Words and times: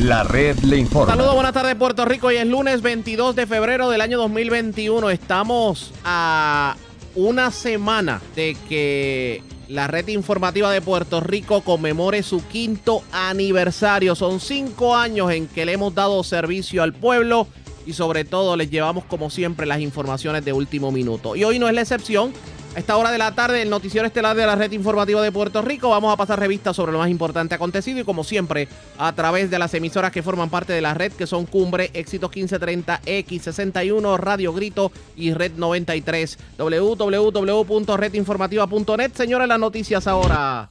La 0.00 0.24
red 0.24 0.58
le 0.58 0.76
informa. 0.76 1.14
Saludos, 1.14 1.34
buenas 1.34 1.54
tardes 1.54 1.74
Puerto 1.74 2.04
Rico. 2.04 2.26
Hoy 2.26 2.36
es 2.36 2.46
lunes 2.46 2.82
22 2.82 3.34
de 3.34 3.46
febrero 3.46 3.88
del 3.88 4.02
año 4.02 4.18
2021. 4.18 5.08
Estamos 5.08 5.94
a 6.04 6.76
una 7.14 7.50
semana 7.50 8.20
de 8.34 8.58
que 8.68 9.42
la 9.68 9.86
red 9.86 10.06
informativa 10.08 10.70
de 10.70 10.82
Puerto 10.82 11.20
Rico 11.20 11.62
conmemore 11.62 12.22
su 12.22 12.46
quinto 12.46 13.02
aniversario. 13.10 14.14
Son 14.14 14.38
cinco 14.38 14.94
años 14.94 15.32
en 15.32 15.46
que 15.48 15.64
le 15.64 15.72
hemos 15.72 15.94
dado 15.94 16.22
servicio 16.24 16.82
al 16.82 16.92
pueblo 16.92 17.48
y 17.86 17.94
sobre 17.94 18.24
todo 18.24 18.54
les 18.54 18.70
llevamos 18.70 19.04
como 19.04 19.30
siempre 19.30 19.64
las 19.64 19.80
informaciones 19.80 20.44
de 20.44 20.52
último 20.52 20.92
minuto. 20.92 21.36
Y 21.36 21.44
hoy 21.44 21.58
no 21.58 21.68
es 21.68 21.74
la 21.74 21.80
excepción. 21.80 22.34
A 22.76 22.78
esta 22.78 22.96
hora 22.98 23.10
de 23.10 23.16
la 23.16 23.34
tarde, 23.34 23.62
el 23.62 23.70
noticiero 23.70 24.06
estelar 24.06 24.36
de 24.36 24.44
la 24.44 24.54
red 24.54 24.70
informativa 24.70 25.22
de 25.22 25.32
Puerto 25.32 25.62
Rico, 25.62 25.88
vamos 25.88 26.12
a 26.12 26.16
pasar 26.18 26.38
revistas 26.38 26.76
sobre 26.76 26.92
lo 26.92 26.98
más 26.98 27.08
importante 27.08 27.54
acontecido 27.54 28.00
y 28.00 28.04
como 28.04 28.22
siempre, 28.22 28.68
a 28.98 29.14
través 29.14 29.50
de 29.50 29.58
las 29.58 29.72
emisoras 29.72 30.12
que 30.12 30.22
forman 30.22 30.50
parte 30.50 30.74
de 30.74 30.82
la 30.82 30.92
red, 30.92 31.10
que 31.10 31.26
son 31.26 31.46
Cumbre, 31.46 31.90
Éxitos 31.94 32.30
1530, 32.30 33.00
X61, 33.00 34.18
Radio 34.18 34.52
Grito 34.52 34.92
y 35.16 35.32
Red 35.32 35.52
93, 35.56 36.36
www.redinformativa.net. 36.58 39.12
Señores, 39.14 39.48
las 39.48 39.58
noticias 39.58 40.06
ahora. 40.06 40.68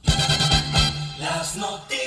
Las 1.18 1.56
noticias. 1.56 2.05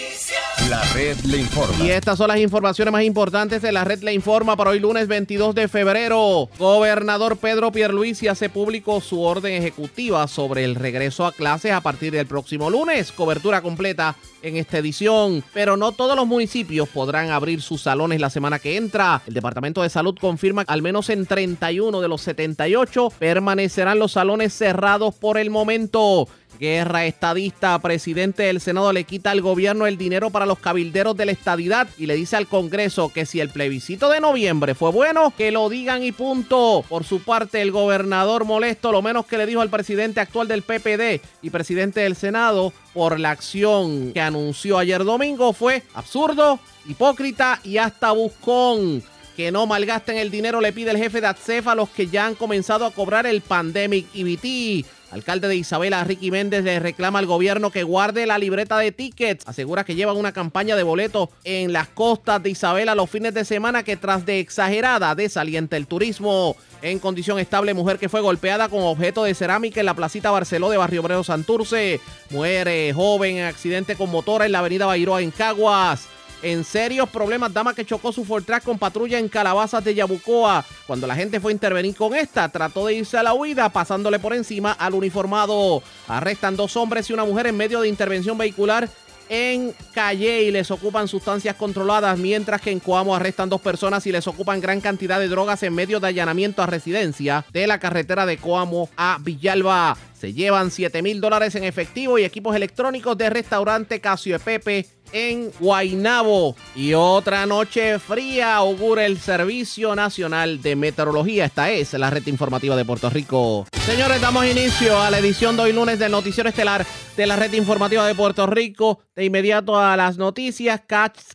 La 0.69 0.83
red 0.93 1.17
le 1.21 1.37
informa. 1.37 1.83
Y 1.83 1.89
estas 1.89 2.19
son 2.19 2.27
las 2.27 2.37
informaciones 2.37 2.91
más 2.91 3.01
importantes 3.01 3.63
de 3.63 3.71
la 3.71 3.85
red 3.85 4.03
le 4.03 4.13
informa 4.13 4.55
para 4.55 4.69
hoy 4.69 4.79
lunes 4.79 5.07
22 5.07 5.55
de 5.55 5.67
febrero. 5.67 6.47
Gobernador 6.59 7.37
Pedro 7.37 7.71
Pierluisi 7.71 8.27
hace 8.27 8.49
público 8.49 9.01
su 9.01 9.23
orden 9.23 9.55
ejecutiva 9.55 10.27
sobre 10.27 10.65
el 10.65 10.75
regreso 10.75 11.25
a 11.25 11.31
clases 11.31 11.71
a 11.71 11.81
partir 11.81 12.13
del 12.13 12.27
próximo 12.27 12.69
lunes. 12.69 13.11
Cobertura 13.11 13.63
completa 13.63 14.15
en 14.41 14.57
esta 14.57 14.77
edición, 14.77 15.43
pero 15.53 15.77
no 15.77 15.91
todos 15.91 16.15
los 16.15 16.27
municipios 16.27 16.89
podrán 16.89 17.29
abrir 17.29 17.61
sus 17.61 17.81
salones 17.81 18.19
la 18.19 18.29
semana 18.29 18.59
que 18.59 18.77
entra. 18.77 19.21
El 19.27 19.33
Departamento 19.33 19.81
de 19.81 19.89
Salud 19.89 20.17
confirma 20.19 20.65
que 20.65 20.73
al 20.73 20.81
menos 20.81 21.09
en 21.09 21.25
31 21.25 22.01
de 22.01 22.07
los 22.07 22.21
78 22.21 23.09
permanecerán 23.17 23.99
los 23.99 24.13
salones 24.13 24.53
cerrados 24.53 25.15
por 25.15 25.37
el 25.37 25.49
momento. 25.49 26.27
Guerra 26.59 27.05
estadista, 27.05 27.79
presidente 27.79 28.43
del 28.43 28.59
Senado 28.59 28.91
le 28.91 29.05
quita 29.05 29.31
al 29.31 29.39
gobierno 29.39 29.87
el 29.87 29.97
dinero 29.97 30.29
para 30.29 30.45
los 30.45 30.59
cabilderos 30.59 31.15
de 31.15 31.25
la 31.25 31.31
estadidad 31.31 31.87
y 31.97 32.05
le 32.05 32.15
dice 32.15 32.35
al 32.35 32.47
Congreso 32.47 33.13
que 33.13 33.25
si 33.25 33.39
el 33.39 33.49
plebiscito 33.49 34.09
de 34.09 34.19
noviembre 34.19 34.75
fue 34.75 34.91
bueno, 34.91 35.31
que 35.37 35.51
lo 35.51 35.69
digan 35.69 36.03
y 36.03 36.11
punto. 36.11 36.83
Por 36.89 37.05
su 37.05 37.21
parte, 37.21 37.61
el 37.61 37.71
gobernador 37.71 38.43
molesto, 38.43 38.91
lo 38.91 39.01
menos 39.01 39.25
que 39.25 39.37
le 39.37 39.45
dijo 39.45 39.61
al 39.61 39.69
presidente 39.69 40.19
actual 40.19 40.49
del 40.49 40.63
PPD 40.63 41.21
y 41.41 41.49
presidente 41.49 42.01
del 42.01 42.17
Senado 42.17 42.73
por 42.93 43.19
la 43.19 43.31
acción 43.31 44.13
que 44.13 44.21
anunció 44.21 44.77
ayer 44.77 45.03
domingo 45.03 45.53
fue 45.53 45.83
absurdo, 45.93 46.59
hipócrita 46.87 47.59
y 47.63 47.77
hasta 47.77 48.11
buscón 48.11 49.03
que 49.39 49.53
no 49.53 49.65
malgasten 49.65 50.17
el 50.17 50.31
dinero, 50.31 50.59
le 50.59 50.73
pide 50.73 50.91
el 50.91 50.97
jefe 50.97 51.21
de 51.21 51.27
ATSEF 51.27 51.67
a 51.67 51.75
los 51.75 51.87
que 51.87 52.07
ya 52.07 52.25
han 52.25 52.35
comenzado 52.35 52.85
a 52.85 52.91
cobrar 52.91 53.25
el 53.25 53.39
Pandemic 53.39 54.05
EBT. 54.13 54.85
Alcalde 55.11 55.47
de 55.47 55.55
Isabela, 55.55 56.03
Ricky 56.03 56.29
Méndez, 56.29 56.63
le 56.63 56.79
reclama 56.79 57.19
al 57.19 57.25
gobierno 57.25 57.71
que 57.71 57.83
guarde 57.83 58.25
la 58.25 58.37
libreta 58.37 58.77
de 58.77 58.91
tickets. 58.91 59.47
Asegura 59.47 59.83
que 59.83 59.95
llevan 59.95 60.17
una 60.17 60.31
campaña 60.31 60.75
de 60.75 60.83
boletos 60.83 61.29
en 61.43 61.73
las 61.73 61.87
costas 61.87 62.41
de 62.43 62.51
Isabela 62.51 62.93
los 62.95 63.09
fines 63.09 63.33
de 63.33 63.43
semana 63.45 63.83
que 63.83 63.97
tras 63.97 64.25
de 64.25 64.39
exagerada 64.39 65.15
desalienta 65.15 65.77
el 65.77 65.87
turismo. 65.87 66.55
En 66.81 66.99
condición 66.99 67.39
estable, 67.39 67.73
mujer 67.73 67.97
que 67.97 68.07
fue 68.07 68.21
golpeada 68.21 68.69
con 68.69 68.81
objeto 68.81 69.23
de 69.23 69.33
cerámica 69.33 69.79
en 69.79 69.85
la 69.85 69.95
placita 69.95 70.31
Barceló 70.31 70.69
de 70.69 70.77
Barrio 70.77 71.01
Obrero 71.01 71.23
Santurce. 71.23 71.99
Muere 72.29 72.93
joven 72.93 73.37
en 73.37 73.45
accidente 73.45 73.95
con 73.95 74.11
motora 74.11 74.45
en 74.45 74.51
la 74.51 74.59
avenida 74.59 74.85
Bairoa 74.85 75.21
en 75.21 75.31
Caguas 75.31 76.07
en 76.41 76.63
serios 76.63 77.09
problemas. 77.09 77.53
Dama 77.53 77.73
que 77.73 77.85
chocó 77.85 78.11
su 78.11 78.25
Fortrack 78.25 78.63
con 78.63 78.77
patrulla 78.77 79.19
en 79.19 79.29
Calabazas 79.29 79.83
de 79.83 79.95
Yabucoa. 79.95 80.65
Cuando 80.87 81.07
la 81.07 81.15
gente 81.15 81.39
fue 81.39 81.51
a 81.51 81.53
intervenir 81.53 81.95
con 81.95 82.15
esta, 82.15 82.49
trató 82.49 82.85
de 82.85 82.95
irse 82.95 83.17
a 83.17 83.23
la 83.23 83.33
huida, 83.33 83.69
pasándole 83.69 84.19
por 84.19 84.33
encima 84.33 84.71
al 84.71 84.93
uniformado. 84.93 85.81
Arrestan 86.07 86.55
dos 86.55 86.75
hombres 86.77 87.09
y 87.09 87.13
una 87.13 87.25
mujer 87.25 87.47
en 87.47 87.57
medio 87.57 87.81
de 87.81 87.87
intervención 87.87 88.37
vehicular 88.37 88.89
en 89.29 89.75
Calle 89.93 90.43
y 90.43 90.51
les 90.51 90.71
ocupan 90.71 91.07
sustancias 91.07 91.55
controladas, 91.55 92.17
mientras 92.17 92.61
que 92.61 92.71
en 92.71 92.79
Coamo 92.79 93.15
arrestan 93.15 93.47
dos 93.47 93.61
personas 93.61 94.05
y 94.07 94.11
les 94.11 94.27
ocupan 94.27 94.59
gran 94.59 94.81
cantidad 94.81 95.19
de 95.19 95.27
drogas 95.27 95.61
en 95.63 95.75
medio 95.75 95.99
de 95.99 96.07
allanamiento 96.07 96.63
a 96.63 96.65
residencia 96.65 97.45
de 97.53 97.67
la 97.67 97.79
carretera 97.79 98.25
de 98.25 98.37
Coamo 98.37 98.89
a 98.97 99.19
Villalba. 99.21 99.95
Se 100.19 100.33
llevan 100.33 100.69
7 100.69 101.01
mil 101.01 101.21
dólares 101.21 101.55
en 101.55 101.63
efectivo 101.63 102.19
y 102.19 102.25
equipos 102.25 102.53
electrónicos 102.53 103.17
de 103.17 103.29
restaurante 103.29 104.01
Casio 104.01 104.37
Pepe 104.37 104.85
en 105.13 105.49
Guainabo. 105.61 106.57
Y 106.75 106.93
otra 106.93 107.45
noche 107.45 107.99
fría 107.99 108.57
augura 108.57 109.05
el 109.05 109.17
Servicio 109.17 109.95
Nacional 109.95 110.61
de 110.61 110.75
Meteorología. 110.75 111.45
Esta 111.45 111.71
es 111.71 111.93
la 111.93 112.09
red 112.09 112.27
informativa 112.27 112.75
de 112.75 112.83
Puerto 112.83 113.09
Rico. 113.09 113.65
Señores, 113.85 114.19
damos 114.19 114.45
inicio 114.45 114.99
a 114.99 115.09
la 115.09 115.19
edición 115.19 115.55
de 115.55 115.63
hoy 115.63 115.71
lunes 115.71 115.99
del 115.99 116.11
Noticiero 116.11 116.49
Estelar 116.49 116.85
de 117.15 117.25
la 117.25 117.37
red 117.37 117.53
informativa 117.53 118.05
de 118.05 118.13
Puerto 118.13 118.45
Rico. 118.45 118.99
De 119.15 119.23
inmediato 119.23 119.79
a 119.79 119.95
las 119.95 120.17
noticias, 120.17 120.81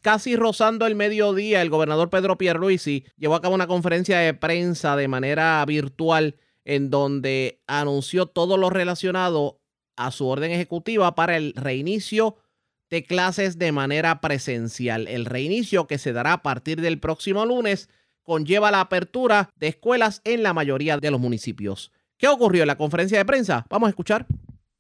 casi 0.02 0.36
rozando 0.36 0.86
el 0.86 0.94
mediodía, 0.94 1.62
el 1.62 1.70
gobernador 1.70 2.10
Pedro 2.10 2.36
Pierluisi 2.36 3.06
llevó 3.16 3.34
a 3.34 3.40
cabo 3.40 3.54
una 3.54 3.66
conferencia 3.66 4.18
de 4.18 4.34
prensa 4.34 4.94
de 4.94 5.08
manera 5.08 5.64
virtual 5.64 6.36
en 6.64 6.90
donde 6.90 7.60
anunció 7.66 8.26
todo 8.26 8.56
lo 8.56 8.70
relacionado 8.70 9.60
a 9.96 10.10
su 10.10 10.26
orden 10.26 10.50
ejecutiva 10.50 11.14
para 11.14 11.36
el 11.36 11.52
reinicio 11.54 12.36
de 12.90 13.04
clases 13.04 13.58
de 13.58 13.72
manera 13.72 14.20
presencial. 14.20 15.08
El 15.08 15.24
reinicio 15.24 15.86
que 15.86 15.98
se 15.98 16.12
dará 16.12 16.34
a 16.34 16.42
partir 16.42 16.80
del 16.80 17.00
próximo 17.00 17.44
lunes 17.44 17.88
conlleva 18.22 18.70
la 18.70 18.80
apertura 18.80 19.50
de 19.56 19.68
escuelas 19.68 20.20
en 20.24 20.42
la 20.42 20.54
mayoría 20.54 20.96
de 20.98 21.10
los 21.10 21.20
municipios. 21.20 21.92
¿Qué 22.16 22.28
ocurrió 22.28 22.62
en 22.62 22.68
la 22.68 22.78
conferencia 22.78 23.18
de 23.18 23.24
prensa? 23.24 23.66
Vamos 23.68 23.88
a 23.88 23.90
escuchar. 23.90 24.26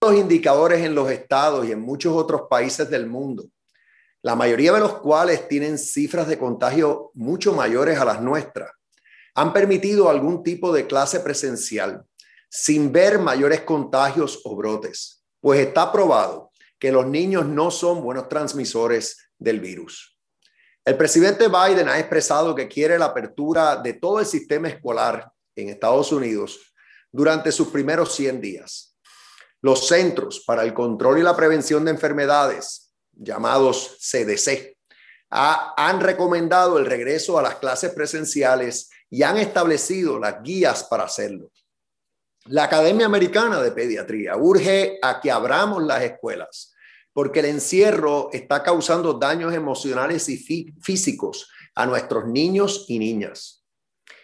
Los 0.00 0.14
indicadores 0.14 0.84
en 0.84 0.94
los 0.94 1.10
estados 1.10 1.66
y 1.66 1.72
en 1.72 1.80
muchos 1.80 2.14
otros 2.14 2.42
países 2.48 2.90
del 2.90 3.06
mundo, 3.06 3.44
la 4.22 4.34
mayoría 4.36 4.72
de 4.72 4.80
los 4.80 5.00
cuales 5.00 5.48
tienen 5.48 5.78
cifras 5.78 6.28
de 6.28 6.38
contagio 6.38 7.10
mucho 7.14 7.52
mayores 7.52 7.98
a 7.98 8.04
las 8.04 8.20
nuestras, 8.20 8.70
han 9.34 9.52
permitido 9.52 10.08
algún 10.08 10.42
tipo 10.42 10.72
de 10.72 10.86
clase 10.86 11.20
presencial 11.20 12.04
sin 12.48 12.92
ver 12.92 13.18
mayores 13.18 13.62
contagios 13.62 14.40
o 14.44 14.54
brotes, 14.54 15.24
pues 15.40 15.60
está 15.60 15.90
probado 15.90 16.52
que 16.78 16.92
los 16.92 17.06
niños 17.06 17.46
no 17.46 17.70
son 17.70 18.02
buenos 18.02 18.28
transmisores 18.28 19.30
del 19.38 19.60
virus. 19.60 20.16
El 20.84 20.96
presidente 20.96 21.48
Biden 21.48 21.88
ha 21.88 21.98
expresado 21.98 22.54
que 22.54 22.68
quiere 22.68 22.98
la 22.98 23.06
apertura 23.06 23.76
de 23.76 23.94
todo 23.94 24.20
el 24.20 24.26
sistema 24.26 24.68
escolar 24.68 25.32
en 25.56 25.70
Estados 25.70 26.12
Unidos 26.12 26.74
durante 27.10 27.50
sus 27.50 27.68
primeros 27.68 28.14
100 28.14 28.40
días. 28.40 28.96
Los 29.60 29.88
Centros 29.88 30.44
para 30.46 30.62
el 30.62 30.74
Control 30.74 31.18
y 31.18 31.22
la 31.22 31.34
Prevención 31.34 31.84
de 31.84 31.92
Enfermedades, 31.92 32.92
llamados 33.12 33.96
CDC, 33.98 34.76
han 35.30 36.00
recomendado 36.00 36.78
el 36.78 36.86
regreso 36.86 37.38
a 37.38 37.42
las 37.42 37.56
clases 37.56 37.92
presenciales 37.92 38.90
y 39.10 39.22
han 39.22 39.36
establecido 39.36 40.18
las 40.18 40.42
guías 40.42 40.84
para 40.84 41.04
hacerlo. 41.04 41.50
La 42.46 42.64
Academia 42.64 43.06
Americana 43.06 43.60
de 43.60 43.72
Pediatría 43.72 44.36
urge 44.36 44.98
a 45.02 45.20
que 45.20 45.30
abramos 45.30 45.82
las 45.82 46.02
escuelas 46.02 46.74
porque 47.14 47.40
el 47.40 47.46
encierro 47.46 48.28
está 48.32 48.62
causando 48.62 49.14
daños 49.14 49.54
emocionales 49.54 50.28
y 50.28 50.36
físicos 50.82 51.48
a 51.76 51.86
nuestros 51.86 52.26
niños 52.26 52.86
y 52.88 52.98
niñas. 52.98 53.64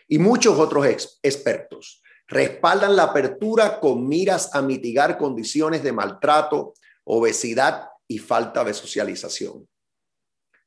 Y 0.09 0.19
muchos 0.19 0.59
otros 0.59 0.85
expertos 1.23 2.03
respaldan 2.27 2.97
la 2.97 3.05
apertura 3.05 3.79
con 3.79 4.09
miras 4.09 4.55
a 4.55 4.61
mitigar 4.61 5.17
condiciones 5.17 5.85
de 5.85 5.93
maltrato, 5.93 6.75
obesidad 7.05 7.89
y 8.09 8.19
falta 8.19 8.65
de 8.65 8.75
socialización. 8.75 9.69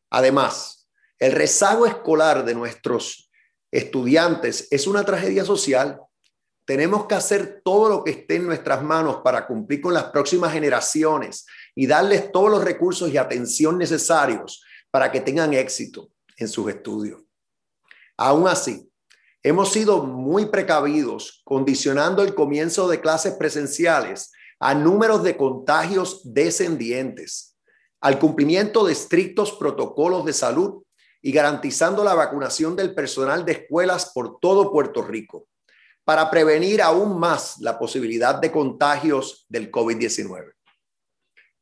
Además, 0.09 0.89
el 1.19 1.33
rezago 1.33 1.85
escolar 1.85 2.45
de 2.45 2.55
nuestros 2.55 3.29
estudiantes 3.73 4.67
es 4.69 4.85
una 4.85 5.03
tragedia 5.03 5.43
social. 5.43 5.99
Tenemos 6.65 7.07
que 7.07 7.15
hacer 7.15 7.61
todo 7.65 7.89
lo 7.89 8.03
que 8.03 8.11
esté 8.11 8.35
en 8.35 8.45
nuestras 8.45 8.83
manos 8.83 9.21
para 9.23 9.47
cumplir 9.47 9.81
con 9.81 9.95
las 9.95 10.05
próximas 10.05 10.53
generaciones 10.53 11.45
y 11.75 11.87
darles 11.87 12.31
todos 12.31 12.51
los 12.51 12.63
recursos 12.63 13.11
y 13.11 13.17
atención 13.17 13.79
necesarios 13.79 14.63
para 14.91 15.11
que 15.11 15.21
tengan 15.21 15.53
éxito 15.53 16.11
en 16.37 16.47
sus 16.47 16.69
estudios. 16.69 17.23
Aún 18.15 18.47
así, 18.47 18.87
hemos 19.41 19.71
sido 19.71 20.03
muy 20.03 20.45
precavidos 20.45 21.41
condicionando 21.43 22.21
el 22.21 22.35
comienzo 22.35 22.87
de 22.87 23.01
clases 23.01 23.33
presenciales 23.33 24.31
a 24.59 24.75
números 24.75 25.23
de 25.23 25.35
contagios 25.35 26.21
descendientes, 26.23 27.57
al 27.99 28.19
cumplimiento 28.19 28.85
de 28.85 28.93
estrictos 28.93 29.51
protocolos 29.53 30.25
de 30.25 30.33
salud 30.33 30.82
y 31.25 31.31
garantizando 31.31 32.03
la 32.03 32.13
vacunación 32.13 32.75
del 32.75 32.93
personal 32.93 33.45
de 33.45 33.53
escuelas 33.53 34.11
por 34.13 34.39
todo 34.39 34.71
Puerto 34.71 35.01
Rico 35.01 35.47
para 36.03 36.29
prevenir 36.29 36.81
aún 36.81 37.17
más 37.17 37.59
la 37.59 37.79
posibilidad 37.79 38.35
de 38.35 38.51
contagios 38.51 39.45
del 39.47 39.71
COVID-19. 39.71 40.53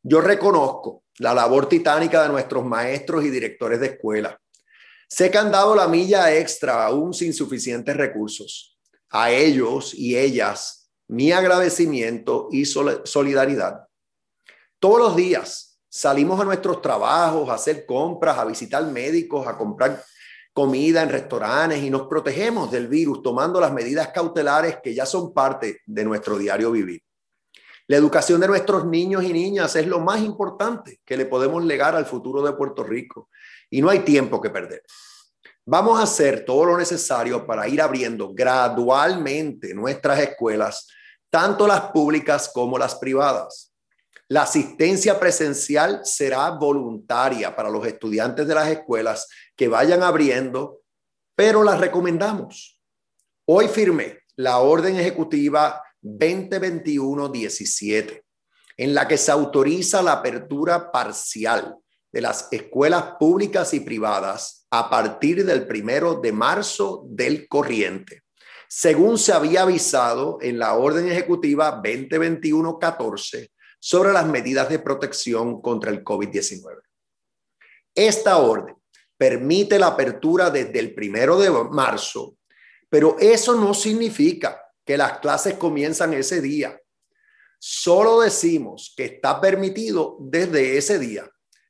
Yo 0.01 0.19
reconozco 0.19 1.03
la 1.19 1.35
labor 1.35 1.69
titánica 1.69 2.23
de 2.23 2.29
nuestros 2.29 2.65
maestros 2.65 3.23
y 3.23 3.29
directores 3.29 3.79
de 3.79 3.87
escuela. 3.87 4.41
Sé 5.07 5.29
que 5.29 5.37
han 5.37 5.51
dado 5.51 5.75
la 5.75 5.87
milla 5.87 6.35
extra 6.35 6.83
aún 6.83 7.13
sin 7.13 7.31
suficientes 7.31 7.95
recursos. 7.95 8.79
A 9.11 9.29
ellos 9.29 9.93
y 9.93 10.17
ellas, 10.17 10.91
mi 11.07 11.31
agradecimiento 11.31 12.47
y 12.51 12.65
solidaridad. 12.65 13.85
Todos 14.79 14.99
los 14.99 15.15
días 15.15 15.70
salimos 15.91 16.39
a 16.39 16.45
nuestros 16.45 16.81
trabajos, 16.81 17.49
a 17.49 17.55
hacer 17.55 17.85
compras, 17.85 18.37
a 18.37 18.45
visitar 18.45 18.83
médicos, 18.85 19.45
a 19.45 19.57
comprar 19.57 20.01
comida 20.53 21.03
en 21.03 21.09
restaurantes 21.09 21.83
y 21.83 21.89
nos 21.89 22.07
protegemos 22.07 22.71
del 22.71 22.87
virus 22.87 23.21
tomando 23.21 23.59
las 23.59 23.73
medidas 23.73 24.07
cautelares 24.09 24.77
que 24.81 24.93
ya 24.93 25.05
son 25.05 25.33
parte 25.33 25.81
de 25.85 26.03
nuestro 26.05 26.37
diario 26.37 26.71
vivir. 26.71 27.01
La 27.87 27.97
educación 27.97 28.39
de 28.39 28.47
nuestros 28.47 28.85
niños 28.85 29.23
y 29.23 29.33
niñas 29.33 29.75
es 29.75 29.85
lo 29.85 29.99
más 29.99 30.21
importante 30.21 31.01
que 31.03 31.17
le 31.17 31.25
podemos 31.25 31.63
legar 31.63 31.93
al 31.93 32.05
futuro 32.05 32.41
de 32.41 32.53
Puerto 32.53 32.85
Rico 32.85 33.29
y 33.69 33.81
no 33.81 33.89
hay 33.89 33.99
tiempo 33.99 34.39
que 34.39 34.49
perder. 34.49 34.83
Vamos 35.65 35.99
a 35.99 36.03
hacer 36.03 36.45
todo 36.45 36.65
lo 36.65 36.77
necesario 36.77 37.45
para 37.45 37.67
ir 37.67 37.81
abriendo 37.81 38.33
gradualmente 38.33 39.73
nuestras 39.73 40.19
escuelas, 40.19 40.87
tanto 41.29 41.67
las 41.67 41.91
públicas 41.91 42.49
como 42.53 42.77
las 42.77 42.95
privadas. 42.95 43.70
La 44.31 44.43
asistencia 44.43 45.19
presencial 45.19 46.05
será 46.05 46.51
voluntaria 46.51 47.53
para 47.53 47.69
los 47.69 47.85
estudiantes 47.85 48.47
de 48.47 48.55
las 48.55 48.69
escuelas 48.69 49.27
que 49.57 49.67
vayan 49.67 50.03
abriendo, 50.03 50.83
pero 51.35 51.65
las 51.65 51.81
recomendamos. 51.81 52.79
Hoy 53.43 53.67
firmé 53.67 54.19
la 54.37 54.59
orden 54.59 54.95
ejecutiva 54.95 55.83
2021-17, 56.01 58.23
en 58.77 58.95
la 58.95 59.05
que 59.05 59.17
se 59.17 59.33
autoriza 59.33 60.01
la 60.01 60.13
apertura 60.13 60.93
parcial 60.93 61.75
de 62.09 62.21
las 62.21 62.47
escuelas 62.51 63.15
públicas 63.19 63.73
y 63.73 63.81
privadas 63.81 64.65
a 64.71 64.89
partir 64.89 65.43
del 65.43 65.67
primero 65.67 66.21
de 66.21 66.31
marzo 66.31 67.03
del 67.09 67.49
corriente, 67.49 68.21
según 68.69 69.17
se 69.17 69.33
había 69.33 69.63
avisado 69.63 70.37
en 70.39 70.57
la 70.57 70.75
orden 70.75 71.09
ejecutiva 71.09 71.83
2021-14 71.83 73.49
sobre 73.83 74.13
las 74.13 74.27
medidas 74.27 74.69
de 74.69 74.77
protección 74.77 75.59
contra 75.59 75.89
el 75.89 76.03
COVID-19. 76.03 76.81
Esta 77.95 78.37
orden 78.37 78.75
permite 79.17 79.79
la 79.79 79.87
apertura 79.87 80.51
desde 80.51 80.79
el 80.79 80.93
primero 80.93 81.39
de 81.39 81.49
marzo, 81.49 82.37
pero 82.89 83.17
eso 83.19 83.55
no 83.55 83.73
significa 83.73 84.61
que 84.85 84.97
las 84.97 85.17
clases 85.17 85.55
comienzan 85.55 86.13
ese 86.13 86.41
día. 86.41 86.79
Solo 87.59 88.21
decimos 88.21 88.93
que 88.95 89.05
está 89.05 89.41
permitido 89.41 90.17
desde 90.19 90.77
ese 90.77 90.99
día, 90.99 91.27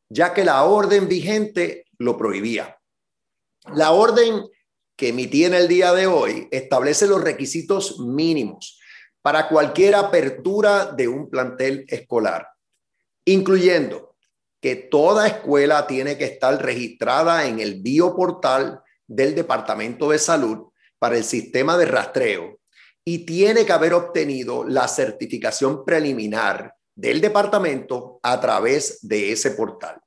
ya 0.10 0.34
que 0.34 0.44
la 0.44 0.64
orden 0.66 1.08
vigente 1.08 1.86
lo 1.98 2.18
prohibía. 2.18 2.78
La 3.74 3.92
orden 3.92 4.44
que 4.98 5.10
emití 5.10 5.46
en 5.46 5.54
el 5.54 5.70
día 5.70 5.94
de 5.94 6.08
hoy 6.08 6.50
establece 6.52 7.08
los 7.08 7.22
requisitos 7.22 8.00
mínimos 8.00 8.81
para 9.22 9.48
cualquier 9.48 9.96
apertura 9.96 10.86
de 10.86 11.08
un 11.08 11.30
plantel 11.30 11.86
escolar, 11.88 12.48
incluyendo 13.26 14.16
que 14.60 14.76
toda 14.76 15.28
escuela 15.28 15.88
tiene 15.88 16.18
que 16.18 16.26
estar 16.26 16.62
registrada 16.62 17.46
en 17.46 17.60
el 17.60 17.82
bioportal 17.82 18.82
del 19.08 19.36
Departamento 19.36 20.10
de 20.10 20.20
Salud 20.20 20.70
para 21.00 21.18
el 21.18 21.24
sistema 21.24 21.78
de 21.78 21.86
rastreo 21.86 22.60
y 23.04 23.26
tiene 23.26 23.66
que 23.66 23.74
haber 23.74 23.94
obtenido 23.94 24.64
la 24.64 24.88
certificación 24.88 25.84
preliminar 25.84 26.76
del 26.96 27.20
departamento 27.20 28.20
a 28.22 28.40
través 28.40 29.00
de 29.02 29.32
ese 29.32 29.52
portal. 29.52 30.00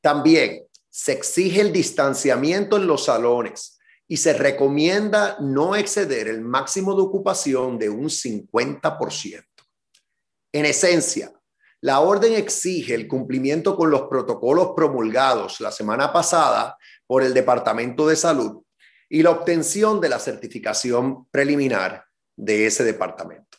También 0.00 0.66
se 0.88 1.12
exige 1.12 1.60
el 1.60 1.72
distanciamiento 1.72 2.76
en 2.76 2.86
los 2.86 3.04
salones 3.04 3.77
y 4.08 4.16
se 4.16 4.32
recomienda 4.32 5.36
no 5.38 5.76
exceder 5.76 6.28
el 6.28 6.40
máximo 6.40 6.94
de 6.94 7.02
ocupación 7.02 7.78
de 7.78 7.90
un 7.90 8.06
50%. 8.06 9.44
En 10.52 10.64
esencia, 10.64 11.30
la 11.82 12.00
orden 12.00 12.32
exige 12.32 12.94
el 12.94 13.06
cumplimiento 13.06 13.76
con 13.76 13.90
los 13.90 14.08
protocolos 14.08 14.72
promulgados 14.74 15.60
la 15.60 15.70
semana 15.70 16.12
pasada 16.12 16.76
por 17.06 17.22
el 17.22 17.34
Departamento 17.34 18.08
de 18.08 18.16
Salud 18.16 18.62
y 19.10 19.22
la 19.22 19.30
obtención 19.30 20.00
de 20.00 20.08
la 20.08 20.18
certificación 20.18 21.26
preliminar 21.30 22.06
de 22.34 22.66
ese 22.66 22.84
departamento. 22.84 23.58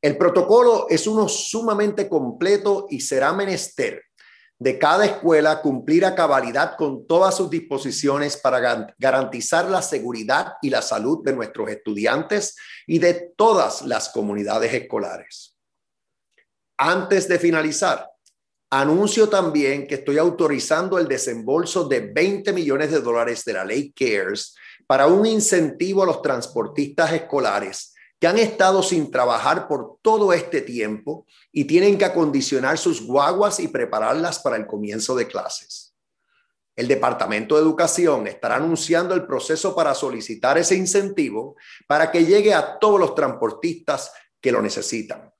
El 0.00 0.16
protocolo 0.16 0.86
es 0.88 1.06
uno 1.06 1.28
sumamente 1.28 2.08
completo 2.08 2.86
y 2.88 3.00
será 3.00 3.32
menester 3.32 4.05
de 4.58 4.78
cada 4.78 5.04
escuela 5.04 5.60
cumplir 5.60 6.04
a 6.04 6.14
cabalidad 6.14 6.76
con 6.76 7.06
todas 7.06 7.36
sus 7.36 7.50
disposiciones 7.50 8.36
para 8.36 8.94
garantizar 8.98 9.68
la 9.68 9.82
seguridad 9.82 10.54
y 10.62 10.70
la 10.70 10.82
salud 10.82 11.22
de 11.22 11.34
nuestros 11.34 11.70
estudiantes 11.70 12.56
y 12.86 12.98
de 12.98 13.32
todas 13.36 13.82
las 13.82 14.08
comunidades 14.08 14.72
escolares. 14.72 15.56
Antes 16.78 17.28
de 17.28 17.38
finalizar, 17.38 18.10
Anuncio 18.70 19.28
también 19.28 19.86
que 19.86 19.94
estoy 19.94 20.18
autorizando 20.18 20.98
el 20.98 21.06
desembolso 21.06 21.86
de 21.86 22.00
20 22.00 22.52
millones 22.52 22.90
de 22.90 23.00
dólares 23.00 23.44
de 23.44 23.52
la 23.52 23.64
ley 23.64 23.92
CARES 23.92 24.56
para 24.88 25.06
un 25.06 25.24
incentivo 25.24 26.02
a 26.02 26.06
los 26.06 26.20
transportistas 26.20 27.12
escolares 27.12 27.94
que 28.18 28.26
han 28.26 28.38
estado 28.38 28.82
sin 28.82 29.10
trabajar 29.10 29.68
por 29.68 29.98
todo 30.02 30.32
este 30.32 30.62
tiempo 30.62 31.26
y 31.52 31.64
tienen 31.64 31.98
que 31.98 32.04
acondicionar 32.04 32.78
sus 32.78 33.06
guaguas 33.06 33.60
y 33.60 33.68
prepararlas 33.68 34.38
para 34.38 34.56
el 34.56 34.66
comienzo 34.66 35.14
de 35.14 35.26
clases. 35.26 35.94
El 36.74 36.88
Departamento 36.88 37.56
de 37.56 37.62
Educación 37.62 38.26
estará 38.26 38.56
anunciando 38.56 39.14
el 39.14 39.26
proceso 39.26 39.74
para 39.74 39.94
solicitar 39.94 40.58
ese 40.58 40.76
incentivo 40.76 41.56
para 41.86 42.10
que 42.10 42.24
llegue 42.24 42.52
a 42.52 42.78
todos 42.78 43.00
los 43.00 43.14
transportistas 43.14 44.12
que 44.40 44.52
lo 44.52 44.60
necesitan. 44.60 45.32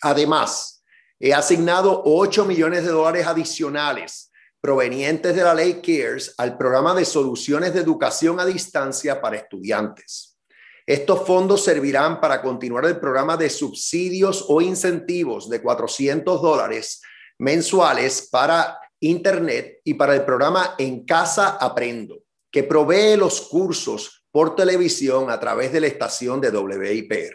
Además, 0.00 0.82
He 1.24 1.32
asignado 1.32 2.02
8 2.04 2.44
millones 2.46 2.82
de 2.82 2.90
dólares 2.90 3.28
adicionales 3.28 4.32
provenientes 4.60 5.36
de 5.36 5.44
la 5.44 5.54
ley 5.54 5.80
CARES 5.80 6.34
al 6.36 6.58
programa 6.58 6.96
de 6.96 7.04
soluciones 7.04 7.72
de 7.72 7.78
educación 7.78 8.40
a 8.40 8.44
distancia 8.44 9.20
para 9.20 9.36
estudiantes. 9.36 10.31
Estos 10.86 11.26
fondos 11.26 11.64
servirán 11.64 12.20
para 12.20 12.42
continuar 12.42 12.84
el 12.86 12.98
programa 12.98 13.36
de 13.36 13.48
subsidios 13.48 14.46
o 14.48 14.60
incentivos 14.60 15.48
de 15.48 15.62
400 15.62 16.42
dólares 16.42 17.00
mensuales 17.38 18.28
para 18.30 18.78
Internet 19.00 19.80
y 19.84 19.94
para 19.94 20.14
el 20.14 20.24
programa 20.24 20.74
En 20.78 21.04
Casa 21.04 21.56
Aprendo, 21.60 22.22
que 22.50 22.64
provee 22.64 23.16
los 23.16 23.42
cursos 23.42 24.24
por 24.30 24.56
televisión 24.56 25.30
a 25.30 25.38
través 25.38 25.72
de 25.72 25.80
la 25.80 25.86
estación 25.86 26.40
de 26.40 26.50
WIPR. 26.50 27.34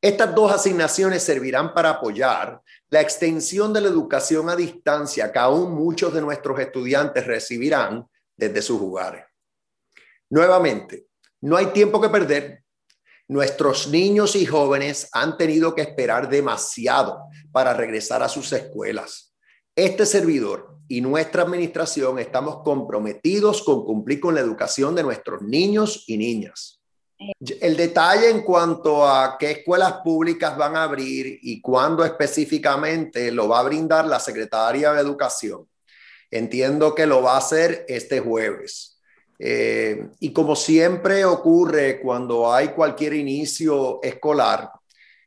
Estas 0.00 0.34
dos 0.34 0.52
asignaciones 0.52 1.22
servirán 1.22 1.72
para 1.72 1.90
apoyar 1.90 2.60
la 2.90 3.00
extensión 3.00 3.72
de 3.72 3.80
la 3.80 3.88
educación 3.88 4.48
a 4.50 4.56
distancia 4.56 5.32
que 5.32 5.38
aún 5.38 5.72
muchos 5.72 6.12
de 6.12 6.20
nuestros 6.20 6.58
estudiantes 6.60 7.26
recibirán 7.26 8.06
desde 8.36 8.62
sus 8.62 8.80
hogares. 8.80 9.24
Nuevamente, 10.28 11.05
no 11.46 11.56
hay 11.56 11.66
tiempo 11.66 12.00
que 12.00 12.08
perder. 12.08 12.64
Nuestros 13.28 13.86
niños 13.86 14.34
y 14.34 14.46
jóvenes 14.46 15.08
han 15.12 15.36
tenido 15.36 15.76
que 15.76 15.82
esperar 15.82 16.28
demasiado 16.28 17.20
para 17.52 17.72
regresar 17.72 18.20
a 18.24 18.28
sus 18.28 18.52
escuelas. 18.52 19.32
Este 19.76 20.06
servidor 20.06 20.76
y 20.88 21.00
nuestra 21.00 21.42
administración 21.42 22.18
estamos 22.18 22.64
comprometidos 22.64 23.62
con 23.62 23.84
cumplir 23.84 24.18
con 24.18 24.34
la 24.34 24.40
educación 24.40 24.96
de 24.96 25.04
nuestros 25.04 25.40
niños 25.42 26.02
y 26.08 26.16
niñas. 26.18 26.80
El 27.60 27.76
detalle 27.76 28.28
en 28.28 28.42
cuanto 28.42 29.06
a 29.06 29.36
qué 29.38 29.52
escuelas 29.52 30.00
públicas 30.02 30.56
van 30.56 30.76
a 30.76 30.82
abrir 30.82 31.38
y 31.42 31.60
cuándo 31.60 32.04
específicamente 32.04 33.30
lo 33.30 33.46
va 33.46 33.60
a 33.60 33.64
brindar 33.64 34.06
la 34.06 34.18
Secretaría 34.18 34.92
de 34.92 35.00
Educación. 35.00 35.68
Entiendo 36.28 36.92
que 36.92 37.06
lo 37.06 37.22
va 37.22 37.34
a 37.34 37.38
hacer 37.38 37.84
este 37.86 38.18
jueves. 38.18 38.95
Eh, 39.38 40.08
y 40.20 40.32
como 40.32 40.56
siempre 40.56 41.24
ocurre 41.24 42.00
cuando 42.00 42.52
hay 42.52 42.68
cualquier 42.68 43.14
inicio 43.14 44.00
escolar 44.02 44.70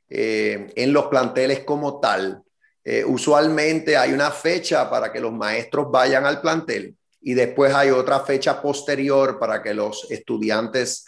eh, 0.10 0.68
en 0.76 0.94
los 0.94 1.06
planteles 1.06 1.64
como 1.64 2.00
tal, 2.00 2.42
eh, 2.84 3.04
usualmente 3.06 3.96
hay 3.96 4.14
una 4.14 4.32
fecha 4.32 4.90
para 4.90 5.12
que 5.12 5.20
los 5.20 5.32
maestros 5.32 5.92
vayan 5.92 6.26
al 6.26 6.42
plantel 6.42 6.96
y 7.22 7.34
después 7.34 7.74
hay 7.74 7.92
otra 7.92 8.22
fecha 8.22 8.62
posterior 8.62 9.38
para 9.38 9.62
que 9.62 9.74
los 9.74 10.10
estudiantes 10.10 11.06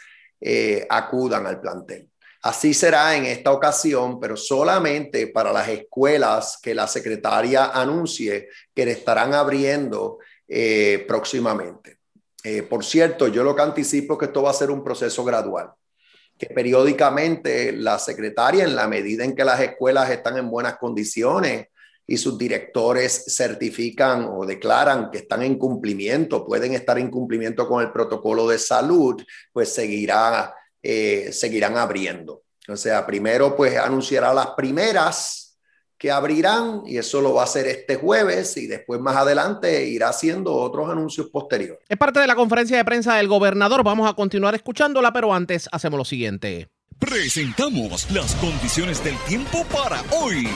acudan 0.89 1.45
al 1.45 1.61
plantel. 1.61 2.09
Así 2.41 2.73
será 2.73 3.15
en 3.15 3.25
esta 3.25 3.51
ocasión, 3.51 4.19
pero 4.19 4.35
solamente 4.35 5.27
para 5.27 5.53
las 5.53 5.69
escuelas 5.69 6.57
que 6.59 6.73
la 6.73 6.87
secretaria 6.87 7.65
anuncie 7.65 8.49
que 8.73 8.85
le 8.85 8.93
estarán 8.93 9.35
abriendo 9.35 10.17
próximamente. 11.07 12.00
Eh, 12.43 12.63
por 12.63 12.83
cierto, 12.83 13.27
yo 13.27 13.43
lo 13.43 13.55
que 13.55 13.61
anticipo 13.61 14.13
es 14.13 14.19
que 14.19 14.25
esto 14.25 14.43
va 14.43 14.51
a 14.51 14.55
ser 14.55 14.71
un 14.71 14.83
proceso 14.83 15.23
gradual, 15.23 15.71
que 16.37 16.47
periódicamente 16.47 17.71
la 17.71 17.99
secretaria, 17.99 18.63
en 18.63 18.75
la 18.75 18.87
medida 18.87 19.23
en 19.23 19.35
que 19.35 19.45
las 19.45 19.59
escuelas 19.59 20.09
están 20.09 20.37
en 20.37 20.49
buenas 20.49 20.77
condiciones, 20.77 21.67
y 22.11 22.17
sus 22.17 22.37
directores 22.37 23.23
certifican 23.29 24.27
o 24.29 24.45
declaran 24.45 25.09
que 25.11 25.19
están 25.19 25.43
en 25.43 25.57
cumplimiento, 25.57 26.45
pueden 26.45 26.73
estar 26.73 26.97
en 26.99 27.09
cumplimiento 27.09 27.67
con 27.69 27.81
el 27.81 27.91
protocolo 27.91 28.47
de 28.49 28.57
salud, 28.57 29.23
pues 29.53 29.73
seguirá, 29.73 30.53
eh, 30.83 31.29
seguirán 31.31 31.77
abriendo. 31.77 32.43
O 32.67 32.75
sea, 32.75 33.05
primero 33.05 33.55
pues 33.55 33.77
anunciará 33.77 34.33
las 34.33 34.47
primeras 34.57 35.40
que 36.01 36.09
abrirán 36.09 36.81
y 36.87 36.97
eso 36.97 37.21
lo 37.21 37.35
va 37.35 37.41
a 37.41 37.43
hacer 37.43 37.67
este 37.67 37.95
jueves 37.95 38.57
y 38.57 38.65
después 38.65 38.99
más 38.99 39.15
adelante 39.15 39.85
irá 39.85 40.09
haciendo 40.09 40.51
otros 40.55 40.89
anuncios 40.89 41.27
posteriores. 41.27 41.85
Es 41.87 41.97
parte 41.97 42.19
de 42.19 42.25
la 42.25 42.33
conferencia 42.33 42.75
de 42.75 42.83
prensa 42.83 43.17
del 43.17 43.27
gobernador. 43.27 43.83
Vamos 43.83 44.09
a 44.09 44.15
continuar 44.15 44.55
escuchándola, 44.55 45.13
pero 45.13 45.31
antes 45.31 45.69
hacemos 45.71 45.99
lo 45.99 46.03
siguiente. 46.03 46.69
Presentamos 46.97 48.09
las 48.09 48.33
condiciones 48.37 49.03
del 49.03 49.15
tiempo 49.27 49.63
para 49.71 50.01
hoy. 50.19 50.47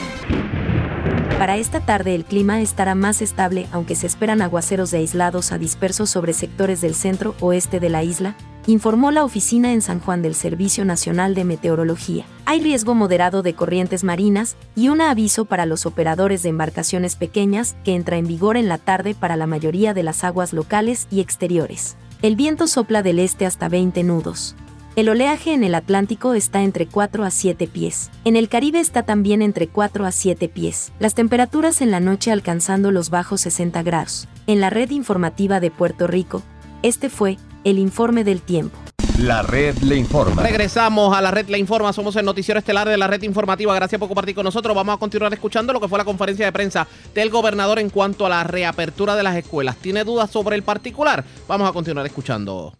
Para 1.38 1.58
esta 1.58 1.78
tarde 1.78 2.16
el 2.16 2.24
clima 2.24 2.60
estará 2.60 2.96
más 2.96 3.22
estable 3.22 3.68
aunque 3.70 3.94
se 3.94 4.08
esperan 4.08 4.42
aguaceros 4.42 4.90
de 4.90 4.98
aislados 4.98 5.52
a 5.52 5.58
dispersos 5.58 6.10
sobre 6.10 6.32
sectores 6.32 6.80
del 6.80 6.96
centro 6.96 7.36
oeste 7.38 7.78
de 7.78 7.90
la 7.90 8.02
isla, 8.02 8.36
informó 8.66 9.10
la 9.10 9.24
oficina 9.24 9.72
en 9.72 9.80
San 9.80 10.00
Juan 10.00 10.22
del 10.22 10.34
Servicio 10.34 10.84
Nacional 10.84 11.34
de 11.34 11.44
Meteorología. 11.44 12.24
Hay 12.44 12.60
riesgo 12.60 12.94
moderado 12.94 13.42
de 13.42 13.54
corrientes 13.54 14.04
marinas 14.04 14.56
y 14.74 14.88
un 14.88 15.00
aviso 15.00 15.44
para 15.44 15.66
los 15.66 15.86
operadores 15.86 16.42
de 16.42 16.48
embarcaciones 16.48 17.16
pequeñas 17.16 17.76
que 17.84 17.94
entra 17.94 18.16
en 18.16 18.26
vigor 18.26 18.56
en 18.56 18.68
la 18.68 18.78
tarde 18.78 19.14
para 19.14 19.36
la 19.36 19.46
mayoría 19.46 19.94
de 19.94 20.02
las 20.02 20.24
aguas 20.24 20.52
locales 20.52 21.06
y 21.10 21.20
exteriores. 21.20 21.96
El 22.22 22.34
viento 22.34 22.66
sopla 22.66 23.02
del 23.02 23.18
este 23.18 23.46
hasta 23.46 23.68
20 23.68 24.02
nudos. 24.02 24.56
El 24.96 25.10
oleaje 25.10 25.52
en 25.52 25.62
el 25.62 25.74
Atlántico 25.74 26.32
está 26.32 26.62
entre 26.62 26.86
4 26.86 27.22
a 27.24 27.30
7 27.30 27.66
pies. 27.68 28.10
En 28.24 28.34
el 28.34 28.48
Caribe 28.48 28.80
está 28.80 29.02
también 29.02 29.42
entre 29.42 29.68
4 29.68 30.06
a 30.06 30.10
7 30.10 30.48
pies. 30.48 30.90
Las 30.98 31.14
temperaturas 31.14 31.82
en 31.82 31.90
la 31.90 32.00
noche 32.00 32.32
alcanzando 32.32 32.90
los 32.90 33.10
bajos 33.10 33.42
60 33.42 33.82
grados. 33.82 34.26
En 34.46 34.62
la 34.62 34.70
red 34.70 34.90
informativa 34.90 35.60
de 35.60 35.70
Puerto 35.70 36.06
Rico, 36.06 36.42
este 36.82 37.10
fue 37.10 37.36
el 37.66 37.80
informe 37.80 38.22
del 38.22 38.42
tiempo. 38.42 38.78
La 39.18 39.42
red 39.42 39.76
le 39.78 39.96
informa. 39.96 40.40
Regresamos 40.40 41.16
a 41.16 41.20
la 41.20 41.32
red 41.32 41.48
le 41.48 41.58
informa. 41.58 41.92
Somos 41.92 42.14
el 42.14 42.24
noticiero 42.24 42.60
estelar 42.60 42.88
de 42.88 42.96
la 42.96 43.08
red 43.08 43.20
informativa. 43.24 43.74
Gracias 43.74 43.98
por 43.98 44.06
compartir 44.08 44.36
con 44.36 44.44
nosotros. 44.44 44.76
Vamos 44.76 44.94
a 44.94 44.98
continuar 44.98 45.32
escuchando 45.34 45.72
lo 45.72 45.80
que 45.80 45.88
fue 45.88 45.98
la 45.98 46.04
conferencia 46.04 46.46
de 46.46 46.52
prensa 46.52 46.86
del 47.12 47.28
gobernador 47.28 47.80
en 47.80 47.90
cuanto 47.90 48.24
a 48.24 48.28
la 48.28 48.44
reapertura 48.44 49.16
de 49.16 49.24
las 49.24 49.34
escuelas. 49.34 49.76
¿Tiene 49.78 50.04
dudas 50.04 50.30
sobre 50.30 50.54
el 50.54 50.62
particular? 50.62 51.24
Vamos 51.48 51.68
a 51.68 51.72
continuar 51.72 52.06
escuchando 52.06 52.72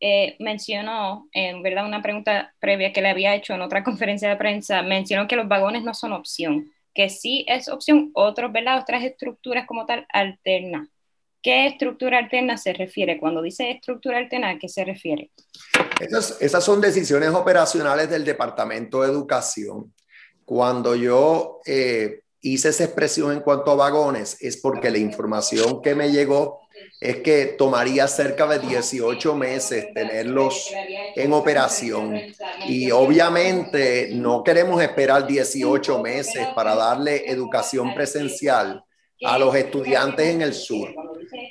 eh, 0.00 0.36
mencionó, 0.38 1.30
en 1.32 1.62
verdad, 1.62 1.86
una 1.86 2.02
pregunta 2.02 2.52
previa 2.60 2.92
que 2.92 3.00
le 3.00 3.08
había 3.08 3.34
hecho 3.34 3.54
en 3.54 3.62
otra 3.62 3.82
conferencia 3.84 4.28
de 4.28 4.36
prensa, 4.36 4.82
mencionó 4.82 5.26
que 5.26 5.36
los 5.36 5.48
vagones 5.48 5.82
no 5.82 5.94
son 5.94 6.12
opción, 6.12 6.66
que 6.92 7.08
sí 7.08 7.46
es 7.48 7.70
opción, 7.70 8.10
otros, 8.12 8.52
¿verdad? 8.52 8.82
Otras 8.82 9.02
estructuras 9.02 9.66
como 9.66 9.86
tal 9.86 10.04
alterna. 10.12 10.90
¿Qué 11.44 11.66
estructura 11.66 12.20
alterna 12.20 12.56
se 12.56 12.72
refiere? 12.72 13.20
Cuando 13.20 13.42
dice 13.42 13.70
estructura 13.70 14.16
alterna, 14.16 14.48
¿a 14.48 14.58
qué 14.58 14.66
se 14.66 14.82
refiere? 14.82 15.30
Esas, 16.00 16.64
son 16.64 16.80
decisiones 16.80 17.28
operacionales 17.28 18.08
del 18.08 18.24
Departamento 18.24 19.02
de 19.02 19.10
Educación. 19.10 19.92
Cuando 20.46 20.94
yo 20.94 21.60
eh, 21.66 22.22
hice 22.40 22.70
esa 22.70 22.84
expresión 22.84 23.30
en 23.30 23.40
cuanto 23.40 23.72
a 23.72 23.74
vagones, 23.74 24.38
es 24.40 24.56
porque 24.56 24.90
la 24.90 24.96
información 24.96 25.82
que 25.82 25.94
me 25.94 26.10
llegó 26.10 26.62
es 26.98 27.16
que 27.16 27.54
tomaría 27.58 28.08
cerca 28.08 28.46
de 28.46 28.60
18 28.66 29.34
meses 29.34 29.92
tenerlos 29.92 30.72
en 31.14 31.30
operación. 31.34 32.22
Y 32.66 32.90
obviamente 32.90 34.08
no 34.12 34.42
queremos 34.42 34.80
esperar 34.82 35.26
18 35.26 35.98
meses 35.98 36.46
para 36.54 36.74
darle 36.74 37.30
educación 37.30 37.94
presencial 37.94 38.82
a 39.22 39.38
los 39.38 39.54
estudiantes 39.54 40.26
en 40.26 40.42
el 40.42 40.54
sur. 40.54 40.88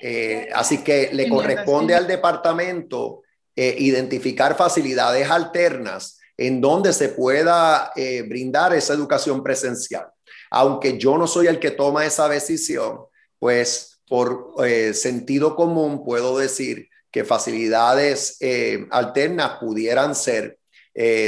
Eh, 0.01 0.49
así 0.53 0.79
que 0.83 1.09
le 1.13 1.29
corresponde 1.29 1.95
al 1.95 2.07
departamento 2.07 3.21
eh, 3.55 3.75
identificar 3.79 4.55
facilidades 4.55 5.29
alternas 5.29 6.19
en 6.35 6.59
donde 6.59 6.93
se 6.93 7.09
pueda 7.09 7.91
eh, 7.95 8.23
brindar 8.23 8.73
esa 8.73 8.93
educación 8.93 9.43
presencial. 9.43 10.07
Aunque 10.51 10.97
yo 10.97 11.17
no 11.17 11.27
soy 11.27 11.47
el 11.47 11.59
que 11.59 11.71
toma 11.71 12.05
esa 12.05 12.27
decisión, 12.27 12.99
pues 13.39 14.01
por 14.07 14.53
sentido 14.93 15.55
común 15.55 16.03
puedo 16.03 16.37
decir 16.37 16.87
que 17.11 17.23
facilidades 17.23 18.37
alternas 18.91 19.57
pudieran 19.59 20.13
ser 20.13 20.59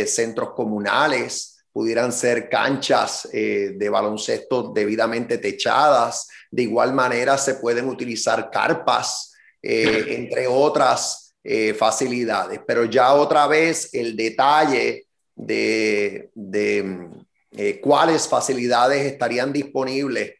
centros 0.06 0.52
comunales, 0.54 1.55
pudieran 1.76 2.14
ser 2.14 2.48
canchas 2.48 3.28
de 3.34 3.90
baloncesto 3.90 4.72
debidamente 4.72 5.40
techadas. 5.40 6.30
De 6.50 6.64
igual 6.64 6.94
manera 6.94 7.38
se 7.38 7.56
pueden 7.56 7.90
utilizar 7.90 8.50
carpas, 8.50 9.34
entre 9.62 10.48
otras 10.48 11.36
facilidades. 11.78 12.62
Pero 12.66 12.86
ya 12.86 13.14
otra 13.14 13.46
vez 13.48 13.94
el 13.94 14.16
detalle 14.16 15.08
de, 15.36 16.32
de 16.34 17.82
cuáles 17.82 18.26
facilidades 18.26 19.02
estarían 19.12 19.52
disponibles 19.52 20.32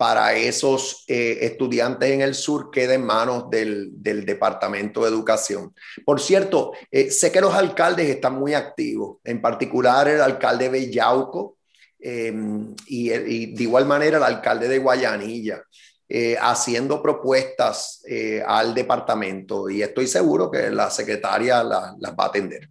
para 0.00 0.34
esos 0.34 1.04
eh, 1.08 1.40
estudiantes 1.42 2.10
en 2.10 2.22
el 2.22 2.34
sur 2.34 2.70
queda 2.70 2.94
en 2.94 3.04
manos 3.04 3.50
del, 3.50 3.90
Departamento 4.24 5.02
de 5.02 5.10
Educación. 5.10 5.74
Por 6.06 6.22
cierto, 6.22 6.72
eh, 6.90 7.10
sé 7.10 7.30
que 7.30 7.42
los 7.42 7.52
alcaldes 7.52 8.08
están 8.08 8.38
muy 8.38 8.54
activos, 8.54 9.18
en 9.24 9.42
particular 9.42 10.08
el 10.08 10.22
alcalde 10.22 10.70
de 10.70 10.90
Yauco 10.90 11.58
em, 11.98 12.74
y, 12.86 13.10
de 13.52 13.62
igual 13.62 13.84
manera 13.84 14.16
el 14.16 14.22
alcalde 14.22 14.68
de 14.68 14.78
Guayanilla. 14.78 15.64
Eh, 16.08 16.36
haciendo 16.40 17.00
propuestas 17.00 18.02
al 18.44 18.74
departamento 18.74 19.70
y 19.70 19.80
estoy 19.80 20.08
seguro 20.08 20.50
que 20.50 20.68
la 20.70 20.90
secretaria 20.90 21.62
las 21.62 22.12
va 22.18 22.24
a 22.24 22.26
atender. 22.26 22.68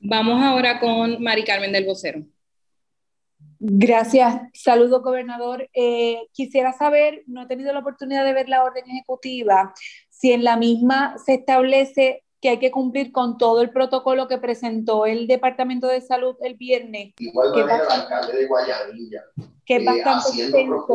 Vamos 0.00 0.42
ahora 0.42 0.80
con 0.80 1.22
Mari 1.22 1.44
Carmen 1.44 1.72
del 1.72 1.84
Vocero. 1.84 2.24
Gracias. 3.66 4.42
Saludos, 4.52 5.02
gobernador. 5.02 5.70
Eh, 5.72 6.28
quisiera 6.32 6.74
saber, 6.74 7.22
no 7.26 7.42
he 7.42 7.46
tenido 7.46 7.72
la 7.72 7.78
oportunidad 7.78 8.22
de 8.22 8.34
ver 8.34 8.46
la 8.46 8.62
orden 8.62 8.84
ejecutiva, 8.86 9.72
si 10.10 10.32
en 10.32 10.44
la 10.44 10.58
misma 10.58 11.16
se 11.24 11.32
establece 11.32 12.24
que 12.42 12.50
hay 12.50 12.58
que 12.58 12.70
cumplir 12.70 13.10
con 13.10 13.38
todo 13.38 13.62
el 13.62 13.70
protocolo 13.70 14.28
que 14.28 14.36
presentó 14.36 15.06
el 15.06 15.26
Departamento 15.26 15.86
de 15.86 16.02
Salud 16.02 16.36
el 16.42 16.56
viernes. 16.56 17.14
Igual 17.18 17.54
que 17.54 17.60
el 17.60 17.70
alcalde 17.70 18.36
de. 18.36 18.48
Que 19.64 19.76
es 19.76 19.82
eh, 19.82 19.84
bastante 19.84 20.42
extenso. 20.42 20.86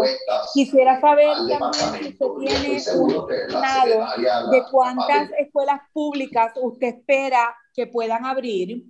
Quisiera 0.53 1.01
saber 1.01 1.27
también 1.47 1.99
si 1.99 2.07
usted 2.09 2.25
tiene 2.39 2.81
un 2.95 3.31
estimado 3.31 4.51
de 4.51 4.63
cuántas 4.71 5.31
escuelas 5.39 5.81
públicas 5.91 6.53
usted 6.61 6.87
espera 6.87 7.55
que 7.73 7.87
puedan 7.87 8.25
abrir 8.25 8.83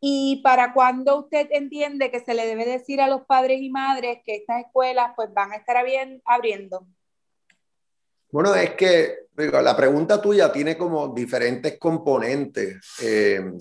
y 0.00 0.40
para 0.42 0.72
cuándo 0.74 1.20
usted 1.20 1.48
entiende 1.52 2.10
que 2.10 2.20
se 2.20 2.34
le 2.34 2.46
debe 2.46 2.64
decir 2.64 3.00
a 3.00 3.06
los 3.06 3.22
padres 3.22 3.60
y 3.62 3.70
madres 3.70 4.18
que 4.24 4.34
estas 4.34 4.64
escuelas 4.64 5.12
pues 5.14 5.32
van 5.32 5.52
a 5.52 5.56
estar 5.56 5.76
abriendo. 6.24 6.86
Bueno, 8.32 8.54
es 8.54 8.70
que 8.70 9.26
la 9.36 9.76
pregunta 9.76 10.20
tuya 10.20 10.50
tiene 10.50 10.76
como 10.76 11.08
diferentes 11.08 11.78
componentes. 11.78 12.80
Eh, 13.02 13.52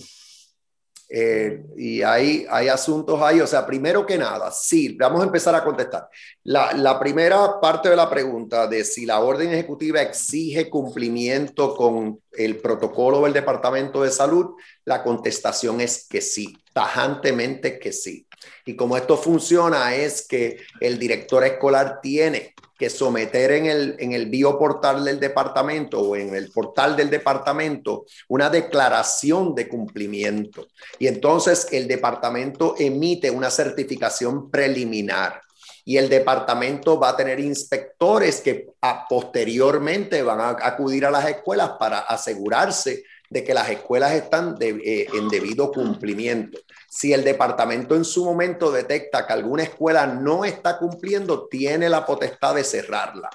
eh, 1.14 1.62
y 1.76 2.02
hay, 2.04 2.46
hay 2.50 2.70
asuntos 2.70 3.22
ahí, 3.22 3.42
o 3.42 3.48
sea, 3.48 3.66
primero 3.66 4.06
que 4.06 4.18
nada, 4.18 4.50
sí, 4.50 4.96
vamos 4.98 5.20
a 5.20 5.26
empezar 5.26 5.54
a 5.54 5.64
contestar. 5.64 6.08
La, 6.46 6.72
la, 6.72 6.98
primera 6.98 7.60
parte 7.60 7.90
de 7.90 7.98
la 7.98 8.10
pregunta 8.10 8.66
de 8.66 8.86
si 8.86 9.06
la 9.06 9.20
orden 9.20 9.52
ejecutiva 9.52 10.02
exige 10.02 10.70
cumplimiento 10.70 11.76
con 11.76 12.22
el 12.32 12.58
protocolo 12.60 13.24
del 13.24 13.34
Departamento 13.34 14.04
de 14.04 14.10
Salud, 14.10 14.56
la 14.86 15.04
contestación 15.04 15.82
es 15.82 16.08
que 16.08 16.22
sí, 16.22 16.58
tajantemente 16.72 17.78
que 17.78 17.92
sí. 17.92 18.26
Y 18.66 18.78
como 18.78 18.96
esto 18.96 19.18
funciona 19.18 19.94
es 19.94 20.26
que 20.26 20.62
el 20.80 20.98
director 20.98 21.44
escolar 21.44 22.00
tiene 22.02 22.56
que 22.82 22.90
someter 22.90 23.52
en 23.52 23.68
el, 23.68 23.96
en 24.00 24.14
el 24.14 24.26
bioportal 24.26 25.06
del 25.06 25.20
departamento 25.20 26.00
o 26.00 26.16
en 26.16 26.34
el 26.34 26.50
portal 26.50 26.96
del 26.96 27.12
departamento 27.12 28.08
una 28.28 28.50
declaración 28.50 29.54
de 29.54 29.68
cumplimiento. 29.68 30.66
Y 30.98 31.06
entonces 31.06 31.68
el 31.72 31.88
departamento 31.88 32.74
emite 32.80 33.30
una 33.30 33.52
certificación 33.52 34.50
preliminar 34.50 35.44
y 35.86 35.98
el 35.98 36.10
departamento 36.10 37.00
va 37.00 37.10
a 37.10 37.18
tener 37.18 37.40
inspectores 37.40 38.42
que 38.42 38.70
posteriormente 39.08 40.24
van 40.24 40.40
a 40.40 40.58
acudir 40.66 41.06
a 41.06 41.12
las 41.12 41.30
escuelas 41.30 41.74
para 41.78 42.00
asegurarse 42.00 43.04
de 43.30 43.44
que 43.44 43.54
las 43.54 43.70
escuelas 43.70 44.14
están 44.14 44.56
eh, 44.60 45.06
en 45.14 45.30
debido 45.30 45.72
cumplimiento. 45.72 46.58
Si 46.94 47.14
el 47.14 47.24
departamento 47.24 47.96
en 47.96 48.04
su 48.04 48.26
momento 48.26 48.70
detecta 48.70 49.26
que 49.26 49.32
alguna 49.32 49.64
escuela 49.64 50.06
no 50.06 50.44
está 50.44 50.78
cumpliendo, 50.78 51.48
tiene 51.48 51.88
la 51.88 52.06
potestad 52.06 52.54
de 52.56 52.66
cerrarla. 52.66 53.30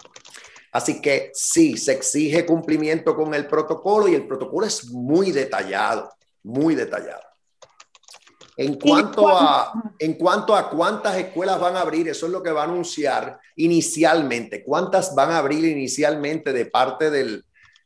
Así 0.73 1.01
que 1.01 1.31
sí, 1.33 1.79
se 1.79 1.93
exige 1.93 2.45
cumplimiento 2.45 3.17
con 3.17 3.33
el 3.33 3.47
protocolo 3.47 4.09
y 4.09 4.15
el 4.15 4.27
protocolo 4.27 4.67
es 4.67 4.91
muy 4.91 5.33
detallado, 5.33 6.13
muy 6.43 6.75
detallado. 6.75 7.23
En 8.59 8.79
cuanto, 8.79 9.27
a, 9.27 9.73
en 10.01 10.15
cuanto 10.19 10.55
a 10.55 10.69
cuántas 10.69 11.17
escuelas 11.17 11.59
van 11.59 11.77
a 11.77 11.81
abrir, 11.81 12.11
eso 12.11 12.27
es 12.27 12.33
lo 12.33 12.43
que 12.43 12.53
va 12.53 12.61
a 12.61 12.65
anunciar 12.65 13.41
inicialmente. 13.57 14.63
¿Cuántas 14.63 15.15
van 15.15 15.31
a 15.31 15.39
abrir 15.39 15.65
inicialmente 15.65 16.53
de 16.53 16.67
parte 16.67 17.11
del, 17.11 17.43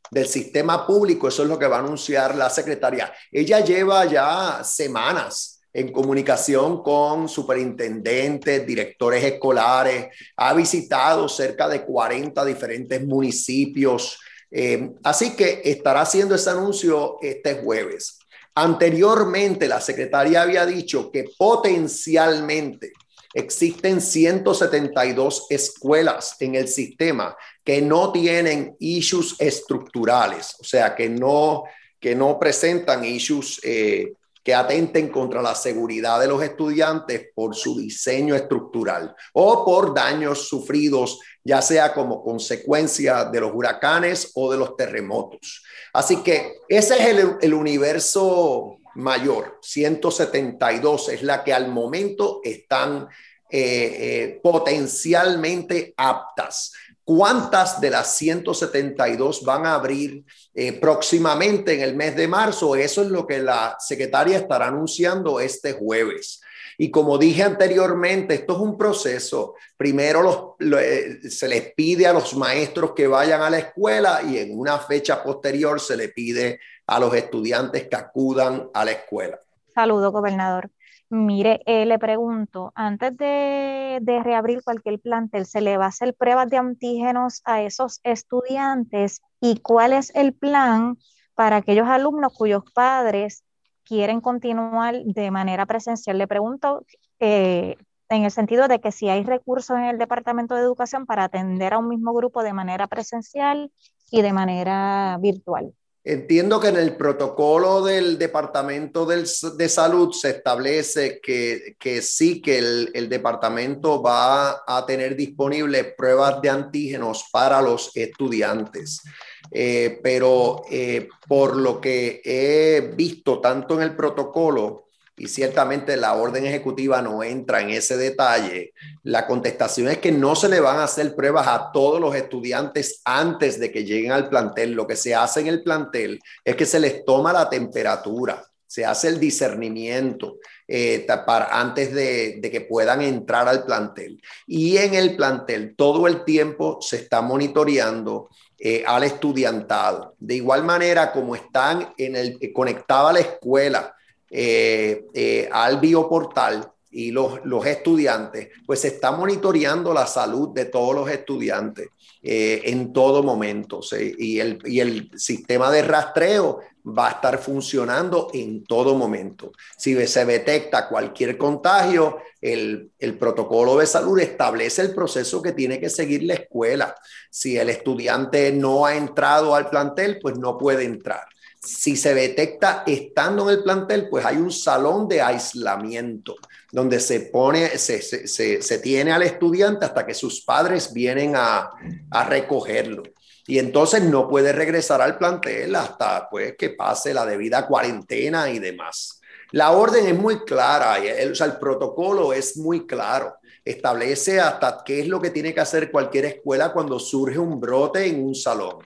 del 0.09 0.27
sistema 0.27 0.85
público? 0.85 1.29
Eso 1.29 1.43
es 1.43 1.49
lo 1.49 1.57
que 1.57 1.67
va 1.67 1.77
a 1.77 1.79
anunciar 1.79 2.35
la 2.35 2.49
secretaria. 2.49 3.13
Ella 3.31 3.61
lleva 3.61 4.03
ya 4.03 4.65
semanas 4.65 5.50
en 5.73 5.91
comunicación 5.91 6.83
con 6.83 7.29
superintendentes, 7.29 8.65
directores 8.65 9.23
escolares, 9.23 10.07
ha 10.35 10.53
visitado 10.53 11.29
cerca 11.29 11.67
de 11.69 11.83
40 11.83 12.43
diferentes 12.45 13.05
municipios. 13.05 14.19
Eh, 14.49 14.91
así 15.03 15.35
que 15.35 15.61
estará 15.63 16.01
haciendo 16.01 16.35
ese 16.35 16.49
anuncio 16.49 17.17
este 17.21 17.55
jueves. 17.55 18.19
Anteriormente, 18.53 19.67
la 19.67 19.79
secretaria 19.79 20.41
había 20.41 20.65
dicho 20.65 21.09
que 21.09 21.25
potencialmente 21.37 22.91
existen 23.33 24.01
172 24.01 25.47
escuelas 25.49 26.35
en 26.41 26.55
el 26.55 26.67
sistema 26.67 27.35
que 27.63 27.81
no 27.81 28.11
tienen 28.11 28.75
issues 28.79 29.35
estructurales, 29.39 30.57
o 30.59 30.65
sea, 30.65 30.95
que 30.95 31.07
no, 31.07 31.63
que 31.97 32.13
no 32.13 32.37
presentan 32.37 33.05
issues 33.05 33.61
eh, 33.63 34.13
que 34.43 34.55
atenten 34.55 35.09
contra 35.09 35.41
la 35.41 35.55
seguridad 35.55 36.19
de 36.19 36.27
los 36.27 36.41
estudiantes 36.41 37.27
por 37.35 37.55
su 37.55 37.77
diseño 37.77 38.35
estructural 38.35 39.15
o 39.33 39.63
por 39.63 39.93
daños 39.93 40.47
sufridos, 40.47 41.19
ya 41.43 41.61
sea 41.61 41.93
como 41.93 42.23
consecuencia 42.23 43.25
de 43.25 43.39
los 43.39 43.51
huracanes 43.53 44.31
o 44.35 44.51
de 44.51 44.57
los 44.57 44.75
terremotos. 44.75 45.63
Así 45.93 46.17
que 46.17 46.55
ese 46.67 46.95
es 46.95 47.27
el, 47.41 47.53
universo 47.53 48.77
mayor, 48.95 49.59
172 49.61 51.09
es 51.09 51.23
la 51.23 51.43
que 51.43 51.53
al 51.53 51.67
momento 51.67 52.41
están 52.43 53.07
eh, 53.49 53.59
eh, 53.59 54.39
potencialmente 54.41 55.93
aptas. 55.97 56.71
¿Cuántas 57.03 57.81
de 57.81 57.89
las 57.89 58.15
172 58.15 59.43
van 59.43 59.65
a 59.65 59.75
abrir 59.75 60.23
eh, 60.53 60.73
próximamente 60.73 61.73
en 61.73 61.81
el 61.81 61.95
mes 61.95 62.15
de 62.15 62.27
marzo? 62.27 62.75
Eso 62.75 63.01
es 63.01 63.09
lo 63.09 63.25
que 63.25 63.39
la 63.39 63.75
secretaria 63.79 64.37
estará 64.37 64.67
anunciando 64.67 65.39
este 65.39 65.73
jueves. 65.73 66.41
Y 66.77 66.89
como 66.89 67.17
dije 67.17 67.43
anteriormente, 67.43 68.35
esto 68.35 68.53
es 68.53 68.59
un 68.59 68.77
proceso. 68.77 69.55
Primero 69.77 70.55
eh, 70.59 71.19
se 71.29 71.47
les 71.47 71.73
pide 71.73 72.07
a 72.07 72.13
los 72.13 72.35
maestros 72.35 72.93
que 72.93 73.07
vayan 73.07 73.41
a 73.41 73.49
la 73.49 73.59
escuela 73.59 74.21
y 74.23 74.37
en 74.37 74.57
una 74.57 74.77
fecha 74.79 75.21
posterior 75.23 75.79
se 75.79 75.97
le 75.97 76.09
pide 76.09 76.59
a 76.87 76.99
los 76.99 77.13
estudiantes 77.13 77.87
que 77.87 77.95
acudan 77.95 78.69
a 78.73 78.85
la 78.85 78.91
escuela. 78.91 79.39
Saludo, 79.73 80.11
gobernador. 80.11 80.69
Mire, 81.13 81.61
eh, 81.65 81.85
le 81.85 81.99
pregunto, 81.99 82.71
antes 82.73 83.17
de, 83.17 83.99
reabrir 84.23 84.63
cualquier 84.63 84.97
plantel, 85.01 85.45
¿se 85.45 85.59
le 85.59 85.75
va 85.75 85.85
a 85.85 85.87
hacer 85.89 86.15
pruebas 86.15 86.49
de 86.49 86.55
antígenos 86.55 87.41
a 87.43 87.61
esos 87.61 87.99
estudiantes? 88.03 89.21
¿Y 89.41 89.59
cuál 89.59 89.91
es 89.91 90.15
el 90.15 90.33
plan 90.33 90.97
para 91.35 91.57
aquellos 91.57 91.87
alumnos 91.89 92.33
cuyos 92.33 92.63
padres 92.73 93.43
quieren 93.83 94.21
continuar 94.21 95.03
de 95.03 95.31
manera 95.31 95.65
presencial? 95.65 96.17
Le 96.17 96.27
pregunto 96.27 96.85
eh, 97.19 97.75
en 98.07 98.23
el 98.23 98.31
sentido 98.31 98.69
de 98.69 98.79
que 98.79 98.93
si 98.93 99.09
hay 99.09 99.25
recursos 99.25 99.77
en 99.77 99.85
el 99.85 99.97
Departamento 99.97 100.55
de 100.55 100.61
Educación 100.61 101.05
para 101.05 101.25
atender 101.25 101.73
a 101.73 101.79
un 101.79 101.89
mismo 101.89 102.13
grupo 102.13 102.41
de 102.41 102.53
manera 102.53 102.87
presencial 102.87 103.69
y 104.11 104.21
de 104.21 104.31
manera 104.31 105.17
virtual. 105.19 105.73
Entiendo 106.03 106.59
que 106.59 106.69
en 106.69 106.77
el 106.77 106.97
protocolo 106.97 107.83
del 107.83 108.17
Departamento 108.17 109.05
de 109.05 109.69
Salud 109.69 110.11
se 110.13 110.31
establece 110.31 111.19
que, 111.21 111.75
que 111.77 112.01
sí, 112.01 112.41
que 112.41 112.57
el, 112.57 113.07
departamento 113.07 114.01
va 114.01 114.63
a 114.65 114.83
tener 114.87 115.15
disponibles 115.15 115.93
pruebas 115.95 116.41
de 116.41 116.49
antígenos 116.49 117.25
para 117.31 117.61
los 117.61 117.91
estudiantes. 117.95 119.03
Eh, 119.51 119.99
pero 120.01 120.63
eh, 120.71 121.07
por 121.27 121.55
lo 121.55 121.79
que 121.79 122.21
he 122.25 122.93
visto 122.95 123.39
tanto 123.39 123.75
en 123.75 123.83
el 123.83 123.95
protocolo 123.95 124.85
y 125.21 125.27
ciertamente 125.27 125.97
la 125.97 126.15
orden 126.15 126.47
ejecutiva 126.47 126.99
no 127.03 127.21
entra 127.21 127.61
en 127.61 127.69
ese 127.69 127.95
detalle, 127.95 128.73
la 129.03 129.27
contestación 129.27 129.87
es 129.87 129.99
que 129.99 130.11
no 130.11 130.35
se 130.35 130.49
le 130.49 130.59
van 130.59 130.79
a 130.79 130.85
hacer 130.85 131.13
pruebas 131.13 131.47
a 131.47 131.71
todos 131.71 132.01
los 132.01 132.15
estudiantes 132.15 133.01
antes 133.05 133.59
de 133.59 133.71
que 133.71 133.85
lleguen 133.85 134.13
al 134.13 134.29
plantel. 134.29 134.71
Lo 134.71 134.87
que 134.87 134.95
se 134.95 135.13
hace 135.13 135.41
en 135.41 135.47
el 135.47 135.61
plantel 135.61 136.19
es 136.43 136.55
que 136.55 136.65
se 136.65 136.79
les 136.79 137.05
toma 137.05 137.31
la 137.31 137.47
temperatura, 137.51 138.43
se 138.65 138.83
hace 138.83 139.09
el 139.09 139.19
discernimiento 139.19 140.37
eh, 140.67 141.05
para, 141.27 141.59
antes 141.59 141.93
de, 141.93 142.39
que 142.41 142.61
puedan 142.61 143.03
entrar 143.03 143.47
al 143.47 143.63
plantel. 143.63 144.19
Y 144.47 144.77
en 144.77 144.95
el 144.95 145.15
plantel 145.15 145.75
todo 145.75 146.07
el 146.07 146.23
tiempo 146.23 146.79
se 146.81 146.95
está 146.95 147.21
monitoreando 147.21 148.27
eh, 148.57 148.83
al 148.87 149.03
estudiantado. 149.03 150.15
De 150.17 150.33
igual 150.33 150.63
manera 150.63 151.11
como 151.11 151.35
están 151.35 151.93
en 151.95 152.15
el, 152.15 152.39
conectado 152.53 153.09
a 153.09 153.13
la 153.13 153.19
escuela, 153.19 153.93
eh, 154.33 155.07
eh, 155.13 155.49
al 155.51 155.81
bioportal 155.81 156.71
y 156.89 157.11
los, 157.11 157.39
los, 157.43 157.65
estudiantes, 157.65 158.47
pues 158.65 158.79
se 158.79 158.87
está 158.87 159.11
monitoreando 159.11 159.93
la 159.93 160.07
salud 160.07 160.49
de 160.53 160.65
todos 160.65 160.95
los 160.95 161.09
estudiantes 161.09 161.89
eh, 162.23 162.61
en 162.65 162.93
todo 162.93 163.23
momento. 163.23 163.81
Y, 163.99 164.39
el, 164.39 164.59
y, 164.63 164.79
el, 164.79 165.11
sistema 165.17 165.69
de 165.69 165.81
rastreo 165.81 166.59
va 166.85 167.09
a 167.09 167.11
estar 167.11 167.39
funcionando 167.39 168.29
en 168.33 168.63
todo 168.63 168.95
momento. 168.95 169.51
Si 169.77 169.95
se 170.07 170.25
detecta 170.25 170.87
cualquier 170.87 171.37
contagio, 171.37 172.19
el, 172.39 172.91
el 172.99 173.17
protocolo 173.17 173.77
de 173.77 173.85
salud 173.85 174.17
establece 174.19 174.81
el 174.81 174.93
proceso 174.93 175.41
que 175.41 175.51
tiene 175.51 175.77
que 175.77 175.89
seguir 175.89 176.23
la 176.23 176.35
escuela. 176.35 176.95
Si 177.29 177.57
el 177.57 177.69
estudiante 177.69 178.53
no 178.53 178.85
ha 178.85 178.95
entrado 178.95 179.55
al 179.55 179.69
plantel, 179.69 180.19
pues 180.21 180.37
no 180.37 180.57
puede 180.57 180.85
entrar. 180.85 181.25
Si 181.63 181.95
se 181.95 182.15
detecta 182.15 182.83
estando 182.87 183.43
en 183.43 183.57
el 183.57 183.63
plantel, 183.63 184.09
pues 184.09 184.25
hay 184.25 184.37
un 184.37 184.51
salón 184.51 185.07
de 185.07 185.21
aislamiento 185.21 186.35
donde 186.71 186.99
se 186.99 187.19
pone, 187.19 187.77
se, 187.77 188.01
se, 188.01 188.61
se, 188.61 188.79
tiene 188.79 189.11
al 189.11 189.21
estudiante 189.21 189.85
hasta 189.85 190.03
que 190.03 190.15
sus 190.15 190.41
padres 190.41 190.91
vienen 190.91 191.35
a, 191.35 191.69
a, 192.09 192.23
recogerlo. 192.25 193.03
Y 193.45 193.59
entonces 193.59 194.01
no 194.01 194.27
puede 194.27 194.53
regresar 194.53 195.01
al 195.01 195.19
plantel 195.19 195.75
hasta 195.75 196.27
pues, 196.29 196.55
que 196.57 196.71
pase 196.71 197.13
la 197.13 197.27
debida 197.27 197.67
cuarentena 197.67 198.49
y 198.49 198.57
demás. 198.57 199.21
La 199.51 199.71
orden 199.71 200.07
es 200.07 200.17
muy 200.17 200.39
clara, 200.45 200.97
el, 200.97 201.39
el 201.39 201.57
protocolo 201.59 202.33
es 202.33 202.57
muy 202.57 202.87
claro. 202.87 203.35
Establece 203.63 204.39
hasta 204.39 204.81
qué 204.83 205.01
es 205.01 205.07
lo 205.07 205.21
que 205.21 205.29
tiene 205.29 205.53
que 205.53 205.59
hacer 205.59 205.91
cualquier 205.91 206.25
escuela 206.25 206.73
cuando 206.73 206.97
surge 206.97 207.37
un 207.37 207.59
brote 207.59 208.07
en 208.07 208.23
un 208.23 208.33
salón. 208.33 208.77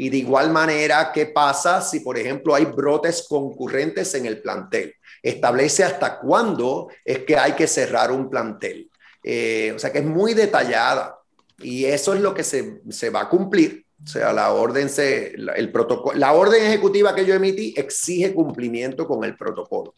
Y 0.00 0.10
de 0.10 0.18
igual 0.18 0.52
manera, 0.52 1.10
¿qué 1.12 1.26
pasa 1.26 1.80
si, 1.80 1.98
por 1.98 2.16
ejemplo, 2.16 2.54
hay 2.54 2.66
brotes 2.66 3.26
concurrentes 3.28 4.14
en 4.14 4.26
el 4.26 4.40
plantel? 4.40 4.94
Establece 5.20 5.82
hasta 5.82 6.20
cuándo 6.20 6.86
es 7.04 7.24
que 7.24 7.36
hay 7.36 7.54
que 7.54 7.66
cerrar 7.66 8.12
un 8.12 8.30
plantel. 8.30 8.88
Eh, 9.24 9.72
o 9.74 9.78
sea 9.80 9.90
que 9.90 9.98
es 9.98 10.04
muy 10.04 10.34
detallada 10.34 11.18
y 11.58 11.84
eso 11.84 12.14
es 12.14 12.20
lo 12.20 12.32
que 12.32 12.44
se, 12.44 12.80
se 12.88 13.10
va 13.10 13.22
a 13.22 13.28
cumplir. 13.28 13.86
O 14.04 14.06
sea, 14.06 14.32
la 14.32 14.52
orden, 14.52 14.88
se, 14.88 15.34
el 15.34 15.72
protocolo, 15.72 16.16
la 16.16 16.32
orden 16.32 16.64
ejecutiva 16.64 17.12
que 17.12 17.26
yo 17.26 17.34
emití 17.34 17.74
exige 17.76 18.32
cumplimiento 18.32 19.04
con 19.04 19.24
el 19.24 19.36
protocolo. 19.36 19.94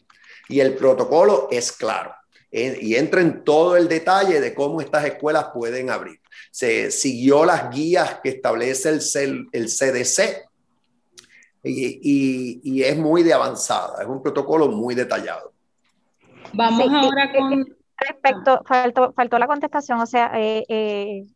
Y 0.49 0.61
el 0.61 0.73
protocolo 0.73 1.47
es 1.51 1.71
claro 1.71 2.11
eh, 2.51 2.77
y 2.81 2.95
entra 2.95 3.21
en 3.21 3.43
todo 3.43 3.77
el 3.77 3.87
detalle 3.87 4.39
de 4.41 4.53
cómo 4.53 4.81
estas 4.81 5.05
escuelas 5.05 5.47
pueden 5.53 5.89
abrir 5.89 6.21
se 6.51 6.91
siguió 6.91 7.45
las 7.45 7.69
guías 7.69 8.19
que 8.21 8.29
establece 8.29 8.89
el, 8.89 9.47
el 9.53 9.65
CDC 9.67 10.49
y, 11.63 12.83
es 12.83 12.97
muy 12.97 13.23
de 13.23 13.33
avanzada, 13.33 14.01
es 14.01 14.07
un 14.07 14.21
protocolo 14.21 14.67
muy 14.67 14.95
detallado. 14.95 15.53
Vamos 16.53 16.89
ahora 16.91 17.31
con... 17.31 17.65
Respecto, 17.97 18.63
faltó, 18.65 19.13
faltó 19.13 19.37
la 19.37 19.45
contestación, 19.45 19.99
o 19.99 20.07
sea, 20.07 20.31
eh, 20.33 20.63
eh, 20.67 21.27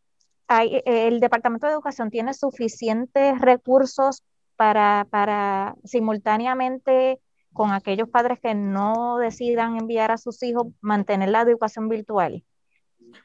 hay, 0.48 0.82
el 0.84 1.20
Departamento 1.20 1.68
de 1.68 1.74
Educación 1.74 2.10
tiene 2.10 2.34
suficientes 2.34 3.40
recursos 3.40 4.24
para, 4.56 5.06
para 5.10 5.76
simultáneamente 5.84 7.20
con 7.56 7.72
aquellos 7.72 8.08
padres 8.08 8.38
que 8.40 8.54
no 8.54 9.18
decidan 9.18 9.76
enviar 9.76 10.10
a 10.12 10.18
sus 10.18 10.42
hijos 10.42 10.66
mantener 10.80 11.30
la 11.30 11.40
educación 11.40 11.88
virtual. 11.88 12.44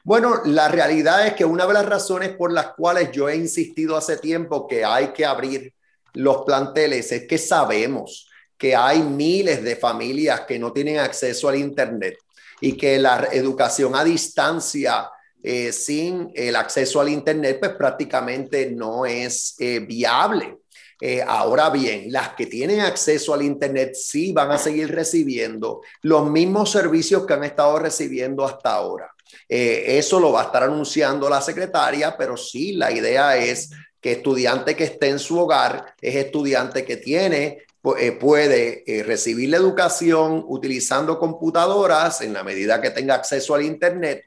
Bueno, 0.04 0.40
la 0.46 0.68
realidad 0.68 1.26
es 1.26 1.34
que 1.34 1.44
una 1.44 1.66
de 1.66 1.74
las 1.74 1.86
razones 1.86 2.30
por 2.30 2.50
las 2.50 2.72
cuales 2.72 3.12
yo 3.12 3.28
he 3.28 3.36
insistido 3.36 3.96
hace 3.96 4.16
tiempo 4.16 4.66
que 4.66 4.84
hay 4.84 5.08
que 5.08 5.26
abrir 5.26 5.74
los 6.14 6.44
planteles 6.44 7.12
es 7.12 7.26
que 7.26 7.38
sabemos 7.38 8.28
que 8.56 8.74
hay 8.74 9.02
miles 9.02 9.62
de 9.62 9.76
familias 9.76 10.42
que 10.42 10.58
no 10.58 10.72
tienen 10.72 10.98
acceso 10.98 11.48
al 11.48 11.56
Internet 11.56 12.16
y 12.60 12.76
que 12.76 12.98
la 12.98 13.28
educación 13.32 13.94
a 13.94 14.04
distancia 14.04 15.10
eh, 15.42 15.72
sin 15.72 16.30
el 16.34 16.54
acceso 16.56 17.00
al 17.00 17.08
Internet 17.08 17.58
pues 17.60 17.72
prácticamente 17.72 18.70
no 18.70 19.04
es 19.04 19.56
eh, 19.58 19.80
viable. 19.80 20.58
Eh, 21.04 21.20
ahora 21.26 21.68
bien, 21.68 22.12
las 22.12 22.28
que 22.34 22.46
tienen 22.46 22.78
acceso 22.78 23.34
al 23.34 23.42
Internet 23.42 23.96
sí 23.96 24.32
van 24.32 24.52
a 24.52 24.56
seguir 24.56 24.94
recibiendo 24.94 25.80
los 26.02 26.30
mismos 26.30 26.70
servicios 26.70 27.26
que 27.26 27.34
han 27.34 27.42
estado 27.42 27.76
recibiendo 27.80 28.44
hasta 28.44 28.72
ahora. 28.72 29.12
Eh, 29.48 29.98
eso 29.98 30.20
lo 30.20 30.30
va 30.30 30.42
a 30.42 30.44
estar 30.44 30.62
anunciando 30.62 31.28
la 31.28 31.42
secretaria, 31.42 32.16
pero 32.16 32.36
sí, 32.36 32.74
la 32.74 32.92
idea 32.92 33.36
es 33.36 33.70
que 34.00 34.12
estudiante 34.12 34.76
que 34.76 34.84
esté 34.84 35.08
en 35.08 35.18
su 35.18 35.40
hogar 35.40 35.86
es 36.00 36.14
estudiante 36.14 36.84
que 36.84 36.98
tiene 36.98 37.64
eh, 37.98 38.12
puede 38.12 38.84
recibir 39.04 39.50
la 39.50 39.56
educación 39.56 40.44
utilizando 40.46 41.18
computadoras 41.18 42.20
en 42.20 42.32
la 42.32 42.44
medida 42.44 42.80
que 42.80 42.90
tenga 42.90 43.16
acceso 43.16 43.56
al 43.56 43.64
Internet 43.64 44.26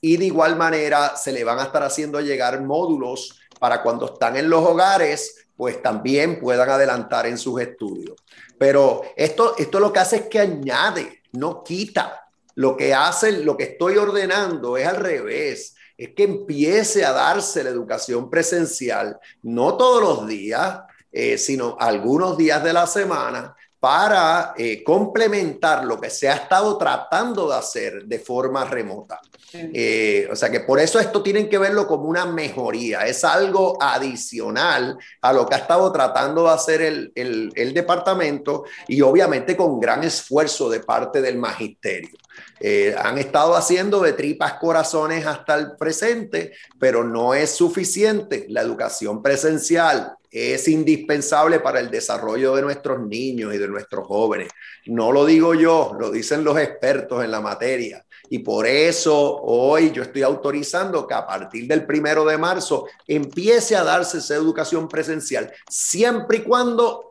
y 0.00 0.16
de 0.16 0.24
igual 0.24 0.56
manera 0.56 1.16
se 1.16 1.32
le 1.32 1.44
van 1.44 1.58
a 1.58 1.64
estar 1.64 1.82
haciendo 1.82 2.18
llegar 2.22 2.62
módulos 2.62 3.38
para 3.60 3.82
cuando 3.82 4.06
están 4.06 4.36
en 4.36 4.48
los 4.48 4.64
hogares 4.64 5.43
pues 5.56 5.82
también 5.82 6.40
puedan 6.40 6.68
adelantar 6.68 7.26
en 7.26 7.38
sus 7.38 7.60
estudios. 7.60 8.16
Pero 8.58 9.02
esto, 9.16 9.54
esto 9.56 9.80
lo 9.80 9.92
que 9.92 10.00
hace 10.00 10.16
es 10.16 10.22
que 10.28 10.40
añade, 10.40 11.22
no 11.32 11.62
quita. 11.62 12.28
Lo 12.56 12.76
que 12.76 12.94
hace, 12.94 13.32
lo 13.44 13.56
que 13.56 13.64
estoy 13.64 13.96
ordenando 13.96 14.76
es 14.76 14.86
al 14.86 14.96
revés, 14.96 15.74
es 15.96 16.14
que 16.14 16.24
empiece 16.24 17.04
a 17.04 17.12
darse 17.12 17.64
la 17.64 17.70
educación 17.70 18.30
presencial, 18.30 19.18
no 19.42 19.76
todos 19.76 20.02
los 20.02 20.28
días, 20.28 20.80
eh, 21.10 21.38
sino 21.38 21.76
algunos 21.78 22.36
días 22.36 22.62
de 22.62 22.72
la 22.72 22.86
semana, 22.86 23.56
para 23.84 24.54
eh, 24.56 24.82
complementar 24.82 25.84
lo 25.84 26.00
que 26.00 26.08
se 26.08 26.26
ha 26.26 26.36
estado 26.36 26.78
tratando 26.78 27.50
de 27.50 27.56
hacer 27.56 28.06
de 28.06 28.18
forma 28.18 28.64
remota. 28.64 29.20
Eh, 29.52 30.26
o 30.32 30.34
sea 30.34 30.50
que 30.50 30.60
por 30.60 30.80
eso 30.80 30.98
esto 30.98 31.22
tienen 31.22 31.50
que 31.50 31.58
verlo 31.58 31.86
como 31.86 32.04
una 32.04 32.24
mejoría, 32.24 33.06
es 33.06 33.24
algo 33.24 33.76
adicional 33.78 34.96
a 35.20 35.32
lo 35.34 35.46
que 35.46 35.54
ha 35.54 35.58
estado 35.58 35.92
tratando 35.92 36.44
de 36.44 36.50
hacer 36.50 36.80
el, 36.80 37.12
el, 37.14 37.74
departamento 37.74 38.64
y 38.88 39.02
obviamente 39.02 39.54
con 39.54 39.78
gran 39.78 40.02
esfuerzo 40.02 40.70
de 40.70 40.80
parte 40.80 41.20
del 41.20 41.36
magisterio. 41.36 42.16
Eh, 42.60 42.96
han 42.98 43.18
estado 43.18 43.54
haciendo 43.54 44.00
de 44.00 44.14
tripas 44.14 44.54
corazones 44.54 45.26
hasta 45.26 45.56
el 45.56 45.76
presente, 45.76 46.54
pero 46.78 47.04
no 47.04 47.34
es 47.34 47.50
suficiente. 47.50 48.46
La 48.48 48.62
educación 48.62 49.22
presencial 49.22 50.16
es 50.34 50.66
indispensable 50.66 51.60
para 51.60 51.78
el 51.78 51.90
desarrollo 51.90 52.56
de 52.56 52.62
nuestros 52.62 53.00
niños 53.06 53.54
y 53.54 53.58
de 53.58 53.68
nuestros 53.68 54.04
jóvenes. 54.04 54.48
No 54.86 55.12
lo 55.12 55.24
digo 55.24 55.54
yo, 55.54 55.96
lo 55.96 56.10
dicen 56.10 56.42
los 56.42 56.58
expertos 56.58 57.22
en 57.22 57.30
la 57.30 57.40
materia. 57.40 58.04
Y 58.28 58.40
por 58.40 58.66
eso 58.66 59.36
hoy 59.42 59.92
yo 59.92 60.02
estoy 60.02 60.22
autorizando 60.22 61.06
que 61.06 61.14
a 61.14 61.24
partir 61.24 61.68
del 61.68 61.86
primero 61.86 62.24
de 62.24 62.36
marzo 62.36 62.86
empiece 63.06 63.76
a 63.76 63.84
darse 63.84 64.18
esa 64.18 64.34
educación 64.34 64.88
presencial, 64.88 65.52
siempre 65.68 66.38
y 66.38 66.42
cuando 66.42 67.10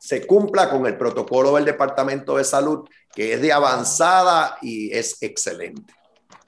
se 0.00 0.26
cumpla 0.26 0.70
con 0.70 0.86
el 0.86 0.96
protocolo 0.96 1.54
del 1.54 1.66
Departamento 1.66 2.36
de 2.36 2.44
Salud, 2.44 2.88
que 3.14 3.34
es 3.34 3.42
de 3.42 3.52
avanzada 3.52 4.58
y 4.60 4.92
es 4.92 5.22
excelente. 5.22 5.99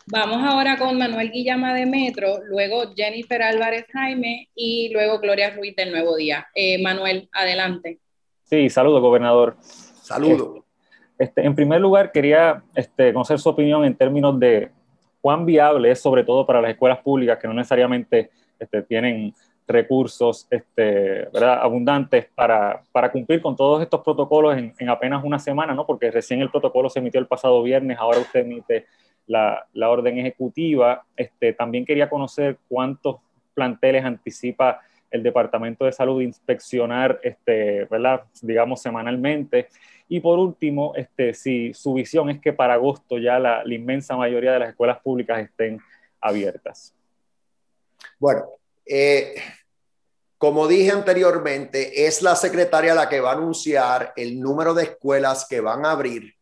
Vamos 0.07 0.43
ahora 0.43 0.77
con 0.79 0.99
Manuel 0.99 1.31
Guillama 1.31 1.75
de 1.75 1.87
Metro, 1.87 2.43
luego 2.45 2.93
Jennifer 2.95 3.41
Álvarez 3.43 3.87
Jaime 3.93 4.49
y 4.55 4.91
luego 4.93 5.21
Gloria 5.21 5.55
Ruiz 5.55 5.77
del 5.77 5.93
Nuevo 5.93 6.17
Día. 6.17 6.49
Eh, 6.55 6.83
Manuel, 6.83 7.29
adelante. 7.33 8.01
Sí, 8.43 8.69
saludo, 8.69 9.01
gobernador. 9.01 9.57
Saludo. 9.61 10.65
Este, 11.19 11.45
en 11.45 11.55
primer 11.55 11.81
lugar, 11.81 12.11
quería 12.11 12.65
este, 12.75 13.13
conocer 13.13 13.39
su 13.39 13.49
opinión 13.49 13.85
en 13.85 13.95
términos 13.95 14.39
de 14.41 14.71
cuán 15.21 15.47
viable 15.47 15.93
es, 15.93 16.01
sobre 16.01 16.25
todo 16.25 16.45
para 16.45 16.61
las 16.61 16.73
escuelas 16.73 16.99
públicas 16.99 17.39
que 17.39 17.47
no 17.47 17.55
necesariamente 17.55 18.31
este, 18.59 18.83
tienen 18.83 19.33
recursos 19.69 20.49
este, 20.51 21.29
¿verdad? 21.33 21.61
abundantes 21.63 22.27
para, 22.35 22.83
para, 22.91 23.13
cumplir 23.13 23.41
con 23.41 23.55
todos 23.55 23.81
estos 23.81 24.01
protocolos 24.01 24.57
en, 24.57 24.75
en, 24.77 24.89
apenas 24.89 25.23
una 25.23 25.39
semana, 25.39 25.75
¿no? 25.75 25.87
porque 25.87 26.11
recién 26.11 26.41
el 26.43 26.51
protocolo 26.51 26.91
se 26.91 26.99
emitió 26.99 27.21
el 27.21 27.29
pasado 27.29 27.63
viernes, 27.63 27.97
ahora 27.99 28.19
usted 28.19 28.41
emite 28.41 28.87
la, 29.27 29.67
orden 29.75 30.19
ejecutiva. 30.19 31.05
Este, 31.17 31.53
también 31.53 31.85
quería 31.85 32.09
conocer 32.09 32.59
cuántos 32.69 33.17
planteles 33.55 34.05
anticipa 34.05 34.81
el 35.11 35.23
Departamento 35.23 35.85
de 35.85 35.93
Salud 35.93 36.23
inspeccionar, 36.23 37.21
este, 37.23 37.87
digamos, 38.41 38.81
semanalmente. 38.81 39.69
Y 40.09 40.21
por 40.21 40.39
último, 40.39 40.95
este, 40.97 41.35
si 41.35 41.75
su 41.75 41.95
visión 41.95 42.31
es 42.31 42.41
que 42.41 42.53
para 42.53 42.75
agosto 42.75 43.19
ya 43.19 43.39
la, 43.39 43.63
la 43.65 43.75
inmensa 43.75 44.17
mayoría 44.17 44.53
de 44.53 44.59
las 44.59 44.71
escuelas 44.71 45.01
públicas 45.01 45.41
estén 45.41 45.81
abiertas. 46.21 46.95
Bueno, 48.19 48.45
eh, 48.87 49.35
como 50.39 50.67
dije 50.67 50.91
anteriormente, 50.91 52.07
es 52.07 52.23
la 52.23 52.35
secretaria 52.35 52.95
la 52.95 53.09
que 53.09 53.21
va 53.21 53.31
a 53.31 53.35
anunciar 53.35 54.13
el 54.17 54.41
número 54.41 54.75
de 54.75 54.85
escuelas 54.85 55.47
que 55.49 55.61
van 55.61 55.85
a 55.87 55.93
abrir, 55.93 56.35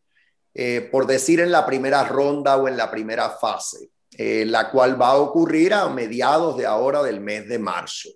eh, 0.53 0.87
por 0.91 1.07
decir 1.07 1.39
en 1.39 1.51
la 1.51 1.65
primera 1.65 2.03
ronda 2.03 2.57
o 2.57 2.67
en 2.67 2.77
la 2.77 2.89
primera 2.91 3.29
fase, 3.29 3.89
eh, 4.17 4.45
la 4.45 4.69
cual 4.69 5.01
va 5.01 5.09
a 5.09 5.17
ocurrir 5.17 5.73
a 5.73 5.87
mediados 5.89 6.57
de 6.57 6.65
ahora 6.65 7.01
del 7.03 7.19
mes 7.19 7.47
de 7.47 7.59
marzo. 7.59 8.09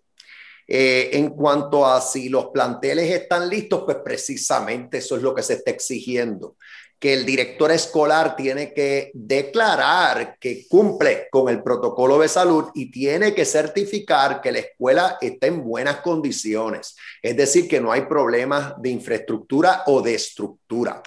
en 0.67 1.29
cuanto 1.29 1.85
a 1.85 2.01
si 2.01 2.27
los 2.27 2.47
planteles 2.47 3.11
están 3.11 3.47
listos, 3.47 3.83
pues 3.85 3.97
precisamente 4.03 4.97
eso 4.97 5.15
es 5.15 5.21
lo 5.21 5.35
que 5.35 5.43
se 5.43 5.53
está 5.53 5.69
exigiendo 5.69 6.55
que 6.99 7.13
el 7.13 7.25
director 7.25 7.71
escolar 7.71 8.35
tiene 8.35 8.73
que 8.73 9.11
declarar 9.13 10.37
que 10.39 10.67
cumple 10.67 11.27
con 11.29 11.49
el 11.49 11.61
protocolo 11.61 12.19
de 12.19 12.27
salud 12.27 12.65
y 12.73 12.89
tiene 12.89 13.35
que 13.35 13.45
certificar 13.45 14.41
que 14.41 14.51
la 14.51 14.59
escuela 14.59 15.17
está 15.21 15.47
en 15.47 15.63
buenas 15.63 15.97
condiciones, 15.97 16.95
es 17.21 17.35
decir, 17.35 17.67
que 17.67 17.81
no 17.81 17.91
hay 17.91 18.01
problemas 18.07 18.73
de 18.81 18.89
infraestructura 18.89 19.83
o 19.87 20.01
de 20.01 20.15
estructura. 20.15 21.03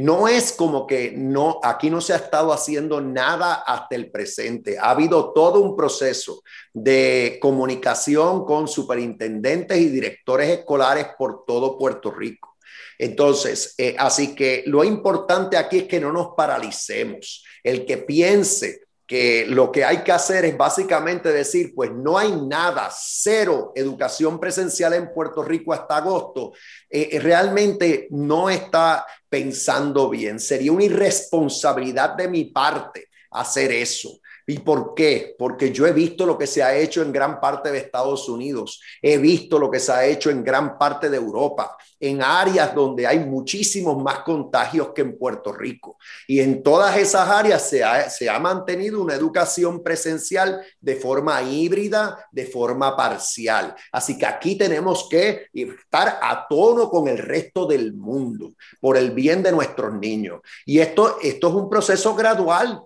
No 0.00 0.28
es 0.28 0.52
como 0.52 0.86
que 0.86 1.12
no, 1.16 1.60
aquí 1.62 1.90
no 1.90 2.00
se 2.00 2.12
ha 2.12 2.16
estado 2.16 2.52
haciendo 2.52 3.00
nada 3.00 3.54
hasta 3.54 3.96
el 3.96 4.10
presente. 4.10 4.78
Ha 4.78 4.90
habido 4.90 5.32
todo 5.32 5.60
un 5.60 5.76
proceso 5.76 6.42
de 6.72 7.38
comunicación 7.40 8.44
con 8.44 8.68
superintendentes 8.68 9.78
y 9.78 9.88
directores 9.88 10.50
escolares 10.50 11.08
por 11.18 11.44
todo 11.44 11.78
Puerto 11.78 12.10
Rico 12.10 12.56
entonces, 12.98 13.74
eh, 13.76 13.94
así 13.98 14.34
que 14.34 14.62
lo 14.66 14.82
importante 14.82 15.56
aquí 15.56 15.78
es 15.78 15.84
que 15.84 16.00
no 16.00 16.12
nos 16.12 16.28
paralicemos. 16.36 17.44
El 17.62 17.84
que 17.84 17.98
piense 17.98 18.85
que 19.06 19.46
lo 19.46 19.70
que 19.70 19.84
hay 19.84 20.02
que 20.02 20.10
hacer 20.10 20.44
es 20.44 20.56
básicamente 20.56 21.32
decir, 21.32 21.72
pues 21.74 21.92
no 21.92 22.18
hay 22.18 22.32
nada, 22.32 22.90
cero 22.92 23.72
educación 23.76 24.40
presencial 24.40 24.94
en 24.94 25.12
Puerto 25.12 25.44
Rico 25.44 25.72
hasta 25.72 25.98
agosto, 25.98 26.52
eh, 26.90 27.10
eh, 27.12 27.20
realmente 27.20 28.08
no 28.10 28.50
está 28.50 29.06
pensando 29.28 30.10
bien. 30.10 30.40
Sería 30.40 30.72
una 30.72 30.84
irresponsabilidad 30.84 32.16
de 32.16 32.28
mi 32.28 32.46
parte 32.46 33.08
hacer 33.30 33.70
eso. 33.70 34.20
¿Y 34.46 34.60
por 34.60 34.94
qué? 34.94 35.34
Porque 35.36 35.72
yo 35.72 35.86
he 35.86 35.92
visto 35.92 36.24
lo 36.24 36.38
que 36.38 36.46
se 36.46 36.62
ha 36.62 36.76
hecho 36.76 37.02
en 37.02 37.12
gran 37.12 37.40
parte 37.40 37.72
de 37.72 37.78
Estados 37.78 38.28
Unidos, 38.28 38.80
he 39.02 39.18
visto 39.18 39.58
lo 39.58 39.70
que 39.70 39.80
se 39.80 39.90
ha 39.90 40.06
hecho 40.06 40.30
en 40.30 40.44
gran 40.44 40.78
parte 40.78 41.10
de 41.10 41.16
Europa, 41.16 41.76
en 41.98 42.22
áreas 42.22 42.74
donde 42.74 43.06
hay 43.06 43.18
muchísimos 43.18 44.00
más 44.02 44.20
contagios 44.20 44.90
que 44.94 45.02
en 45.02 45.18
Puerto 45.18 45.52
Rico. 45.52 45.98
Y 46.28 46.40
en 46.40 46.62
todas 46.62 46.96
esas 46.96 47.28
áreas 47.28 47.68
se 47.68 47.82
ha, 47.82 48.08
se 48.08 48.30
ha 48.30 48.38
mantenido 48.38 49.02
una 49.02 49.14
educación 49.14 49.82
presencial 49.82 50.62
de 50.80 50.96
forma 50.96 51.42
híbrida, 51.42 52.26
de 52.30 52.46
forma 52.46 52.96
parcial. 52.96 53.74
Así 53.90 54.16
que 54.16 54.26
aquí 54.26 54.56
tenemos 54.56 55.08
que 55.08 55.48
estar 55.52 56.18
a 56.22 56.46
tono 56.48 56.88
con 56.88 57.08
el 57.08 57.18
resto 57.18 57.66
del 57.66 57.94
mundo 57.94 58.52
por 58.80 58.96
el 58.96 59.10
bien 59.10 59.42
de 59.42 59.52
nuestros 59.52 59.92
niños. 59.94 60.40
Y 60.64 60.78
esto, 60.78 61.18
esto 61.22 61.48
es 61.48 61.54
un 61.54 61.68
proceso 61.68 62.14
gradual. 62.14 62.82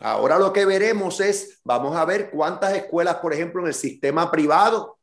Ahora 0.00 0.38
lo 0.38 0.52
que 0.52 0.64
veremos 0.64 1.20
es, 1.20 1.60
vamos 1.62 1.94
a 1.94 2.04
ver 2.04 2.30
cuántas 2.30 2.74
escuelas, 2.74 3.16
por 3.16 3.34
ejemplo, 3.34 3.60
en 3.60 3.68
el 3.68 3.74
sistema 3.74 4.30
privado 4.30 4.98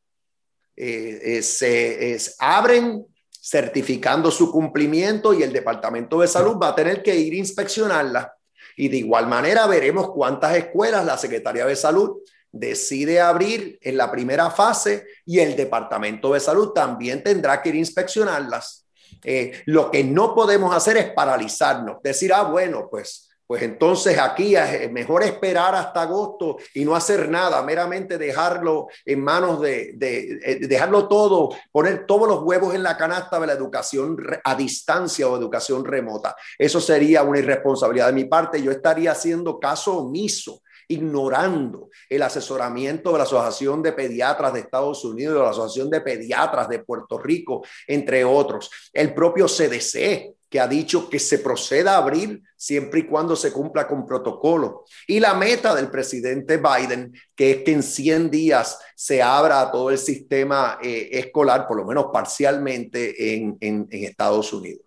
eh, 0.76 1.38
eh, 1.38 1.42
se 1.42 2.36
abren 2.40 3.06
certificando 3.32 4.30
su 4.30 4.52
cumplimiento 4.52 5.34
y 5.34 5.44
el 5.44 5.54
Departamento 5.54 6.20
de 6.20 6.28
Salud 6.28 6.58
va 6.62 6.70
a 6.70 6.76
tener 6.76 7.02
que 7.02 7.16
ir 7.16 7.34
a 7.34 7.38
inspeccionarlas. 7.38 8.28
Y 8.76 8.90
de 8.90 8.98
igual 8.98 9.28
manera 9.28 9.66
veremos 9.68 10.10
cuántas 10.12 10.56
escuelas 10.56 11.06
la 11.06 11.18
Secretaría 11.18 11.66
de 11.66 11.76
Salud 11.76 12.18
decide 12.52 13.20
abrir 13.22 13.78
en 13.82 13.98
la 13.98 14.12
primera 14.12 14.50
fase 14.50 15.06
y 15.26 15.40
el 15.40 15.56
Departamento 15.56 16.34
de 16.34 16.40
Salud 16.40 16.74
también 16.74 17.24
tendrá 17.24 17.62
que 17.62 17.70
ir 17.70 17.76
a 17.76 17.80
inspeccionarlas. 17.80 18.88
Eh, 19.24 19.64
lo 19.66 19.90
que 19.92 20.04
no 20.04 20.36
podemos 20.36 20.76
hacer 20.76 20.98
es 20.98 21.12
paralizarnos, 21.12 22.02
decir, 22.04 22.34
ah, 22.34 22.44
bueno, 22.44 22.88
pues 22.90 23.27
pues 23.48 23.64
entonces 23.64 24.20
aquí 24.20 24.58
es 24.58 24.92
mejor 24.92 25.24
esperar 25.24 25.74
hasta 25.74 26.02
agosto 26.02 26.58
y 26.74 26.84
no 26.84 26.96
hacer 26.96 27.30
nada, 27.30 27.64
meramente 27.64 28.18
dejarlo 28.18 28.90
en 29.06 29.24
manos 29.24 29.62
de, 29.62 29.96
eh, 30.00 30.68
dejarlo 30.68 31.08
todo, 31.08 31.50
poner 31.72 32.06
todos 32.06 32.28
los 32.28 32.44
huevos 32.44 32.76
en 32.76 32.84
la 32.84 32.98
canasta 32.98 33.40
de 33.40 33.48
la 33.48 33.54
educación 33.54 34.18
a 34.44 34.54
distancia 34.54 35.30
o 35.30 35.38
educación 35.38 35.86
remota. 35.86 36.36
Eso 36.60 36.82
sería 36.82 37.24
una 37.24 37.40
irresponsabilidad 37.40 38.08
de 38.08 38.14
mi 38.14 38.26
parte. 38.26 38.62
Yo 38.62 38.72
estaría 38.72 39.12
haciendo 39.14 39.60
caso 39.60 40.00
omiso 40.00 40.62
ignorando 40.90 41.90
el 42.10 42.22
asesoramiento 42.22 43.12
de 43.12 43.18
la 43.18 43.24
Asociación 43.26 43.82
de 43.82 43.92
Pediatras 43.92 44.54
de 44.54 44.62
Estados 44.62 45.04
Unidos, 45.04 45.36
de 45.36 45.42
la 45.42 45.50
Asociación 45.50 45.90
de 45.90 46.02
Pediatras 46.02 46.70
de 46.70 46.80
Puerto 46.80 47.18
Rico, 47.18 47.64
entre 47.88 48.24
otros. 48.24 48.70
El 48.94 49.14
propio 49.14 49.48
CDC 49.48 50.37
que 50.50 50.60
ha 50.60 50.68
dicho 50.68 51.10
que 51.10 51.20
se 51.20 51.40
proceda 51.40 51.96
a 51.96 51.98
abrir 51.98 52.42
siempre 52.56 53.02
y 53.02 53.04
cuando 53.04 53.36
se 53.36 53.52
cumpla 53.52 53.88
con 53.88 54.06
protocolo. 54.06 54.86
Y 55.08 55.20
la 55.20 55.34
meta 55.34 55.76
del 55.76 55.90
presidente 55.90 56.58
Biden, 56.58 57.14
que 57.36 57.52
es 57.52 57.58
que 57.64 57.72
en 57.74 57.84
100 57.84 58.32
días 58.32 58.80
se 58.96 59.22
abra 59.22 59.70
todo 59.72 59.90
el 59.90 59.98
sistema 59.98 60.80
eh, 60.82 61.10
escolar, 61.12 61.68
por 61.68 61.78
lo 61.78 61.86
menos 61.86 62.08
parcialmente, 62.12 63.36
en, 63.36 63.58
en 63.60 63.88
Estados 63.92 64.54
Unidos. 64.54 64.82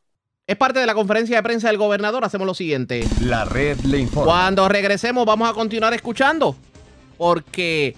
Es 0.46 0.57
parte 0.57 0.81
de 0.81 0.87
la 0.87 0.94
conferencia 0.94 1.37
de 1.37 1.42
prensa 1.44 1.68
del 1.68 1.79
gobernador. 1.79 2.25
Hacemos 2.25 2.44
lo 2.44 2.55
siguiente. 2.55 3.07
La 3.20 3.44
red 3.44 3.79
le 3.83 3.99
informa. 3.99 4.33
Cuando 4.33 4.68
regresemos 4.68 5.25
vamos 5.25 5.49
a 5.49 5.53
continuar 5.53 5.94
escuchando. 5.94 6.57
Porque 7.16 7.94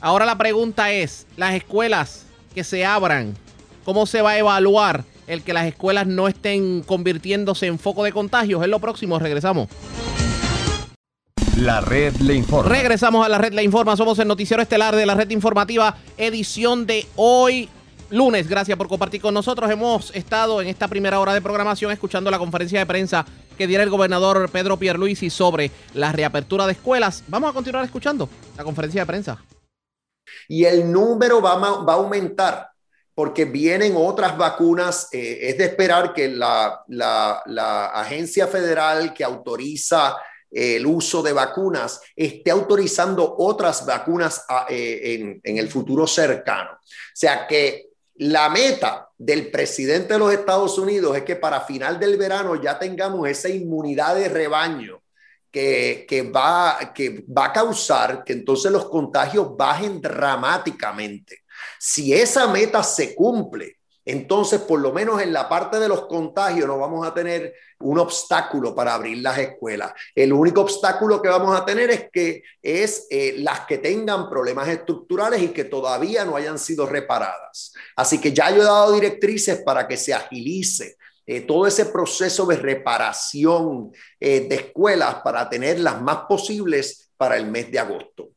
ahora 0.00 0.26
la 0.26 0.36
pregunta 0.36 0.90
es, 0.90 1.26
las 1.36 1.54
escuelas 1.54 2.24
que 2.52 2.64
se 2.64 2.84
abran, 2.84 3.36
¿cómo 3.84 4.06
se 4.06 4.22
va 4.22 4.30
a 4.30 4.38
evaluar 4.38 5.04
el 5.26 5.42
que 5.42 5.52
las 5.52 5.66
escuelas 5.66 6.06
no 6.06 6.28
estén 6.28 6.82
convirtiéndose 6.82 7.66
en 7.66 7.78
foco 7.78 8.04
de 8.04 8.12
contagios? 8.12 8.62
Es 8.62 8.68
lo 8.68 8.78
próximo. 8.78 9.18
Regresamos. 9.18 9.68
La 11.58 11.80
red 11.80 12.16
le 12.16 12.34
informa. 12.34 12.68
Regresamos 12.68 13.24
a 13.24 13.28
la 13.28 13.38
red 13.38 13.52
le 13.52 13.62
informa. 13.62 13.96
Somos 13.96 14.18
el 14.18 14.26
noticiero 14.26 14.60
estelar 14.60 14.96
de 14.96 15.06
la 15.06 15.14
red 15.14 15.30
informativa, 15.30 15.96
edición 16.16 16.84
de 16.84 17.06
hoy, 17.14 17.68
lunes. 18.10 18.48
Gracias 18.48 18.76
por 18.76 18.88
compartir 18.88 19.20
con 19.20 19.34
nosotros. 19.34 19.70
Hemos 19.70 20.12
estado 20.16 20.60
en 20.60 20.66
esta 20.66 20.88
primera 20.88 21.20
hora 21.20 21.32
de 21.32 21.40
programación 21.40 21.92
escuchando 21.92 22.28
la 22.30 22.40
conferencia 22.40 22.80
de 22.80 22.86
prensa 22.86 23.24
que 23.56 23.68
diera 23.68 23.84
el 23.84 23.90
gobernador 23.90 24.50
Pedro 24.50 24.76
Pierluisi 24.78 25.30
sobre 25.30 25.70
la 25.94 26.10
reapertura 26.10 26.66
de 26.66 26.72
escuelas. 26.72 27.22
Vamos 27.28 27.50
a 27.50 27.54
continuar 27.54 27.84
escuchando 27.84 28.28
la 28.56 28.64
conferencia 28.64 29.02
de 29.02 29.06
prensa. 29.06 29.38
Y 30.48 30.64
el 30.64 30.90
número 30.90 31.40
va, 31.40 31.56
va 31.56 31.92
a 31.92 31.96
aumentar 31.96 32.73
porque 33.14 33.44
vienen 33.44 33.94
otras 33.96 34.36
vacunas. 34.36 35.08
Eh, 35.12 35.38
es 35.42 35.58
de 35.58 35.64
esperar 35.64 36.12
que 36.12 36.28
la, 36.28 37.92
agencia 37.94 38.46
federal 38.46 39.14
que 39.14 39.24
autoriza 39.24 40.16
el 40.50 40.86
uso 40.86 41.20
de 41.20 41.32
vacunas, 41.32 42.00
esté 42.14 42.52
autorizando 42.52 43.34
otras 43.38 43.84
vacunas 43.84 44.44
eh, 44.68 45.40
en, 45.42 45.58
el 45.58 45.68
futuro 45.68 46.06
cercano. 46.06 46.70
O 46.74 47.12
sea 47.12 47.46
que 47.48 47.88
la 48.16 48.48
meta 48.48 49.08
del 49.18 49.50
presidente 49.50 50.12
de 50.12 50.18
los 50.20 50.32
Estados 50.32 50.78
Unidos 50.78 51.16
es 51.16 51.24
que 51.24 51.34
para 51.34 51.62
final 51.62 51.98
del 51.98 52.16
verano 52.16 52.60
ya 52.62 52.78
tengamos 52.78 53.28
esa 53.28 53.48
inmunidad 53.48 54.14
de 54.14 54.28
rebaño 54.28 55.02
que, 55.50 56.32
va, 56.34 56.92
que 56.92 57.24
va 57.26 57.46
a 57.46 57.52
causar 57.52 58.24
que 58.24 58.32
entonces 58.32 58.72
los 58.72 58.86
contagios 58.86 59.56
bajen 59.56 60.00
dramáticamente. 60.00 61.43
Si 61.86 62.14
esa 62.14 62.46
meta 62.46 62.82
se 62.82 63.14
cumple, 63.14 63.76
entonces 64.06 64.58
por 64.62 64.80
lo 64.80 64.90
menos 64.90 65.20
en 65.20 65.34
la 65.34 65.50
parte 65.50 65.78
de 65.78 65.86
los 65.86 66.06
contagios 66.06 66.66
no 66.66 66.78
vamos 66.78 67.06
a 67.06 67.12
tener 67.12 67.52
un 67.80 67.98
obstáculo 67.98 68.74
para 68.74 68.94
abrir 68.94 69.18
las 69.18 69.36
escuelas. 69.36 69.92
El 70.14 70.32
único 70.32 70.62
obstáculo 70.62 71.20
que 71.20 71.28
vamos 71.28 71.54
a 71.54 71.62
tener 71.66 71.90
es 71.90 72.08
que 72.10 72.42
es 72.62 73.06
eh, 73.10 73.34
las 73.36 73.66
que 73.66 73.76
tengan 73.76 74.30
problemas 74.30 74.66
estructurales 74.68 75.42
y 75.42 75.48
que 75.48 75.64
todavía 75.64 76.24
no 76.24 76.36
hayan 76.36 76.58
sido 76.58 76.86
reparadas. 76.86 77.74
Así 77.96 78.18
que 78.18 78.32
ya 78.32 78.48
yo 78.48 78.62
he 78.62 78.64
dado 78.64 78.94
directrices 78.94 79.60
para 79.60 79.86
que 79.86 79.98
se 79.98 80.14
agilice 80.14 80.96
eh, 81.26 81.42
todo 81.42 81.66
ese 81.66 81.84
proceso 81.84 82.46
de 82.46 82.56
reparación 82.56 83.92
eh, 84.18 84.48
de 84.48 84.54
escuelas 84.54 85.16
para 85.16 85.50
tener 85.50 85.80
las 85.80 86.00
más 86.00 86.20
posibles 86.26 87.10
para 87.18 87.36
el 87.36 87.44
mes 87.50 87.70
de 87.70 87.78
agosto. 87.78 88.33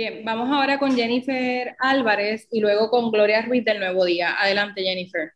Bien, 0.00 0.24
vamos 0.24 0.48
ahora 0.50 0.78
con 0.78 0.96
Jennifer 0.96 1.76
Álvarez 1.78 2.48
y 2.50 2.60
luego 2.60 2.88
con 2.88 3.10
Gloria 3.10 3.42
Ruiz 3.42 3.66
del 3.66 3.80
Nuevo 3.80 4.06
Día. 4.06 4.34
Adelante, 4.40 4.82
Jennifer. 4.82 5.32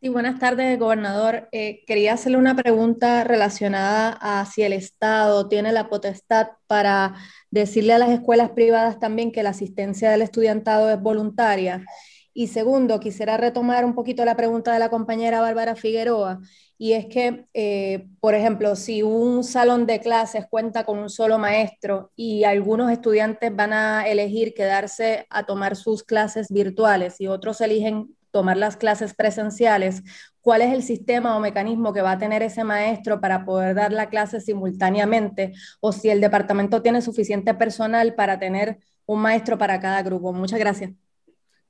Sí, 0.00 0.08
buenas 0.08 0.40
tardes, 0.40 0.76
gobernador. 0.76 1.48
Eh, 1.52 1.84
quería 1.86 2.14
hacerle 2.14 2.38
una 2.38 2.56
pregunta 2.56 3.22
relacionada 3.22 4.18
a 4.20 4.44
si 4.44 4.64
el 4.64 4.72
Estado 4.72 5.46
tiene 5.46 5.70
la 5.70 5.88
potestad 5.88 6.48
para 6.66 7.14
decirle 7.52 7.92
a 7.92 7.98
las 7.98 8.10
escuelas 8.10 8.50
privadas 8.50 8.98
también 8.98 9.30
que 9.30 9.44
la 9.44 9.50
asistencia 9.50 10.10
del 10.10 10.22
estudiantado 10.22 10.90
es 10.90 11.00
voluntaria. 11.00 11.84
Y 12.34 12.48
segundo, 12.48 12.98
quisiera 12.98 13.36
retomar 13.36 13.84
un 13.84 13.94
poquito 13.94 14.24
la 14.24 14.34
pregunta 14.34 14.72
de 14.72 14.80
la 14.80 14.90
compañera 14.90 15.40
Bárbara 15.40 15.76
Figueroa, 15.76 16.40
y 16.82 16.94
es 16.94 17.06
que, 17.06 17.46
eh, 17.54 18.08
por 18.18 18.34
ejemplo, 18.34 18.74
si 18.74 19.04
un 19.04 19.44
salón 19.44 19.86
de 19.86 20.00
clases 20.00 20.46
cuenta 20.50 20.82
con 20.84 20.98
un 20.98 21.10
solo 21.10 21.38
maestro 21.38 22.10
y 22.16 22.42
algunos 22.42 22.90
estudiantes 22.90 23.54
van 23.54 23.72
a 23.72 24.08
elegir 24.08 24.52
quedarse 24.52 25.24
a 25.30 25.46
tomar 25.46 25.76
sus 25.76 26.02
clases 26.02 26.48
virtuales 26.50 27.20
y 27.20 27.28
otros 27.28 27.60
eligen 27.60 28.16
tomar 28.32 28.56
las 28.56 28.76
clases 28.76 29.14
presenciales, 29.14 30.02
cuál 30.40 30.60
es 30.62 30.72
el 30.72 30.82
sistema 30.82 31.36
o 31.36 31.40
mecanismo 31.40 31.92
que 31.92 32.02
va 32.02 32.12
a 32.12 32.18
tener 32.18 32.42
ese 32.42 32.64
maestro 32.64 33.20
para 33.20 33.44
poder 33.44 33.76
dar 33.76 33.92
la 33.92 34.08
clase 34.10 34.40
simultáneamente 34.40 35.52
o 35.78 35.92
si 35.92 36.10
el 36.10 36.20
departamento 36.20 36.82
tiene 36.82 37.00
suficiente 37.00 37.54
personal 37.54 38.16
para 38.16 38.40
tener 38.40 38.80
un 39.06 39.20
maestro 39.20 39.56
para 39.56 39.78
cada 39.78 40.02
grupo. 40.02 40.32
Muchas 40.32 40.58
gracias. 40.58 40.90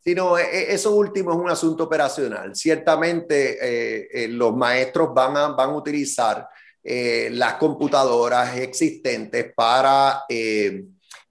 Sí, 0.05 0.15
no, 0.17 0.37
e, 0.37 0.43
e, 0.43 0.75
eso 0.75 0.95
último 0.95 1.31
es 1.33 1.39
un 1.39 1.49
asunto 1.49 1.85
operacional. 1.85 2.57
Ciertamente 2.57 3.59
eh, 3.61 4.09
eh, 4.13 4.29
los 4.29 4.55
maestros 4.57 5.15
van 5.15 5.37
a, 5.37 5.49
van 5.49 5.71
a 5.71 5.77
utilizar 5.77 6.49
eh, 6.83 7.29
las 7.33 7.55
computadoras 7.55 8.57
existentes 8.57 9.53
para 9.55 10.25
eh, 10.29 10.85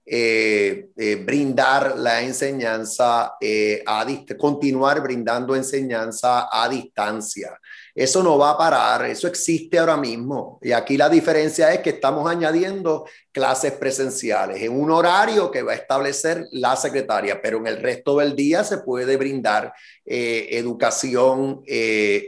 eh, 0.04 1.22
brindar 1.24 1.98
la 1.98 2.22
enseñanza 2.22 3.34
eh, 3.40 3.82
a 3.86 4.06
continuar 4.38 5.02
brindando 5.02 5.54
enseñanza 5.54 6.48
a 6.50 6.68
distancia. 6.68 7.58
Eso 7.94 8.22
no 8.22 8.38
va 8.38 8.50
a 8.50 8.58
parar, 8.58 9.04
eso 9.06 9.28
existe 9.28 9.78
ahora 9.78 9.96
mismo. 9.96 10.58
Y 10.62 10.72
aquí 10.72 10.96
la 10.96 11.08
diferencia 11.08 11.72
es 11.72 11.80
que 11.80 11.90
estamos 11.90 12.28
añadiendo 12.30 13.06
clases 13.30 13.72
presenciales 13.72 14.62
en 14.62 14.72
un 14.72 14.90
horario 14.90 15.50
que 15.50 15.62
va 15.62 15.72
a 15.72 15.76
establecer 15.76 16.46
la 16.52 16.76
secretaria, 16.76 17.40
pero 17.42 17.58
en 17.58 17.66
el 17.66 17.76
resto 17.76 18.16
del 18.18 18.34
día 18.34 18.64
se 18.64 18.78
puede 18.78 19.16
brindar 19.16 19.72
educación 20.04 21.62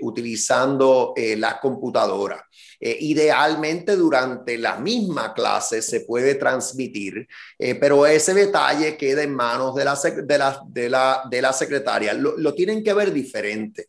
utilizando 0.02 1.14
las 1.16 1.54
computadoras. 1.60 2.42
Eh, 2.86 2.98
idealmente 3.00 3.96
durante 3.96 4.58
la 4.58 4.76
misma 4.76 5.32
clase 5.32 5.80
se 5.80 6.00
puede 6.00 6.34
transmitir, 6.34 7.26
eh, 7.58 7.74
pero 7.76 8.04
ese 8.04 8.34
detalle 8.34 8.98
queda 8.98 9.22
en 9.22 9.34
manos 9.34 9.74
de 9.74 9.86
la 9.86 11.52
secretaria. 11.54 12.12
Lo, 12.12 12.36
lo 12.36 12.52
tienen 12.52 12.84
que 12.84 12.92
ver 12.92 13.10
diferente. 13.10 13.86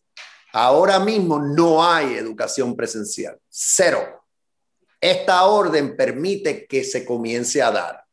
Ahora 0.57 0.99
mismo 0.99 1.37
no 1.37 1.83
hay 1.83 2.13
educación 2.13 2.77
presencial, 2.77 3.37
cero. 3.49 4.23
Esta 5.01 5.43
orden 5.47 5.97
permite 5.97 6.65
que 6.65 6.85
se 6.85 7.03
comience 7.03 7.61
a 7.61 7.71
dar. 7.71 8.05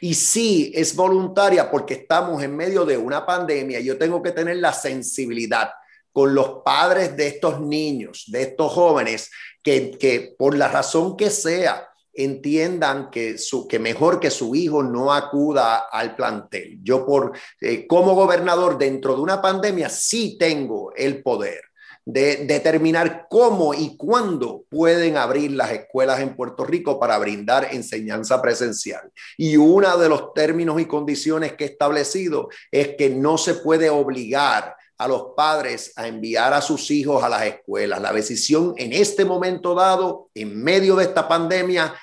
Y 0.00 0.14
sí, 0.14 0.72
es 0.74 0.96
voluntaria 0.96 1.70
porque 1.70 1.92
estamos 1.92 2.42
en 2.42 2.56
medio 2.56 2.86
de 2.86 2.96
una 2.96 3.26
pandemia. 3.26 3.80
Yo 3.80 3.98
tengo 3.98 4.22
que 4.22 4.32
tener 4.32 4.56
la 4.56 4.72
sensibilidad 4.72 5.72
con 6.10 6.34
los 6.34 6.62
padres 6.64 7.14
de 7.18 7.26
estos 7.26 7.60
niños, 7.60 8.24
de 8.28 8.44
estos 8.44 8.72
jóvenes, 8.72 9.30
que, 9.62 10.34
por 10.38 10.56
la 10.56 10.68
razón 10.68 11.18
que 11.18 11.28
sea, 11.28 11.86
entiendan 12.14 13.10
que, 13.10 13.36
su, 13.36 13.68
que 13.68 13.78
mejor 13.78 14.20
que 14.20 14.30
su 14.30 14.54
hijo 14.54 14.82
no 14.82 15.12
acuda 15.12 15.88
al 15.92 16.16
plantel. 16.16 16.78
Yo 16.82 17.04
por 17.04 17.32
eh, 17.60 17.86
como 17.86 18.14
gobernador 18.14 18.78
dentro 18.78 19.16
de 19.16 19.20
una 19.20 19.42
pandemia 19.42 19.90
sí 19.90 20.38
tengo 20.38 20.94
el 20.96 21.22
poder 21.22 21.69
de 22.04 22.46
determinar 22.46 23.26
cómo 23.28 23.74
y 23.74 23.96
cuándo 23.96 24.64
pueden 24.68 25.16
abrir 25.16 25.52
las 25.52 25.70
escuelas 25.70 26.20
en 26.20 26.34
Puerto 26.34 26.64
Rico 26.64 26.98
para 26.98 27.18
brindar 27.18 27.68
enseñanza 27.72 28.40
presencial. 28.40 29.10
Y 29.36 29.56
uno 29.56 29.96
de 29.98 30.08
los 30.08 30.32
términos 30.34 30.80
y 30.80 30.86
condiciones 30.86 31.52
que 31.52 31.64
he 31.64 31.68
establecido 31.68 32.48
es 32.70 32.96
que 32.96 33.10
no 33.10 33.38
se 33.38 33.54
puede 33.54 33.90
obligar 33.90 34.76
a 35.00 35.08
los 35.08 35.28
padres 35.34 35.94
a 35.96 36.06
enviar 36.06 36.52
a 36.52 36.60
sus 36.60 36.90
hijos 36.90 37.22
a 37.22 37.28
las 37.30 37.46
escuelas. 37.46 38.02
La 38.02 38.12
decisión 38.12 38.74
en 38.76 38.92
este 38.92 39.24
momento 39.24 39.74
dado, 39.74 40.28
en 40.34 40.62
medio 40.62 40.94
de 40.94 41.04
esta 41.04 41.26
pandemia, 41.26 41.94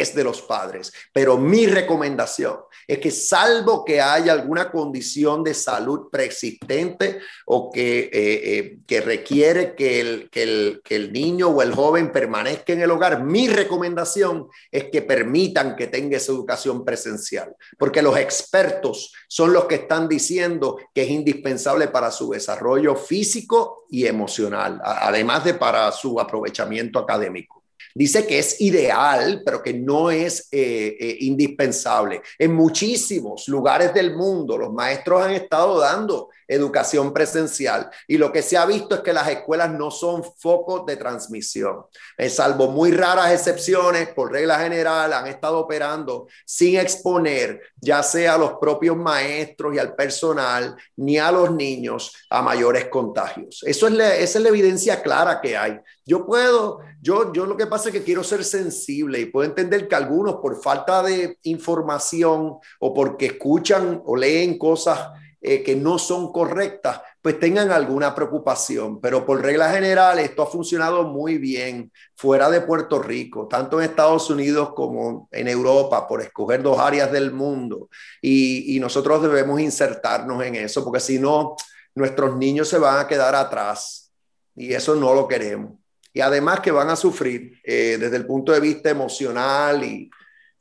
es 0.00 0.14
de 0.14 0.24
los 0.24 0.42
padres. 0.42 0.92
Pero 1.12 1.38
mi 1.38 1.66
recomendación 1.66 2.56
es 2.86 2.98
que 2.98 3.10
salvo 3.10 3.84
que 3.84 4.00
haya 4.00 4.32
alguna 4.32 4.70
condición 4.70 5.44
de 5.44 5.54
salud 5.54 6.08
preexistente 6.10 7.20
o 7.46 7.70
que, 7.70 8.00
eh, 8.00 8.10
eh, 8.12 8.78
que 8.86 9.00
requiere 9.00 9.74
que 9.74 10.00
el, 10.00 10.30
que, 10.30 10.42
el, 10.42 10.80
que 10.84 10.96
el 10.96 11.12
niño 11.12 11.48
o 11.48 11.62
el 11.62 11.74
joven 11.74 12.12
permanezca 12.12 12.72
en 12.72 12.82
el 12.82 12.90
hogar, 12.90 13.22
mi 13.22 13.48
recomendación 13.48 14.48
es 14.70 14.84
que 14.84 15.02
permitan 15.02 15.76
que 15.76 15.86
tenga 15.86 16.16
esa 16.16 16.32
educación 16.32 16.84
presencial, 16.84 17.54
porque 17.78 18.02
los 18.02 18.16
expertos 18.16 19.12
son 19.28 19.52
los 19.52 19.66
que 19.66 19.76
están 19.76 20.08
diciendo 20.08 20.78
que 20.94 21.02
es 21.02 21.10
indispensable 21.10 21.88
para 21.88 22.10
su 22.10 22.30
desarrollo 22.30 22.96
físico 22.96 23.84
y 23.90 24.06
emocional, 24.06 24.80
además 24.84 25.44
de 25.44 25.54
para 25.54 25.90
su 25.92 26.18
aprovechamiento 26.18 26.98
académico. 26.98 27.61
Dice 27.94 28.26
que 28.26 28.38
es 28.38 28.60
ideal, 28.60 29.42
pero 29.44 29.62
que 29.62 29.74
no 29.74 30.10
es 30.10 30.48
eh, 30.50 30.96
eh, 30.98 31.16
indispensable. 31.20 32.22
En 32.38 32.54
muchísimos 32.54 33.48
lugares 33.48 33.92
del 33.94 34.16
mundo 34.16 34.56
los 34.56 34.72
maestros 34.72 35.22
han 35.22 35.32
estado 35.32 35.78
dando 35.78 36.28
educación 36.48 37.12
presencial 37.12 37.90
y 38.06 38.18
lo 38.18 38.32
que 38.32 38.42
se 38.42 38.56
ha 38.56 38.66
visto 38.66 38.94
es 38.94 39.00
que 39.00 39.12
las 39.12 39.28
escuelas 39.28 39.70
no 39.70 39.90
son 39.90 40.22
focos 40.38 40.86
de 40.86 40.96
transmisión. 40.96 41.84
Eh, 42.16 42.28
salvo 42.28 42.68
muy 42.68 42.92
raras 42.92 43.32
excepciones, 43.32 44.08
por 44.08 44.32
regla 44.32 44.58
general, 44.58 45.12
han 45.12 45.26
estado 45.26 45.58
operando 45.58 46.26
sin 46.44 46.78
exponer 46.78 47.60
ya 47.80 48.02
sea 48.02 48.34
a 48.34 48.38
los 48.38 48.54
propios 48.54 48.96
maestros 48.96 49.74
y 49.74 49.78
al 49.78 49.94
personal, 49.94 50.76
ni 50.96 51.18
a 51.18 51.32
los 51.32 51.52
niños 51.52 52.14
a 52.30 52.42
mayores 52.42 52.86
contagios. 52.86 53.62
Eso 53.66 53.88
es 53.88 53.92
esa 53.94 54.38
es 54.38 54.42
la 54.42 54.48
evidencia 54.48 55.02
clara 55.02 55.40
que 55.40 55.56
hay. 55.56 55.78
Yo 56.04 56.26
puedo, 56.26 56.80
yo, 57.00 57.32
yo 57.32 57.46
lo 57.46 57.56
que 57.56 57.66
pasa 57.66 57.88
es 57.88 57.92
que 57.92 58.02
quiero 58.02 58.24
ser 58.24 58.44
sensible 58.44 59.20
y 59.20 59.26
puedo 59.26 59.48
entender 59.48 59.88
que 59.88 59.94
algunos 59.94 60.36
por 60.36 60.60
falta 60.62 61.02
de 61.02 61.38
información 61.42 62.58
o 62.80 62.94
porque 62.94 63.26
escuchan 63.26 64.02
o 64.04 64.16
leen 64.16 64.58
cosas 64.58 65.10
eh, 65.44 65.64
que 65.64 65.74
no 65.74 65.98
son 65.98 66.30
correctas, 66.30 67.00
pues 67.20 67.40
tengan 67.40 67.72
alguna 67.72 68.14
preocupación. 68.14 69.00
Pero 69.00 69.26
por 69.26 69.42
regla 69.42 69.70
general, 69.70 70.20
esto 70.20 70.42
ha 70.42 70.46
funcionado 70.46 71.02
muy 71.02 71.36
bien 71.38 71.90
fuera 72.14 72.48
de 72.48 72.60
Puerto 72.60 73.02
Rico, 73.02 73.48
tanto 73.48 73.80
en 73.80 73.90
Estados 73.90 74.30
Unidos 74.30 74.72
como 74.72 75.28
en 75.32 75.48
Europa, 75.48 76.06
por 76.06 76.22
escoger 76.22 76.62
dos 76.62 76.78
áreas 76.78 77.10
del 77.10 77.32
mundo. 77.32 77.88
Y, 78.20 78.78
nosotros 78.78 79.22
debemos 79.22 79.60
insertarnos 79.60 80.44
en 80.44 80.54
eso, 80.54 80.84
porque 80.84 81.00
si 81.00 81.18
no, 81.18 81.56
nuestros 81.94 82.36
niños 82.36 82.68
se 82.68 82.78
van 82.78 82.98
a 82.98 83.08
quedar 83.08 83.34
atrás 83.34 84.12
y 84.54 84.72
eso 84.72 84.94
no 84.94 85.12
lo 85.14 85.26
queremos 85.26 85.72
y 86.14 86.20
además 86.20 86.60
que 86.60 86.70
van 86.70 86.90
a 86.90 86.96
sufrir 86.96 87.58
eh, 87.64 87.96
desde 87.98 88.16
el 88.16 88.26
punto 88.26 88.52
de 88.52 88.60
vista 88.60 88.90
emocional 88.90 89.82
y, 89.82 90.10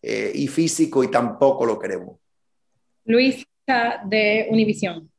eh, 0.02 0.48
físico 0.48 1.04
y 1.04 1.12
tampoco 1.12 1.66
lo 1.66 1.78
queremos. 1.78 2.18
Luisa 3.06 3.46
de 4.06 4.48
Univisión. 4.50 5.10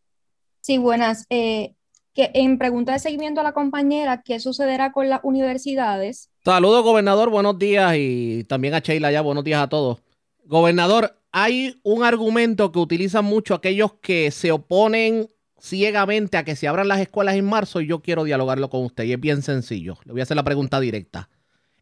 Sí, 0.61 0.79
buenas. 0.79 1.27
Eh, 1.31 1.75
que 2.15 2.31
en 2.35 2.59
pregunta 2.59 2.93
de 2.93 2.99
seguimiento 2.99 3.41
a 3.41 3.45
la 3.45 3.53
compañera, 3.53 4.23
¿qué 4.23 4.39
sucederá 4.39 4.93
con 4.93 5.09
las 5.09 5.21
universidades? 5.23 6.31
Saludos, 6.45 6.85
gobernador, 6.85 7.31
buenos 7.31 7.59
días 7.59 7.95
y 7.97 8.45
también 8.45 8.75
a 8.75 8.81
Sheila 8.81 9.11
ya, 9.11 9.23
buenos 9.23 9.45
días 9.45 9.63
a 9.63 9.69
todos. 9.69 10.03
Gobernador, 10.45 11.19
hay 11.33 11.81
un 11.83 12.05
argumento 12.05 12.71
que 12.71 12.79
utilizan 12.79 13.25
mucho 13.25 13.55
aquellos 13.55 13.95
que 13.95 14.31
se 14.31 14.53
oponen 14.53 15.29
ciegamente 15.59 16.37
a 16.37 16.45
que 16.45 16.57
se 16.57 16.69
abran 16.69 16.89
las 16.89 17.01
escuelas 17.01 17.37
en 17.37 17.47
marzo 17.47 17.81
y 17.81 17.87
yo 17.87 18.03
quiero 18.03 18.25
dialogarlo 18.25 18.69
con 18.69 18.85
usted 18.85 19.05
y 19.05 19.13
es 19.13 19.21
bien 19.21 19.43
sencillo. 19.43 19.97
Le 20.05 20.13
voy 20.13 20.21
a 20.21 20.25
hacer 20.25 20.37
la 20.37 20.45
pregunta 20.45 20.81
directa. 20.81 21.31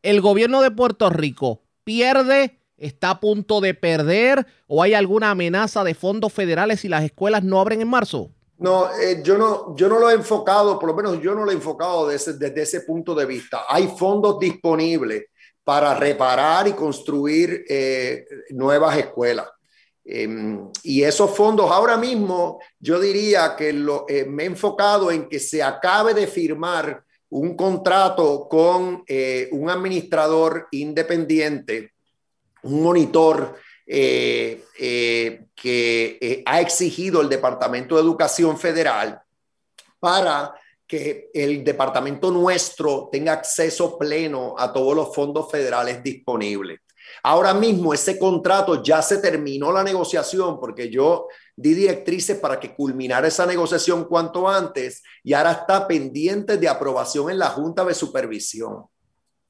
¿El 0.03 0.21
gobierno 0.21 0.63
de 0.63 0.71
Puerto 0.71 1.11
Rico 1.11 1.63
pierde, 1.83 2.60
está 2.81 3.11
a 3.11 3.21
punto 3.21 3.61
de 3.61 3.75
perder 3.75 4.47
o 4.67 4.83
hay 4.83 4.95
alguna 4.95 5.31
amenaza 5.31 5.85
de 5.85 5.95
fondos 5.95 6.33
federales 6.33 6.81
si 6.81 6.89
las 6.89 7.05
escuelas 7.05 7.45
no 7.45 7.61
abren 7.61 7.81
en 7.81 7.89
marzo? 7.89 8.31
No, 8.61 8.91
eh, 8.95 9.23
yo 9.23 9.39
no, 9.39 9.75
yo 9.75 9.89
no 9.89 9.99
lo 9.99 10.11
he 10.11 10.15
enfocado, 10.15 10.79
por 10.79 10.89
lo 10.91 10.95
menos 10.95 11.23
yo 11.23 11.35
no 11.35 11.47
lo 11.47 11.51
he 11.51 11.55
enfocado 11.55 12.09
desde, 12.09 12.35
desde 12.35 12.61
ese 12.61 12.81
punto 12.83 13.15
de 13.15 13.25
vista. 13.25 13.63
Hay 13.67 13.89
fondos 13.89 14.39
disponibles 14.39 15.25
para 15.65 15.95
reparar 15.95 16.69
y 16.69 16.73
construir 16.73 17.65
eh, 17.67 18.27
nuevas 18.51 18.99
escuelas. 18.99 19.47
Em, 20.05 20.69
y 20.83 21.03
esos 21.03 21.31
fondos 21.31 21.71
ahora 21.71 21.97
mismo, 21.97 22.61
yo 22.79 23.01
diría 23.01 23.57
que 23.57 23.71
eh, 23.71 24.25
me 24.27 24.43
he 24.43 24.47
enfocado 24.47 25.11
en 25.11 25.27
que 25.29 25.39
se 25.39 25.63
acabe 25.63 26.13
de 26.13 26.27
firmar 26.27 27.03
un 27.31 27.57
contrato 27.57 28.47
con 28.51 29.05
un 29.53 29.71
administrador 29.71 30.67
independiente, 30.73 31.93
un 32.63 32.83
monitor 32.83 33.57
eh, 33.87 34.65
que 35.55 36.43
ha 36.47 36.61
exigido 36.61 37.21
el 37.21 37.29
Departamento 37.29 37.97
de 37.97 38.03
Educación 38.03 38.59
Federal 38.59 39.21
para 39.99 40.55
que 40.91 41.31
el 41.33 41.63
departamento 41.63 42.33
nuestro 42.33 43.09
tenga 43.13 43.35
acceso 43.35 43.97
pleno 43.97 44.57
a 44.59 44.73
todos 44.73 44.97
los 44.97 45.15
fondos 45.15 45.49
federales 45.49 46.03
disponibles. 46.03 46.81
Ahora 47.23 47.55
mismo 47.55 47.95
ese 47.95 48.19
contrato 48.19 48.83
ya 48.83 49.01
se 49.01 49.19
terminó 49.19 49.71
la 49.71 49.85
negociación 49.85 50.59
porque 50.59 50.91
yo 50.91 51.29
di 51.55 51.75
directrices 51.75 52.39
para 52.39 52.59
que 52.59 52.75
culminara 52.75 53.29
esa 53.29 53.47
negociación 53.47 54.05
cuanto 54.05 54.49
antes 54.49 55.03
y 55.23 55.33
ahora 55.33 55.53
está 55.53 55.87
pendiente 55.87 56.57
de 56.57 56.69
aprobación 56.69 57.31
en 57.31 57.39
la 57.39 57.51
Junta 57.51 57.85
de 57.85 57.95
Supervisión. 57.95 58.87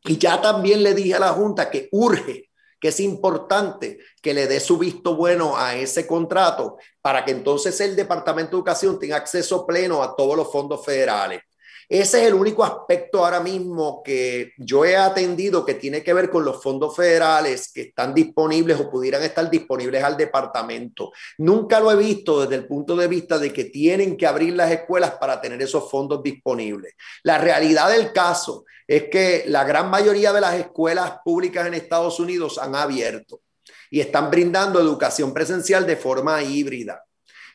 Y 0.05 0.19
ya 0.19 0.43
también 0.43 0.83
le 0.83 0.95
dije 0.95 1.15
a 1.15 1.21
la 1.21 1.33
Junta 1.33 1.71
que 1.71 1.89
urge, 1.93 2.50
que 2.81 2.89
es 2.89 3.01
importante 3.01 3.99
que 4.23 4.35
le 4.35 4.47
dé 4.47 4.59
su 4.59 4.79
visto 4.79 5.15
bueno 5.15 5.57
a 5.57 5.77
ese 5.77 6.07
contrato 6.07 6.79
para 7.03 7.25
que 7.25 7.33
entonces 7.33 7.81
el 7.81 7.95
Departamento 7.95 8.53
de 8.53 8.57
Educación 8.57 8.99
tenga 8.99 9.17
acceso 9.17 9.67
pleno 9.67 10.03
a 10.03 10.17
todos 10.17 10.37
los 10.37 10.51
fondos 10.51 10.85
federales. 10.85 11.43
Ese 11.91 12.21
es 12.21 12.29
el 12.29 12.35
único 12.35 12.63
aspecto 12.63 13.25
ahora 13.25 13.41
mismo 13.41 14.01
que 14.05 14.53
yo 14.59 14.85
he 14.85 14.97
atendido 14.97 15.65
que 15.65 15.75
tiene 15.75 16.05
que 16.05 16.15
ver 16.15 16.31
con 16.31 16.45
los 16.45 16.63
fondos 16.63 16.95
federales 16.95 17.73
que 17.73 17.81
están 17.81 18.15
disponibles 18.15 18.79
o 18.79 18.89
pudieran 18.89 19.25
estar 19.25 19.51
disponibles 19.51 20.05
al 20.05 20.17
departamento. 20.17 21.11
Nunca 21.39 21.81
lo 21.81 21.91
he 21.91 21.97
visto 21.97 22.43
desde 22.43 22.55
el 22.55 22.69
punto 22.69 22.95
de 22.95 23.09
vista 23.09 23.41
de 23.41 23.53
que 23.53 23.65
tienen 23.65 24.17
que 24.17 24.29
abrir 24.29 24.55
las 24.55 24.71
escuelas 24.71 25.15
para 25.19 25.41
tener 25.41 25.61
esos 25.63 25.91
fondos 25.91 26.23
disponibles. 26.23 26.95
La 27.25 27.39
realidad 27.39 27.91
del 27.91 28.13
caso 28.13 28.67
es 28.91 29.05
que 29.05 29.45
la 29.47 29.63
gran 29.63 29.89
mayoría 29.89 30.33
de 30.33 30.41
las 30.41 30.57
escuelas 30.57 31.21
públicas 31.25 31.65
en 31.65 31.75
Estados 31.75 32.19
Unidos 32.19 32.59
han 32.59 32.75
abierto 32.75 33.41
y 33.89 34.01
están 34.01 34.33
brindando 34.33 34.81
educación 34.81 35.33
presencial 35.33 35.87
de 35.87 35.97
forma 35.97 36.43
híbrida. 36.43 37.05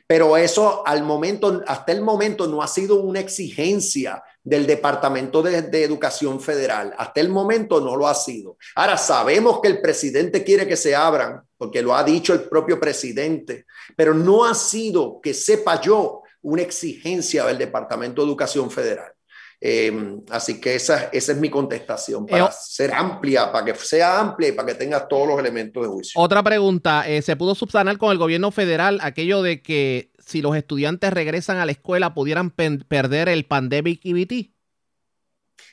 Pero 0.08 0.38
eso 0.38 0.88
al 0.88 1.04
momento, 1.04 1.62
hasta 1.68 1.92
el 1.92 2.02
momento 2.02 2.48
no 2.48 2.62
ha 2.62 2.70
sido 2.70 3.02
una 3.02 3.20
exigencia 3.20 4.24
del 4.42 4.66
Departamento 4.66 5.42
de, 5.42 5.84
Educación 5.84 6.40
Federal. 6.40 6.94
Hasta 6.98 7.20
el 7.20 7.28
momento 7.28 7.82
no 7.82 7.98
lo 7.98 8.08
ha 8.08 8.16
sido. 8.16 8.56
Ahora 8.74 8.96
sabemos 8.98 9.60
que 9.60 9.68
el 9.68 9.82
presidente 9.82 10.42
quiere 10.42 10.66
que 10.66 10.78
se 10.78 10.96
abran, 10.96 11.42
porque 11.58 11.82
lo 11.82 11.94
ha 11.94 12.06
dicho 12.06 12.32
el 12.32 12.44
propio 12.44 12.80
presidente, 12.80 13.66
pero 13.98 14.14
no 14.14 14.46
ha 14.46 14.56
sido, 14.56 15.20
que 15.22 15.34
sepa 15.34 15.82
yo, 15.82 16.22
una 16.44 16.62
exigencia 16.62 17.44
del 17.44 17.58
Departamento 17.58 18.22
de 18.22 18.28
Educación 18.30 18.72
Federal. 18.72 19.15
Em, 19.68 20.22
así 20.30 20.62
que 20.62 20.76
esa, 20.76 21.06
esa, 21.06 21.32
es 21.32 21.40
mi 21.40 21.50
contestación, 21.50 22.28
para 22.28 22.52
ser 22.52 22.94
amplia, 22.94 23.52
para 23.52 23.66
que 23.66 23.74
sea 23.74 24.20
amplia 24.20 24.50
y 24.50 24.52
para 24.52 24.68
que 24.68 24.76
tenga 24.76 25.08
todos 25.08 25.28
los 25.28 25.40
elementos 25.40 25.82
de 25.82 25.90
juicio. 25.90 26.22
Otra 26.22 26.44
pregunta, 26.44 27.10
eh, 27.10 27.24
¿se 27.24 27.36
pudo 27.36 27.56
subsanar 27.56 27.98
con 27.98 28.12
el 28.12 28.20
gobierno 28.20 28.52
federal 28.52 29.00
aquello 29.02 29.42
de 29.42 29.64
que 29.64 30.12
si 30.20 30.44
los 30.44 30.56
estudiantes 30.56 31.12
regresan 31.12 31.58
a 31.58 31.66
la 31.66 31.72
escuela 31.72 32.14
pudieran 32.14 32.52
perder 32.52 33.28
el 33.28 33.48
Pandemic 33.48 34.02
EBT? 34.04 34.52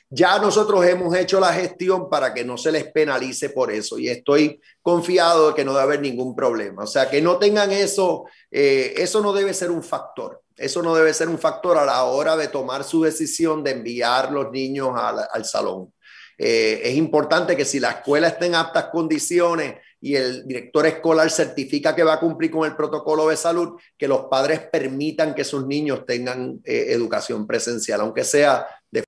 Ya 0.09 0.39
nosotros 0.39 0.83
hemos 0.87 1.15
hecho 1.15 1.39
la 1.39 1.53
gestión 1.53 2.09
para 2.09 2.33
que 2.33 2.43
no 2.43 2.57
se 2.57 2.71
les 2.71 2.85
penalice 2.85 3.51
por 3.51 3.71
eso 3.71 3.99
y 3.99 4.09
estoy 4.09 4.59
confiado 4.81 5.49
de 5.49 5.53
que 5.53 5.65
no 5.65 5.71
debe 5.71 5.83
haber 5.83 6.01
ningún 6.01 6.35
problema. 6.35 6.83
O 6.83 6.87
sea, 6.87 7.11
que 7.11 7.21
no 7.21 7.37
tengan 7.37 7.71
eso, 7.71 8.25
eh, 8.49 8.95
eso 8.97 9.21
no 9.21 9.33
debe 9.33 9.53
ser 9.53 9.69
un 9.69 9.83
factor. 9.83 10.42
Eso 10.63 10.81
no 10.81 10.95
debe 10.95 11.13
ser 11.13 11.27
un 11.27 11.37
factor 11.37 11.77
a 11.77 11.85
la 11.85 12.03
hora 12.05 12.37
de 12.37 12.47
tomar 12.47 12.83
su 12.83 13.03
decisión 13.03 13.63
de 13.63 13.71
enviar 13.71 14.31
los 14.31 14.49
niños 14.51 14.91
al, 14.95 15.45
salón. 15.45 15.93
Eh, 16.37 16.81
es 16.85 16.95
importante 16.95 17.57
que 17.57 17.65
si 17.65 17.79
la 17.79 17.91
escuela 17.91 18.29
está 18.29 18.45
en 18.45 18.55
aptas 18.55 18.85
condiciones 18.85 19.75
y 19.99 20.15
el 20.15 20.47
director 20.47 20.85
escolar 20.85 21.29
certifica 21.29 21.93
que 21.93 22.03
va 22.03 22.13
a 22.13 22.19
cumplir 22.19 22.49
con 22.49 22.65
el 22.65 22.75
protocolo 22.75 23.27
de 23.27 23.35
salud, 23.35 23.79
que 23.97 24.07
los 24.07 24.25
padres 24.31 24.61
permitan 24.71 25.35
que 25.35 25.43
sus 25.43 25.65
niños 25.67 26.05
tengan 26.05 26.61
eh, 26.63 26.85
educación 26.89 27.45
presencial, 27.45 28.01
aunque 28.01 28.23
sea 28.23 28.65
de 28.89 29.03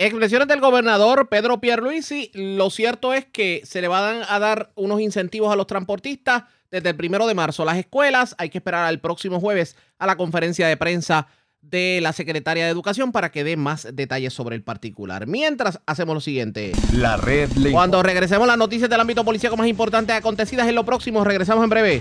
Expresiones 0.00 0.46
del 0.46 0.60
gobernador 0.60 1.28
Pedro 1.28 1.60
Pierluisi. 1.60 2.30
Lo 2.34 2.70
cierto 2.70 3.14
es 3.14 3.24
que 3.24 3.62
se 3.64 3.80
le 3.80 3.88
van 3.88 4.22
a 4.28 4.38
dar 4.38 4.70
unos 4.76 5.00
incentivos 5.00 5.52
a 5.52 5.56
los 5.56 5.66
transportistas 5.66 6.44
desde 6.70 6.90
el 6.90 6.96
primero 6.96 7.26
de 7.26 7.34
marzo. 7.34 7.64
Las 7.64 7.78
escuelas 7.78 8.34
hay 8.38 8.50
que 8.50 8.58
esperar 8.58 8.84
al 8.84 9.00
próximo 9.00 9.40
jueves 9.40 9.76
a 9.98 10.06
la 10.06 10.16
conferencia 10.16 10.66
de 10.68 10.76
prensa 10.76 11.28
de 11.60 11.98
la 12.00 12.12
secretaria 12.12 12.64
de 12.64 12.70
Educación 12.70 13.12
para 13.12 13.30
que 13.30 13.44
dé 13.44 13.56
más 13.56 13.88
detalles 13.92 14.32
sobre 14.32 14.56
el 14.56 14.62
particular. 14.62 15.26
Mientras 15.26 15.80
hacemos 15.86 16.14
lo 16.14 16.20
siguiente. 16.20 16.72
La 16.92 17.16
red. 17.16 17.50
Cuando 17.72 18.02
regresemos 18.02 18.46
las 18.46 18.58
noticias 18.58 18.88
del 18.88 19.00
ámbito 19.00 19.24
policíaco 19.24 19.56
más 19.56 19.66
importantes 19.66 20.14
acontecidas 20.14 20.68
en 20.68 20.74
lo 20.74 20.84
próximo, 20.84 21.24
regresamos 21.24 21.64
en 21.64 21.70
breve. 21.70 22.00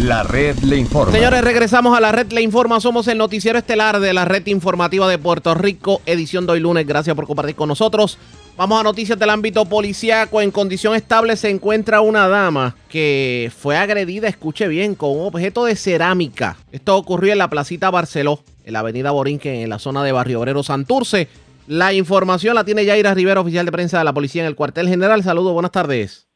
La 0.00 0.22
red 0.22 0.56
le 0.58 0.76
informa. 0.76 1.12
Señores, 1.12 1.42
regresamos 1.42 1.96
a 1.96 2.00
la 2.00 2.12
red 2.12 2.30
le 2.32 2.42
informa. 2.42 2.80
Somos 2.80 3.08
el 3.08 3.16
noticiero 3.16 3.58
estelar 3.58 4.00
de 4.00 4.12
la 4.12 4.24
red 4.24 4.46
informativa 4.46 5.08
de 5.08 5.18
Puerto 5.18 5.54
Rico, 5.54 6.02
edición 6.04 6.46
de 6.46 6.52
hoy 6.52 6.60
lunes. 6.60 6.86
Gracias 6.86 7.16
por 7.16 7.26
compartir 7.26 7.54
con 7.54 7.68
nosotros. 7.68 8.18
Vamos 8.56 8.78
a 8.78 8.84
noticias 8.84 9.18
del 9.18 9.30
ámbito 9.30 9.64
policíaco. 9.64 10.40
En 10.40 10.52
condición 10.52 10.94
estable 10.94 11.34
se 11.34 11.50
encuentra 11.50 12.00
una 12.00 12.28
dama 12.28 12.76
que 12.88 13.50
fue 13.56 13.76
agredida, 13.76 14.28
escuche 14.28 14.68
bien, 14.68 14.94
con 14.94 15.10
un 15.10 15.26
objeto 15.26 15.64
de 15.64 15.74
cerámica. 15.74 16.54
Esto 16.70 16.96
ocurrió 16.96 17.32
en 17.32 17.38
la 17.38 17.50
placita 17.50 17.90
Barceló, 17.90 18.38
en 18.64 18.74
la 18.74 18.78
avenida 18.78 19.10
Borinque, 19.10 19.62
en 19.62 19.70
la 19.70 19.80
zona 19.80 20.04
de 20.04 20.12
Barrio 20.12 20.38
Obrero 20.38 20.62
Santurce. 20.62 21.26
La 21.66 21.92
información 21.92 22.54
la 22.54 22.64
tiene 22.64 22.84
Yaira 22.84 23.12
Rivera, 23.12 23.40
oficial 23.40 23.66
de 23.66 23.72
prensa 23.72 23.98
de 23.98 24.04
la 24.04 24.12
policía 24.12 24.42
en 24.42 24.48
el 24.48 24.54
cuartel 24.54 24.88
general. 24.88 25.24
Saludos, 25.24 25.52
buenas 25.52 25.72
tardes. 25.72 26.28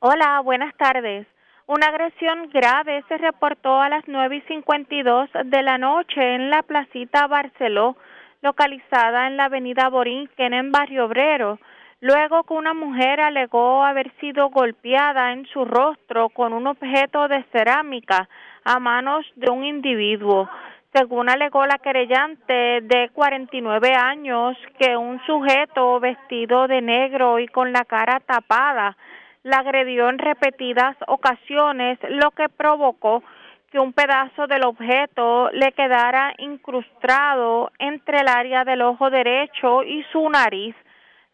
Hola, 0.00 0.40
buenas 0.40 0.74
tardes. 0.76 1.28
Una 1.68 1.86
agresión 1.86 2.50
grave 2.52 3.04
se 3.06 3.16
reportó 3.16 3.80
a 3.80 3.88
las 3.88 4.02
9 4.08 4.38
y 4.38 4.40
52 4.52 5.30
de 5.44 5.62
la 5.62 5.78
noche 5.78 6.34
en 6.34 6.50
la 6.50 6.64
placita 6.64 7.28
Barceló, 7.28 7.96
localizada 8.42 9.26
en 9.26 9.36
la 9.36 9.44
avenida 9.44 9.88
Borinquen, 9.88 10.54
en 10.54 10.72
Barrio 10.72 11.06
Obrero 11.06 11.58
luego 12.00 12.44
que 12.44 12.54
una 12.54 12.74
mujer 12.74 13.20
alegó 13.20 13.84
haber 13.84 14.10
sido 14.20 14.48
golpeada 14.48 15.32
en 15.32 15.46
su 15.46 15.64
rostro 15.64 16.30
con 16.30 16.52
un 16.52 16.66
objeto 16.66 17.28
de 17.28 17.44
cerámica 17.52 18.28
a 18.64 18.78
manos 18.78 19.26
de 19.36 19.50
un 19.50 19.64
individuo. 19.64 20.48
Según 20.92 21.28
alegó 21.28 21.66
la 21.66 21.78
querellante 21.78 22.80
de 22.82 23.10
49 23.12 23.94
años, 23.94 24.56
que 24.78 24.96
un 24.96 25.24
sujeto 25.24 26.00
vestido 26.00 26.66
de 26.66 26.80
negro 26.80 27.38
y 27.38 27.46
con 27.46 27.72
la 27.72 27.84
cara 27.84 28.20
tapada 28.20 28.96
la 29.42 29.58
agredió 29.58 30.08
en 30.08 30.18
repetidas 30.18 30.96
ocasiones, 31.06 31.98
lo 32.08 32.30
que 32.32 32.48
provocó 32.48 33.22
que 33.70 33.78
un 33.78 33.92
pedazo 33.92 34.46
del 34.48 34.64
objeto 34.64 35.50
le 35.52 35.72
quedara 35.72 36.34
incrustado 36.38 37.70
entre 37.78 38.20
el 38.20 38.28
área 38.28 38.64
del 38.64 38.82
ojo 38.82 39.10
derecho 39.10 39.84
y 39.84 40.04
su 40.12 40.28
nariz. 40.28 40.74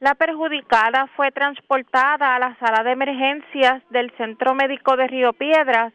La 0.00 0.14
perjudicada 0.14 1.06
fue 1.16 1.30
transportada 1.30 2.34
a 2.34 2.38
la 2.38 2.54
sala 2.56 2.84
de 2.84 2.92
emergencias 2.92 3.82
del 3.88 4.10
Centro 4.18 4.54
Médico 4.54 4.96
de 4.96 5.06
Río 5.06 5.32
Piedras, 5.32 5.94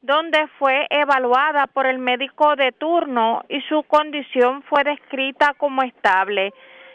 donde 0.00 0.48
fue 0.58 0.86
evaluada 0.88 1.66
por 1.66 1.86
el 1.86 1.98
médico 1.98 2.56
de 2.56 2.72
turno 2.72 3.42
y 3.50 3.60
su 3.62 3.82
condición 3.82 4.62
fue 4.62 4.84
descrita 4.84 5.52
como 5.58 5.82
estable. 5.82 6.54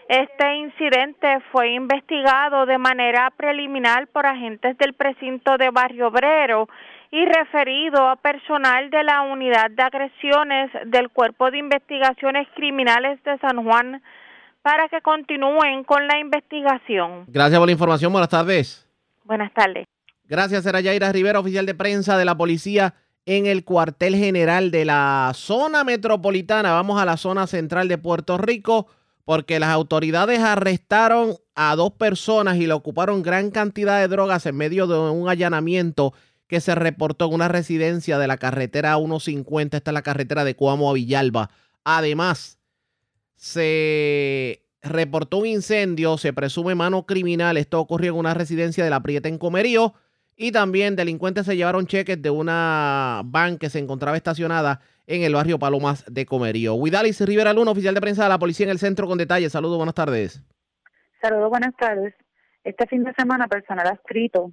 Este 0.10 0.56
incidente 0.56 1.40
fue 1.52 1.70
investigado 1.72 2.66
de 2.66 2.78
manera 2.78 3.30
preliminar 3.38 4.08
por 4.08 4.26
agentes 4.26 4.78
del 4.78 4.94
precinto 4.94 5.58
de 5.58 5.70
Barrio 5.70 6.08
Obrero 6.08 6.68
y 7.12 7.26
referido 7.26 8.08
a 8.08 8.16
personal 8.18 8.90
de 8.90 9.04
la 9.04 9.22
Unidad 9.22 9.72
de 9.72 9.84
Agresiones 9.84 10.72
del 10.86 11.10
Cuerpo 11.10 11.50
de 11.52 11.60
Investigaciones 11.60 12.48
Criminales 12.56 13.24
de 13.24 13.38
San 13.40 13.64
Juan 13.64 14.02
para 14.62 14.90
que 14.90 15.02
continúen 15.02 15.84
con 15.86 16.08
la 16.08 16.20
investigación. 16.20 17.26
Gracias 17.28 17.58
por 17.58 17.68
la 17.68 17.72
información. 17.72 18.12
Buenas 18.12 18.30
tardes. 18.30 18.86
Buenas 19.24 19.54
tardes. 19.54 19.86
Gracias, 20.26 20.66
era 20.66 20.82
Yaira 20.82 21.12
Rivera, 21.14 21.40
oficial 21.40 21.66
de 21.66 21.74
prensa 21.74 22.18
de 22.18 22.26
la 22.26 22.36
policía 22.36 22.94
en 23.26 23.46
el 23.46 23.64
cuartel 23.64 24.16
general 24.16 24.72
de 24.72 24.84
la 24.84 25.32
zona 25.34 25.86
metropolitana. 25.86 26.74
Vamos 26.74 27.02
a 27.02 27.06
la 27.06 27.16
zona 27.16 27.48
central 27.48 27.88
de 27.88 27.98
Puerto 27.98 28.38
Rico 28.38 28.88
porque 29.24 29.60
las 29.60 29.70
autoridades 29.70 30.40
arrestaron 30.40 31.36
a 31.56 31.76
dos 31.76 31.92
personas 31.92 32.58
y 32.58 32.68
le 32.68 32.74
ocuparon 32.74 33.24
gran 33.24 33.52
cantidad 33.52 34.00
de 34.00 34.08
drogas 34.08 34.46
en 34.46 34.56
medio 34.56 34.88
de 34.88 34.98
un 34.98 35.28
allanamiento 35.28 36.14
que 36.48 36.62
se 36.62 36.76
reportó 36.76 37.28
en 37.28 37.34
una 37.34 37.48
residencia 37.48 38.18
de 38.18 38.28
la 38.28 38.38
carretera 38.38 38.96
150. 38.96 39.78
Esta 39.78 39.92
es 39.92 39.94
la 39.94 40.02
carretera 40.02 40.44
de 40.44 40.56
Cuamo 40.56 40.90
a 40.90 40.94
Villalba. 40.94 41.50
Además, 41.84 42.60
se 43.36 44.64
reportó 44.82 45.40
un 45.40 45.48
incendio, 45.48 46.18
se 46.18 46.34
presume 46.34 46.76
mano 46.76 47.06
criminal. 47.06 47.58
Esto 47.58 47.80
ocurrió 47.80 48.14
en 48.14 48.20
una 48.20 48.34
residencia 48.34 48.84
de 48.84 48.90
la 48.90 49.02
Prieta 49.02 49.30
en 49.30 49.38
Comerío. 49.38 49.94
Y 50.36 50.52
también 50.52 50.96
delincuentes 50.96 51.46
se 51.46 51.56
llevaron 51.58 51.88
cheques 51.88 52.22
de 52.22 52.30
una 52.30 53.22
van 53.26 53.58
que 53.58 53.70
se 53.70 53.80
encontraba 53.80 54.16
estacionada 54.16 54.82
en 55.08 55.24
el 55.24 55.34
barrio 55.34 55.58
Palomas 55.58 56.06
de 56.08 56.26
Comerío. 56.26 56.76
Huidalis 56.76 57.22
Rivera 57.22 57.54
Luna, 57.54 57.72
oficial 57.72 57.96
de 57.96 58.02
prensa 58.02 58.24
de 58.24 58.30
la 58.30 58.38
policía 58.38 58.66
en 58.66 58.70
el 58.70 58.80
centro 58.80 59.08
con 59.08 59.18
detalles. 59.18 59.52
Saludos, 59.52 59.78
buenas 59.78 59.96
tardes. 59.96 60.44
Saludos, 61.22 61.50
buenas 61.50 61.76
tardes. 61.76 62.14
Este 62.64 62.86
fin 62.86 63.04
de 63.04 63.14
semana, 63.14 63.48
personal 63.48 63.88
adscrito 63.88 64.52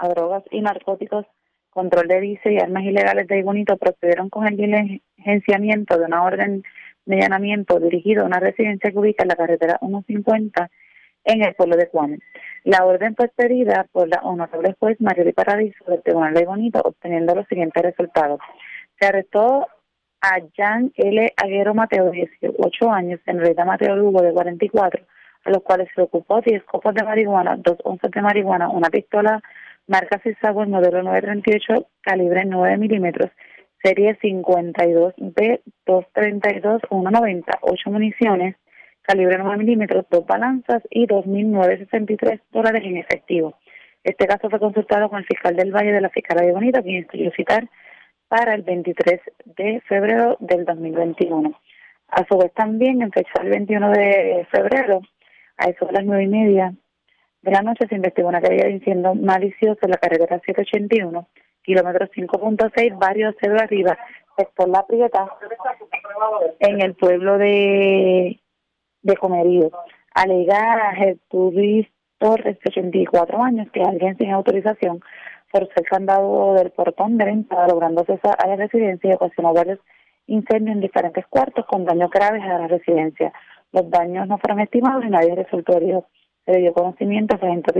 a 0.00 0.08
drogas 0.08 0.42
y 0.50 0.60
narcóticos, 0.60 1.26
control 1.70 2.08
de 2.08 2.20
vice 2.20 2.52
y 2.52 2.58
armas 2.58 2.84
ilegales 2.84 3.28
de 3.28 3.42
Bonito 3.42 3.76
procedieron 3.76 4.28
con 4.28 4.46
el 4.46 4.56
diligenciamiento 4.56 5.98
de 5.98 6.04
una 6.06 6.24
orden 6.24 6.64
de 7.06 7.16
allanamiento 7.16 7.78
dirigido 7.78 8.22
a 8.22 8.26
una 8.26 8.40
residencia 8.40 8.90
que 8.90 8.98
ubica 8.98 9.22
en 9.22 9.28
la 9.28 9.36
carretera 9.36 9.78
150 9.78 10.70
en 11.24 11.44
el 11.44 11.54
pueblo 11.54 11.76
de 11.76 11.86
Juan. 11.86 12.18
La 12.64 12.84
orden 12.84 13.14
fue 13.14 13.28
pedida 13.28 13.86
por 13.92 14.08
la 14.08 14.20
honorable 14.22 14.74
juez 14.78 15.00
Mario 15.00 15.32
Paradiso 15.34 15.84
del 15.86 16.02
Tribunal 16.02 16.34
de 16.34 16.44
Bonito, 16.44 16.80
obteniendo 16.82 17.34
los 17.34 17.46
siguientes 17.46 17.82
resultados. 17.82 18.40
Se 18.98 19.06
arrestó 19.06 19.66
a 20.22 20.38
Jan 20.56 20.92
L. 20.96 21.32
Aguero 21.36 21.74
Mateo, 21.74 22.06
de 22.06 22.28
18 22.40 22.90
años, 22.90 23.20
en 23.26 23.38
realidad 23.38 23.64
Mateo 23.64 23.96
Lugo, 23.96 24.22
de 24.22 24.32
44, 24.32 25.04
a 25.44 25.50
los 25.50 25.62
cuales 25.62 25.88
se 25.94 26.02
ocupó 26.02 26.40
10 26.40 26.64
copas 26.64 26.94
de 26.94 27.02
marihuana, 27.02 27.56
dos 27.56 27.78
onzas 27.84 28.10
de 28.10 28.20
marihuana, 28.20 28.68
una 28.68 28.90
pistola 28.90 29.42
marca 29.86 30.20
el 30.24 30.68
modelo 30.68 31.02
938, 31.02 31.86
calibre 32.02 32.44
9 32.44 32.76
milímetros, 32.78 33.30
serie 33.82 34.18
52B 34.18 35.60
232 35.86 36.82
190, 36.88 37.58
8 37.62 37.90
municiones, 37.90 38.56
calibre 39.02 39.38
9 39.38 39.56
milímetros, 39.58 40.06
dos 40.10 40.26
balanzas 40.26 40.82
y 40.90 41.06
2.963 41.06 42.40
dólares 42.52 42.82
en 42.84 42.98
efectivo. 42.98 43.54
Este 44.04 44.26
caso 44.26 44.48
fue 44.48 44.58
consultado 44.58 45.08
con 45.10 45.18
el 45.18 45.26
fiscal 45.26 45.56
del 45.56 45.72
Valle 45.72 45.92
de 45.92 46.00
la 46.00 46.10
Fiscalía 46.10 46.46
de 46.46 46.52
Bonita, 46.52 46.82
quien 46.82 47.02
estudió 47.02 47.30
citar 47.32 47.68
para 48.28 48.54
el 48.54 48.62
23 48.62 49.20
de 49.56 49.80
febrero 49.88 50.36
del 50.40 50.64
2021. 50.64 51.52
A 52.08 52.24
su 52.26 52.38
vez 52.38 52.52
también, 52.54 53.02
en 53.02 53.12
fecha 53.12 53.42
del 53.42 53.50
21 53.50 53.90
de 53.90 54.46
febrero, 54.50 55.00
a 55.58 55.66
eso 55.66 55.86
de 55.86 55.92
las 55.92 56.04
nueve 56.04 56.24
y 56.24 56.28
media 56.28 56.72
de 57.42 57.50
la 57.50 57.62
noche, 57.62 57.86
se 57.88 57.94
investigó 57.94 58.28
una 58.28 58.40
caída 58.40 58.64
de 58.64 58.72
incendio 58.72 59.14
malicioso 59.14 59.78
en 59.82 59.90
la 59.90 59.96
carretera 59.96 60.40
781 60.44 61.26
kilómetro 61.62 62.06
5.6, 62.06 62.98
varios 62.98 63.36
de 63.36 63.48
arriba, 63.48 63.98
sector 64.36 64.68
La 64.68 64.86
Prieta, 64.86 65.28
en 66.58 66.80
el 66.80 66.94
pueblo 66.94 67.38
de, 67.38 68.40
de 69.02 69.16
Comerío. 69.16 69.70
Alega 70.14 70.92
Gertrudis 70.96 71.86
Torres, 72.18 72.58
84 72.66 73.42
años, 73.42 73.68
que 73.72 73.82
alguien 73.82 74.16
sin 74.18 74.30
autorización 74.30 75.00
por 75.52 75.68
ser 75.74 75.84
candado 75.84 76.54
del 76.54 76.70
portón 76.70 77.18
de 77.18 77.24
venta, 77.24 77.66
logrando 77.66 78.02
acceso 78.02 78.30
a 78.36 78.46
la 78.46 78.56
residencia 78.56 79.10
y 79.10 79.14
ocasionó 79.14 79.52
varios 79.52 79.78
incendios 80.26 80.76
en 80.76 80.80
diferentes 80.80 81.26
cuartos 81.26 81.66
con 81.66 81.84
daños 81.84 82.10
graves 82.10 82.42
a 82.42 82.58
la 82.58 82.68
residencia. 82.68 83.32
Los 83.72 83.90
daños 83.90 84.28
no 84.28 84.38
fueron 84.38 84.60
estimados 84.60 85.04
y 85.04 85.10
nadie 85.10 85.34
resultó 85.34 85.76
herido. 85.76 86.06
Dio 86.58 86.72
conocimiento 86.72 87.34
a 87.34 87.38
agente 87.38 87.72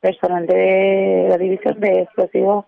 personal 0.00 0.46
de 0.46 1.26
la 1.28 1.38
División 1.38 1.78
de 1.80 2.02
Explosivos 2.02 2.64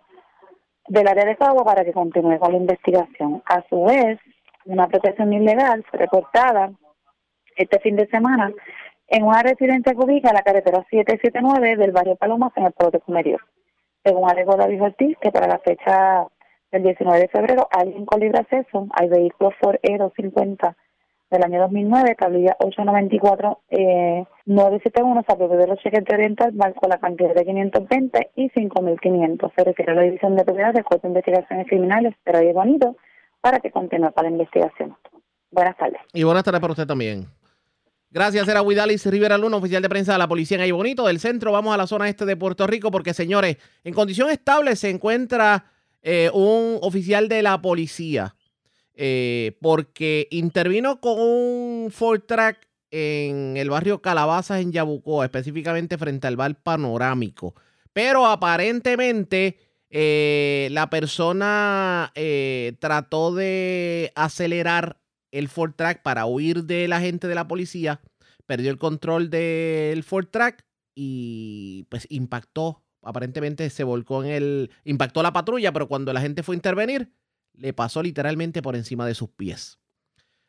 del 0.88 1.08
área 1.08 1.24
de 1.24 1.36
Cabo 1.36 1.64
para 1.64 1.84
que 1.84 1.92
continúe 1.92 2.38
con 2.38 2.52
la 2.52 2.58
investigación. 2.58 3.42
A 3.46 3.62
su 3.68 3.84
vez, 3.84 4.18
una 4.64 4.88
protección 4.88 5.32
ilegal 5.32 5.84
fue 5.90 6.00
reportada 6.00 6.72
este 7.56 7.78
fin 7.80 7.96
de 7.96 8.06
semana 8.08 8.52
en 9.08 9.24
una 9.24 9.42
residencia 9.42 9.92
que 9.92 10.04
ubica 10.04 10.32
la 10.32 10.42
carretera 10.42 10.84
779 10.90 11.76
del 11.76 11.92
barrio 11.92 12.16
Palomas 12.16 12.52
en 12.56 12.64
el 12.64 12.72
pueblo 12.72 12.92
de 12.92 13.00
Cumerío. 13.00 13.38
Según 14.04 14.28
alegó 14.30 14.56
David 14.56 14.82
Ortiz, 14.82 15.18
que 15.20 15.30
para 15.30 15.46
la 15.46 15.58
fecha 15.58 16.26
del 16.70 16.82
19 16.82 17.20
de 17.20 17.28
febrero 17.28 17.68
alguien 17.70 18.06
con 18.06 18.20
libre 18.20 18.40
acceso 18.40 18.86
al 18.92 19.08
vehículo 19.10 19.52
Ford 19.60 19.76
E 19.82 19.98
250 19.98 20.76
del 21.32 21.44
año 21.44 21.60
2009, 21.60 22.14
tablilla 22.18 22.56
894 22.60 23.60
eh, 23.70 24.24
971, 24.46 25.24
se 25.26 25.32
apropió 25.32 25.56
de 25.56 25.66
los 25.66 25.78
cheques 25.80 26.04
de 26.04 26.14
Oriental 26.14 26.52
con 26.74 26.90
la 26.90 26.98
cantidad 26.98 27.34
de 27.34 27.44
520 27.44 28.30
y 28.36 28.50
5.500. 28.50 29.52
Se 29.56 29.64
refiere 29.64 29.92
a 29.92 29.94
la 29.94 30.02
división 30.02 30.36
de 30.36 30.44
propiedad 30.44 30.72
del 30.72 30.84
Cuerpo 30.84 31.08
de 31.08 31.14
Investigaciones 31.14 31.66
Criminales 31.66 32.14
pero 32.22 32.38
ahí 32.38 32.52
Bonito 32.52 32.96
para 33.40 33.60
que 33.60 33.70
continúe 33.70 34.12
con 34.12 34.24
la 34.24 34.30
investigación. 34.30 34.96
Buenas 35.50 35.76
tardes. 35.76 36.00
Y 36.12 36.22
buenas 36.22 36.44
tardes 36.44 36.60
para 36.60 36.72
usted 36.72 36.86
también. 36.86 37.26
Gracias, 38.10 38.46
era 38.46 38.60
Huidalis 38.60 39.06
Rivera 39.06 39.38
Luna, 39.38 39.56
oficial 39.56 39.80
de 39.80 39.88
prensa 39.88 40.12
de 40.12 40.18
la 40.18 40.28
policía 40.28 40.58
en 40.58 40.62
Ahí 40.62 40.70
Bonito. 40.70 41.06
Del 41.06 41.18
centro 41.18 41.50
vamos 41.50 41.72
a 41.72 41.78
la 41.78 41.86
zona 41.86 42.08
este 42.08 42.26
de 42.26 42.36
Puerto 42.36 42.66
Rico 42.66 42.90
porque, 42.90 43.14
señores, 43.14 43.56
en 43.84 43.94
condición 43.94 44.28
estable 44.28 44.76
se 44.76 44.90
encuentra 44.90 45.64
eh, 46.02 46.30
un 46.34 46.78
oficial 46.82 47.28
de 47.28 47.42
la 47.42 47.62
policía 47.62 48.34
eh, 48.94 49.56
porque 49.60 50.28
intervino 50.30 51.00
con 51.00 51.18
un 51.18 51.90
Ford 51.90 52.22
Track 52.26 52.68
en 52.90 53.56
el 53.56 53.70
barrio 53.70 54.02
Calabazas 54.02 54.60
en 54.60 54.72
Yabucoa, 54.72 55.24
específicamente 55.24 55.96
frente 55.96 56.26
al 56.26 56.36
bar 56.36 56.62
panorámico. 56.62 57.54
Pero 57.92 58.26
aparentemente 58.26 59.58
eh, 59.90 60.68
la 60.72 60.90
persona 60.90 62.12
eh, 62.14 62.74
trató 62.80 63.34
de 63.34 64.12
acelerar 64.14 65.00
el 65.30 65.48
Ford 65.48 65.72
Track 65.74 66.02
para 66.02 66.26
huir 66.26 66.64
de 66.64 66.88
la 66.88 67.00
gente 67.00 67.28
de 67.28 67.34
la 67.34 67.48
policía, 67.48 68.00
perdió 68.46 68.70
el 68.70 68.78
control 68.78 69.30
del 69.30 70.02
Ford 70.02 70.28
Track 70.30 70.66
y 70.94 71.86
pues 71.88 72.06
impactó, 72.10 72.82
aparentemente 73.02 73.68
se 73.70 73.84
volcó 73.84 74.22
en 74.22 74.30
el, 74.30 74.70
impactó 74.84 75.22
la 75.22 75.32
patrulla, 75.32 75.72
pero 75.72 75.88
cuando 75.88 76.12
la 76.12 76.20
gente 76.20 76.42
fue 76.42 76.54
a 76.54 76.56
intervenir, 76.56 77.10
le 77.54 77.72
pasó 77.72 78.02
literalmente 78.02 78.62
por 78.62 78.76
encima 78.76 79.06
de 79.06 79.14
sus 79.14 79.30
pies. 79.30 79.78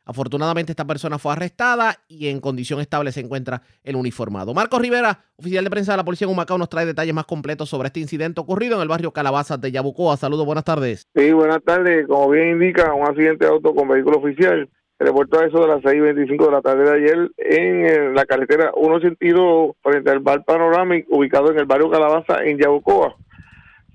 Afortunadamente 0.05 0.73
esta 0.73 0.85
persona 0.85 1.17
fue 1.17 1.31
arrestada 1.31 1.97
y 2.09 2.27
en 2.27 2.41
condición 2.41 2.81
estable 2.81 3.13
se 3.13 3.21
encuentra 3.21 3.61
el 3.83 3.95
uniformado. 3.95 4.53
Marcos 4.53 4.81
Rivera, 4.81 5.23
oficial 5.37 5.63
de 5.63 5.69
prensa 5.69 5.93
de 5.93 5.97
la 5.97 6.03
policía 6.03 6.25
en 6.25 6.33
Humacao, 6.33 6.57
nos 6.57 6.67
trae 6.67 6.85
detalles 6.85 7.13
más 7.13 7.25
completos 7.25 7.69
sobre 7.69 7.87
este 7.87 8.01
incidente 8.01 8.41
ocurrido 8.41 8.75
en 8.75 8.81
el 8.81 8.89
barrio 8.89 9.13
Calabazas 9.13 9.61
de 9.61 9.71
Yabucoa. 9.71 10.17
Saludos, 10.17 10.45
buenas 10.45 10.65
tardes. 10.65 11.07
Sí, 11.15 11.31
buenas 11.31 11.63
tardes. 11.63 12.05
Como 12.07 12.29
bien 12.29 12.49
indica, 12.49 12.93
un 12.93 13.07
accidente 13.07 13.45
de 13.45 13.51
auto 13.51 13.73
con 13.73 13.87
vehículo 13.87 14.17
oficial 14.17 14.69
se 14.97 15.05
reportó 15.05 15.39
a 15.39 15.45
eso 15.45 15.61
de 15.61 15.67
las 15.67 15.81
6.25 15.81 16.45
de 16.45 16.51
la 16.51 16.61
tarde 16.61 16.83
de 16.83 16.95
ayer 16.97 17.31
en 17.37 18.13
la 18.13 18.25
carretera 18.25 18.71
182 18.75 19.75
frente 19.81 20.11
al 20.11 20.19
bar 20.19 20.43
Panoramic 20.43 21.07
ubicado 21.09 21.51
en 21.51 21.59
el 21.59 21.65
barrio 21.65 21.89
Calabaza 21.89 22.43
en 22.43 22.59
Yabucoa. 22.59 23.15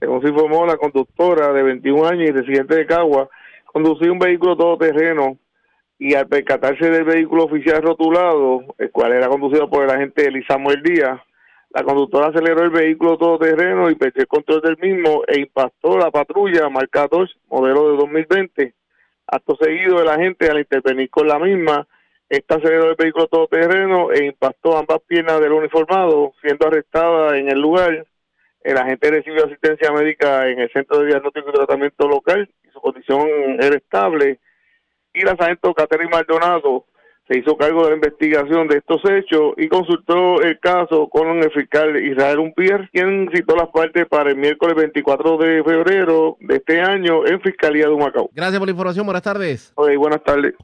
Según 0.00 0.22
se 0.22 0.28
informó, 0.28 0.66
la 0.66 0.76
conductora 0.76 1.52
de 1.52 1.62
21 1.62 2.06
años 2.06 2.28
y 2.28 2.32
residente 2.32 2.76
de 2.76 2.86
Cagua 2.86 3.28
conducía 3.64 4.12
un 4.12 4.18
vehículo 4.18 4.56
todoterreno 4.56 5.38
y 5.98 6.14
al 6.14 6.28
percatarse 6.28 6.90
del 6.90 7.04
vehículo 7.04 7.44
oficial 7.44 7.82
rotulado, 7.82 8.62
el 8.78 8.90
cual 8.90 9.12
era 9.12 9.28
conducido 9.28 9.68
por 9.68 9.84
el 9.84 9.90
agente 9.90 10.26
Elisa 10.26 10.56
Díaz, 10.84 11.20
la 11.70 11.82
conductora 11.82 12.28
aceleró 12.28 12.62
el 12.62 12.70
vehículo 12.70 13.18
todoterreno 13.18 13.90
y 13.90 13.94
perdió 13.94 14.22
el 14.22 14.28
control 14.28 14.62
del 14.62 14.78
mismo 14.78 15.22
e 15.26 15.40
impactó 15.40 15.98
la 15.98 16.10
patrulla 16.10 16.68
marca 16.70 17.06
2, 17.10 17.38
modelo 17.48 17.90
de 17.90 17.96
2020. 17.98 18.74
Acto 19.26 19.56
seguido, 19.60 20.00
el 20.00 20.08
agente 20.08 20.48
al 20.48 20.60
intervenir 20.60 21.10
con 21.10 21.28
la 21.28 21.38
misma, 21.38 21.86
esta 22.28 22.54
aceleró 22.54 22.90
el 22.90 22.96
vehículo 22.96 23.26
todoterreno 23.26 24.12
e 24.12 24.24
impactó 24.24 24.78
ambas 24.78 25.00
piernas 25.06 25.40
del 25.40 25.52
uniformado, 25.52 26.32
siendo 26.40 26.66
arrestada 26.66 27.36
en 27.36 27.50
el 27.50 27.60
lugar. 27.60 28.06
El 28.62 28.76
agente 28.76 29.10
recibió 29.10 29.44
asistencia 29.44 29.92
médica 29.92 30.48
en 30.48 30.60
el 30.60 30.70
Centro 30.72 30.98
de 30.98 31.06
Diagnóstico 31.06 31.50
y 31.50 31.52
Tratamiento 31.52 32.08
Local 32.08 32.50
y 32.64 32.70
su 32.70 32.80
condición 32.80 33.26
era 33.60 33.76
estable 33.76 34.40
y 35.14 35.22
la 35.22 35.36
sargento 35.36 35.74
Catherine 35.74 36.10
Maldonado 36.10 36.84
se 37.28 37.38
hizo 37.38 37.56
cargo 37.56 37.84
de 37.84 37.90
la 37.90 37.96
investigación 37.96 38.68
de 38.68 38.78
estos 38.78 39.02
hechos 39.04 39.52
y 39.58 39.68
consultó 39.68 40.40
el 40.40 40.58
caso 40.60 41.08
con 41.08 41.28
el 41.42 41.50
fiscal 41.50 42.02
Israel 42.02 42.38
Umpier, 42.38 42.88
quien 42.90 43.28
citó 43.34 43.54
las 43.54 43.68
partes 43.68 44.06
para 44.08 44.30
el 44.30 44.36
miércoles 44.36 44.74
24 44.76 45.36
de 45.36 45.62
febrero 45.62 46.38
de 46.40 46.56
este 46.56 46.80
año 46.80 47.26
en 47.26 47.40
Fiscalía 47.42 47.86
de 47.86 47.92
Humacao. 47.92 48.30
Gracias 48.32 48.58
por 48.58 48.66
la 48.66 48.72
información, 48.72 49.04
buenas 49.04 49.22
tardes. 49.22 49.72
Okay, 49.74 49.96
buenas 49.96 50.24
tardes. 50.24 50.54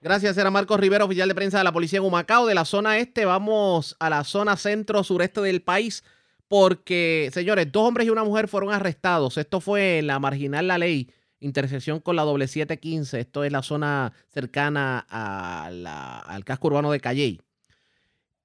Gracias, 0.00 0.36
era 0.36 0.50
Marcos 0.50 0.80
Rivera, 0.80 1.04
oficial 1.04 1.28
de 1.28 1.34
prensa 1.34 1.58
de 1.58 1.64
la 1.64 1.72
Policía 1.72 2.00
de 2.00 2.06
Humacao. 2.06 2.46
De 2.46 2.54
la 2.54 2.64
zona 2.64 2.98
este 2.98 3.24
vamos 3.24 3.96
a 4.00 4.10
la 4.10 4.24
zona 4.24 4.56
centro-sureste 4.56 5.40
del 5.42 5.62
país 5.62 6.02
porque, 6.50 7.28
señores, 7.32 7.70
dos 7.70 7.86
hombres 7.86 8.08
y 8.08 8.10
una 8.10 8.24
mujer 8.24 8.48
fueron 8.48 8.72
arrestados. 8.72 9.38
Esto 9.38 9.60
fue 9.60 10.00
en 10.00 10.08
la 10.08 10.18
marginal 10.18 10.66
La 10.66 10.78
Ley 10.78 11.08
intersección 11.38 12.00
con 12.00 12.16
la 12.16 12.22
doble 12.22 12.48
715. 12.48 13.20
Esto 13.20 13.44
es 13.44 13.52
la 13.52 13.62
zona 13.62 14.10
cercana 14.30 14.98
al 15.08 16.44
casco 16.44 16.66
urbano 16.66 16.90
de 16.90 16.98
Calley. 16.98 17.40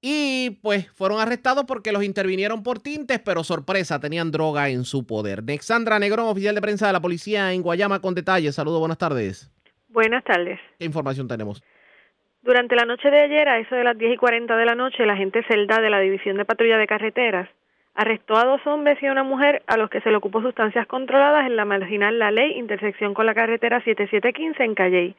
Y 0.00 0.60
pues 0.62 0.88
fueron 0.92 1.18
arrestados 1.18 1.64
porque 1.66 1.90
los 1.90 2.04
intervinieron 2.04 2.62
por 2.62 2.78
tintes, 2.78 3.18
pero 3.18 3.42
sorpresa, 3.42 3.98
tenían 3.98 4.30
droga 4.30 4.68
en 4.68 4.84
su 4.84 5.04
poder. 5.04 5.42
Nexandra 5.42 5.98
Negrón, 5.98 6.28
oficial 6.28 6.54
de 6.54 6.60
prensa 6.60 6.86
de 6.86 6.92
la 6.92 7.00
policía 7.00 7.52
en 7.52 7.62
Guayama, 7.62 8.00
con 8.00 8.14
detalles. 8.14 8.54
Saludos, 8.54 8.78
buenas 8.78 8.98
tardes. 8.98 9.50
Buenas 9.88 10.22
tardes. 10.22 10.60
¿Qué 10.78 10.84
información 10.84 11.26
tenemos? 11.26 11.60
Durante 12.42 12.76
la 12.76 12.84
noche 12.84 13.10
de 13.10 13.18
ayer, 13.18 13.48
a 13.48 13.58
eso 13.58 13.74
de 13.74 13.82
las 13.82 13.98
10 13.98 14.14
y 14.14 14.16
40 14.16 14.54
de 14.54 14.64
la 14.64 14.76
noche, 14.76 15.04
la 15.04 15.14
agente 15.14 15.42
Celda 15.48 15.80
de 15.80 15.90
la 15.90 15.98
División 15.98 16.36
de 16.36 16.44
Patrulla 16.44 16.78
de 16.78 16.86
Carreteras 16.86 17.48
arrestó 17.96 18.36
a 18.36 18.44
dos 18.44 18.64
hombres 18.66 19.02
y 19.02 19.06
a 19.06 19.12
una 19.12 19.22
mujer 19.22 19.62
a 19.66 19.78
los 19.78 19.88
que 19.88 20.02
se 20.02 20.10
le 20.10 20.16
ocupó 20.16 20.42
sustancias 20.42 20.86
controladas 20.86 21.46
en 21.46 21.56
la 21.56 21.64
marginal 21.64 22.18
La 22.18 22.30
Ley, 22.30 22.52
intersección 22.58 23.14
con 23.14 23.24
la 23.24 23.34
carretera 23.34 23.80
7715 23.80 24.62
en 24.62 24.74
Calley. 24.74 25.14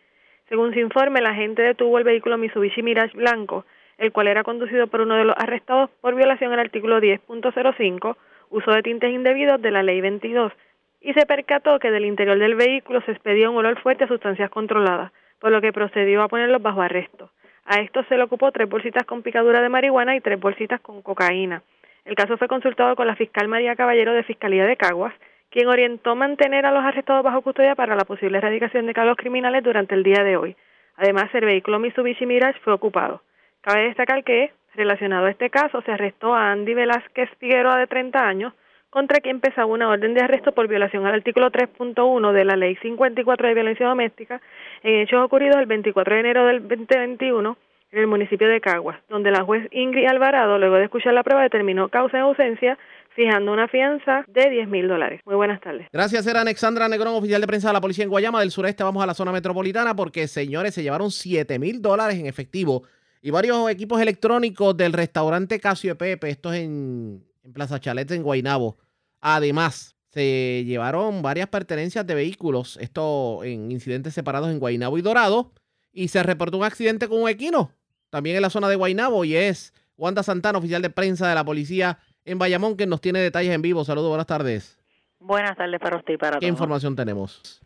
Según 0.48 0.74
su 0.74 0.80
informe, 0.80 1.20
la 1.20 1.32
agente 1.32 1.64
detuvo 1.64 1.98
el 1.98 2.04
vehículo 2.04 2.38
Mitsubishi 2.38 2.84
Mirage 2.84 3.18
blanco, 3.18 3.66
el 3.98 4.12
cual 4.12 4.28
era 4.28 4.44
conducido 4.44 4.86
por 4.88 5.02
uno 5.02 5.16
de 5.16 5.26
los 5.26 5.36
arrestados 5.38 5.90
por 6.02 6.14
violación 6.14 6.54
al 6.54 6.60
artículo 6.60 7.02
10.05, 7.02 8.16
uso 8.52 8.72
de 8.72 8.84
tintes 8.84 9.12
indebidos 9.12 9.60
de 9.60 9.72
la 9.72 9.82
Ley 9.82 10.00
22, 10.00 10.54
y 11.02 11.14
se 11.14 11.26
percató 11.26 11.80
que 11.80 11.90
del 11.90 12.06
interior 12.06 12.38
del 12.38 12.56
vehículo 12.56 13.02
se 13.02 13.12
expedía 13.12 13.50
un 13.50 13.58
olor 13.58 13.82
fuerte 13.82 14.04
a 14.04 14.08
sustancias 14.08 14.52
controladas, 14.52 15.12
por 15.40 15.52
lo 15.52 15.62
que 15.62 15.74
procedió 15.74 16.22
a 16.22 16.28
ponerlos 16.28 16.62
bajo 16.62 16.84
arresto. 16.84 17.32
A 17.66 17.80
esto 17.80 18.04
se 18.04 18.18
le 18.18 18.24
ocupó 18.24 18.52
tres 18.52 18.70
bolsitas 18.70 19.04
con 19.06 19.24
picadura 19.24 19.62
de 19.62 19.70
marihuana 19.70 20.16
y 20.16 20.22
tres 20.22 20.40
bolsitas 20.40 20.80
con 20.80 21.02
cocaína. 21.02 21.64
El 22.08 22.16
caso 22.16 22.38
fue 22.38 22.48
consultado 22.48 22.96
con 22.96 23.06
la 23.06 23.18
fiscal 23.18 23.50
María 23.50 23.76
Caballero 23.76 24.14
de 24.14 24.24
Fiscalía 24.24 24.66
de 24.66 24.78
Caguas, 24.78 25.14
quien 25.50 25.68
orientó 25.68 26.16
mantener 26.16 26.66
a 26.66 26.72
los 26.72 26.82
arrestados 26.82 27.22
bajo 27.22 27.42
custodia 27.42 27.76
para 27.76 27.98
la 27.98 28.06
posible 28.06 28.38
erradicación 28.38 28.86
de 28.86 28.94
cargos 28.94 29.18
criminales 29.18 29.62
durante 29.62 29.94
el 29.94 30.04
día 30.04 30.24
de 30.24 30.38
hoy. 30.38 30.56
Además, 30.96 31.30
el 31.34 31.44
vehículo 31.44 31.80
Mitsubishi 31.80 32.26
Mirage 32.26 32.62
fue 32.62 32.72
ocupado. 32.72 33.24
Cabe 33.60 33.88
destacar 33.88 34.24
que, 34.24 34.54
relacionado 34.74 35.26
a 35.26 35.32
este 35.32 35.50
caso, 35.50 35.82
se 35.82 35.92
arrestó 35.92 36.34
a 36.34 36.50
Andy 36.50 36.76
Velázquez 36.76 37.30
Figueroa, 37.40 37.78
de 37.78 37.88
30 37.88 38.26
años, 38.26 38.54
contra 38.90 39.20
quien 39.20 39.42
pesaba 39.42 39.66
una 39.66 39.90
orden 39.90 40.14
de 40.14 40.24
arresto 40.24 40.54
por 40.54 40.70
violación 40.70 41.06
al 41.06 41.16
artículo 41.16 41.52
3.1 41.52 42.32
de 42.32 42.46
la 42.46 42.56
Ley 42.56 42.78
54 42.78 43.50
de 43.50 43.54
Violencia 43.54 43.86
Doméstica 43.86 44.40
en 44.82 45.02
hechos 45.02 45.22
ocurridos 45.22 45.58
el 45.58 45.66
24 45.66 46.14
de 46.14 46.20
enero 46.22 46.46
del 46.46 46.66
2021 46.66 47.58
en 47.92 48.00
el 48.00 48.08
municipio 48.08 48.48
de 48.48 48.60
Caguas, 48.60 49.00
donde 49.10 49.32
la 49.32 49.44
juez 49.44 49.68
Ingrid 49.72 50.08
Alvarado, 50.08 50.58
luego 50.58 50.76
de 50.76 50.86
escuchar 50.86 51.14
la 51.14 51.24
prueba, 51.24 51.44
determinó 51.44 51.90
causa 51.90 52.18
de 52.18 52.24
ausencia, 52.24 52.78
fijando 53.16 53.52
una 53.52 53.68
fianza 53.68 54.24
de 54.28 54.50
10 54.50 54.68
mil 54.68 54.88
dólares. 54.88 55.22
Muy 55.26 55.36
buenas 55.36 55.62
tardes. 55.62 55.88
Gracias, 55.92 56.28
era 56.28 56.42
Alexandra 56.42 56.88
Negrón, 56.88 57.16
oficial 57.16 57.42
de 57.42 57.48
prensa 57.48 57.70
de 57.70 57.74
la 57.74 57.82
policía 57.82 58.04
en 58.04 58.10
Guayama 58.10 58.42
del 58.42 58.52
sureste. 58.52 58.84
Vamos 58.84 59.02
a 59.04 59.08
la 59.08 59.14
zona 59.14 59.32
metropolitana 59.32 59.96
porque, 59.96 60.28
señores, 60.28 60.74
se 60.74 60.84
llevaron 60.84 61.10
7 61.12 61.58
mil 61.60 61.82
dólares 61.82 62.20
en 62.20 62.28
efectivo 62.28 62.84
y 63.22 63.32
varios 63.32 63.70
equipos 63.72 64.00
electrónicos 64.02 64.76
del 64.78 64.94
restaurante 64.94 65.60
Casio 65.60 65.98
Pepe, 65.98 66.30
esto 66.30 66.54
es 66.54 66.62
en, 66.62 67.24
en 67.44 67.54
Plaza 67.54 67.80
Chalet, 67.80 68.12
en 68.12 68.22
Guaynabo. 68.22 68.78
Además, 69.20 69.98
se 70.10 70.64
llevaron 70.66 71.22
varias 71.22 71.48
pertenencias 71.48 72.06
de 72.06 72.16
vehículos, 72.16 72.78
esto 72.80 73.44
en 73.44 73.72
incidentes 73.72 74.14
separados 74.14 74.50
en 74.50 74.60
Guaynabo 74.60 74.98
y 74.98 75.02
Dorado, 75.02 75.52
y 75.92 76.10
se 76.10 76.22
reportó 76.22 76.58
un 76.58 76.64
accidente 76.64 77.08
con 77.08 77.24
un 77.24 77.30
equino 77.30 77.72
también 78.10 78.36
en 78.36 78.42
la 78.42 78.50
zona 78.50 78.70
de 78.70 78.76
Guaynabo 78.76 79.26
y 79.26 79.36
es 79.36 79.74
Wanda 79.98 80.24
Santana, 80.24 80.60
oficial 80.60 80.82
de 80.82 80.90
prensa 80.90 81.28
de 81.28 81.36
la 81.36 81.44
policía 81.44 82.00
en 82.26 82.40
Bayamón, 82.40 82.78
que 82.78 82.86
nos 82.86 83.02
tiene 83.02 83.20
detalles 83.20 83.54
en 83.54 83.62
vivo. 83.62 83.84
Saludos, 83.86 84.10
buenas 84.10 84.28
tardes. 84.28 84.78
Buenas 85.20 85.58
tardes 85.58 85.80
para 85.80 85.98
usted 85.98 86.14
y 86.14 86.18
para 86.18 86.40
¿Qué 86.40 86.48
información 86.48 86.96
tenemos? 86.96 87.62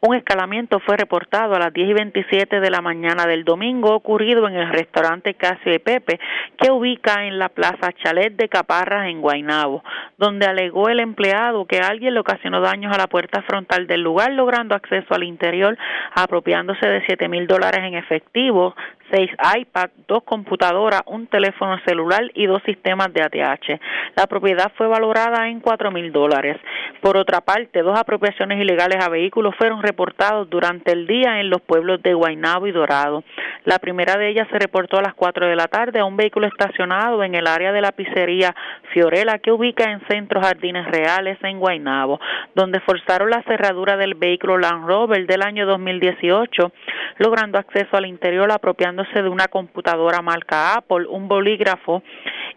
Un 0.00 0.14
escalamiento 0.14 0.78
fue 0.80 0.96
reportado 0.96 1.54
a 1.54 1.58
las 1.58 1.72
10 1.72 1.90
y 1.90 1.92
27 1.94 2.60
de 2.60 2.70
la 2.70 2.80
mañana 2.80 3.26
del 3.26 3.44
domingo 3.44 3.94
ocurrido 3.94 4.46
en 4.46 4.54
el 4.54 4.68
restaurante 4.68 5.34
Casio 5.34 5.72
de 5.72 5.80
Pepe, 5.80 6.20
que 6.58 6.70
ubica 6.70 7.24
en 7.24 7.38
la 7.38 7.48
plaza 7.48 7.92
Chalet 8.02 8.36
de 8.36 8.48
Caparras 8.48 9.08
en 9.08 9.20
Guaynabo, 9.20 9.82
donde 10.18 10.46
alegó 10.46 10.88
el 10.88 11.00
empleado 11.00 11.66
que 11.66 11.78
alguien 11.78 12.14
le 12.14 12.20
ocasionó 12.20 12.60
daños 12.60 12.94
a 12.94 12.98
la 12.98 13.06
puerta 13.06 13.42
frontal 13.42 13.86
del 13.86 14.02
lugar, 14.02 14.32
logrando 14.32 14.74
acceso 14.74 15.14
al 15.14 15.24
interior, 15.24 15.76
apropiándose 16.14 16.86
de 16.86 17.04
7 17.06 17.28
mil 17.28 17.46
dólares 17.46 17.80
en 17.82 17.94
efectivo, 17.94 18.74
seis 19.10 19.30
iPad, 19.56 19.90
dos 20.08 20.22
computadoras, 20.24 21.02
un 21.06 21.26
teléfono 21.26 21.78
celular 21.86 22.22
y 22.34 22.46
dos 22.46 22.62
sistemas 22.64 23.12
de 23.12 23.22
ATH. 23.22 23.80
La 24.16 24.26
propiedad 24.26 24.72
fue 24.76 24.86
valorada 24.86 25.48
en 25.48 25.60
cuatro 25.60 25.90
mil 25.90 26.12
dólares. 26.12 26.56
Por 27.00 27.16
otra 27.16 27.40
parte, 27.40 27.82
dos 27.82 27.98
apropiaciones 27.98 28.60
ilegales 28.60 29.04
a 29.04 29.08
vehículos 29.08 29.54
fueron 29.56 29.75
reportados 29.82 30.48
durante 30.50 30.92
el 30.92 31.06
día 31.06 31.40
en 31.40 31.50
los 31.50 31.60
pueblos 31.60 32.02
de 32.02 32.14
Guaynabo 32.14 32.66
y 32.66 32.72
Dorado. 32.72 33.24
La 33.64 33.78
primera 33.78 34.16
de 34.16 34.28
ellas 34.28 34.48
se 34.50 34.58
reportó 34.58 34.98
a 34.98 35.02
las 35.02 35.14
cuatro 35.14 35.46
de 35.46 35.56
la 35.56 35.66
tarde 35.66 36.00
a 36.00 36.04
un 36.04 36.16
vehículo 36.16 36.46
estacionado 36.46 37.22
en 37.24 37.34
el 37.34 37.46
área 37.46 37.72
de 37.72 37.80
la 37.80 37.92
pizzería 37.92 38.54
Fiorella 38.92 39.38
que 39.38 39.52
ubica 39.52 39.90
en 39.90 40.00
Centro 40.08 40.40
Jardines 40.40 40.86
Reales 40.86 41.38
en 41.42 41.58
Guaynabo, 41.58 42.20
donde 42.54 42.80
forzaron 42.80 43.30
la 43.30 43.42
cerradura 43.42 43.96
del 43.96 44.14
vehículo 44.14 44.58
Land 44.58 44.86
Rover 44.86 45.26
del 45.26 45.42
año 45.42 45.66
2018, 45.66 46.72
logrando 47.18 47.58
acceso 47.58 47.96
al 47.96 48.06
interior 48.06 48.50
apropiando 48.52 49.04
de 49.14 49.28
una 49.28 49.48
computadora 49.48 50.22
marca 50.22 50.74
Apple, 50.74 51.06
un 51.08 51.28
bolígrafo 51.28 52.02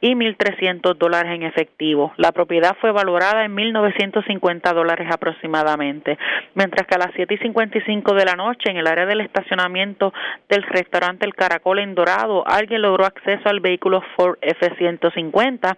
y 0.02 0.14
1.300 0.14 0.96
dólares 0.98 1.34
en 1.34 1.44
efectivo. 1.44 2.14
La 2.18 2.32
propiedad 2.32 2.76
fue 2.80 2.92
valorada 2.92 3.46
en 3.46 3.56
1.950 3.56 4.74
dólares 4.74 5.08
aproximadamente, 5.12 6.18
mientras 6.56 6.88
que 6.88 6.96
a 6.96 7.00
las 7.00 7.09
7 7.16 7.34
y 7.34 7.38
55 7.38 8.14
de 8.14 8.26
la 8.26 8.36
noche 8.36 8.70
en 8.70 8.78
el 8.78 8.88
área 8.88 9.06
del 9.06 9.22
estacionamiento 9.22 10.14
del 10.48 10.64
restaurante 10.64 11.26
El 11.26 11.36
Caracol 11.36 11.80
en 11.80 11.96
Dorado, 11.96 12.44
alguien 12.48 12.82
logró 12.82 13.06
acceso 13.06 13.50
al 13.50 13.60
vehículo 13.60 14.02
Ford 14.16 14.38
F-150, 14.42 15.76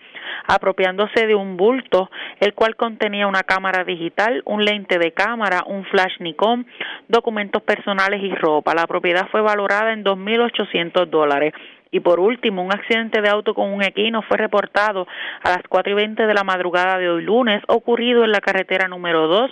apropiándose 0.47 1.27
de 1.27 1.36
un 1.36 1.57
bulto, 1.57 2.09
el 2.39 2.53
cual 2.53 2.75
contenía 2.75 3.27
una 3.27 3.43
cámara 3.43 3.84
digital, 3.84 4.41
un 4.45 4.65
lente 4.65 4.97
de 4.97 5.11
cámara, 5.11 5.63
un 5.65 5.86
flash 5.86 6.19
Nikon, 6.19 6.65
documentos 7.07 7.61
personales 7.63 8.21
y 8.23 8.34
ropa. 8.36 8.73
La 8.73 8.88
propiedad 8.88 9.27
fue 9.29 9.41
valorada 9.41 9.93
en 9.93 10.03
2.800 10.03 11.05
dólares. 11.07 11.53
Y 11.91 11.99
por 11.99 12.21
último, 12.21 12.63
un 12.63 12.73
accidente 12.73 13.21
de 13.21 13.29
auto 13.29 13.53
con 13.53 13.73
un 13.73 13.84
equino 13.84 14.21
fue 14.21 14.38
reportado 14.38 15.07
a 15.43 15.49
las 15.49 15.63
4 15.67 15.91
y 15.91 15.95
20 15.95 16.25
de 16.25 16.34
la 16.34 16.45
madrugada 16.45 16.97
de 16.97 17.09
hoy 17.09 17.23
lunes, 17.23 17.61
ocurrido 17.67 18.23
en 18.23 18.32
la 18.32 18.39
carretera 18.39 18.88
número 18.88 19.27
2 19.27 19.51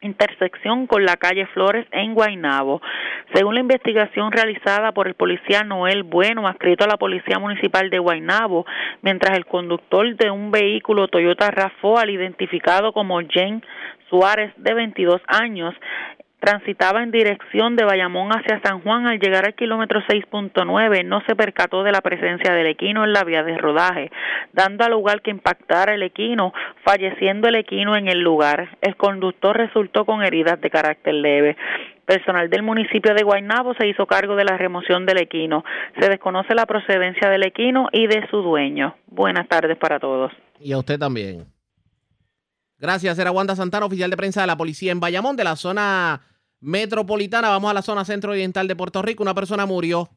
intersección 0.00 0.86
con 0.86 1.04
la 1.04 1.16
calle 1.16 1.46
Flores 1.46 1.86
en 1.92 2.14
Guaynabo. 2.14 2.80
Según 3.34 3.54
la 3.54 3.60
investigación 3.60 4.32
realizada 4.32 4.92
por 4.92 5.06
el 5.06 5.14
policía 5.14 5.62
Noel 5.62 6.02
Bueno, 6.02 6.48
adscrito 6.48 6.84
a 6.84 6.88
la 6.88 6.96
Policía 6.96 7.38
Municipal 7.38 7.90
de 7.90 7.98
Guaynabo, 7.98 8.64
mientras 9.02 9.36
el 9.36 9.46
conductor 9.46 10.16
de 10.16 10.30
un 10.30 10.50
vehículo 10.50 11.08
Toyota 11.08 11.50
RAV4, 11.50 12.12
identificado 12.12 12.92
como 12.92 13.20
Jane 13.28 13.60
Suárez, 14.08 14.52
de 14.56 14.74
22 14.74 15.20
años, 15.26 15.74
transitaba 16.40 17.02
en 17.02 17.10
dirección 17.10 17.76
de 17.76 17.84
Bayamón 17.84 18.32
hacia 18.32 18.60
San 18.62 18.80
Juan 18.80 19.06
al 19.06 19.20
llegar 19.20 19.44
al 19.44 19.54
kilómetro 19.54 20.00
6.9 20.08 21.04
no 21.04 21.20
se 21.26 21.36
percató 21.36 21.84
de 21.84 21.92
la 21.92 22.00
presencia 22.00 22.52
del 22.54 22.66
equino 22.66 23.04
en 23.04 23.12
la 23.12 23.24
vía 23.24 23.42
de 23.42 23.56
rodaje, 23.58 24.10
dando 24.52 24.84
al 24.84 24.92
lugar 24.92 25.20
que 25.22 25.30
impactara 25.30 25.94
el 25.94 26.02
equino, 26.02 26.52
falleciendo 26.84 27.48
el 27.48 27.56
equino 27.56 27.94
en 27.94 28.08
el 28.08 28.20
lugar. 28.20 28.78
El 28.80 28.96
conductor 28.96 29.56
resultó 29.56 30.04
con 30.04 30.22
heridas 30.22 30.60
de 30.60 30.70
carácter 30.70 31.14
leve. 31.14 31.56
Personal 32.06 32.50
del 32.50 32.62
municipio 32.62 33.14
de 33.14 33.22
Guaynabo 33.22 33.74
se 33.74 33.86
hizo 33.86 34.06
cargo 34.06 34.34
de 34.34 34.44
la 34.44 34.56
remoción 34.56 35.06
del 35.06 35.18
equino. 35.18 35.62
Se 36.00 36.08
desconoce 36.08 36.54
la 36.54 36.66
procedencia 36.66 37.28
del 37.28 37.44
equino 37.44 37.88
y 37.92 38.06
de 38.06 38.26
su 38.30 38.38
dueño. 38.38 38.96
Buenas 39.06 39.46
tardes 39.46 39.76
para 39.78 40.00
todos. 40.00 40.32
Y 40.58 40.72
a 40.72 40.78
usted 40.78 40.98
también. 40.98 41.44
Gracias, 42.78 43.18
era 43.18 43.30
Wanda 43.30 43.54
Santana, 43.54 43.84
oficial 43.84 44.10
de 44.10 44.16
prensa 44.16 44.40
de 44.40 44.46
la 44.46 44.56
policía 44.56 44.90
en 44.90 45.00
Bayamón, 45.00 45.36
de 45.36 45.44
la 45.44 45.54
zona 45.54 46.22
metropolitana. 46.60 47.48
Vamos 47.48 47.70
a 47.70 47.74
la 47.74 47.82
zona 47.82 48.04
centro-oriental 48.04 48.68
de 48.68 48.76
Puerto 48.76 49.02
Rico. 49.02 49.22
Una 49.22 49.34
persona 49.34 49.66
murió 49.66 50.10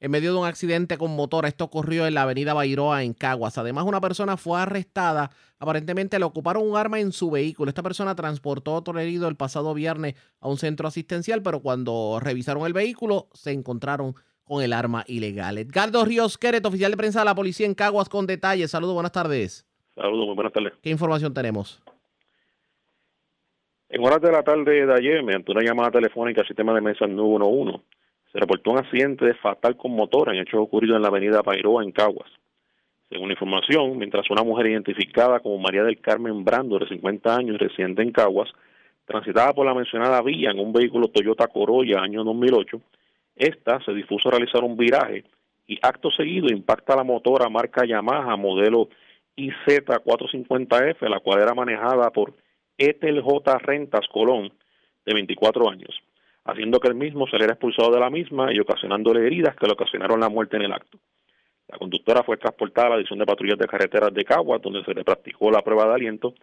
en 0.00 0.10
medio 0.10 0.32
de 0.32 0.38
un 0.38 0.46
accidente 0.46 0.96
con 0.96 1.14
motor. 1.14 1.46
Esto 1.46 1.64
ocurrió 1.64 2.06
en 2.06 2.14
la 2.14 2.22
avenida 2.22 2.54
Bairoa, 2.54 3.02
en 3.02 3.14
Caguas. 3.14 3.58
Además, 3.58 3.84
una 3.84 4.00
persona 4.00 4.36
fue 4.36 4.60
arrestada. 4.60 5.30
Aparentemente 5.58 6.18
le 6.18 6.24
ocuparon 6.24 6.68
un 6.68 6.76
arma 6.76 7.00
en 7.00 7.12
su 7.12 7.30
vehículo. 7.30 7.68
Esta 7.68 7.82
persona 7.82 8.14
transportó 8.14 8.74
otro 8.74 8.98
herido 8.98 9.28
el 9.28 9.36
pasado 9.36 9.74
viernes 9.74 10.14
a 10.40 10.48
un 10.48 10.56
centro 10.56 10.86
asistencial, 10.86 11.42
pero 11.42 11.60
cuando 11.60 12.18
revisaron 12.22 12.64
el 12.64 12.72
vehículo 12.72 13.28
se 13.32 13.52
encontraron 13.52 14.14
con 14.44 14.62
el 14.62 14.72
arma 14.72 15.04
ilegal. 15.06 15.58
Edgardo 15.58 16.04
Ríos 16.04 16.38
Queret, 16.38 16.64
oficial 16.64 16.90
de 16.90 16.96
prensa 16.96 17.18
de 17.18 17.26
la 17.26 17.34
policía 17.34 17.66
en 17.66 17.74
Caguas, 17.74 18.08
con 18.08 18.26
detalles. 18.26 18.70
Saludos, 18.70 18.94
buenas 18.94 19.12
tardes. 19.12 19.66
Saludos, 19.94 20.26
muy 20.26 20.36
buenas 20.36 20.52
tardes. 20.52 20.72
¿Qué 20.80 20.90
información 20.90 21.34
tenemos? 21.34 21.82
En 23.90 24.04
horas 24.04 24.20
de 24.20 24.30
la 24.30 24.42
tarde 24.42 24.84
de 24.84 24.92
ayer, 24.92 25.22
mediante 25.22 25.50
una 25.50 25.62
llamada 25.62 25.90
telefónica 25.90 26.42
al 26.42 26.46
sistema 26.46 26.74
de 26.74 26.82
mesa 26.82 27.06
911, 27.06 27.80
se 28.30 28.38
reportó 28.38 28.72
un 28.72 28.78
accidente 28.78 29.32
fatal 29.34 29.78
con 29.78 29.92
motor 29.92 30.28
en 30.28 30.42
hechos 30.42 30.60
ocurridos 30.60 30.96
en 30.96 31.02
la 31.02 31.08
avenida 31.08 31.42
Pairoa, 31.42 31.82
en 31.82 31.92
Caguas. 31.92 32.30
Según 33.08 33.28
la 33.28 33.32
información, 33.32 33.96
mientras 33.96 34.28
una 34.28 34.42
mujer 34.42 34.66
identificada 34.66 35.40
como 35.40 35.56
María 35.56 35.84
del 35.84 36.02
Carmen 36.02 36.44
Brando, 36.44 36.78
de 36.78 36.86
50 36.86 37.34
años 37.34 37.56
residente 37.56 38.02
en 38.02 38.12
Caguas, 38.12 38.50
transitaba 39.06 39.54
por 39.54 39.64
la 39.64 39.72
mencionada 39.72 40.20
vía 40.20 40.50
en 40.50 40.58
un 40.58 40.70
vehículo 40.70 41.08
Toyota 41.08 41.46
Corolla 41.46 42.02
año 42.02 42.24
2008, 42.24 42.82
esta 43.36 43.82
se 43.86 43.94
dispuso 43.94 44.28
a 44.28 44.32
realizar 44.32 44.64
un 44.64 44.76
viraje 44.76 45.24
y 45.66 45.78
acto 45.80 46.10
seguido 46.10 46.48
impacta 46.48 46.94
la 46.94 47.04
motora 47.04 47.48
marca 47.48 47.86
Yamaha 47.86 48.36
modelo 48.36 48.90
IZ450F, 49.34 51.08
la 51.08 51.20
cual 51.20 51.40
era 51.40 51.54
manejada 51.54 52.10
por 52.10 52.34
Etel 52.78 53.20
J. 53.20 53.58
Rentas 53.58 54.06
Colón, 54.12 54.52
de 55.04 55.14
24 55.14 55.68
años, 55.68 56.00
haciendo 56.44 56.78
que 56.78 56.88
el 56.88 56.94
mismo 56.94 57.26
saliera 57.26 57.54
expulsado 57.54 57.90
de 57.90 58.00
la 58.00 58.10
misma 58.10 58.52
y 58.52 58.60
ocasionándole 58.60 59.26
heridas 59.26 59.56
que 59.56 59.66
le 59.66 59.72
ocasionaron 59.72 60.20
la 60.20 60.28
muerte 60.28 60.56
en 60.56 60.62
el 60.62 60.72
acto. 60.72 60.98
La 61.68 61.76
conductora 61.76 62.22
fue 62.22 62.36
transportada 62.36 62.86
a 62.86 62.90
la 62.90 62.96
División 62.96 63.18
de 63.18 63.26
Patrullas 63.26 63.58
de 63.58 63.66
Carreteras 63.66 64.14
de 64.14 64.24
Caguas, 64.24 64.62
donde 64.62 64.84
se 64.84 64.94
le 64.94 65.04
practicó 65.04 65.50
la 65.50 65.62
prueba 65.62 65.86
de 65.86 65.94
aliento, 65.94 66.34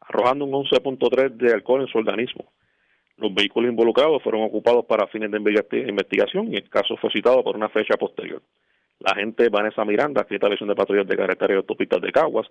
arrojando 0.00 0.44
un 0.44 0.52
11.3 0.52 1.30
de 1.30 1.52
alcohol 1.52 1.82
en 1.82 1.88
su 1.88 1.98
organismo. 1.98 2.52
Los 3.16 3.34
vehículos 3.34 3.70
involucrados 3.70 4.22
fueron 4.22 4.42
ocupados 4.42 4.86
para 4.86 5.06
fines 5.08 5.30
de 5.30 5.38
investigación 5.88 6.52
y 6.52 6.56
el 6.56 6.70
caso 6.70 6.96
fue 6.96 7.10
citado 7.10 7.44
por 7.44 7.56
una 7.56 7.68
fecha 7.68 7.96
posterior. 7.98 8.40
La 9.00 9.12
agente 9.12 9.48
Vanessa 9.50 9.84
Miranda, 9.84 10.24
que 10.24 10.36
es 10.36 10.42
la 10.42 10.48
División 10.48 10.68
de 10.68 10.74
Patrullas 10.74 11.06
de 11.06 11.16
Carreteras 11.16 11.54
y 11.54 11.56
Autopistas 11.56 12.00
de 12.00 12.12
Caguas, 12.12 12.46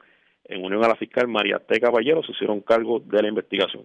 en 0.50 0.66
unión 0.66 0.84
a 0.84 0.88
la 0.90 0.96
fiscal 0.96 1.28
María 1.28 1.60
T. 1.60 1.80
Caballero, 1.80 2.24
se 2.24 2.32
hicieron 2.32 2.62
cargo 2.62 3.00
de 3.00 3.22
la 3.22 3.30
investigación. 3.30 3.84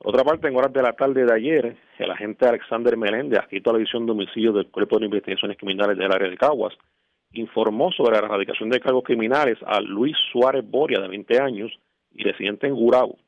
Otra 0.00 0.22
parte, 0.22 0.46
en 0.46 0.56
horas 0.56 0.72
de 0.72 0.82
la 0.82 0.92
tarde 0.92 1.24
de 1.24 1.34
ayer, 1.34 1.76
el 1.98 2.10
agente 2.10 2.46
Alexander 2.46 2.96
Meléndez, 2.96 3.40
adscrito 3.40 3.70
a 3.70 3.72
la 3.72 3.78
división 3.78 4.06
de 4.06 4.12
homicidios 4.12 4.54
del 4.54 4.68
Cuerpo 4.68 4.98
de 4.98 5.06
Investigaciones 5.06 5.56
Criminales 5.56 5.98
del 5.98 6.12
área 6.12 6.28
de 6.28 6.36
Caguas, 6.36 6.74
informó 7.32 7.90
sobre 7.92 8.12
la 8.12 8.26
erradicación 8.26 8.68
de 8.68 8.78
cargos 8.78 9.02
criminales 9.02 9.58
a 9.66 9.80
Luis 9.80 10.16
Suárez 10.30 10.64
Boria, 10.68 11.00
de 11.00 11.08
20 11.08 11.40
años, 11.40 11.72
y 12.14 12.22
residente 12.22 12.66
en 12.66 12.74
Gurabo, 12.74 13.18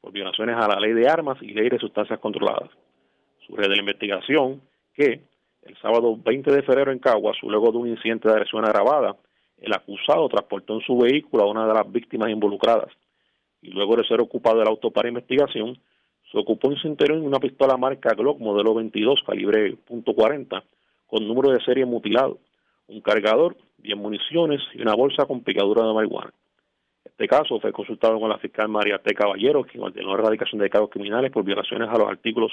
por 0.00 0.12
violaciones 0.12 0.56
a 0.56 0.68
la 0.68 0.80
ley 0.80 0.92
de 0.92 1.08
armas 1.08 1.38
y 1.42 1.52
ley 1.52 1.68
de 1.68 1.78
sustancias 1.78 2.20
controladas. 2.20 2.70
Surge 3.46 3.62
de 3.62 3.68
la 3.68 3.80
investigación 3.80 4.62
que, 4.94 5.20
el 5.62 5.76
sábado 5.78 6.16
20 6.16 6.52
de 6.52 6.62
febrero 6.62 6.92
en 6.92 7.00
Caguas, 7.00 7.36
luego 7.42 7.72
de 7.72 7.78
un 7.78 7.88
incidente 7.88 8.28
de 8.28 8.34
agresión 8.34 8.64
agravada, 8.64 9.16
el 9.58 9.72
acusado 9.72 10.28
transportó 10.28 10.74
en 10.74 10.80
su 10.80 10.96
vehículo 10.98 11.44
a 11.44 11.50
una 11.50 11.66
de 11.66 11.74
las 11.74 11.90
víctimas 11.90 12.30
involucradas 12.30 12.90
y 13.62 13.70
luego 13.70 13.96
de 13.96 14.06
ser 14.06 14.20
ocupado 14.20 14.60
el 14.60 14.68
auto 14.68 14.90
para 14.90 15.08
investigación, 15.08 15.78
se 16.30 16.38
ocupó 16.38 16.70
en 16.70 16.76
su 16.76 16.88
interior 16.88 17.18
una 17.18 17.38
pistola 17.38 17.76
marca 17.76 18.14
Glock 18.14 18.38
modelo 18.38 18.74
22 18.74 19.22
calibre 19.26 19.76
.40 19.88 20.62
con 21.06 21.26
número 21.26 21.50
de 21.50 21.64
serie 21.64 21.86
mutilado, 21.86 22.38
un 22.88 23.00
cargador, 23.00 23.56
10 23.78 23.96
municiones 23.96 24.60
y 24.74 24.82
una 24.82 24.94
bolsa 24.94 25.26
con 25.26 25.42
picadura 25.42 25.86
de 25.86 25.94
marihuana. 25.94 26.32
Este 27.04 27.28
caso 27.28 27.60
fue 27.60 27.72
consultado 27.72 28.18
con 28.18 28.28
la 28.28 28.38
fiscal 28.38 28.68
María 28.68 28.98
T. 28.98 29.14
Caballero, 29.14 29.62
quien 29.62 29.84
ordenó 29.84 30.08
la 30.08 30.22
erradicación 30.22 30.60
de 30.60 30.70
cargos 30.70 30.90
criminales 30.90 31.30
por 31.30 31.44
violaciones 31.44 31.88
a 31.88 31.98
los 31.98 32.08
artículos 32.08 32.52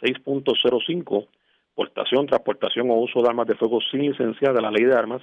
6.05, 0.00 1.26
portación, 1.74 2.26
transportación 2.26 2.90
o 2.90 2.94
uso 2.94 3.20
de 3.20 3.28
armas 3.28 3.48
de 3.48 3.56
fuego 3.56 3.80
sin 3.90 4.02
licencia 4.02 4.52
de 4.52 4.62
la 4.62 4.70
ley 4.70 4.84
de 4.84 4.94
armas, 4.94 5.22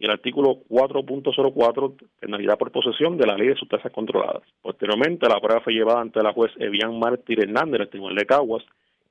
y 0.00 0.06
el 0.06 0.12
artículo 0.12 0.62
4.04, 0.70 1.94
penalidad 2.18 2.56
por 2.56 2.72
posesión 2.72 3.18
de 3.18 3.26
la 3.26 3.36
ley 3.36 3.48
de 3.48 3.54
sustancias 3.54 3.92
controladas. 3.92 4.42
Posteriormente, 4.62 5.28
la 5.28 5.38
prueba 5.38 5.60
fue 5.60 5.74
llevada 5.74 6.00
ante 6.00 6.22
la 6.22 6.32
juez 6.32 6.50
Evian 6.58 6.98
Martí 6.98 7.34
Hernández, 7.34 7.82
el 7.82 7.90
Tribunal 7.90 8.16
de 8.16 8.24
Caguas, 8.24 8.64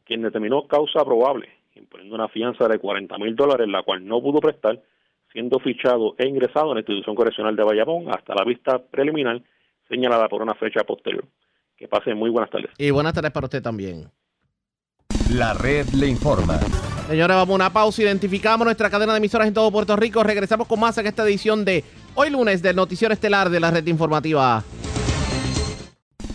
quien 0.03 0.23
determinó 0.23 0.67
causa 0.67 1.05
probable, 1.05 1.47
imponiendo 1.75 2.15
una 2.15 2.27
fianza 2.27 2.67
de 2.67 2.79
40 2.79 3.19
mil 3.19 3.35
dólares, 3.35 3.67
la 3.67 3.83
cual 3.83 4.03
no 4.03 4.19
pudo 4.19 4.39
prestar, 4.39 4.81
siendo 5.31 5.59
fichado 5.59 6.15
e 6.17 6.27
ingresado 6.27 6.69
en 6.69 6.73
la 6.73 6.79
institución 6.79 7.15
correccional 7.15 7.55
de 7.55 7.63
Bayamón 7.63 8.09
hasta 8.09 8.33
la 8.33 8.43
vista 8.43 8.79
preliminar 8.79 9.39
señalada 9.87 10.27
por 10.27 10.41
una 10.41 10.55
fecha 10.55 10.83
posterior. 10.85 11.23
Que 11.77 11.87
pase 11.87 12.15
muy 12.15 12.31
buenas 12.31 12.49
tardes. 12.49 12.71
Y 12.79 12.89
buenas 12.89 13.13
tardes 13.13 13.31
para 13.31 13.45
usted 13.45 13.61
también. 13.61 14.09
La 15.31 15.53
red 15.53 15.85
le 15.89 16.07
informa. 16.07 16.57
Señores, 17.09 17.37
vamos 17.37 17.53
a 17.53 17.55
una 17.55 17.73
pausa. 17.73 18.03
Identificamos 18.03 18.65
nuestra 18.65 18.87
cadena 18.87 19.13
de 19.13 19.17
emisoras 19.17 19.47
en 19.47 19.53
todo 19.55 19.71
Puerto 19.71 19.95
Rico. 19.95 20.21
Regresamos 20.21 20.67
con 20.67 20.79
más 20.79 20.95
en 20.99 21.07
esta 21.07 21.23
edición 21.23 21.65
de 21.65 21.83
hoy 22.13 22.29
lunes 22.29 22.61
del 22.61 22.75
Noticiero 22.75 23.11
Estelar 23.11 23.49
de 23.49 23.59
la 23.59 23.71
Red 23.71 23.87
Informativa. 23.87 24.63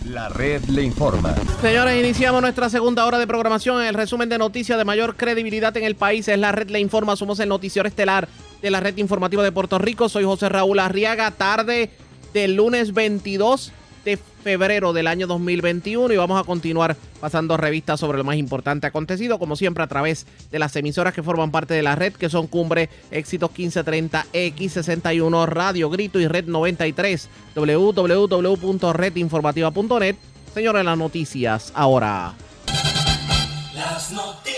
La 0.09 0.27
red 0.27 0.65
le 0.65 0.83
informa. 0.83 1.33
Señores, 1.61 1.97
iniciamos 1.97 2.41
nuestra 2.41 2.69
segunda 2.69 3.05
hora 3.05 3.17
de 3.19 3.25
programación. 3.25 3.81
El 3.83 3.93
resumen 3.93 4.27
de 4.27 4.37
noticias 4.37 4.77
de 4.77 4.83
mayor 4.83 5.15
credibilidad 5.15 5.75
en 5.77 5.85
el 5.85 5.95
país 5.95 6.27
es 6.27 6.37
la 6.37 6.51
red 6.51 6.69
le 6.69 6.81
informa. 6.81 7.15
Somos 7.15 7.39
el 7.39 7.47
Noticiero 7.47 7.87
Estelar 7.87 8.27
de 8.61 8.69
la 8.69 8.81
Red 8.81 8.97
Informativa 8.97 9.43
de 9.43 9.53
Puerto 9.53 9.79
Rico. 9.79 10.09
Soy 10.09 10.25
José 10.25 10.49
Raúl 10.49 10.79
Arriaga. 10.79 11.31
Tarde 11.31 11.89
del 12.33 12.55
lunes 12.55 12.93
22 12.93 13.67
de 13.67 13.75
febrero 14.45 14.93
del 14.93 15.07
año 15.07 15.25
2021 15.25 16.13
y 16.13 16.17
vamos 16.17 16.39
a 16.39 16.43
continuar 16.43 16.95
pasando 17.19 17.57
revistas 17.57 17.99
sobre 17.99 18.19
lo 18.19 18.23
más 18.23 18.35
importante 18.35 18.85
acontecido, 18.85 19.39
como 19.39 19.55
siempre 19.55 19.83
a 19.83 19.87
través 19.87 20.27
de 20.51 20.59
las 20.59 20.75
emisoras 20.75 21.15
que 21.15 21.23
forman 21.23 21.49
parte 21.49 21.73
de 21.73 21.81
la 21.81 21.95
red, 21.95 22.13
que 22.13 22.29
son 22.29 22.45
Cumbre, 22.45 22.91
Éxitos 23.09 23.49
1530, 23.49 24.27
X61, 24.31 25.47
Radio 25.47 25.89
Grito 25.89 26.19
y 26.19 26.27
Red 26.27 26.45
93, 26.45 27.27
www.redinformativa.net. 27.55 30.15
Señores, 30.53 30.85
las 30.85 30.97
noticias 30.99 31.71
ahora. 31.73 32.35
Las 33.73 34.11
noticias. 34.11 34.54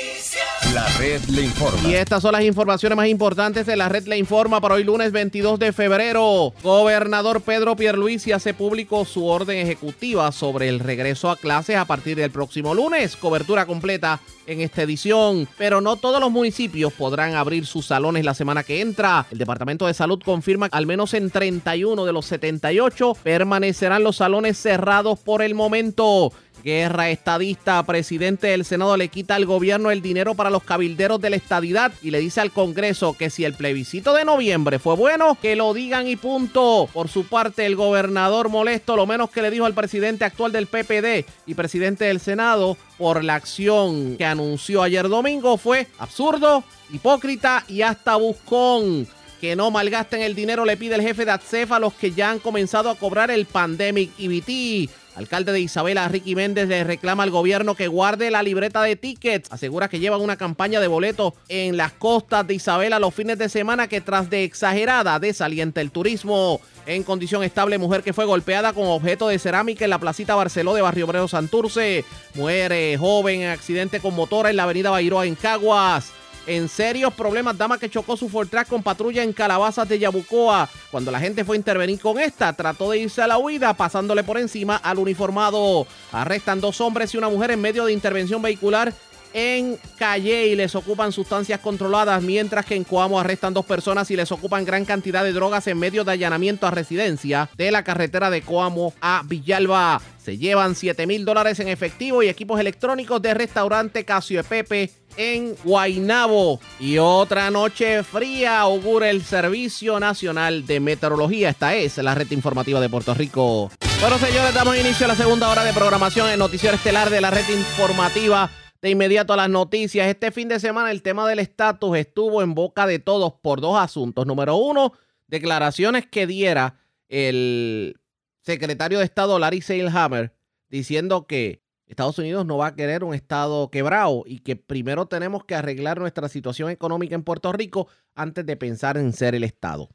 La 0.74 0.86
red 0.98 1.22
le 1.30 1.44
informa. 1.44 1.88
Y 1.88 1.96
estas 1.96 2.22
son 2.22 2.34
las 2.34 2.44
informaciones 2.44 2.96
más 2.96 3.08
importantes 3.08 3.66
de 3.66 3.76
la 3.76 3.90
red 3.90 4.06
le 4.06 4.18
informa 4.18 4.60
para 4.60 4.76
hoy 4.76 4.84
lunes 4.84 5.12
22 5.12 5.60
de 5.60 5.72
febrero. 5.72 6.54
Gobernador 6.62 7.42
Pedro 7.42 7.76
Pierluisi 7.76 8.32
hace 8.32 8.54
público 8.54 9.06
su 9.06 9.26
orden 9.26 9.58
ejecutiva 9.58 10.32
sobre 10.32 10.68
el 10.68 10.80
regreso 10.80 11.32
a 11.32 11.38
clases 11.38 11.78
a 11.78 11.86
partir 11.86 12.18
del 12.18 12.32
próximo 12.32 12.74
lunes. 12.74 13.16
Cobertura 13.16 13.66
completa 13.66 14.20
en 14.48 14.62
esta 14.62 14.82
edición. 14.82 15.48
Pero 15.58 15.82
no 15.82 15.98
todos 15.98 16.20
los 16.20 16.32
municipios 16.32 16.94
podrán 16.94 17.36
abrir 17.36 17.66
sus 17.66 17.86
salones 17.86 18.26
la 18.26 18.34
semana 18.34 18.64
que 18.64 18.82
entra. 18.82 19.26
El 19.30 19.38
Departamento 19.38 19.86
de 19.86 19.94
Salud 19.94 20.22
confirma 20.24 20.70
que 20.70 20.78
al 20.78 20.88
menos 20.88 21.14
en 21.14 21.30
31 21.30 22.06
de 22.06 22.14
los 22.14 22.26
78 22.26 23.18
permanecerán 23.24 24.04
los 24.04 24.18
salones 24.18 24.58
cerrados 24.58 25.20
por 25.20 25.42
el 25.42 25.54
momento. 25.54 26.32
Guerra 26.64 27.10
estadista, 27.10 27.82
presidente 27.84 28.48
del 28.48 28.66
Senado 28.66 28.98
le 28.98 29.08
quita 29.08 29.36
al 29.36 29.46
gobierno 29.46 29.92
el 29.92 30.02
dinero 30.02 30.36
para 30.36 30.50
los 30.50 30.64
cabilderos 30.64 31.22
de 31.22 31.30
la 31.30 31.36
estadidad 31.36 31.92
y 32.02 32.12
le 32.12 32.20
dice 32.20 32.42
al 32.42 32.52
Congreso 32.52 33.16
que 33.18 33.30
si 33.30 33.46
el 33.46 33.54
plebiscito 33.54 34.14
de 34.14 34.26
noviembre 34.26 34.80
fue 34.80 34.96
bueno, 34.96 35.38
que 35.42 35.56
lo 35.56 35.74
digan 35.74 36.08
y 36.08 36.16
punto. 36.16 36.90
Por 36.92 37.08
su 37.08 37.26
parte, 37.26 37.66
el 37.66 37.76
gobernador 37.76 38.50
molesto, 38.50 38.96
lo 38.96 39.06
menos 39.06 39.30
que 39.30 39.42
le 39.42 39.52
dijo 39.52 39.66
al 39.66 39.74
presidente 39.74 40.26
actual 40.26 40.52
del 40.52 40.68
PPD 40.68 41.26
y 41.46 41.54
presidente 41.54 42.06
del 42.06 42.20
Senado 42.20 42.78
por 42.98 43.24
la 43.24 43.36
acción 43.36 44.18
que 44.18 44.26
anunció 44.26 44.82
ayer 44.82 45.08
domingo 45.08 45.58
fue 45.58 45.88
absurdo, 46.00 46.64
hipócrita 46.92 47.64
y 47.68 47.84
hasta 47.84 48.16
buscón 48.16 49.08
que 49.40 49.56
no 49.56 49.72
malgasten 49.72 50.22
el 50.22 50.36
dinero, 50.36 50.66
le 50.66 50.78
pide 50.78 50.96
el 50.96 51.02
jefe 51.02 51.26
de 51.26 51.32
ATSEF 51.32 51.72
a 51.72 51.80
los 51.80 51.94
que 51.94 52.12
ya 52.12 52.32
han 52.32 52.40
comenzado 52.40 52.90
a 52.90 52.96
cobrar 52.96 53.32
el 53.32 53.46
Pandemic 53.46 54.12
EBT. 54.18 54.90
Alcalde 55.18 55.52
de 55.52 55.60
Isabela, 55.60 56.08
Ricky 56.08 56.36
Méndez, 56.36 56.68
le 56.68 56.84
reclama 56.84 57.24
al 57.24 57.32
gobierno 57.32 57.74
que 57.74 57.88
guarde 57.88 58.30
la 58.30 58.44
libreta 58.44 58.84
de 58.84 58.96
tickets. 58.96 59.52
Asegura 59.52 59.90
que 59.90 60.00
llevan 60.00 60.22
una 60.22 60.38
campaña 60.38 60.80
de 60.80 60.86
boletos 60.86 61.34
en 61.50 61.76
las 61.76 61.92
costas 61.94 62.46
de 62.46 62.54
Isabela 62.54 63.00
los 63.00 63.16
fines 63.16 63.40
de 63.40 63.50
semana 63.50 63.88
que 63.88 64.00
tras 64.00 64.30
de 64.30 64.44
exagerada 64.44 65.18
desalienta 65.18 65.82
el 65.82 65.90
turismo. 65.90 66.62
En 66.86 67.02
condición 67.02 67.44
estable, 67.44 67.80
mujer 67.80 68.04
que 68.04 68.14
fue 68.14 68.26
golpeada 68.26 68.74
con 68.74 68.86
objeto 68.86 69.28
de 69.28 69.40
cerámica 69.40 69.86
en 69.86 69.90
la 69.90 70.00
placita 70.00 70.36
Barceló 70.36 70.76
de 70.76 70.84
Barrio 70.84 71.06
Obrero 71.06 71.28
Santurce. 71.28 72.06
Muere 72.36 72.96
joven 73.00 73.42
en 73.42 73.50
accidente 73.50 74.00
con 74.00 74.16
motora 74.16 74.52
en 74.52 74.56
la 74.56 74.64
avenida 74.64 74.92
Bairoa 74.92 75.26
en 75.26 75.34
Caguas 75.34 76.14
en 76.48 76.68
serios 76.70 77.14
problemas. 77.14 77.58
Dama 77.58 77.78
que 77.78 77.90
chocó 77.90 78.18
su 78.18 78.30
Ford 78.30 78.48
con 78.68 78.82
patrulla 78.82 79.22
en 79.22 79.34
Calabazas 79.34 79.88
de 79.88 80.00
Yabucoa. 80.00 80.68
Cuando 80.90 81.12
la 81.12 81.20
gente 81.20 81.46
fue 81.46 81.56
a 81.56 81.60
intervenir 81.60 82.00
con 82.00 82.20
esta, 82.20 82.54
trató 82.54 82.90
de 82.92 83.00
irse 83.00 83.22
a 83.22 83.28
la 83.28 83.38
huida, 83.38 83.74
pasándole 83.76 84.24
por 84.24 84.38
encima 84.38 84.78
al 84.78 84.98
uniformado. 84.98 85.86
Arrestan 86.12 86.62
dos 86.62 86.82
hombres 86.82 87.14
y 87.14 87.18
una 87.18 87.30
mujer 87.30 87.52
en 87.52 87.62
medio 87.62 87.86
de 87.86 87.94
intervención 87.94 88.42
vehicular 88.42 88.94
en 89.38 89.78
Calle 90.00 90.48
y 90.48 90.56
les 90.56 90.74
ocupan 90.74 91.12
sustancias 91.12 91.60
controladas, 91.60 92.24
mientras 92.24 92.66
que 92.66 92.74
en 92.74 92.84
Coamo 92.84 93.20
arrestan 93.20 93.54
dos 93.54 93.68
personas 93.68 94.10
y 94.10 94.16
les 94.16 94.32
ocupan 94.32 94.66
gran 94.66 94.84
cantidad 94.84 95.24
de 95.24 95.32
drogas 95.32 95.68
en 95.68 95.78
medio 95.78 96.04
de 96.04 96.14
allanamiento 96.14 96.66
a 96.66 96.72
residencia 96.72 97.48
de 97.56 97.70
la 97.70 97.84
carretera 97.84 98.32
de 98.32 98.42
Coamo 98.42 98.96
a 99.00 99.22
Villalba. 99.26 100.02
Se 100.18 100.40
llevan 100.40 100.74
7 100.74 101.06
mil 101.06 101.24
dólares 101.24 101.60
en 101.60 101.68
efectivo 101.68 102.24
y 102.24 102.30
equipos 102.30 102.60
electrónicos 102.60 103.22
de 103.22 103.36
restaurante 103.36 104.06
Casio 104.06 104.44
Pepe 104.44 104.92
en 105.18 105.56
Guainabo. 105.64 106.60
Y 106.80 106.98
otra 106.98 107.52
noche 107.52 108.04
fría 108.04 108.60
augura 108.60 109.10
el 109.12 109.24
Servicio 109.24 110.00
Nacional 110.00 110.66
de 110.66 110.80
Meteorología. 110.80 111.50
Esta 111.50 111.76
es 111.76 111.98
la 112.00 112.16
red 112.16 112.32
informativa 112.32 112.82
de 112.82 112.90
Puerto 112.90 113.14
Rico. 113.14 113.72
Bueno, 114.02 114.18
señores, 114.18 114.54
damos 114.54 114.76
inicio 114.78 115.06
a 115.06 115.10
la 115.10 115.16
segunda 115.16 115.48
hora 115.50 115.64
de 115.64 115.74
programación 115.74 116.28
en 116.30 116.40
Noticiero 116.40 116.76
Estelar 116.76 117.12
de 117.12 117.22
la 117.22 117.30
red 117.30 117.48
informativa. 117.50 118.50
De 118.82 118.90
inmediato 118.90 119.34
a 119.34 119.38
las 119.38 119.50
noticias. 119.50 120.08
Este 120.08 120.32
fin 120.32 120.48
de 120.48 120.60
semana 120.60 120.92
el 120.92 121.02
tema 121.02 121.28
del 121.28 121.40
estatus 121.40 121.98
estuvo 121.98 122.42
en 122.42 122.54
boca 122.54 122.86
de 122.86 123.00
todos 123.00 123.34
por 123.42 123.62
dos 123.62 123.78
asuntos. 123.78 124.26
Número 124.26 124.56
uno, 124.56 124.94
declaraciones 125.28 126.06
que 126.06 126.28
diera 126.28 126.80
el 127.10 128.00
secretario 128.42 129.00
de 129.00 129.06
Estado 129.06 129.40
Larry 129.40 129.62
Seilhammer 129.62 130.34
diciendo 130.70 131.28
que 131.28 131.64
Estados 131.88 132.20
Unidos 132.20 132.46
no 132.46 132.58
va 132.58 132.68
a 132.68 132.76
querer 132.76 133.04
un 133.04 133.14
Estado 133.14 133.72
quebrado 133.72 134.24
y 134.26 134.40
que 134.40 134.56
primero 134.56 135.08
tenemos 135.08 135.46
que 135.46 135.56
arreglar 135.56 136.00
nuestra 136.00 136.28
situación 136.28 136.70
económica 136.70 137.16
en 137.16 137.24
Puerto 137.24 137.52
Rico 137.54 137.88
antes 138.14 138.46
de 138.46 138.58
pensar 138.58 138.98
en 138.98 139.14
ser 139.14 139.36
el 139.36 139.44
Estado 139.44 139.90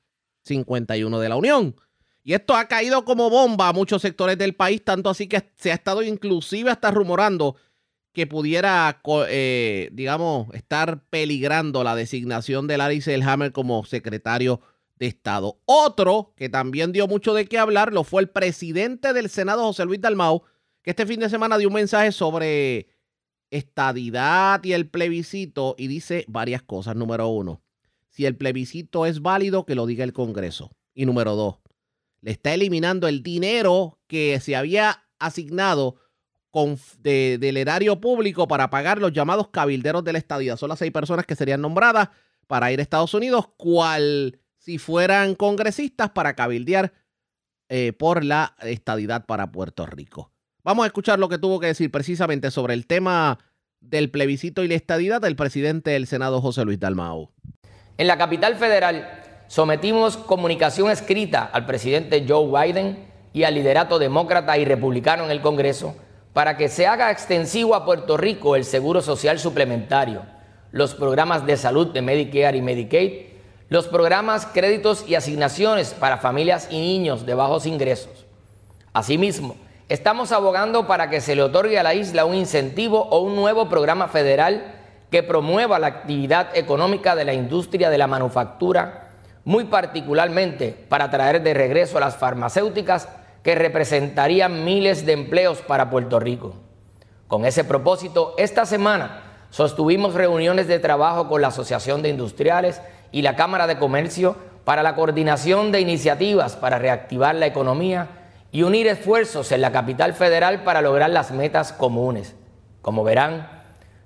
51 0.45 1.21
de 1.21 1.29
la 1.29 1.37
Unión. 1.37 1.77
Y 2.25 2.35
esto 2.35 2.55
ha 2.55 2.67
caído 2.67 3.05
como 3.05 3.31
bomba 3.31 3.69
a 3.69 3.73
muchos 3.73 4.01
sectores 4.01 4.39
del 4.39 4.55
país, 4.55 4.83
tanto 4.85 5.11
así 5.11 5.27
que 5.27 5.51
se 5.57 5.71
ha 5.71 5.75
estado 5.75 6.03
inclusive 6.03 6.71
hasta 6.71 6.91
rumorando 6.91 7.57
que 8.13 8.27
pudiera, 8.27 9.01
eh, 9.29 9.89
digamos, 9.93 10.53
estar 10.55 11.03
peligrando 11.09 11.83
la 11.83 11.95
designación 11.95 12.67
de 12.67 12.77
Larry 12.77 13.01
Selhammer 13.01 13.53
como 13.53 13.85
secretario 13.85 14.61
de 14.97 15.07
Estado. 15.07 15.59
Otro 15.65 16.35
que 16.37 16.49
también 16.49 16.93
dio 16.93 17.09
mucho 17.09 17.33
de 17.35 17.47
qué 17.47 17.59
hablar 17.59 17.93
lo 17.93 18.05
fue 18.05 18.23
el 18.23 18.29
presidente 18.29 19.13
del 19.13 19.31
Senado, 19.31 19.63
José 19.65 19.85
Luis 19.85 20.01
Dalmau, 20.01 20.43
que 20.83 20.91
este 20.91 21.07
fin 21.07 21.21
de 21.21 21.31
semana 21.31 21.57
dio 21.59 21.69
un 21.69 21.75
mensaje 21.75 22.13
sobre 22.13 22.89
estadidad 23.51 24.63
y 24.65 24.73
el 24.73 24.89
plebiscito 24.89 25.75
y 25.79 25.87
dice 25.87 26.25
varias 26.29 26.63
cosas. 26.63 26.97
Número 26.97 27.29
uno, 27.29 27.63
si 28.09 28.27
el 28.27 28.37
plebiscito 28.37 29.07
es 29.07 29.23
válido, 29.23 29.65
que 29.65 29.75
lo 29.75 29.87
diga 29.87 30.05
el 30.05 30.13
Congreso. 30.13 30.71
Y 30.95 31.07
número 31.07 31.35
dos, 31.35 31.57
le 32.21 32.33
está 32.33 32.53
eliminando 32.53 33.09
el 33.09 33.23
dinero 33.23 33.99
que 34.07 34.39
se 34.41 34.55
había 34.55 35.05
asignado 35.19 35.97
del 37.03 37.57
erario 37.57 38.01
público 38.01 38.47
para 38.47 38.69
pagar 38.69 38.99
los 38.99 39.13
llamados 39.13 39.49
cabilderos 39.49 40.05
de 40.05 40.13
la 40.13 40.19
estadidad. 40.19 40.57
Son 40.57 40.69
las 40.69 40.79
seis 40.79 40.93
personas 40.93 41.25
que 41.25 41.35
serían 41.35 41.63
nombradas 41.63 42.11
para 42.47 42.71
ir 42.71 42.79
a 42.79 42.83
Estados 42.83 43.15
Unidos, 43.15 43.49
cual 43.57 44.39
si 44.59 44.79
fueran 44.79 45.35
congresistas 45.35 46.11
para 46.11 46.35
cabildear 46.35 46.93
eh, 47.69 47.95
por 47.95 48.23
la 48.23 48.55
estadidad 48.61 49.25
para 49.25 49.51
Puerto 49.51 49.87
Rico. 49.87 50.31
Vamos 50.63 50.85
a 50.85 50.87
escuchar 50.89 51.19
lo 51.19 51.29
que 51.29 51.39
tuvo 51.39 51.59
que 51.59 51.69
decir 51.69 51.91
precisamente 51.91 52.51
sobre 52.51 52.75
el 52.75 52.87
tema 52.87 53.39
del 53.81 54.11
plebiscito 54.11 54.63
y 54.63 54.69
la 54.69 54.75
estadidad 54.75 55.23
del 55.23 55.37
presidente 55.37 55.93
del 55.93 56.07
Senado, 56.07 56.41
José 56.43 56.65
Luis 56.65 56.79
Dalmau. 56.79 57.31
En 57.97 58.07
la 58.07 58.19
capital 58.19 58.57
federal 58.57 59.45
sometimos 59.49 60.19
comunicación 60.19 60.91
escrita 60.91 61.45
al 61.45 61.65
presidente 61.65 62.25
Joe 62.29 62.47
Biden 62.47 63.07
y 63.33 63.45
al 63.45 63.55
liderato 63.55 63.99
demócrata 63.99 64.59
y 64.59 64.67
republicano 64.67 65.25
en 65.25 65.31
el 65.31 65.41
Congreso 65.41 65.97
para 66.33 66.57
que 66.57 66.69
se 66.69 66.87
haga 66.87 67.11
extensivo 67.11 67.75
a 67.75 67.85
Puerto 67.85 68.17
Rico 68.17 68.57
el 68.57 68.65
seguro 68.65 69.03
social 69.03 69.39
suplementario, 69.39 70.23
los 70.71 70.95
programas 70.95 71.45
de 71.47 71.57
salud 71.57 71.89
de 71.89 72.03
Medicare 72.03 72.57
y 72.57 72.63
Medicaid, 72.63 73.27
los 73.69 73.89
programas, 73.89 74.47
créditos 74.47 75.05
y 75.09 75.15
asignaciones 75.15 75.95
para 75.95 76.19
familias 76.19 76.69
y 76.71 76.79
niños 76.79 77.27
de 77.27 77.35
bajos 77.35 77.67
ingresos. 77.67 78.27
Asimismo, 78.93 79.57
Estamos 79.93 80.33
abogando 80.33 80.87
para 80.87 81.11
que 81.11 81.21
se 81.21 81.37
le 81.37 81.43
otorgue 81.43 81.79
a 81.79 81.83
la 81.83 81.93
isla 81.93 82.25
un 82.25 82.35
incentivo 82.35 83.09
o 83.11 83.21
un 83.21 83.37
nuevo 83.37 83.69
programa 83.69 84.09
federal 84.09 84.73
que 85.11 85.23
promueva 85.23 85.79
la 85.79 85.89
actividad 85.89 86.57
económica 86.57 87.15
de 87.15 87.27
la 87.27 87.35
industria 87.35 87.91
de 87.91 87.99
la 87.99 88.07
manufactura, 88.07 89.11
muy 89.45 89.65
particularmente 89.65 90.75
para 90.89 91.11
traer 91.11 91.43
de 91.43 91.53
regreso 91.53 91.99
a 91.99 92.01
las 92.01 92.17
farmacéuticas 92.17 93.07
que 93.43 93.55
representarían 93.55 94.65
miles 94.65 95.05
de 95.05 95.13
empleos 95.13 95.63
para 95.63 95.91
Puerto 95.91 96.21
Rico. 96.21 96.55
Con 97.27 97.45
ese 97.45 97.65
propósito, 97.65 98.35
esta 98.39 98.67
semana 98.67 99.23
sostuvimos 99.51 100.15
reuniones 100.15 100.69
de 100.69 100.79
trabajo 100.79 101.29
con 101.29 101.43
la 101.43 101.49
Asociación 101.49 102.03
de 102.03 102.11
Industriales 102.11 102.81
y 103.11 103.23
la 103.23 103.37
Cámara 103.37 103.67
de 103.67 103.79
Comercio 103.79 104.37
para 104.65 104.83
la 104.83 104.95
coordinación 104.95 105.73
de 105.73 105.81
iniciativas 105.81 106.57
para 106.57 106.79
reactivar 106.79 107.35
la 107.35 107.47
economía 107.47 108.09
y 108.53 108.63
unir 108.63 108.87
esfuerzos 108.87 109.51
en 109.51 109.61
la 109.61 109.73
capital 109.73 110.13
federal 110.13 110.63
para 110.63 110.83
lograr 110.83 111.11
las 111.11 111.31
metas 111.33 111.73
comunes. 111.73 112.37
Como 112.81 113.03
verán, 113.03 113.49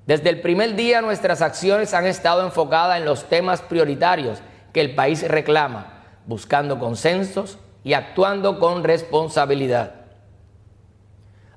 desde 0.06 0.30
el 0.30 0.40
primer 0.40 0.76
día 0.76 1.02
nuestras 1.02 1.42
acciones 1.42 1.92
han 1.94 2.06
estado 2.06 2.44
enfocadas 2.44 2.98
en 2.98 3.04
los 3.04 3.24
temas 3.24 3.60
prioritarios 3.60 4.38
que 4.72 4.80
el 4.80 4.94
país 4.94 5.26
reclama, 5.26 6.04
buscando 6.26 6.78
consensos 6.78 7.58
y 7.86 7.94
actuando 7.94 8.58
con 8.58 8.82
responsabilidad. 8.82 9.94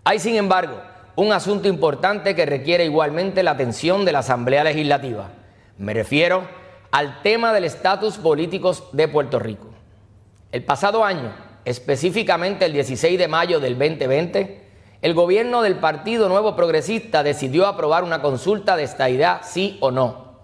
Hay, 0.03 0.19
sin 0.19 0.35
embargo, 0.35 0.79
un 1.15 1.33
asunto 1.33 1.67
importante 1.67 2.35
que 2.35 2.45
requiere 2.45 2.85
igualmente 2.85 3.41
la 3.41 3.49
atención 3.49 4.05
de 4.05 4.11
la 4.11 4.19
Asamblea 4.19 4.63
Legislativa. 4.63 5.29
Me 5.79 5.91
refiero 5.95 6.43
al 6.91 7.23
tema 7.23 7.51
del 7.51 7.63
estatus 7.63 8.19
político 8.19 8.75
de 8.91 9.07
Puerto 9.07 9.39
Rico. 9.39 9.69
El 10.51 10.63
pasado 10.63 11.03
año, 11.03 11.33
específicamente 11.65 12.65
el 12.65 12.73
16 12.73 13.17
de 13.17 13.27
mayo 13.27 13.59
del 13.59 13.79
2020, 13.79 14.67
el 15.01 15.13
gobierno 15.15 15.63
del 15.63 15.77
Partido 15.77 16.29
Nuevo 16.29 16.55
Progresista 16.55 17.23
decidió 17.23 17.65
aprobar 17.65 18.03
una 18.03 18.21
consulta 18.21 18.75
de 18.75 18.83
estadidad 18.83 19.41
sí 19.43 19.79
o 19.79 19.89
no, 19.89 20.35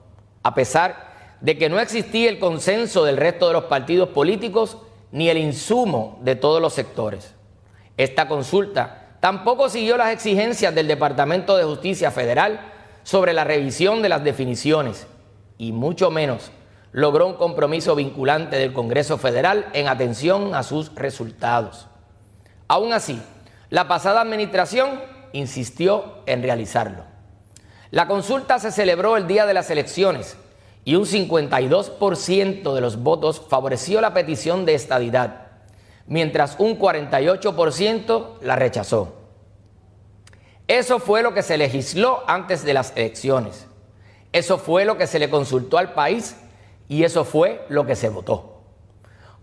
a 0.42 0.56
pesar 0.56 1.38
de 1.42 1.60
que 1.60 1.70
no 1.70 1.80
existía 1.80 2.32
el 2.32 2.40
consenso 2.40 3.06
del 3.06 3.18
resto 3.18 3.46
de 3.46 3.54
los 3.54 3.66
partidos 3.66 4.10
políticos 4.10 4.80
ni 5.12 5.30
el 5.30 5.38
insumo 5.38 6.20
de 6.22 6.36
todos 6.36 6.62
los 6.62 6.74
sectores. 6.74 7.34
Esta 7.97 8.28
consulta 8.28 9.18
tampoco 9.20 9.70
siguió 9.70 9.97
las 9.97 10.12
exigencias 10.12 10.76
del 10.76 10.88
Departamento 10.88 11.56
de 11.58 11.64
Justicia 11.64 12.12
Federal 12.12 12.60
sobre 13.03 13.34
la 13.34 13.43
revisión 13.43 14.01
de 14.01 14.10
las 14.10 14.24
definiciones 14.24 15.08
y 15.58 15.72
mucho 15.72 16.12
menos 16.12 16.51
logró 16.91 17.28
un 17.28 17.36
compromiso 17.36 17.95
vinculante 17.95 18.58
del 18.58 18.74
Congreso 18.74 19.18
Federal 19.18 19.68
en 19.74 19.88
atención 19.88 20.56
a 20.56 20.64
sus 20.64 20.93
resultados. 20.95 21.88
Aún 22.68 22.93
así, 22.93 23.22
la 23.70 23.88
pasada 23.88 24.22
administración 24.22 25.01
insistió 25.34 26.20
en 26.26 26.41
realizarlo. 26.41 27.03
La 27.91 28.08
consulta 28.08 28.60
se 28.60 28.72
celebró 28.72 29.18
el 29.18 29.28
día 29.28 29.45
de 29.45 29.53
las 29.53 29.70
elecciones 29.70 30.38
y 30.86 30.96
un 30.96 31.06
52% 31.06 32.74
de 32.74 32.82
los 32.82 33.02
votos 33.02 33.42
favoreció 33.50 34.00
la 34.02 34.14
petición 34.14 34.66
de 34.66 34.76
estadidad, 34.76 35.48
mientras 36.06 36.56
un 36.60 36.78
48% 36.78 38.40
la 38.42 38.56
rechazó. 38.56 39.16
Eso 40.68 41.00
fue 41.00 41.24
lo 41.24 41.34
que 41.34 41.42
se 41.42 41.58
legisló 41.58 42.24
antes 42.28 42.64
de 42.64 42.76
las 42.76 42.94
elecciones. 42.96 43.68
Eso 44.32 44.60
fue 44.60 44.86
lo 44.86 44.98
que 44.98 45.08
se 45.08 45.20
le 45.20 45.30
consultó 45.30 45.80
al 45.80 45.94
país 45.94 46.36
y 46.88 47.04
eso 47.04 47.26
fue 47.26 47.66
lo 47.68 47.86
que 47.86 47.96
se 47.96 48.10
votó. 48.10 48.62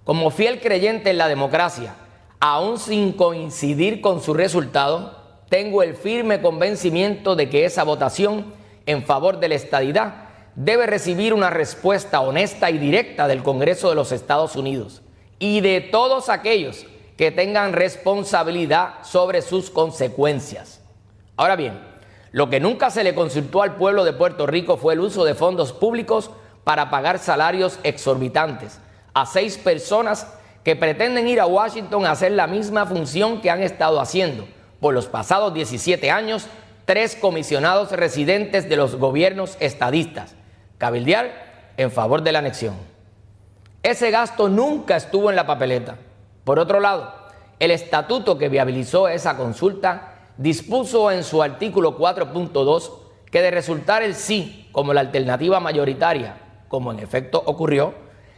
Como 0.05 0.30
fiel 0.30 0.61
creyente 0.61 1.11
en 1.11 1.18
la 1.18 1.28
democracia, 1.28 1.95
aún 2.38 2.78
sin 2.78 3.12
coincidir 3.12 4.01
con 4.01 4.20
su 4.20 4.34
resultado, 4.34 5.18
tengo 5.49 5.82
el 5.82 5.95
firme 5.95 6.40
convencimiento 6.40 7.34
de 7.34 7.49
que 7.49 7.64
esa 7.64 7.82
votación 7.84 8.53
en 8.86 9.05
favor 9.05 9.38
de 9.38 9.49
la 9.49 9.55
estadidad 9.57 10.21
debe 10.55 10.86
recibir 10.86 11.34
una 11.34 11.50
respuesta 11.50 12.20
honesta 12.20 12.70
y 12.70 12.78
directa 12.78 13.28
del 13.28 13.42
Congreso 13.42 13.88
de 13.88 13.94
los 13.94 14.12
Estados 14.12 14.57
Unidos 14.57 15.03
y 15.38 15.61
de 15.61 15.80
todos 15.80 16.28
aquellos 16.28 16.86
que 17.16 17.30
tengan 17.30 17.72
responsabilidad 17.72 18.94
sobre 19.03 19.42
sus 19.42 19.70
consecuencias. 19.70 20.80
Ahora 21.36 21.57
bien, 21.57 21.80
lo 22.32 22.48
que 22.48 22.61
nunca 22.61 22.90
se 22.90 23.05
le 23.05 23.14
consultó 23.14 23.62
al 23.62 23.76
pueblo 23.76 24.05
de 24.05 24.12
Puerto 24.12 24.46
Rico 24.46 24.76
fue 24.76 24.94
el 24.94 25.00
uso 25.00 25.24
de 25.24 25.34
fondos 25.34 25.72
públicos 25.72 26.30
para 26.64 26.90
pagar 26.90 27.18
salarios 27.18 27.78
exorbitantes 27.82 28.78
a 29.14 29.26
seis 29.26 29.59
personas 29.59 30.26
que 30.64 30.76
pretenden 30.76 31.28
ir 31.28 31.40
a 31.40 31.46
Washington 31.46 32.07
a 32.07 32.12
hacer 32.12 32.32
la 32.32 32.46
misma 32.46 32.86
función 32.86 33.40
que 33.40 33.50
han 33.50 33.62
estado 33.62 34.00
haciendo 34.00 34.46
por 34.80 34.94
los 34.94 35.07
pasados 35.07 35.53
17 35.55 36.11
años 36.11 36.46
tres 36.84 37.16
comisionados 37.16 37.92
residentes 37.92 38.68
de 38.68 38.76
los 38.76 38.96
gobiernos 38.96 39.57
estadistas, 39.61 40.34
cabildear 40.83 41.30
en 41.76 41.93
favor 41.93 42.22
de 42.22 42.33
la 42.33 42.41
anexión. 42.41 42.74
Ese 43.85 44.11
gasto 44.11 44.49
nunca 44.49 44.97
estuvo 44.97 45.30
en 45.30 45.37
la 45.37 45.47
papeleta. 45.47 45.95
Por 46.43 46.59
otro 46.59 46.80
lado, 46.80 47.14
el 47.61 47.70
estatuto 47.70 48.37
que 48.37 48.49
viabilizó 48.49 49.07
esa 49.07 49.37
consulta 49.37 50.33
dispuso 50.39 51.12
en 51.12 51.22
su 51.22 51.41
artículo 51.41 51.97
4.2 51.97 52.91
que 53.30 53.43
de 53.43 53.53
resultar 53.53 54.03
el 54.03 54.16
sí 54.16 54.68
como 54.72 54.93
la 54.93 55.03
alternativa 55.03 55.61
mayoritaria, 55.61 56.35
como 56.66 56.91
en 56.91 56.99
efecto 56.99 57.41
ocurrió, 57.47 57.95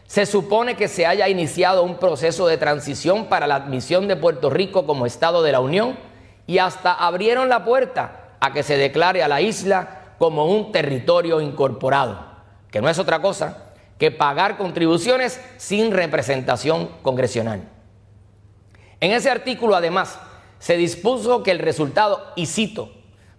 se 0.06 0.26
supone 0.26 0.76
que 0.76 0.88
se 0.88 1.06
haya 1.06 1.30
iniciado 1.30 1.82
un 1.82 1.96
proceso 1.96 2.46
de 2.46 2.58
transición 2.58 3.24
para 3.24 3.46
la 3.46 3.54
admisión 3.54 4.06
de 4.06 4.16
Puerto 4.16 4.50
Rico 4.50 4.84
como 4.84 5.06
Estado 5.06 5.42
de 5.42 5.52
la 5.52 5.60
Unión 5.60 5.96
y 6.46 6.58
hasta 6.58 6.92
abrieron 6.92 7.48
la 7.48 7.64
puerta 7.64 8.36
a 8.38 8.52
que 8.52 8.62
se 8.62 8.76
declare 8.76 9.22
a 9.22 9.28
la 9.28 9.40
isla 9.40 10.04
como 10.18 10.46
un 10.46 10.72
territorio 10.72 11.40
incorporado, 11.40 12.33
que 12.74 12.82
no 12.82 12.88
es 12.88 12.98
otra 12.98 13.22
cosa 13.22 13.58
que 13.98 14.10
pagar 14.10 14.56
contribuciones 14.56 15.40
sin 15.58 15.92
representación 15.92 16.90
congresional. 17.02 17.62
En 18.98 19.12
ese 19.12 19.30
artículo, 19.30 19.76
además, 19.76 20.18
se 20.58 20.76
dispuso 20.76 21.44
que 21.44 21.52
el 21.52 21.60
resultado, 21.60 22.32
y 22.34 22.46
cito, 22.46 22.90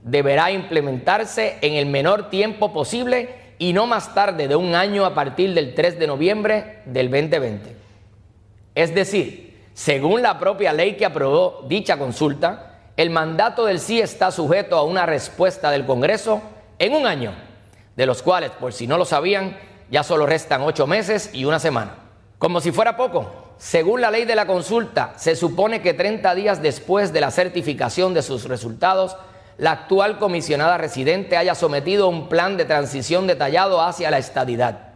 deberá 0.01 0.51
implementarse 0.51 1.57
en 1.59 1.73
el 1.73 1.85
menor 1.85 2.29
tiempo 2.29 2.71
posible 2.71 3.35
y 3.59 3.73
no 3.73 3.87
más 3.87 4.13
tarde 4.13 4.47
de 4.47 4.55
un 4.55 4.73
año 4.73 5.03
a 5.03 5.13
partir 5.13 5.53
del 5.53 5.75
3 5.75 5.99
de 5.99 6.07
noviembre 6.07 6.79
del 6.85 7.11
2020. 7.11 7.75
Es 8.73 8.95
decir, 8.95 9.65
según 9.73 10.21
la 10.21 10.39
propia 10.39 10.71
ley 10.71 10.95
que 10.95 11.05
aprobó 11.05 11.65
dicha 11.67 11.97
consulta, 11.97 12.83
el 12.95 13.09
mandato 13.09 13.65
del 13.65 13.81
sí 13.81 13.99
está 13.99 14.31
sujeto 14.31 14.77
a 14.77 14.85
una 14.85 15.05
respuesta 15.05 15.71
del 15.71 15.85
Congreso 15.85 16.41
en 16.79 16.93
un 16.93 17.05
año, 17.05 17.33
de 17.95 18.05
los 18.05 18.21
cuales, 18.21 18.51
por 18.51 18.73
si 18.73 18.87
no 18.87 18.97
lo 18.97 19.05
sabían, 19.05 19.57
ya 19.89 20.03
solo 20.03 20.25
restan 20.25 20.61
ocho 20.61 20.87
meses 20.87 21.29
y 21.33 21.45
una 21.45 21.59
semana. 21.59 21.95
Como 22.37 22.59
si 22.59 22.71
fuera 22.71 22.97
poco, 22.97 23.53
según 23.57 24.01
la 24.01 24.11
ley 24.11 24.25
de 24.25 24.35
la 24.35 24.47
consulta, 24.47 25.13
se 25.15 25.35
supone 25.35 25.81
que 25.81 25.93
30 25.93 26.35
días 26.35 26.61
después 26.61 27.13
de 27.13 27.21
la 27.21 27.31
certificación 27.31 28.13
de 28.13 28.21
sus 28.21 28.45
resultados, 28.45 29.15
la 29.57 29.71
actual 29.71 30.17
comisionada 30.17 30.77
residente 30.77 31.37
haya 31.37 31.55
sometido 31.55 32.09
un 32.09 32.27
plan 32.27 32.57
de 32.57 32.65
transición 32.65 33.27
detallado 33.27 33.81
hacia 33.81 34.11
la 34.11 34.17
estadidad. 34.17 34.89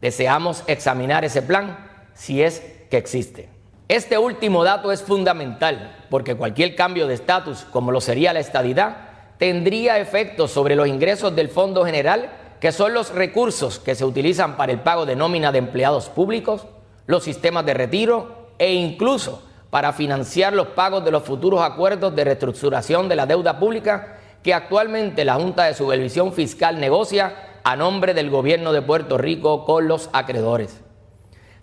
Deseamos 0.00 0.64
examinar 0.66 1.24
ese 1.24 1.42
plan 1.42 1.78
si 2.14 2.42
es 2.42 2.62
que 2.90 2.96
existe. 2.96 3.50
Este 3.88 4.16
último 4.16 4.64
dato 4.64 4.92
es 4.92 5.02
fundamental 5.02 6.06
porque 6.08 6.36
cualquier 6.36 6.74
cambio 6.74 7.06
de 7.06 7.14
estatus, 7.14 7.66
como 7.70 7.92
lo 7.92 8.00
sería 8.00 8.32
la 8.32 8.40
estadidad, 8.40 9.03
tendría 9.38 9.98
efectos 9.98 10.50
sobre 10.50 10.76
los 10.76 10.88
ingresos 10.88 11.34
del 11.34 11.48
Fondo 11.48 11.84
General, 11.84 12.30
que 12.60 12.72
son 12.72 12.94
los 12.94 13.12
recursos 13.12 13.78
que 13.78 13.94
se 13.94 14.04
utilizan 14.04 14.56
para 14.56 14.72
el 14.72 14.80
pago 14.80 15.06
de 15.06 15.16
nómina 15.16 15.52
de 15.52 15.58
empleados 15.58 16.08
públicos, 16.08 16.66
los 17.06 17.24
sistemas 17.24 17.66
de 17.66 17.74
retiro 17.74 18.48
e 18.58 18.72
incluso 18.72 19.42
para 19.70 19.92
financiar 19.92 20.52
los 20.52 20.68
pagos 20.68 21.04
de 21.04 21.10
los 21.10 21.24
futuros 21.24 21.60
acuerdos 21.60 22.14
de 22.14 22.24
reestructuración 22.24 23.08
de 23.08 23.16
la 23.16 23.26
deuda 23.26 23.58
pública 23.58 24.18
que 24.42 24.54
actualmente 24.54 25.24
la 25.24 25.34
Junta 25.34 25.64
de 25.64 25.74
Supervisión 25.74 26.32
Fiscal 26.32 26.78
negocia 26.78 27.34
a 27.64 27.76
nombre 27.76 28.14
del 28.14 28.30
gobierno 28.30 28.72
de 28.72 28.82
Puerto 28.82 29.18
Rico 29.18 29.64
con 29.64 29.88
los 29.88 30.10
acreedores. 30.12 30.80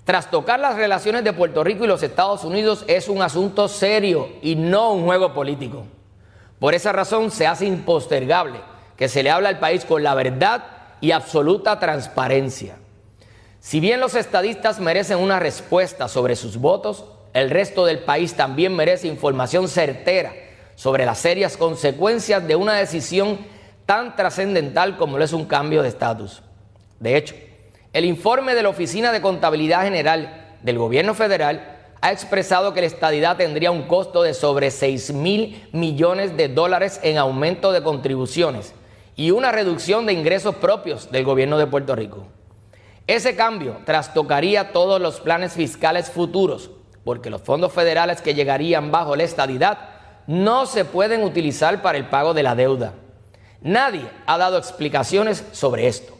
Trastocar 0.03 0.59
las 0.59 0.75
relaciones 0.75 1.23
de 1.23 1.31
Puerto 1.31 1.63
Rico 1.63 1.85
y 1.85 1.87
los 1.87 2.01
Estados 2.01 2.43
Unidos 2.43 2.83
es 2.87 3.07
un 3.07 3.21
asunto 3.21 3.67
serio 3.67 4.29
y 4.41 4.55
no 4.55 4.93
un 4.93 5.05
juego 5.05 5.33
político. 5.33 5.85
Por 6.61 6.75
esa 6.75 6.91
razón 6.91 7.31
se 7.31 7.47
hace 7.47 7.65
impostergable 7.65 8.59
que 8.95 9.09
se 9.09 9.23
le 9.23 9.31
hable 9.31 9.47
al 9.47 9.57
país 9.57 9.83
con 9.83 10.03
la 10.03 10.13
verdad 10.13 10.63
y 11.01 11.09
absoluta 11.09 11.79
transparencia. 11.79 12.75
Si 13.59 13.79
bien 13.79 13.99
los 13.99 14.13
estadistas 14.13 14.79
merecen 14.79 15.17
una 15.17 15.39
respuesta 15.39 16.07
sobre 16.07 16.35
sus 16.35 16.57
votos, 16.57 17.05
el 17.33 17.49
resto 17.49 17.83
del 17.83 18.03
país 18.03 18.35
también 18.35 18.75
merece 18.75 19.07
información 19.07 19.67
certera 19.67 20.33
sobre 20.75 21.03
las 21.03 21.17
serias 21.17 21.57
consecuencias 21.57 22.47
de 22.47 22.55
una 22.55 22.75
decisión 22.75 23.39
tan 23.87 24.15
trascendental 24.15 24.97
como 24.97 25.17
lo 25.17 25.23
es 25.23 25.33
un 25.33 25.45
cambio 25.45 25.81
de 25.81 25.89
estatus. 25.89 26.43
De 26.99 27.17
hecho, 27.17 27.33
el 27.91 28.05
informe 28.05 28.53
de 28.53 28.61
la 28.61 28.69
Oficina 28.69 29.11
de 29.11 29.21
Contabilidad 29.21 29.81
General 29.81 30.57
del 30.61 30.77
Gobierno 30.77 31.15
Federal 31.15 31.70
ha 32.01 32.11
expresado 32.11 32.73
que 32.73 32.81
la 32.81 32.87
estadidad 32.87 33.37
tendría 33.37 33.69
un 33.69 33.83
costo 33.83 34.23
de 34.23 34.33
sobre 34.33 34.71
6 34.71 35.13
mil 35.13 35.67
millones 35.71 36.35
de 36.35 36.49
dólares 36.49 36.99
en 37.03 37.19
aumento 37.19 37.71
de 37.71 37.83
contribuciones 37.83 38.73
y 39.15 39.29
una 39.29 39.51
reducción 39.51 40.07
de 40.07 40.13
ingresos 40.13 40.55
propios 40.55 41.11
del 41.11 41.23
gobierno 41.23 41.59
de 41.59 41.67
Puerto 41.67 41.95
Rico. 41.95 42.25
Ese 43.05 43.35
cambio 43.35 43.77
trastocaría 43.85 44.71
todos 44.71 44.99
los 44.99 45.19
planes 45.19 45.53
fiscales 45.53 46.09
futuros 46.09 46.71
porque 47.03 47.29
los 47.29 47.41
fondos 47.41 47.71
federales 47.73 48.21
que 48.21 48.33
llegarían 48.33 48.91
bajo 48.91 49.15
la 49.15 49.23
estadidad 49.23 49.77
no 50.27 50.65
se 50.65 50.85
pueden 50.85 51.23
utilizar 51.23 51.81
para 51.81 51.97
el 51.97 52.07
pago 52.07 52.33
de 52.33 52.43
la 52.43 52.55
deuda. 52.55 52.93
Nadie 53.61 54.09
ha 54.25 54.37
dado 54.37 54.57
explicaciones 54.57 55.43
sobre 55.51 55.87
esto. 55.87 56.17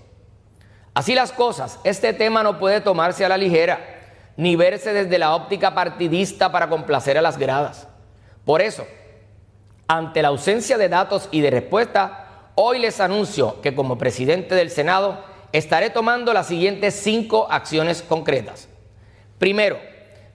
Así 0.94 1.16
las 1.16 1.32
cosas, 1.32 1.80
este 1.84 2.14
tema 2.14 2.44
no 2.44 2.60
puede 2.60 2.82
tomarse 2.82 3.26
a 3.26 3.30
la 3.30 3.38
ligera, 3.38 4.01
ni 4.38 4.56
verse 4.56 4.94
desde 4.94 5.20
la 5.20 5.36
óptica 5.36 5.74
partidista 5.74 6.52
para 6.52 6.70
complacer 6.70 7.18
a 7.18 7.22
las 7.22 7.38
gradas. 7.38 7.88
Por 8.46 8.62
eso, 8.62 8.86
ante 9.88 10.22
la 10.22 10.30
ausencia 10.30 10.78
de 10.78 10.90
datos 10.90 11.28
y 11.32 11.42
de 11.42 11.52
respuesta, 11.52 12.52
hoy 12.56 12.80
les 12.80 13.00
anuncio 13.00 13.62
que 13.62 13.76
como 13.76 13.98
presidente 13.98 14.56
del 14.56 14.70
Senado 14.70 15.24
estaré 15.52 15.90
tomando 15.90 16.34
las 16.34 16.48
siguientes 16.48 16.96
cinco 16.96 17.48
acciones 17.50 18.02
concretas. 18.02 18.68
Primero, 19.38 19.78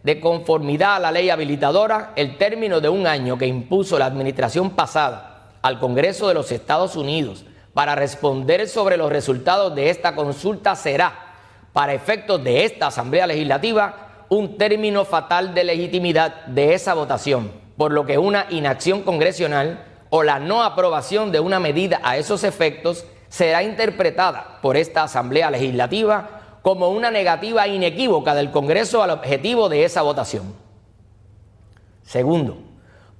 de 0.03 0.21
conformidad 0.21 0.97
a 0.97 1.01
la 1.01 1.11
ley 1.11 1.31
habilitadora, 1.31 2.13
el 2.15 2.39
término 2.39 2.81
de 2.81 2.89
un 2.89 3.07
año 3.07 3.37
que 3.39 3.47
impuso 3.47 3.99
la 3.99 4.07
administración 4.07 4.71
pasada 4.71 5.51
al 5.63 5.81
Congreso 5.81 6.29
de 6.29 6.35
los 6.35 6.53
Estados 6.53 6.95
Unidos 6.95 7.45
para 7.75 7.95
responder 7.95 8.69
sobre 8.69 8.97
los 8.97 9.11
resultados 9.11 9.75
de 9.75 9.91
esta 9.91 10.15
consulta 10.15 10.77
será, 10.77 11.26
para 11.77 11.93
efectos 11.93 12.43
de 12.43 12.65
esta 12.65 12.87
Asamblea 12.87 13.27
Legislativa, 13.27 14.25
un 14.31 14.57
término 14.57 15.05
fatal 15.05 15.53
de 15.53 15.63
legitimidad 15.63 16.47
de 16.47 16.73
esa 16.73 16.95
votación, 16.95 17.53
por 17.77 17.93
lo 17.93 18.07
que 18.07 18.17
una 18.17 18.47
inacción 18.49 19.03
congresional 19.03 19.85
o 20.09 20.23
la 20.23 20.39
no 20.39 20.63
aprobación 20.63 21.33
de 21.33 21.41
una 21.41 21.61
medida 21.61 22.01
a 22.03 22.17
esos 22.17 22.45
efectos 22.45 23.05
será 23.29 23.63
interpretada 23.63 24.59
por 24.63 24.79
esta 24.79 25.03
Asamblea 25.03 25.51
Legislativa 25.51 26.61
como 26.63 26.89
una 26.89 27.11
negativa 27.11 27.69
inequívoca 27.69 28.35
del 28.35 28.51
Congreso 28.51 29.03
al 29.03 29.11
objetivo 29.11 29.69
de 29.69 29.85
esa 29.85 30.01
votación. 30.01 30.55
Segundo, 32.05 32.57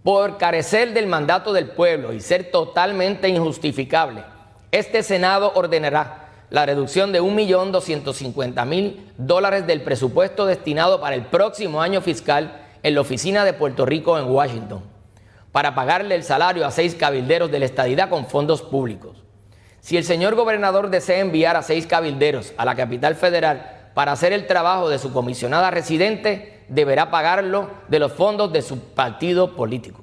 por 0.03 0.39
carecer 0.39 0.95
del 0.95 1.09
mandato 1.09 1.53
del 1.53 1.69
pueblo 1.69 2.15
y 2.15 2.23
ser 2.23 2.51
totalmente 2.51 3.29
injustificable, 3.29 4.25
este 4.73 5.03
Senado 5.03 5.53
ordenará 5.57 6.26
la 6.51 6.67
reducción 6.67 7.13
de 7.13 7.21
1.250.000 7.23 8.97
dólares 9.19 9.67
del 9.67 9.83
presupuesto 9.83 10.47
destinado 10.47 11.01
para 11.01 11.17
el 11.17 11.27
próximo 11.27 11.83
año 11.83 12.01
fiscal 12.01 12.63
en 12.83 12.95
la 12.95 13.01
oficina 13.01 13.45
de 13.45 13.53
Puerto 13.53 13.85
Rico 13.85 14.19
en 14.19 14.27
Washington, 14.31 14.83
para 15.51 15.75
pagarle 15.75 16.15
el 16.15 16.23
salario 16.23 16.67
a 16.67 16.71
seis 16.71 16.95
cabilderos 16.95 17.51
de 17.51 17.59
la 17.59 17.65
estadidad 17.65 18.09
con 18.09 18.27
fondos 18.27 18.63
públicos. 18.63 19.25
Si 19.81 19.97
el 19.97 20.05
señor 20.05 20.35
gobernador 20.35 20.91
desea 20.91 21.21
enviar 21.21 21.57
a 21.57 21.63
seis 21.63 21.87
cabilderos 21.87 22.53
a 22.57 22.65
la 22.65 22.75
capital 22.75 23.15
federal 23.15 23.91
para 23.95 24.13
hacer 24.13 24.33
el 24.33 24.47
trabajo 24.47 24.89
de 24.89 24.99
su 24.99 25.13
comisionada 25.13 25.71
residente, 25.71 26.65
deberá 26.69 27.11
pagarlo 27.11 27.71
de 27.89 27.99
los 27.99 28.13
fondos 28.13 28.53
de 28.53 28.63
su 28.63 28.79
partido 28.81 29.57
político. 29.57 30.03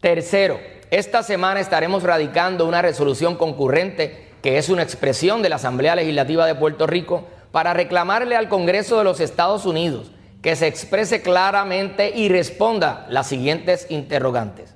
Tercero, 0.00 0.58
esta 0.90 1.22
semana 1.22 1.60
estaremos 1.60 2.02
radicando 2.02 2.66
una 2.66 2.82
resolución 2.82 3.36
concurrente 3.36 4.29
que 4.42 4.58
es 4.58 4.68
una 4.68 4.82
expresión 4.82 5.42
de 5.42 5.48
la 5.48 5.56
Asamblea 5.56 5.94
Legislativa 5.96 6.46
de 6.46 6.54
Puerto 6.54 6.86
Rico 6.86 7.26
para 7.52 7.74
reclamarle 7.74 8.36
al 8.36 8.48
Congreso 8.48 8.98
de 8.98 9.04
los 9.04 9.20
Estados 9.20 9.66
Unidos 9.66 10.10
que 10.42 10.56
se 10.56 10.66
exprese 10.66 11.20
claramente 11.22 12.10
y 12.14 12.28
responda 12.28 13.06
las 13.10 13.26
siguientes 13.26 13.86
interrogantes. 13.90 14.74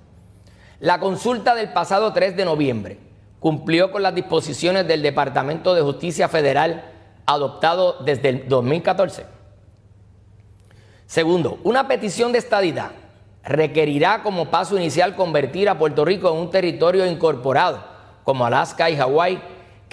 La 0.80 1.00
consulta 1.00 1.54
del 1.54 1.72
pasado 1.72 2.12
3 2.12 2.36
de 2.36 2.44
noviembre 2.44 2.98
cumplió 3.40 3.90
con 3.90 4.02
las 4.02 4.14
disposiciones 4.14 4.86
del 4.86 5.02
Departamento 5.02 5.74
de 5.74 5.82
Justicia 5.82 6.28
Federal 6.28 6.84
adoptado 7.26 8.02
desde 8.04 8.28
el 8.28 8.48
2014. 8.48 9.24
Segundo, 11.06 11.58
una 11.64 11.88
petición 11.88 12.32
de 12.32 12.38
estadidad 12.38 12.90
requerirá 13.44 14.22
como 14.22 14.50
paso 14.50 14.76
inicial 14.76 15.14
convertir 15.14 15.68
a 15.68 15.78
Puerto 15.78 16.04
Rico 16.04 16.30
en 16.30 16.38
un 16.38 16.50
territorio 16.50 17.06
incorporado, 17.06 17.84
como 18.24 18.46
Alaska 18.46 18.90
y 18.90 18.96
Hawái, 18.96 19.40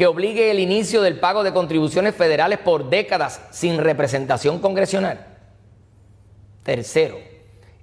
que 0.01 0.07
obligue 0.07 0.49
el 0.49 0.59
inicio 0.59 1.03
del 1.03 1.19
pago 1.19 1.43
de 1.43 1.53
contribuciones 1.53 2.15
federales 2.15 2.57
por 2.57 2.89
décadas 2.89 3.39
sin 3.51 3.77
representación 3.77 4.57
congresional. 4.57 5.27
Tercero, 6.63 7.19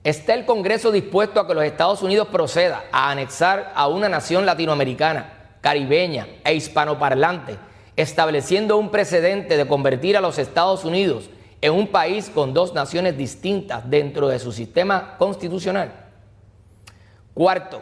¿está 0.03 0.35
el 0.35 0.45
Congreso 0.45 0.91
dispuesto 0.91 1.39
a 1.39 1.47
que 1.47 1.55
los 1.55 1.63
Estados 1.63 2.03
Unidos 2.03 2.27
proceda 2.27 2.87
a 2.91 3.13
anexar 3.13 3.71
a 3.73 3.87
una 3.87 4.09
nación 4.09 4.45
latinoamericana, 4.47 5.59
caribeña 5.61 6.27
e 6.43 6.55
hispanoparlante, 6.55 7.57
estableciendo 7.95 8.79
un 8.79 8.91
precedente 8.91 9.57
de 9.57 9.69
convertir 9.69 10.17
a 10.17 10.21
los 10.21 10.41
Estados 10.41 10.85
Unidos 10.85 11.31
en 11.61 11.73
un 11.73 11.87
país 11.87 12.33
con 12.35 12.53
dos 12.53 12.75
naciones 12.75 13.17
distintas 13.17 13.89
dentro 13.89 14.27
de 14.27 14.41
su 14.41 14.51
sistema 14.51 15.17
constitucional. 15.19 15.93
Cuarto, 17.33 17.81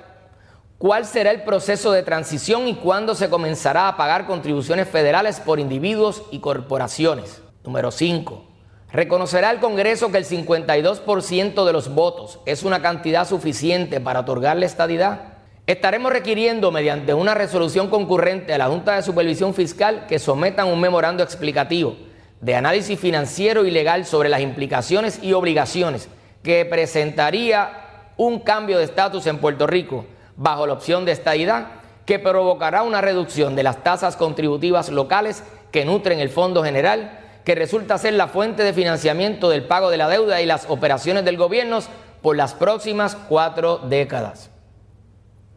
¿cuál 0.79 1.07
será 1.07 1.31
el 1.31 1.43
proceso 1.43 1.93
de 1.93 2.03
transición 2.03 2.69
y 2.69 2.75
cuándo 2.75 3.15
se 3.15 3.31
comenzará 3.31 3.89
a 3.89 3.97
pagar 3.97 4.27
contribuciones 4.27 4.89
federales 4.89 5.41
por 5.41 5.59
individuos 5.59 6.23
y 6.31 6.41
corporaciones? 6.41 7.43
Número 7.65 7.91
cinco, 7.91 8.45
¿reconocerá 8.93 9.51
el 9.51 9.61
Congreso 9.61 10.13
que 10.13 10.19
el 10.19 10.27
52% 10.27 11.65
de 11.65 11.73
los 11.73 11.95
votos 11.95 12.41
es 12.47 12.63
una 12.63 12.83
cantidad 12.83 13.27
suficiente 13.27 14.01
para 14.01 14.21
otorgarle 14.21 14.67
estadidad? 14.67 15.35
Estaremos 15.67 16.13
requiriendo 16.13 16.71
mediante 16.71 17.13
una 17.13 17.35
resolución 17.35 17.89
concurrente 17.89 18.55
a 18.55 18.59
la 18.59 18.69
Junta 18.69 18.95
de 18.95 19.03
Supervisión 19.03 19.53
Fiscal 19.53 20.07
que 20.07 20.21
sometan 20.21 20.69
un 20.69 20.81
memorando 20.81 21.25
explicativo 21.25 21.97
de 22.41 22.55
análisis 22.55 23.01
financiero 23.01 23.65
y 23.65 23.73
legal 23.73 24.05
sobre 24.05 24.29
las 24.29 24.43
implicaciones 24.43 25.19
y 25.23 25.33
obligaciones 25.33 26.09
que 26.45 26.65
presentaría 26.65 28.13
un 28.17 28.39
cambio 28.39 28.79
de 28.79 28.85
estatus 28.85 29.27
en 29.27 29.39
Puerto 29.39 29.67
Rico 29.67 30.05
bajo 30.37 30.67
la 30.67 30.75
opción 30.75 31.05
de 31.05 31.13
estadidad 31.13 31.69
que 32.05 32.19
provocará 32.19 32.83
una 32.83 33.01
reducción 33.01 33.57
de 33.57 33.65
las 33.65 33.83
tasas 33.83 34.17
contributivas 34.17 34.91
locales 34.91 35.43
que 35.73 35.85
nutren 35.85 36.21
el 36.21 36.31
Fondo 36.31 36.63
General, 36.63 37.19
que 37.45 37.55
resulta 37.55 37.99
ser 37.99 38.15
la 38.15 38.29
fuente 38.29 38.63
de 38.63 38.73
financiamiento 38.73 39.49
del 39.49 39.65
pago 39.65 39.91
de 39.91 39.97
la 39.97 40.09
deuda 40.09 40.41
y 40.41 40.47
las 40.47 40.67
operaciones 40.69 41.25
del 41.25 41.37
gobierno 41.37 41.81
por 42.23 42.37
las 42.37 42.55
próximas 42.55 43.17
cuatro 43.29 43.79
décadas. 43.79 44.51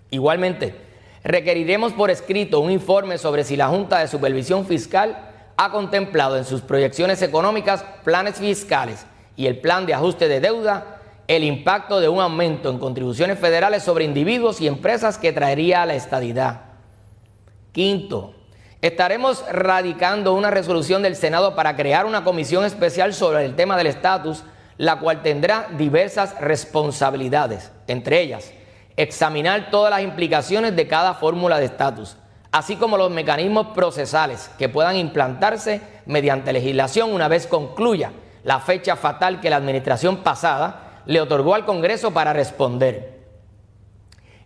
Igualmente, 0.09 0.75
requeriremos 1.23 1.93
por 1.93 2.09
escrito 2.09 2.59
un 2.59 2.71
informe 2.71 3.17
sobre 3.17 3.43
si 3.43 3.55
la 3.55 3.67
Junta 3.67 3.99
de 3.99 4.07
Supervisión 4.07 4.65
Fiscal 4.65 5.29
ha 5.55 5.71
contemplado 5.71 6.37
en 6.37 6.45
sus 6.45 6.61
proyecciones 6.61 7.21
económicas, 7.21 7.83
planes 8.03 8.35
fiscales 8.35 9.05
y 9.35 9.47
el 9.47 9.59
plan 9.59 9.85
de 9.85 9.93
ajuste 9.93 10.27
de 10.27 10.39
deuda 10.39 10.98
el 11.29 11.43
impacto 11.43 11.99
de 11.99 12.09
un 12.09 12.19
aumento 12.19 12.71
en 12.71 12.79
contribuciones 12.79 13.37
federales 13.37 13.83
sobre 13.83 14.03
individuos 14.03 14.59
y 14.61 14.67
empresas 14.67 15.19
que 15.19 15.31
traería 15.31 15.83
a 15.83 15.85
la 15.85 15.93
estadidad. 15.93 16.61
Quinto, 17.71 18.33
estaremos 18.81 19.45
radicando 19.51 20.33
una 20.33 20.49
resolución 20.49 21.03
del 21.03 21.15
Senado 21.15 21.53
para 21.53 21.75
crear 21.75 22.07
una 22.07 22.23
comisión 22.23 22.65
especial 22.65 23.13
sobre 23.13 23.45
el 23.45 23.55
tema 23.55 23.77
del 23.77 23.85
estatus, 23.85 24.43
la 24.77 24.97
cual 24.97 25.21
tendrá 25.21 25.67
diversas 25.77 26.35
responsabilidades, 26.41 27.71
entre 27.85 28.21
ellas, 28.21 28.51
examinar 28.97 29.69
todas 29.69 29.91
las 29.91 30.01
implicaciones 30.01 30.75
de 30.75 30.87
cada 30.87 31.13
fórmula 31.13 31.59
de 31.59 31.65
estatus, 31.65 32.17
así 32.51 32.75
como 32.75 32.97
los 32.97 33.11
mecanismos 33.11 33.67
procesales 33.75 34.49
que 34.57 34.67
puedan 34.67 34.95
implantarse 34.95 35.81
mediante 36.07 36.53
legislación 36.53 37.13
una 37.13 37.27
vez 37.27 37.45
concluya 37.45 38.13
la 38.43 38.59
fecha 38.61 38.95
fatal 38.95 39.39
que 39.39 39.51
la 39.51 39.57
administración 39.57 40.23
pasada 40.23 40.87
le 41.09 41.21
otorgó 41.21 41.55
al 41.55 41.65
Congreso 41.65 42.11
para 42.11 42.33
responder. 42.33 43.17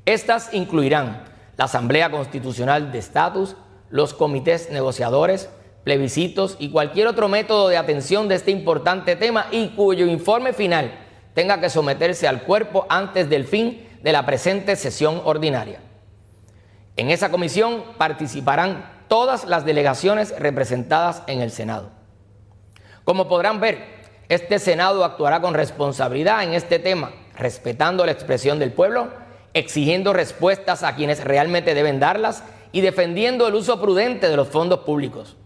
Estas 0.06 0.54
incluirán 0.54 1.26
la 1.58 1.66
Asamblea 1.66 2.10
Constitucional 2.10 2.94
de 2.94 3.00
Estatus, 3.00 3.58
los 3.90 4.14
comités 4.14 4.70
negociadores, 4.72 5.50
plebiscitos 5.84 6.56
y 6.60 6.70
cualquier 6.70 7.08
otro 7.08 7.28
método 7.28 7.68
de 7.68 7.76
atención 7.76 8.30
de 8.30 8.36
este 8.36 8.52
importante 8.52 9.18
tema 9.18 9.48
y 9.52 9.72
cuyo 9.76 10.06
informe 10.06 10.54
final 10.54 10.98
tenga 11.34 11.60
que 11.60 11.70
someterse 11.70 12.30
al 12.30 12.44
cuerpo 12.44 12.86
antes 12.88 13.30
del 13.30 13.44
fin 13.44 13.86
de 14.02 14.14
la 14.14 14.26
presente 14.26 14.78
sesión 14.78 15.22
ordinaria. 15.26 15.82
En 16.96 17.10
esa 17.10 17.30
comisión 17.30 17.84
participarán 17.98 19.04
todas 19.10 19.44
las 19.44 19.66
delegaciones 19.66 20.34
representadas 20.40 21.24
en 21.28 21.42
el 21.42 21.52
Senado. 21.52 21.90
Como 23.04 23.28
podrán 23.28 23.60
ver, 23.60 23.93
este 24.30 24.60
Senado 24.60 25.04
actuará 25.04 25.42
con 25.42 25.54
responsabilidad 25.54 26.44
en 26.44 26.54
este 26.54 26.80
tema, 26.80 27.12
respetando 27.38 28.06
la 28.06 28.12
expresión 28.12 28.60
del 28.60 28.72
pueblo, 28.72 29.10
exigiendo 29.54 30.14
respuestas 30.14 30.84
a 30.84 30.96
quienes 30.96 31.24
realmente 31.24 31.74
deben 31.74 32.00
darlas 32.00 32.44
y 32.72 32.82
defendiendo 32.82 33.48
el 33.48 33.56
uso 33.56 33.80
prudente 33.80 34.30
de 34.30 34.36
los 34.38 34.48
fondos 34.48 34.80
públicos. 34.80 35.38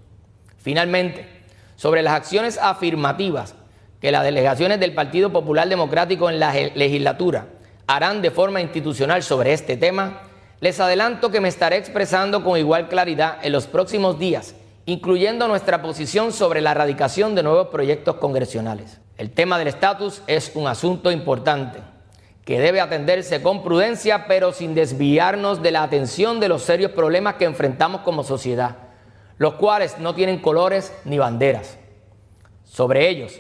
Finalmente, 0.58 1.28
sobre 1.76 2.02
las 2.02 2.14
acciones 2.14 2.58
afirmativas 2.58 3.56
que 4.02 4.12
las 4.12 4.24
delegaciones 4.24 4.80
del 4.80 4.94
Partido 4.94 5.32
Popular 5.32 5.68
Democrático 5.68 6.30
en 6.30 6.40
la 6.40 6.54
legislatura 6.54 7.48
harán 7.88 8.22
de 8.22 8.32
forma 8.32 8.62
institucional 8.62 9.24
sobre 9.24 9.54
este 9.54 9.78
tema, 9.78 10.22
les 10.60 10.80
adelanto 10.80 11.32
que 11.32 11.42
me 11.42 11.48
estaré 11.48 11.78
expresando 11.78 12.44
con 12.44 12.58
igual 12.58 12.90
claridad 12.90 13.38
en 13.42 13.52
los 13.52 13.68
próximos 13.68 14.20
días, 14.20 14.56
incluyendo 14.88 15.50
nuestra 15.50 15.82
posición 15.82 16.32
sobre 16.32 16.62
la 16.62 16.72
erradicación 16.72 17.36
de 17.36 17.44
nuevos 17.44 17.68
proyectos 17.68 18.16
congresionales. 18.16 19.02
El 19.18 19.32
tema 19.32 19.60
del 19.60 19.68
estatus 19.68 20.22
es 20.28 20.54
un 20.56 20.66
asunto 20.66 21.12
importante 21.12 21.80
que 22.46 22.62
debe 22.62 22.80
atenderse 22.80 23.42
con 23.42 23.64
prudencia, 23.64 24.28
pero 24.28 24.54
sin 24.54 24.74
desviarnos 24.74 25.62
de 25.62 25.72
la 25.72 25.84
atención 25.84 26.40
de 26.40 26.48
los 26.48 26.62
serios 26.62 26.92
problemas 26.92 27.36
que 27.36 27.44
enfrentamos 27.44 28.00
como 28.02 28.24
sociedad, 28.24 28.78
los 29.38 29.56
cuales 29.56 30.00
no 30.00 30.16
tienen 30.16 30.40
colores 30.40 30.94
ni 31.04 31.18
banderas. 31.18 31.78
Sobre 32.64 33.10
ellos, 33.10 33.34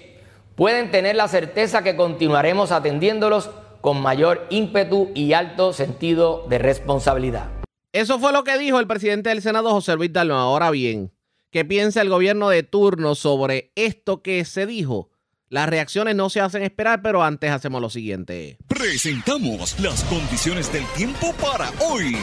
pueden 0.55 0.91
tener 0.91 1.15
la 1.15 1.29
certeza 1.29 1.81
que 1.81 1.95
continuaremos 1.95 2.73
atendiéndolos 2.73 3.49
con 3.79 4.01
mayor 4.01 4.47
ímpetu 4.49 5.11
y 5.15 5.31
alto 5.31 5.71
sentido 5.71 6.45
de 6.49 6.57
responsabilidad. 6.57 7.51
Eso 7.93 8.19
fue 8.19 8.33
lo 8.33 8.43
que 8.43 8.57
dijo 8.57 8.81
el 8.81 8.87
presidente 8.87 9.29
del 9.29 9.41
Senado, 9.41 9.71
José 9.71 9.95
Luis 9.95 10.11
Dalmau. 10.11 10.37
Ahora 10.39 10.71
bien, 10.71 11.13
¿qué 11.51 11.65
piensa 11.65 12.01
el 12.01 12.09
gobierno 12.09 12.49
de 12.49 12.63
turno 12.63 13.15
sobre 13.15 13.71
esto 13.75 14.21
que 14.21 14.43
se 14.45 14.65
dijo? 14.65 15.09
Las 15.49 15.69
reacciones 15.69 16.15
no 16.15 16.29
se 16.29 16.41
hacen 16.41 16.63
esperar, 16.63 17.01
pero 17.01 17.23
antes 17.23 17.51
hacemos 17.51 17.81
lo 17.81 17.89
siguiente. 17.89 18.57
Presentamos 18.67 19.79
las 19.79 20.03
condiciones 20.03 20.71
del 20.73 20.83
tiempo 20.87 21.33
para 21.41 21.71
hoy. 21.89 22.17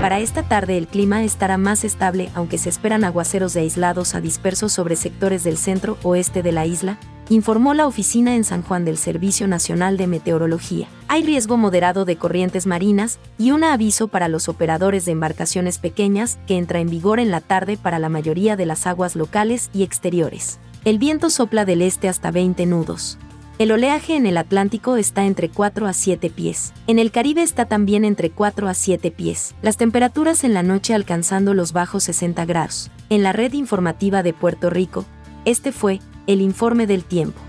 Para 0.00 0.20
esta 0.20 0.42
tarde 0.42 0.76
el 0.76 0.88
clima 0.88 1.24
estará 1.24 1.58
más 1.58 1.84
estable 1.84 2.28
aunque 2.34 2.58
se 2.58 2.68
esperan 2.68 3.04
aguaceros 3.04 3.54
de 3.54 3.60
aislados 3.60 4.14
a 4.14 4.20
dispersos 4.20 4.72
sobre 4.72 4.94
sectores 4.94 5.42
del 5.42 5.56
centro 5.56 5.96
oeste 6.02 6.42
de 6.42 6.52
la 6.52 6.66
isla, 6.66 6.98
informó 7.28 7.74
la 7.74 7.86
oficina 7.86 8.36
en 8.36 8.44
San 8.44 8.62
Juan 8.62 8.84
del 8.84 8.96
Servicio 8.96 9.48
Nacional 9.48 9.96
de 9.96 10.06
Meteorología. 10.06 10.88
Hay 11.08 11.24
riesgo 11.24 11.56
moderado 11.56 12.04
de 12.04 12.16
corrientes 12.16 12.66
marinas 12.66 13.18
y 13.38 13.50
un 13.50 13.64
aviso 13.64 14.08
para 14.08 14.28
los 14.28 14.48
operadores 14.48 15.04
de 15.04 15.12
embarcaciones 15.12 15.78
pequeñas 15.78 16.38
que 16.46 16.56
entra 16.56 16.80
en 16.80 16.88
vigor 16.88 17.20
en 17.20 17.30
la 17.30 17.40
tarde 17.40 17.76
para 17.76 17.98
la 17.98 18.08
mayoría 18.08 18.56
de 18.56 18.66
las 18.66 18.86
aguas 18.86 19.16
locales 19.16 19.70
y 19.72 19.82
exteriores. 19.82 20.58
El 20.84 20.98
viento 20.98 21.30
sopla 21.30 21.64
del 21.64 21.82
este 21.82 22.08
hasta 22.08 22.30
20 22.30 22.64
nudos. 22.66 23.18
El 23.58 23.72
oleaje 23.72 24.16
en 24.16 24.26
el 24.26 24.36
Atlántico 24.36 24.96
está 24.96 25.24
entre 25.24 25.48
4 25.48 25.86
a 25.86 25.94
7 25.94 26.28
pies. 26.28 26.74
En 26.86 26.98
el 26.98 27.10
Caribe 27.10 27.42
está 27.42 27.64
también 27.64 28.04
entre 28.04 28.30
4 28.30 28.68
a 28.68 28.74
7 28.74 29.10
pies. 29.10 29.54
Las 29.62 29.78
temperaturas 29.78 30.44
en 30.44 30.52
la 30.52 30.62
noche 30.62 30.92
alcanzando 30.92 31.54
los 31.54 31.72
bajos 31.72 32.04
60 32.04 32.44
grados. 32.44 32.90
En 33.08 33.22
la 33.22 33.32
red 33.32 33.54
informativa 33.54 34.22
de 34.22 34.34
Puerto 34.34 34.68
Rico, 34.68 35.06
este 35.46 35.72
fue 35.72 36.00
el 36.26 36.40
informe 36.40 36.86
del 36.86 37.04
tiempo. 37.04 37.40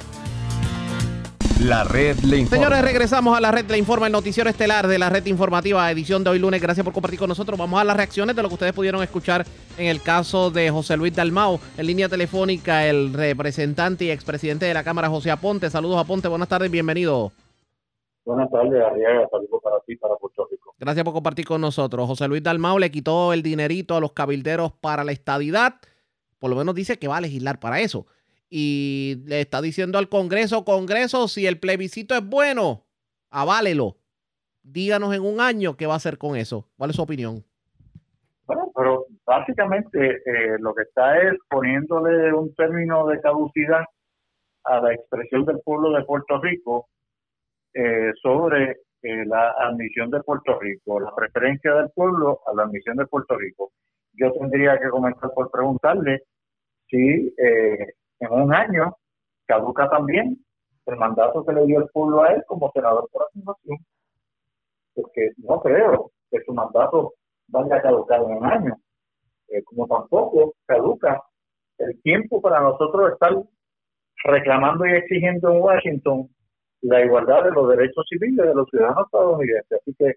La 1.63 1.83
red 1.83 2.19
le 2.19 2.37
informa. 2.37 2.63
Señores, 2.63 2.83
regresamos 2.83 3.35
a 3.35 3.41
la 3.41 3.51
red 3.51 3.65
le 3.65 3.79
informa, 3.79 4.05
el 4.05 4.11
noticiero 4.11 4.47
estelar 4.47 4.87
de 4.87 4.99
la 4.99 5.09
red 5.09 5.25
informativa, 5.25 5.89
edición 5.89 6.23
de 6.23 6.29
hoy 6.29 6.37
lunes. 6.37 6.61
Gracias 6.61 6.83
por 6.83 6.93
compartir 6.93 7.17
con 7.17 7.29
nosotros. 7.29 7.57
Vamos 7.57 7.81
a 7.81 7.83
las 7.83 7.97
reacciones 7.97 8.35
de 8.35 8.43
lo 8.43 8.47
que 8.47 8.53
ustedes 8.53 8.73
pudieron 8.73 9.01
escuchar 9.01 9.43
en 9.75 9.87
el 9.87 10.01
caso 10.03 10.51
de 10.51 10.69
José 10.69 10.95
Luis 10.97 11.15
Dalmau. 11.15 11.59
En 11.75 11.87
línea 11.87 12.09
telefónica, 12.09 12.85
el 12.85 13.11
representante 13.11 14.05
y 14.05 14.11
expresidente 14.11 14.67
de 14.67 14.73
la 14.75 14.83
Cámara, 14.83 15.09
José 15.09 15.31
Aponte. 15.31 15.71
Saludos, 15.71 15.97
Aponte. 15.97 16.27
Buenas 16.27 16.47
tardes, 16.47 16.69
bienvenido. 16.69 17.31
Buenas 18.23 18.51
tardes, 18.51 18.79
Arriaga. 18.79 19.27
Saludos 19.31 19.59
para 19.63 19.79
ti, 19.87 19.95
para 19.95 20.15
Puerto 20.15 20.47
Rico. 20.51 20.75
Gracias 20.77 21.03
por 21.03 21.13
compartir 21.13 21.45
con 21.45 21.59
nosotros. 21.59 22.05
José 22.05 22.27
Luis 22.27 22.43
Dalmau 22.43 22.77
le 22.77 22.91
quitó 22.91 23.33
el 23.33 23.41
dinerito 23.41 23.95
a 23.95 23.99
los 23.99 24.11
cabilderos 24.11 24.73
para 24.73 25.03
la 25.03 25.11
estadidad. 25.11 25.75
Por 26.37 26.51
lo 26.51 26.55
menos 26.55 26.75
dice 26.75 26.99
que 26.99 27.07
va 27.07 27.17
a 27.17 27.21
legislar 27.21 27.59
para 27.59 27.79
eso. 27.79 28.05
Y 28.49 29.23
le 29.25 29.41
está 29.41 29.61
diciendo 29.61 29.97
al 29.97 30.09
Congreso, 30.09 30.63
Congreso, 30.63 31.27
si 31.27 31.45
el 31.45 31.59
plebiscito 31.59 32.15
es 32.15 32.25
bueno, 32.25 32.85
aválelo. 33.29 33.97
Díganos 34.63 35.13
en 35.13 35.23
un 35.23 35.41
año 35.41 35.75
qué 35.75 35.85
va 35.85 35.93
a 35.93 35.97
hacer 35.97 36.17
con 36.17 36.35
eso. 36.35 36.69
¿Cuál 36.77 36.91
es 36.91 36.95
su 36.95 37.01
opinión? 37.01 37.43
Bueno, 38.45 38.71
pero 38.75 39.05
básicamente 39.25 40.21
eh, 40.25 40.57
lo 40.59 40.73
que 40.73 40.83
está 40.83 41.17
es 41.19 41.33
poniéndole 41.49 42.33
un 42.33 42.53
término 42.55 43.05
de 43.07 43.19
caducidad 43.19 43.83
a 44.63 44.81
la 44.81 44.93
expresión 44.93 45.45
del 45.45 45.59
pueblo 45.61 45.91
de 45.91 46.03
Puerto 46.05 46.39
Rico 46.41 46.87
eh, 47.73 48.11
sobre 48.21 48.77
eh, 49.03 49.25
la 49.25 49.51
admisión 49.51 50.09
de 50.09 50.21
Puerto 50.21 50.59
Rico, 50.59 50.99
la 50.99 51.13
preferencia 51.13 51.73
del 51.75 51.89
pueblo 51.91 52.41
a 52.47 52.55
la 52.55 52.63
admisión 52.63 52.97
de 52.97 53.05
Puerto 53.05 53.37
Rico. 53.37 53.71
Yo 54.13 54.31
tendría 54.33 54.79
que 54.79 54.89
comenzar 54.89 55.31
por 55.33 55.51
preguntarle 55.51 56.23
si 56.89 57.33
eh, 57.37 57.93
en 58.19 58.31
un 58.31 58.53
año 58.53 58.95
caduca 59.45 59.89
también 59.89 60.37
el 60.85 60.95
mandato 60.97 61.45
que 61.45 61.53
le 61.53 61.65
dio 61.65 61.79
el 61.79 61.89
pueblo 61.89 62.23
a 62.23 62.33
él 62.33 62.43
como 62.47 62.71
senador 62.71 63.09
por 63.11 63.23
asignación, 63.23 63.77
porque 64.95 65.31
no 65.37 65.59
creo 65.61 66.11
que 66.31 66.41
su 66.45 66.53
mandato 66.53 67.13
vaya 67.47 67.75
a 67.75 67.81
caducar 67.81 68.21
en 68.21 68.37
un 68.37 68.45
año, 68.45 68.77
como 69.65 69.87
tampoco 69.87 70.53
caduca 70.65 71.21
el 71.77 72.01
tiempo 72.01 72.41
para 72.41 72.61
nosotros 72.61 73.13
estar 73.13 73.33
reclamando 74.23 74.85
y 74.85 74.93
exigiendo 74.93 75.51
en 75.51 75.61
Washington 75.61 76.29
la 76.81 77.03
igualdad 77.03 77.43
de 77.43 77.51
los 77.51 77.69
derechos 77.69 78.05
civiles 78.09 78.45
de 78.45 78.55
los 78.55 78.69
ciudadanos 78.69 79.05
estadounidenses. 79.05 79.79
Así 79.81 79.95
que 79.97 80.15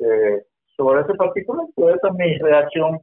eh, 0.00 0.42
sobre 0.76 1.02
ese 1.02 1.14
particular, 1.14 1.66
pues 1.74 1.96
esa 1.96 2.08
es 2.08 2.14
mi 2.14 2.38
reacción 2.38 3.00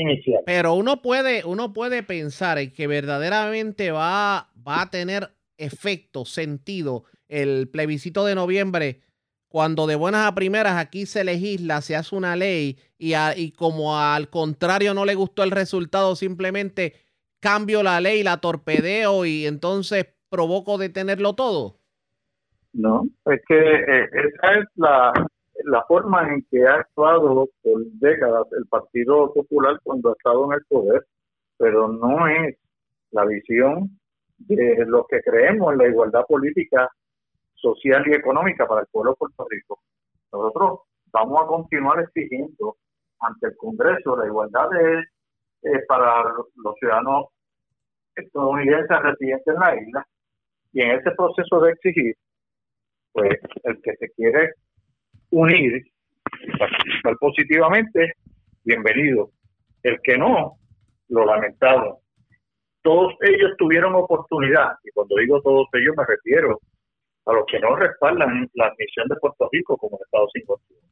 inicial. 0.00 0.42
Pero 0.46 0.74
uno 0.74 1.02
puede, 1.02 1.44
uno 1.44 1.72
puede 1.72 2.02
pensar 2.02 2.58
en 2.58 2.72
que 2.72 2.86
verdaderamente 2.86 3.90
va, 3.90 4.50
va 4.66 4.82
a 4.82 4.90
tener 4.90 5.30
efecto, 5.58 6.24
sentido 6.24 7.04
el 7.28 7.68
plebiscito 7.68 8.24
de 8.24 8.34
noviembre 8.34 9.00
cuando 9.48 9.86
de 9.86 9.94
buenas 9.94 10.26
a 10.26 10.34
primeras 10.34 10.76
aquí 10.76 11.06
se 11.06 11.24
legisla, 11.24 11.80
se 11.80 11.96
hace 11.96 12.14
una 12.14 12.36
ley 12.36 12.78
y, 12.98 13.14
y 13.36 13.52
como 13.52 13.98
al 13.98 14.28
contrario 14.28 14.92
no 14.92 15.04
le 15.04 15.14
gustó 15.14 15.42
el 15.44 15.50
resultado, 15.50 16.14
simplemente 16.14 16.94
cambio 17.40 17.82
la 17.82 18.00
ley, 18.00 18.22
la 18.22 18.38
torpedeo 18.38 19.24
y 19.24 19.46
entonces 19.46 20.06
provoco 20.28 20.78
detenerlo 20.78 21.34
todo? 21.34 21.78
No, 22.72 23.08
es 23.26 23.40
que 23.48 23.56
eh, 23.56 24.08
esa 24.12 24.54
es 24.58 24.66
la, 24.74 25.12
la 25.66 25.82
forma 25.84 26.32
en 26.32 26.46
que 26.48 26.64
ha 26.64 26.74
actuado 26.74 27.48
por 27.62 27.84
décadas 27.94 28.46
el 28.52 28.66
Partido 28.66 29.32
Popular 29.34 29.80
cuando 29.82 30.10
ha 30.10 30.12
estado 30.12 30.44
en 30.46 30.52
el 30.52 30.64
poder, 30.68 31.06
pero 31.58 31.88
no 31.88 32.28
es 32.28 32.56
la 33.10 33.24
visión 33.24 33.98
de 34.38 34.84
lo 34.86 35.04
que 35.06 35.20
creemos 35.22 35.72
en 35.72 35.78
la 35.78 35.88
igualdad 35.88 36.24
política, 36.28 36.88
social 37.54 38.04
y 38.06 38.14
económica 38.14 38.66
para 38.66 38.82
el 38.82 38.86
pueblo 38.92 39.12
de 39.12 39.16
Puerto 39.16 39.46
Rico. 39.50 39.80
Nosotros 40.32 40.80
vamos 41.06 41.42
a 41.42 41.46
continuar 41.46 42.00
exigiendo 42.00 42.76
ante 43.18 43.48
el 43.48 43.56
Congreso 43.56 44.16
la 44.16 44.26
igualdad 44.26 44.68
de, 44.70 45.00
eh, 45.62 45.82
para 45.88 46.22
los 46.54 46.74
ciudadanos 46.78 47.26
estadounidenses 48.14 49.02
residentes 49.02 49.52
en 49.52 49.60
la 49.60 49.74
isla 49.74 50.06
y 50.72 50.82
en 50.82 50.90
ese 50.92 51.10
proceso 51.10 51.60
de 51.60 51.72
exigir, 51.72 52.14
pues 53.12 53.36
el 53.64 53.82
que 53.82 53.96
se 53.96 54.10
quiere 54.10 54.52
unir 55.30 55.84
participar 56.58 57.16
positivamente, 57.18 58.12
bienvenido. 58.64 59.30
El 59.82 60.00
que 60.02 60.18
no, 60.18 60.58
lo 61.08 61.24
lamentado. 61.24 62.00
Todos 62.82 63.14
ellos 63.22 63.52
tuvieron 63.58 63.94
oportunidad, 63.94 64.72
y 64.84 64.90
cuando 64.92 65.16
digo 65.16 65.40
todos 65.42 65.68
ellos 65.72 65.94
me 65.96 66.04
refiero 66.04 66.60
a 67.26 67.32
los 67.32 67.44
que 67.46 67.58
no 67.58 67.74
respaldan 67.76 68.48
la 68.54 68.66
admisión 68.66 69.08
de 69.08 69.16
Puerto 69.16 69.48
Rico 69.50 69.76
como 69.76 69.98
Estado 70.00 70.26
sin 70.32 70.44
constitución. 70.44 70.90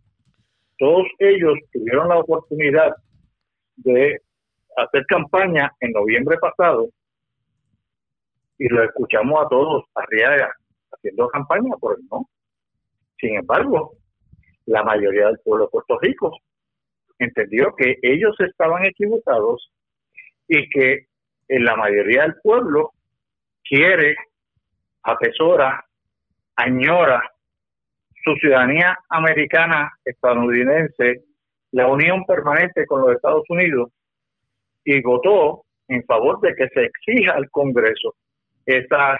Todos 0.78 1.06
ellos 1.20 1.56
tuvieron 1.72 2.08
la 2.08 2.18
oportunidad 2.18 2.94
de 3.76 4.20
hacer 4.76 5.06
campaña 5.06 5.70
en 5.80 5.92
noviembre 5.92 6.36
pasado 6.38 6.88
y 8.58 8.68
lo 8.68 8.82
escuchamos 8.82 9.44
a 9.44 9.48
todos 9.48 9.84
arriba 9.94 10.50
haciendo 10.92 11.28
campaña 11.28 11.76
por 11.78 11.96
el 11.96 12.04
no. 12.10 12.28
Sin 13.18 13.36
embargo, 13.36 13.92
la 14.66 14.82
mayoría 14.82 15.26
del 15.26 15.38
pueblo 15.44 15.66
de 15.66 15.70
Puerto 15.70 15.98
Rico 16.00 16.32
entendió 17.18 17.74
que 17.76 17.98
ellos 18.02 18.34
estaban 18.40 18.84
equivocados 18.84 19.70
y 20.48 20.68
que 20.68 21.06
en 21.48 21.64
la 21.64 21.76
mayoría 21.76 22.22
del 22.22 22.34
pueblo 22.42 22.92
quiere, 23.62 24.16
atesora, 25.02 25.84
añora 26.56 27.22
su 28.24 28.34
ciudadanía 28.36 28.98
americana 29.08 29.92
estadounidense, 30.04 31.24
la 31.72 31.88
unión 31.88 32.24
permanente 32.24 32.86
con 32.86 33.02
los 33.02 33.14
Estados 33.14 33.44
Unidos 33.48 33.90
y 34.84 35.02
votó 35.02 35.64
en 35.88 36.02
favor 36.04 36.40
de 36.40 36.54
que 36.54 36.68
se 36.68 36.84
exija 36.84 37.32
al 37.32 37.50
Congreso 37.50 38.14
esa 38.64 39.18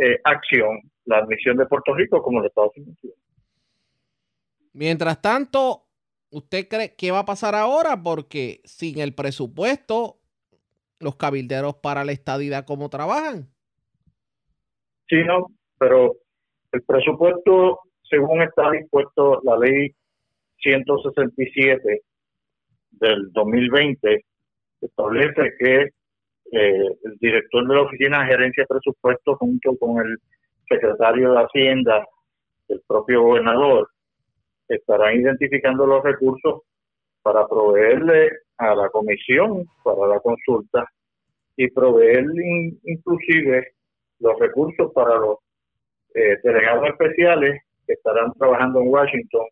eh, 0.00 0.18
acción, 0.24 0.80
la 1.04 1.18
admisión 1.18 1.56
de 1.58 1.66
Puerto 1.66 1.94
Rico 1.94 2.22
como 2.22 2.38
los 2.38 2.48
Estados 2.48 2.76
Unidos. 2.76 3.18
Mientras 4.76 5.22
tanto, 5.22 5.86
¿usted 6.28 6.68
cree 6.68 6.94
que 6.96 7.10
va 7.10 7.20
a 7.20 7.24
pasar 7.24 7.54
ahora? 7.54 8.02
Porque 8.02 8.60
sin 8.64 8.98
el 8.98 9.14
presupuesto, 9.14 10.18
los 11.00 11.16
cabilderos 11.16 11.76
para 11.76 12.04
la 12.04 12.12
estadidad, 12.12 12.66
¿cómo 12.66 12.90
trabajan? 12.90 13.48
Sí, 15.08 15.16
no, 15.24 15.46
pero 15.78 16.16
el 16.72 16.82
presupuesto, 16.82 17.80
según 18.02 18.42
está 18.42 18.70
dispuesto 18.70 19.40
la 19.44 19.56
ley 19.56 19.94
167 20.58 22.02
del 22.90 23.32
2020, 23.32 24.26
establece 24.82 25.54
que 25.58 25.76
eh, 26.52 26.86
el 27.02 27.16
director 27.18 27.66
de 27.66 27.74
la 27.74 27.80
Oficina 27.80 28.20
de 28.20 28.26
Gerencia 28.26 28.64
de 28.64 28.74
Presupuestos 28.74 29.38
junto 29.38 29.74
con 29.78 30.06
el 30.06 30.18
secretario 30.68 31.32
de 31.32 31.40
Hacienda, 31.44 32.04
el 32.68 32.82
propio 32.86 33.22
gobernador, 33.22 33.88
estarán 34.68 35.20
identificando 35.20 35.86
los 35.86 36.02
recursos 36.02 36.62
para 37.22 37.46
proveerle 37.46 38.30
a 38.58 38.74
la 38.74 38.88
comisión 38.90 39.66
para 39.82 40.06
la 40.06 40.20
consulta 40.20 40.86
y 41.56 41.68
proveerle 41.70 42.78
inclusive 42.84 43.72
los 44.20 44.38
recursos 44.38 44.92
para 44.92 45.16
los 45.16 45.38
eh, 46.14 46.38
delegados 46.42 46.88
especiales 46.88 47.62
que 47.86 47.92
estarán 47.92 48.32
trabajando 48.34 48.80
en 48.80 48.88
Washington, 48.88 49.46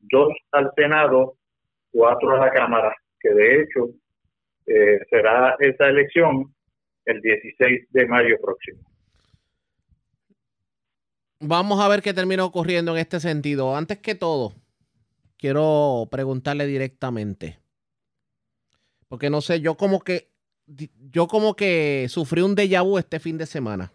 dos 0.00 0.32
al 0.52 0.70
Senado, 0.76 1.34
cuatro 1.92 2.30
a 2.32 2.46
la 2.46 2.52
Cámara, 2.52 2.94
que 3.20 3.30
de 3.30 3.62
hecho 3.62 3.88
eh, 4.66 5.00
será 5.10 5.56
esa 5.58 5.88
elección 5.88 6.54
el 7.04 7.20
16 7.20 7.86
de 7.90 8.06
mayo 8.06 8.36
próximo. 8.40 8.80
Vamos 11.40 11.80
a 11.80 11.88
ver 11.88 12.02
qué 12.02 12.14
termina 12.14 12.44
ocurriendo 12.44 12.92
en 12.92 12.98
este 12.98 13.20
sentido. 13.20 13.76
Antes 13.76 13.98
que 13.98 14.14
todo, 14.14 14.54
quiero 15.36 16.08
preguntarle 16.10 16.66
directamente. 16.66 17.58
Porque 19.08 19.30
no 19.30 19.40
sé, 19.40 19.60
yo 19.60 19.76
como 19.76 20.00
que 20.00 20.30
yo 21.10 21.28
como 21.28 21.54
que 21.54 22.06
sufrí 22.08 22.42
un 22.42 22.56
déjà 22.56 22.82
vu 22.82 22.98
este 22.98 23.20
fin 23.20 23.38
de 23.38 23.46
semana. 23.46 23.92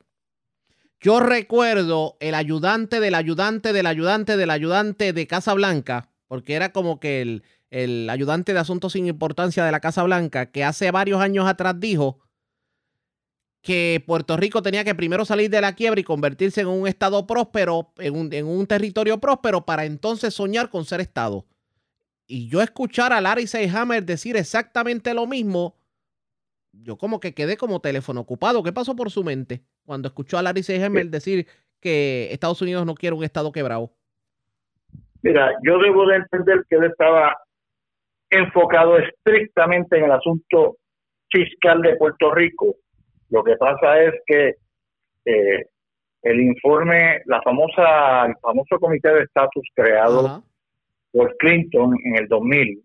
Yo 1.01 1.19
recuerdo 1.19 2.15
el 2.19 2.35
ayudante 2.35 2.99
del 2.99 3.15
ayudante 3.15 3.73
del 3.73 3.87
ayudante 3.87 4.37
del 4.37 4.49
ayudante 4.51 5.13
de 5.13 5.27
Casa 5.27 5.53
Blanca, 5.53 6.09
porque 6.27 6.53
era 6.53 6.71
como 6.71 6.99
que 6.99 7.21
el, 7.21 7.43
el 7.71 8.09
ayudante 8.09 8.53
de 8.53 8.59
asuntos 8.59 8.93
sin 8.93 9.07
importancia 9.07 9.65
de 9.65 9.71
la 9.71 9.79
Casa 9.79 10.03
Blanca, 10.03 10.51
que 10.51 10.63
hace 10.63 10.91
varios 10.91 11.19
años 11.19 11.47
atrás 11.47 11.79
dijo 11.79 12.19
que 13.61 14.03
Puerto 14.05 14.37
Rico 14.37 14.61
tenía 14.61 14.83
que 14.83 14.95
primero 14.95 15.23
salir 15.23 15.49
de 15.49 15.61
la 15.61 15.75
quiebra 15.75 15.99
y 15.99 16.03
convertirse 16.03 16.61
en 16.61 16.67
un 16.67 16.87
estado 16.87 17.27
próspero, 17.27 17.91
en 17.97 18.15
un, 18.15 18.33
en 18.33 18.47
un 18.47 18.65
territorio 18.65 19.19
próspero, 19.19 19.65
para 19.65 19.85
entonces 19.85 20.33
soñar 20.33 20.69
con 20.69 20.85
ser 20.85 20.99
estado. 20.99 21.45
Y 22.25 22.47
yo 22.49 22.61
escuchar 22.61 23.13
a 23.13 23.21
Larry 23.21 23.45
Seyhammer 23.45 24.03
decir 24.03 24.35
exactamente 24.35 25.13
lo 25.13 25.27
mismo, 25.27 25.75
yo 26.71 26.97
como 26.97 27.19
que 27.19 27.33
quedé 27.33 27.57
como 27.57 27.81
teléfono 27.81 28.21
ocupado. 28.21 28.63
¿Qué 28.63 28.71
pasó 28.71 28.95
por 28.95 29.11
su 29.11 29.23
mente 29.23 29.61
cuando 29.85 30.07
escuchó 30.07 30.37
a 30.37 30.41
Larry 30.41 30.63
Seyhammer 30.63 31.07
decir 31.07 31.45
que 31.79 32.29
Estados 32.31 32.61
Unidos 32.61 32.85
no 32.85 32.95
quiere 32.95 33.15
un 33.15 33.23
estado 33.23 33.51
quebrado? 33.51 33.91
Mira, 35.21 35.51
yo 35.63 35.77
debo 35.77 36.07
de 36.07 36.15
entender 36.15 36.65
que 36.67 36.77
él 36.77 36.85
estaba 36.85 37.35
enfocado 38.29 38.97
estrictamente 38.97 39.97
en 39.97 40.05
el 40.05 40.11
asunto 40.11 40.77
fiscal 41.29 41.81
de 41.81 41.95
Puerto 41.97 42.33
Rico. 42.33 42.77
Lo 43.31 43.43
que 43.43 43.55
pasa 43.55 44.01
es 44.03 44.13
que 44.27 44.55
eh, 45.25 45.65
el 46.21 46.39
informe, 46.41 47.21
la 47.25 47.41
famosa, 47.41 48.25
el 48.27 48.35
famoso 48.41 48.77
comité 48.79 49.13
de 49.13 49.23
estatus 49.23 49.63
creado 49.73 50.43
por 51.11 51.35
Clinton 51.37 51.95
en 52.03 52.17
el 52.17 52.27
2000 52.27 52.83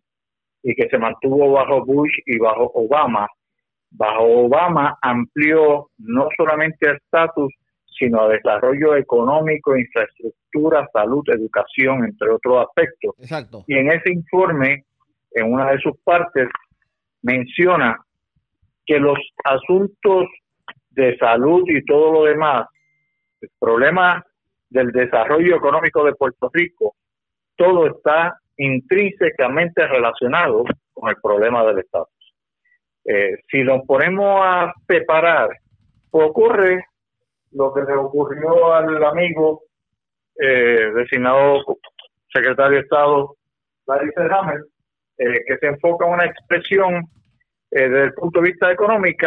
y 0.63 0.75
que 0.75 0.89
se 0.89 0.99
mantuvo 0.99 1.53
bajo 1.53 1.85
Bush 1.85 2.13
y 2.25 2.39
bajo 2.39 2.71
Obama. 2.75 3.29
Bajo 3.91 4.47
Obama 4.47 4.97
amplió 5.03 5.91
no 5.99 6.29
solamente 6.37 6.89
el 6.89 6.97
estatus, 6.97 7.53
sino 7.99 8.23
a 8.23 8.29
desarrollo 8.29 8.95
económico, 8.95 9.77
infraestructura, 9.77 10.89
salud, 10.93 11.23
educación, 11.29 12.05
entre 12.05 12.31
otros 12.31 12.67
aspectos. 12.67 13.15
Exacto. 13.19 13.65
Y 13.67 13.77
en 13.79 13.91
ese 13.91 14.13
informe, 14.13 14.85
en 15.33 15.53
una 15.53 15.73
de 15.73 15.79
sus 15.79 15.97
partes, 16.05 16.49
menciona 17.23 18.06
que 18.87 18.99
los 18.99 19.19
asuntos 19.45 20.27
de 20.91 21.17
salud 21.19 21.65
y 21.67 21.85
todo 21.85 22.13
lo 22.13 22.25
demás, 22.25 22.67
el 23.41 23.51
problema 23.59 24.25
del 24.71 24.93
desarrollo 24.93 25.57
económico 25.57 26.05
de 26.05 26.15
Puerto 26.15 26.51
Rico, 26.53 26.95
todo 27.57 27.87
está 27.87 28.39
intrínsecamente 28.57 29.87
relacionado 29.87 30.65
con 30.95 31.11
el 31.11 31.17
problema 31.23 31.65
del 31.65 31.81
estatus. 31.81 32.35
Eh, 33.05 33.37
si 33.51 33.63
nos 33.63 33.85
ponemos 33.87 34.41
a 34.43 34.73
separar, 34.89 35.51
ocurre 36.11 36.85
lo 37.53 37.73
que 37.73 37.83
le 37.83 37.95
ocurrió 37.95 38.75
al 38.75 39.03
amigo 39.05 39.63
eh, 40.41 40.91
designado 40.95 41.63
secretario 42.33 42.79
de 42.79 42.83
Estado, 42.83 43.37
Larry 43.87 44.11
Hammer, 44.17 44.61
eh, 45.19 45.45
que 45.47 45.57
se 45.59 45.67
enfoca 45.67 46.07
en 46.07 46.13
una 46.15 46.27
expresión 46.27 47.09
desde 47.83 48.05
el 48.05 48.15
punto 48.15 48.41
de 48.41 48.51
vista 48.51 48.73
económico, 48.73 49.27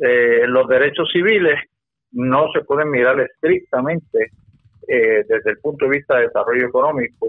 eh, 0.00 0.46
los 0.46 0.68
derechos 0.68 1.08
civiles 1.12 1.58
no 2.12 2.50
se 2.52 2.62
pueden 2.64 2.90
mirar 2.90 3.18
estrictamente 3.20 4.30
eh, 4.88 5.24
desde 5.28 5.50
el 5.50 5.58
punto 5.58 5.86
de 5.86 5.98
vista 5.98 6.16
de 6.16 6.26
desarrollo 6.26 6.66
económico, 6.66 7.28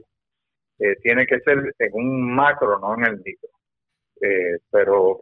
tiene 1.01 1.25
que 1.25 1.39
ser 1.39 1.73
en 1.79 1.89
un 1.93 2.35
macro, 2.35 2.77
no 2.79 2.95
en 2.95 3.05
el 3.05 3.17
micro. 3.23 3.49
pero 4.69 5.21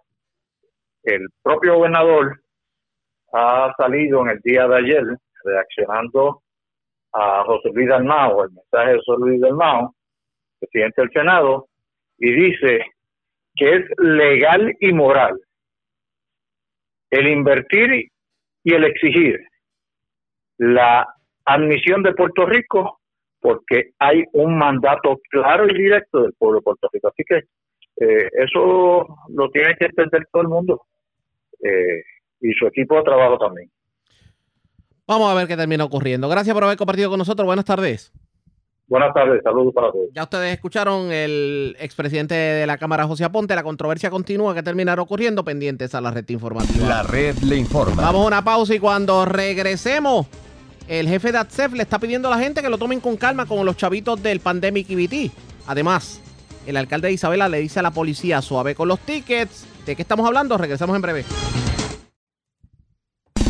el 1.03 1.27
propio 1.43 1.75
gobernador 1.75 2.41
ha 3.33 3.73
salido 3.77 4.21
en 4.21 4.29
el 4.29 4.39
día 4.39 4.67
de 4.67 4.77
ayer 4.77 5.03
reaccionando 5.43 6.41
a 7.13 7.43
José 7.45 7.69
Luis 7.73 7.89
Dalmao, 7.89 8.43
el 8.43 8.51
mensaje 8.51 8.91
de 8.91 9.01
José 9.05 9.19
Luis 9.19 9.41
Dalmao, 9.41 9.95
presidente 10.59 11.01
del 11.01 11.11
Senado, 11.11 11.67
y 12.17 12.31
dice 12.31 12.85
que 13.55 13.75
es 13.75 13.85
legal 13.97 14.75
y 14.79 14.93
moral 14.93 15.39
el 17.09 17.27
invertir 17.27 18.09
y 18.63 18.73
el 18.73 18.83
exigir 18.85 19.39
la 20.57 21.07
admisión 21.45 22.03
de 22.03 22.13
Puerto 22.13 22.45
Rico 22.45 22.99
porque 23.39 23.91
hay 23.99 24.23
un 24.33 24.57
mandato 24.57 25.19
claro 25.29 25.67
y 25.67 25.73
directo 25.73 26.21
del 26.21 26.33
pueblo 26.33 26.59
de 26.59 26.63
Puerto 26.63 26.89
Rico. 26.93 27.07
Así 27.07 27.23
que 27.27 27.37
eh, 27.97 28.29
eso 28.33 29.07
lo 29.29 29.49
tiene 29.49 29.75
que 29.77 29.85
entender 29.85 30.27
todo 30.31 30.43
el 30.43 30.47
mundo 30.47 30.83
eh, 31.63 32.03
y 32.39 32.53
su 32.53 32.67
equipo 32.67 32.95
de 32.97 33.03
trabajo 33.03 33.37
también. 33.39 33.69
Vamos 35.07 35.29
a 35.29 35.35
ver 35.35 35.47
qué 35.47 35.57
termina 35.57 35.83
ocurriendo. 35.83 36.29
Gracias 36.29 36.53
por 36.53 36.63
haber 36.63 36.77
compartido 36.77 37.09
con 37.09 37.17
nosotros. 37.17 37.45
Buenas 37.45 37.65
tardes. 37.65 38.13
Buenas 38.91 39.13
tardes, 39.13 39.41
saludos 39.41 39.73
para 39.73 39.89
todos. 39.89 40.07
Ya 40.13 40.23
ustedes 40.23 40.53
escucharon 40.53 41.13
el 41.13 41.77
expresidente 41.79 42.35
de 42.35 42.67
la 42.67 42.77
Cámara, 42.77 43.07
José 43.07 43.23
Aponte. 43.23 43.55
La 43.55 43.63
controversia 43.63 44.09
continúa 44.09 44.53
que 44.53 44.63
terminará 44.63 45.01
ocurriendo 45.01 45.45
pendientes 45.45 45.95
a 45.95 46.01
la 46.01 46.11
red 46.11 46.27
informativa. 46.27 46.89
La 46.89 47.01
red 47.01 47.37
le 47.37 47.55
informa. 47.55 48.01
Vamos 48.01 48.25
a 48.25 48.27
una 48.27 48.43
pausa 48.43 48.75
y 48.75 48.79
cuando 48.79 49.23
regresemos, 49.23 50.27
el 50.89 51.07
jefe 51.07 51.31
de 51.31 51.37
ATSEF 51.37 51.71
le 51.71 51.83
está 51.83 51.99
pidiendo 51.99 52.27
a 52.27 52.31
la 52.31 52.43
gente 52.43 52.61
que 52.61 52.67
lo 52.67 52.77
tomen 52.77 52.99
con 52.99 53.15
calma 53.15 53.45
con 53.45 53.65
los 53.65 53.77
chavitos 53.77 54.21
del 54.21 54.41
Pandemic 54.41 54.89
EBT. 54.89 55.31
Además, 55.67 56.19
el 56.67 56.75
alcalde 56.75 57.07
de 57.07 57.13
Isabela 57.13 57.47
le 57.47 57.59
dice 57.59 57.79
a 57.79 57.83
la 57.83 57.91
policía 57.91 58.41
suave 58.41 58.75
con 58.75 58.89
los 58.89 58.99
tickets. 58.99 59.65
¿De 59.85 59.95
qué 59.95 60.01
estamos 60.01 60.27
hablando? 60.27 60.57
Regresamos 60.57 60.97
en 60.97 61.01
breve. 61.01 61.23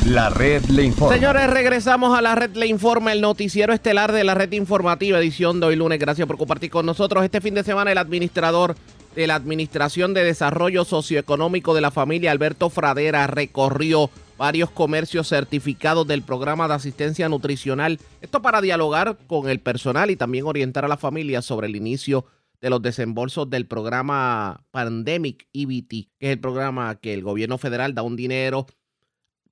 La 0.06 0.30
red 0.30 0.64
le 0.65 0.84
informa. 0.84 1.14
Señores, 1.14 1.48
regresamos 1.48 2.18
a 2.18 2.22
la 2.22 2.34
red 2.34 2.56
le 2.56 2.65
informa, 2.65 3.14
el 3.14 3.22
noticiero 3.22 3.72
estelar 3.72 4.11
de 4.11 4.23
la 4.23 4.34
red 4.34 4.52
informativa, 4.53 5.19
edición 5.19 5.60
de 5.60 5.68
hoy 5.68 5.76
lunes. 5.76 5.99
Gracias 5.99 6.28
por 6.28 6.38
compartir 6.38 6.72
con 6.72 6.86
nosotros. 6.88 7.23
Este 7.23 7.40
fin 7.40 7.53
de 7.53 7.64
semana 7.64 7.91
el 7.91 7.98
administrador 7.99 8.76
de 9.15 9.28
la 9.28 9.36
Administración 9.36 10.14
de 10.14 10.23
Desarrollo 10.23 10.86
Socioeconómico 10.86 11.76
de 11.76 11.82
la 11.82 11.91
Familia, 11.91 12.32
Alberto 12.32 12.69
Fradera, 12.69 13.28
recorrió 13.28 14.10
varios 14.38 14.72
comercios 14.72 15.28
certificados 15.28 16.07
del 16.07 16.23
programa 16.23 16.68
de 16.68 16.73
asistencia 16.73 17.30
nutricional. 17.30 17.99
Esto 18.22 18.41
para 18.41 18.60
dialogar 18.60 19.18
con 19.28 19.49
el 19.49 19.60
personal 19.60 20.10
y 20.10 20.15
también 20.15 20.45
orientar 20.48 20.84
a 20.84 20.88
la 20.88 20.98
familia 20.98 21.44
sobre 21.44 21.68
el 21.68 21.76
inicio 21.76 22.26
de 22.60 22.72
los 22.72 22.82
desembolsos 22.82 23.49
del 23.49 23.68
programa 23.68 24.64
Pandemic 24.72 25.48
EBT, 25.53 25.90
que 26.18 26.28
es 26.28 26.32
el 26.32 26.40
programa 26.40 26.95
que 26.95 27.14
el 27.14 27.22
gobierno 27.22 27.57
federal 27.60 27.94
da 27.94 28.02
un 28.02 28.15
dinero 28.15 28.65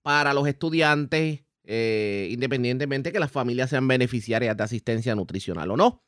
para 0.09 0.33
los 0.33 0.47
estudiantes, 0.47 1.43
eh, 1.65 2.29
independientemente 2.31 3.11
que 3.11 3.19
las 3.19 3.31
familias 3.31 3.69
sean 3.69 3.87
beneficiarias 3.87 4.57
de 4.57 4.63
asistencia 4.63 5.13
nutricional 5.13 5.69
o 5.69 5.77
no. 5.77 6.03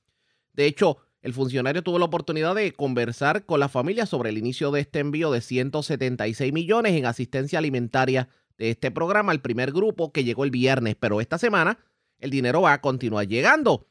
De 0.53 0.65
hecho, 0.65 0.97
el 1.21 1.35
funcionario 1.35 1.83
tuvo 1.83 1.99
la 1.99 2.05
oportunidad 2.05 2.55
de 2.55 2.73
conversar 2.73 3.45
con 3.45 3.59
la 3.59 3.69
familia 3.69 4.07
sobre 4.07 4.31
el 4.31 4.39
inicio 4.39 4.71
de 4.71 4.79
este 4.79 4.97
envío 4.97 5.29
de 5.29 5.41
176 5.41 6.51
millones 6.51 6.93
en 6.93 7.05
asistencia 7.05 7.59
alimentaria 7.59 8.27
de 8.57 8.71
este 8.71 8.89
programa, 8.89 9.33
el 9.33 9.41
primer 9.41 9.71
grupo 9.71 10.11
que 10.11 10.23
llegó 10.23 10.45
el 10.45 10.49
viernes, 10.49 10.95
pero 10.99 11.21
esta 11.21 11.37
semana 11.37 11.77
el 12.17 12.31
dinero 12.31 12.61
va 12.61 12.73
a 12.73 12.81
continuar 12.81 13.27
llegando. 13.27 13.85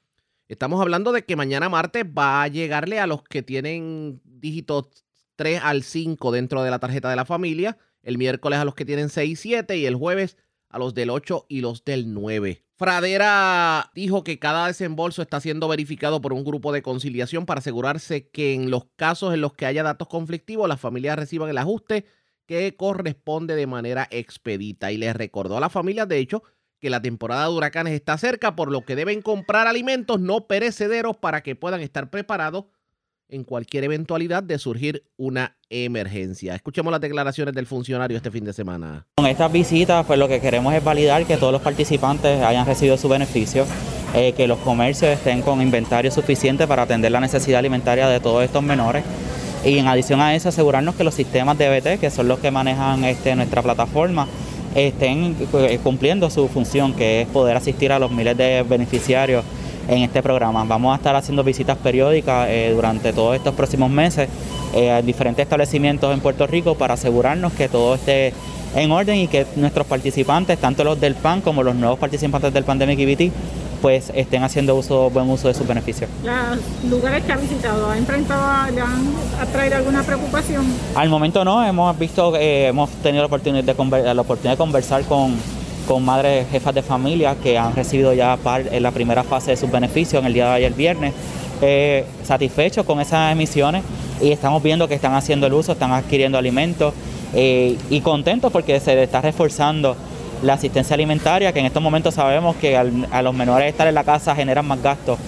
Estamos 0.48 0.80
hablando 0.80 1.12
de 1.12 1.24
que 1.24 1.36
mañana 1.36 1.68
martes 1.68 2.04
va 2.04 2.42
a 2.42 2.48
llegarle 2.48 2.98
a 2.98 3.06
los 3.06 3.22
que 3.22 3.44
tienen 3.44 4.20
dígitos 4.24 4.88
3 5.36 5.60
al 5.62 5.84
5 5.84 6.32
dentro 6.32 6.64
de 6.64 6.70
la 6.72 6.80
tarjeta 6.80 7.08
de 7.10 7.14
la 7.14 7.26
familia 7.26 7.78
el 8.02 8.18
miércoles 8.18 8.58
a 8.58 8.64
los 8.64 8.74
que 8.74 8.84
tienen 8.84 9.08
6 9.08 9.30
y 9.30 9.36
7 9.36 9.76
y 9.76 9.86
el 9.86 9.94
jueves 9.94 10.36
a 10.68 10.78
los 10.78 10.94
del 10.94 11.10
8 11.10 11.46
y 11.48 11.60
los 11.60 11.84
del 11.84 12.14
9. 12.14 12.64
Fradera 12.76 13.90
dijo 13.94 14.24
que 14.24 14.38
cada 14.38 14.66
desembolso 14.66 15.20
está 15.20 15.38
siendo 15.40 15.68
verificado 15.68 16.22
por 16.22 16.32
un 16.32 16.44
grupo 16.44 16.72
de 16.72 16.80
conciliación 16.80 17.44
para 17.44 17.58
asegurarse 17.58 18.30
que 18.30 18.54
en 18.54 18.70
los 18.70 18.86
casos 18.96 19.34
en 19.34 19.42
los 19.42 19.52
que 19.52 19.66
haya 19.66 19.82
datos 19.82 20.08
conflictivos 20.08 20.66
las 20.66 20.80
familias 20.80 21.18
reciban 21.18 21.50
el 21.50 21.58
ajuste 21.58 22.06
que 22.46 22.74
corresponde 22.76 23.54
de 23.54 23.66
manera 23.66 24.08
expedita. 24.10 24.92
Y 24.92 24.96
les 24.96 25.14
recordó 25.14 25.58
a 25.58 25.60
las 25.60 25.72
familias, 25.72 26.08
de 26.08 26.18
hecho, 26.18 26.42
que 26.80 26.90
la 26.90 27.02
temporada 27.02 27.44
de 27.44 27.54
huracanes 27.54 27.92
está 27.92 28.16
cerca, 28.16 28.56
por 28.56 28.72
lo 28.72 28.84
que 28.84 28.96
deben 28.96 29.20
comprar 29.22 29.66
alimentos 29.66 30.18
no 30.18 30.46
perecederos 30.46 31.16
para 31.16 31.42
que 31.42 31.54
puedan 31.54 31.80
estar 31.82 32.10
preparados 32.10 32.64
en 33.30 33.44
cualquier 33.44 33.84
eventualidad 33.84 34.42
de 34.42 34.58
surgir 34.58 35.04
una 35.16 35.56
emergencia. 35.68 36.54
Escuchemos 36.54 36.90
las 36.90 37.00
declaraciones 37.00 37.54
del 37.54 37.66
funcionario 37.66 38.16
este 38.16 38.30
fin 38.30 38.44
de 38.44 38.52
semana. 38.52 39.06
Con 39.16 39.26
estas 39.26 39.50
visitas, 39.50 40.04
pues 40.06 40.18
lo 40.18 40.28
que 40.28 40.40
queremos 40.40 40.74
es 40.74 40.82
validar 40.82 41.24
que 41.26 41.36
todos 41.36 41.52
los 41.52 41.62
participantes 41.62 42.42
hayan 42.42 42.66
recibido 42.66 42.96
su 42.96 43.08
beneficio, 43.08 43.64
eh, 44.14 44.32
que 44.36 44.46
los 44.46 44.58
comercios 44.58 45.12
estén 45.12 45.42
con 45.42 45.62
inventario 45.62 46.10
suficiente 46.10 46.66
para 46.66 46.82
atender 46.82 47.12
la 47.12 47.20
necesidad 47.20 47.60
alimentaria 47.60 48.08
de 48.08 48.20
todos 48.20 48.44
estos 48.44 48.62
menores. 48.62 49.04
Y 49.64 49.78
en 49.78 49.86
adición 49.86 50.20
a 50.20 50.34
eso, 50.34 50.48
asegurarnos 50.48 50.94
que 50.94 51.04
los 51.04 51.14
sistemas 51.14 51.56
de 51.58 51.68
BT, 51.68 52.00
que 52.00 52.10
son 52.10 52.28
los 52.28 52.38
que 52.40 52.50
manejan 52.50 53.04
este, 53.04 53.36
nuestra 53.36 53.62
plataforma, 53.62 54.26
estén 54.74 55.36
eh, 55.52 55.78
cumpliendo 55.82 56.30
su 56.30 56.48
función, 56.48 56.94
que 56.94 57.22
es 57.22 57.28
poder 57.28 57.56
asistir 57.56 57.92
a 57.92 57.98
los 57.98 58.10
miles 58.10 58.36
de 58.36 58.62
beneficiarios 58.62 59.44
en 59.90 60.02
este 60.02 60.22
programa. 60.22 60.64
Vamos 60.64 60.92
a 60.92 60.96
estar 60.96 61.16
haciendo 61.16 61.42
visitas 61.42 61.76
periódicas 61.76 62.48
eh, 62.48 62.72
durante 62.74 63.12
todos 63.12 63.34
estos 63.34 63.54
próximos 63.54 63.90
meses 63.90 64.28
eh, 64.72 64.90
a 64.90 65.02
diferentes 65.02 65.42
establecimientos 65.42 66.14
en 66.14 66.20
Puerto 66.20 66.46
Rico 66.46 66.76
para 66.76 66.94
asegurarnos 66.94 67.52
que 67.52 67.68
todo 67.68 67.96
esté 67.96 68.32
en 68.76 68.92
orden 68.92 69.16
y 69.16 69.26
que 69.26 69.46
nuestros 69.56 69.86
participantes, 69.88 70.58
tanto 70.58 70.84
los 70.84 71.00
del 71.00 71.16
PAN 71.16 71.40
como 71.40 71.64
los 71.64 71.74
nuevos 71.74 71.98
participantes 71.98 72.52
del 72.54 72.62
Pandemic 72.62 73.00
EBT, 73.00 73.32
pues 73.82 74.12
estén 74.14 74.44
haciendo 74.44 74.76
uso, 74.76 75.10
buen 75.10 75.28
uso 75.28 75.48
de 75.48 75.54
sus 75.54 75.66
beneficios. 75.66 76.08
¿Los 76.22 76.90
lugares 76.90 77.24
que 77.24 77.32
ha 77.32 77.36
visitado 77.36 77.90
ha 77.90 77.98
enfrentado, 77.98 78.70
le 78.70 78.80
han 78.80 79.12
traído 79.52 79.76
alguna 79.76 80.04
preocupación? 80.04 80.66
Al 80.94 81.08
momento 81.08 81.44
no, 81.44 81.64
hemos 81.64 81.98
visto, 81.98 82.36
eh, 82.36 82.68
hemos 82.68 82.90
tenido 83.02 83.22
la 83.22 83.26
oportunidad 83.26 83.64
de, 83.64 84.14
la 84.14 84.20
oportunidad 84.20 84.52
de 84.52 84.58
conversar 84.58 85.02
con 85.04 85.34
con 85.86 86.04
madres 86.04 86.46
jefas 86.50 86.74
de 86.74 86.82
familia 86.82 87.36
que 87.42 87.58
han 87.58 87.74
recibido 87.74 88.12
ya 88.12 88.38
en 88.70 88.82
la 88.82 88.90
primera 88.90 89.24
fase 89.24 89.52
de 89.52 89.56
sus 89.56 89.70
beneficios 89.70 90.20
en 90.20 90.26
el 90.26 90.34
día 90.34 90.46
de 90.46 90.52
ayer 90.52 90.72
viernes, 90.72 91.14
eh, 91.62 92.06
satisfechos 92.22 92.86
con 92.86 93.00
esas 93.00 93.32
emisiones 93.32 93.82
y 94.20 94.32
estamos 94.32 94.62
viendo 94.62 94.88
que 94.88 94.94
están 94.94 95.14
haciendo 95.14 95.46
el 95.46 95.52
uso, 95.52 95.72
están 95.72 95.92
adquiriendo 95.92 96.38
alimentos 96.38 96.94
eh, 97.34 97.76
y 97.90 98.00
contentos 98.00 98.50
porque 98.50 98.80
se 98.80 99.02
está 99.02 99.20
reforzando 99.20 99.96
la 100.42 100.54
asistencia 100.54 100.94
alimentaria, 100.94 101.52
que 101.52 101.60
en 101.60 101.66
estos 101.66 101.82
momentos 101.82 102.14
sabemos 102.14 102.56
que 102.56 102.76
a 102.76 103.22
los 103.22 103.34
menores 103.34 103.68
estar 103.68 103.86
en 103.86 103.94
la 103.94 104.04
casa 104.04 104.34
generan 104.34 104.66
más 104.66 104.82
gastos 104.82 105.18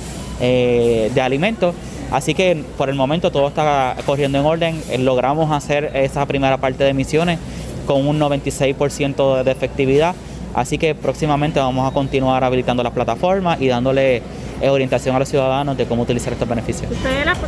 eh, 0.41 1.11
de 1.15 1.21
alimentos. 1.21 1.75
Así 2.11 2.35
que 2.35 2.63
por 2.77 2.89
el 2.89 2.95
momento 2.95 3.31
todo 3.31 3.49
está 3.49 3.97
corriendo 4.07 4.39
en 4.39 4.47
orden, 4.47 4.83
logramos 4.99 5.51
hacer 5.51 5.91
esa 5.95 6.27
primera 6.27 6.59
parte 6.59 6.85
de 6.85 6.91
emisiones 6.91 7.39
con 7.87 8.07
un 8.07 8.19
96% 8.19 9.43
de 9.43 9.51
efectividad 9.51 10.15
Así 10.55 10.79
que 10.79 10.95
próximamente 10.95 11.61
vamos 11.61 11.91
a 11.91 11.95
continuar 11.95 12.45
habilitando 12.45 12.83
las 12.83 12.93
plataformas 12.93 13.61
y 13.61 13.69
dándole 13.69 14.23
eh, 14.61 14.69
orientación 14.69 15.17
a 15.17 15.19
los 15.19 15.29
ciudadanos 15.29 15.77
de 15.77 15.87
cómo 15.87 16.03
utilizar 16.03 16.33
estos 16.33 16.49
beneficios. 16.49 16.91
Ustedes, 16.91 17.27
las 17.27 17.39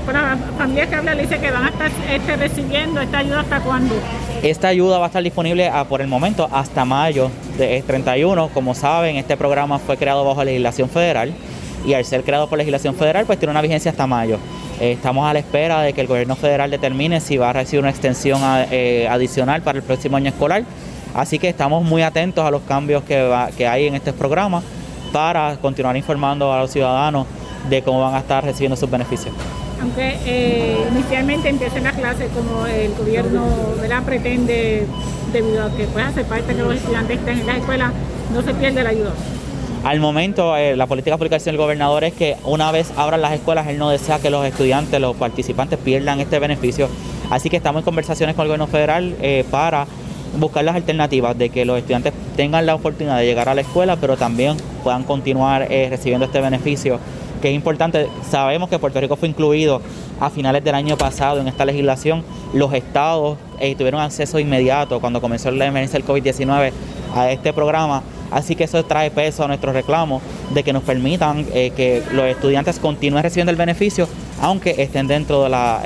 familias 0.59 0.89
que 0.89 0.95
hablan, 0.97 1.19
dice 1.19 1.39
que 1.39 1.51
van 1.51 1.65
a 1.65 1.69
estar 1.69 1.91
este, 2.11 2.37
recibiendo 2.37 3.01
esta 3.01 3.19
ayuda 3.19 3.41
hasta 3.41 3.61
cuándo? 3.61 3.95
Esta 4.43 4.69
ayuda 4.69 4.99
va 4.99 5.05
a 5.05 5.07
estar 5.09 5.23
disponible 5.23 5.69
a, 5.69 5.85
por 5.85 6.01
el 6.01 6.09
momento 6.09 6.49
hasta 6.51 6.85
mayo 6.85 7.31
de 7.57 7.83
31. 7.87 8.49
Como 8.49 8.75
saben, 8.75 9.17
este 9.17 9.37
programa 9.37 9.79
fue 9.79 9.97
creado 9.97 10.25
bajo 10.25 10.43
legislación 10.43 10.89
federal 10.89 11.33
y 11.87 11.95
al 11.95 12.05
ser 12.05 12.25
creado 12.25 12.49
por 12.49 12.59
legislación 12.59 12.95
federal, 12.95 13.27
pues 13.27 13.39
tiene 13.39 13.51
una 13.51 13.63
vigencia 13.63 13.91
hasta 13.91 14.07
mayo. 14.07 14.39
Eh, 14.81 14.93
estamos 14.93 15.29
a 15.29 15.33
la 15.33 15.39
espera 15.39 15.83
de 15.83 15.93
que 15.93 16.01
el 16.01 16.07
gobierno 16.07 16.35
federal 16.35 16.71
determine 16.71 17.21
si 17.21 17.37
va 17.37 17.51
a 17.51 17.53
recibir 17.53 17.81
una 17.81 17.91
extensión 17.91 18.41
eh, 18.71 19.07
adicional 19.09 19.63
para 19.63 19.79
el 19.79 19.85
próximo 19.85 20.17
año 20.17 20.31
escolar. 20.31 20.65
Así 21.15 21.39
que 21.39 21.49
estamos 21.49 21.85
muy 21.85 22.03
atentos 22.03 22.45
a 22.45 22.51
los 22.51 22.63
cambios 22.63 23.05
que, 23.05 23.33
que 23.57 23.67
hay 23.67 23.87
en 23.87 23.95
este 23.95 24.13
programa 24.13 24.63
para 25.13 25.57
continuar 25.59 25.97
informando 25.97 26.53
a 26.53 26.61
los 26.61 26.73
ciudadanos 26.73 27.27
de 27.69 27.83
cómo 27.83 28.01
van 28.01 28.15
a 28.15 28.19
estar 28.19 28.45
recibiendo 28.45 28.77
sus 28.77 28.91
beneficios. 28.91 29.35
Aunque 29.81 30.17
eh, 30.25 30.77
inicialmente 30.93 31.49
empiecen 31.49 31.85
las 31.85 31.95
clases 31.95 32.31
como 32.33 32.67
el 32.67 32.93
gobierno 32.95 33.47
pretende, 34.05 34.87
debido 35.33 35.65
a 35.65 35.71
que 35.71 35.85
pueda 35.85 36.09
hacer 36.09 36.25
parte 36.27 36.55
que 36.55 36.63
los 36.63 36.75
estudiantes 36.75 37.19
estén 37.19 37.41
en 37.41 37.47
la 37.47 37.57
escuela, 37.57 37.93
no 38.33 38.43
se 38.43 38.55
pierde 38.55 38.83
la 38.83 38.91
ayuda. 38.91 39.13
Al 39.85 40.01
momento, 40.01 40.57
eh, 40.57 40.77
la 40.77 40.87
política 40.87 41.19
pública 41.19 41.37
del 41.37 41.59
gobernador 41.59 42.05
es 42.05 42.15
que 42.15 42.37
una 42.45 42.73
vez 42.73 42.91
abran 42.97 43.21
las 43.21 43.33
escuelas, 43.33 43.67
él 43.69 43.79
no 43.79 43.91
desea 43.91 44.19
que 44.19 44.31
los 44.31 44.47
estudiantes, 44.47 44.99
los 44.99 45.15
participantes 45.17 45.79
pierdan 45.79 46.21
este 46.21 46.39
beneficio. 46.39 46.89
Así 47.31 47.51
que 47.51 47.59
estamos 47.59 47.81
en 47.81 47.85
conversaciones 47.85 48.35
con 48.35 48.45
el 48.45 48.49
gobierno 48.49 48.67
federal 48.67 49.15
eh, 49.21 49.45
para 49.51 49.87
buscar 50.39 50.65
las 50.65 50.75
alternativas 50.75 51.37
de 51.37 51.49
que 51.49 51.65
los 51.65 51.79
estudiantes 51.79 52.13
tengan 52.37 52.67
la 52.67 52.75
oportunidad 52.75 53.19
de 53.19 53.27
llegar 53.27 53.49
a 53.49 53.55
la 53.55 53.61
escuela, 53.61 53.97
pero 53.97 54.17
también 54.17 54.57
puedan 54.83 55.05
continuar 55.05 55.67
eh, 55.71 55.89
recibiendo 55.91 56.27
este 56.27 56.41
beneficio, 56.41 56.99
que 57.41 57.49
es 57.49 57.55
importante. 57.55 58.09
Sabemos 58.29 58.69
que 58.69 58.79
Puerto 58.79 59.01
Rico 59.01 59.17
fue 59.17 59.29
incluido 59.29 59.81
a 60.21 60.31
finales 60.31 60.65
del 60.65 60.75
año 60.75 60.97
pasado 60.97 61.41
en 61.41 61.49
esta 61.49 61.65
legislación. 61.65 62.25
Los 62.53 62.73
estados 62.73 63.39
eh, 63.61 63.75
tuvieron 63.75 64.01
acceso 64.01 64.39
inmediato 64.39 65.01
cuando 65.01 65.21
comenzó 65.21 65.51
la 65.51 65.67
emergencia 65.67 65.99
del 65.99 66.09
COVID-19 66.09 66.73
a 67.15 67.31
este 67.31 67.53
programa. 67.53 68.03
Así 68.31 68.57
que 68.57 68.65
eso 68.65 68.85
trae 68.85 69.11
peso 69.13 69.45
a 69.45 69.49
nuestro 69.49 69.73
reclamo 69.73 70.21
de 70.53 70.65
que 70.65 70.73
nos 70.73 70.83
permitan 70.83 71.47
eh, 71.53 71.71
que 71.77 72.03
los 72.13 72.25
estudiantes 72.25 72.81
continúen 72.81 73.23
recibiendo 73.23 73.53
el 73.53 73.57
beneficio, 73.57 74.09
aunque 74.41 74.75
estén 74.79 75.07
dentro 75.07 75.45
de 75.45 75.51
la 75.51 75.81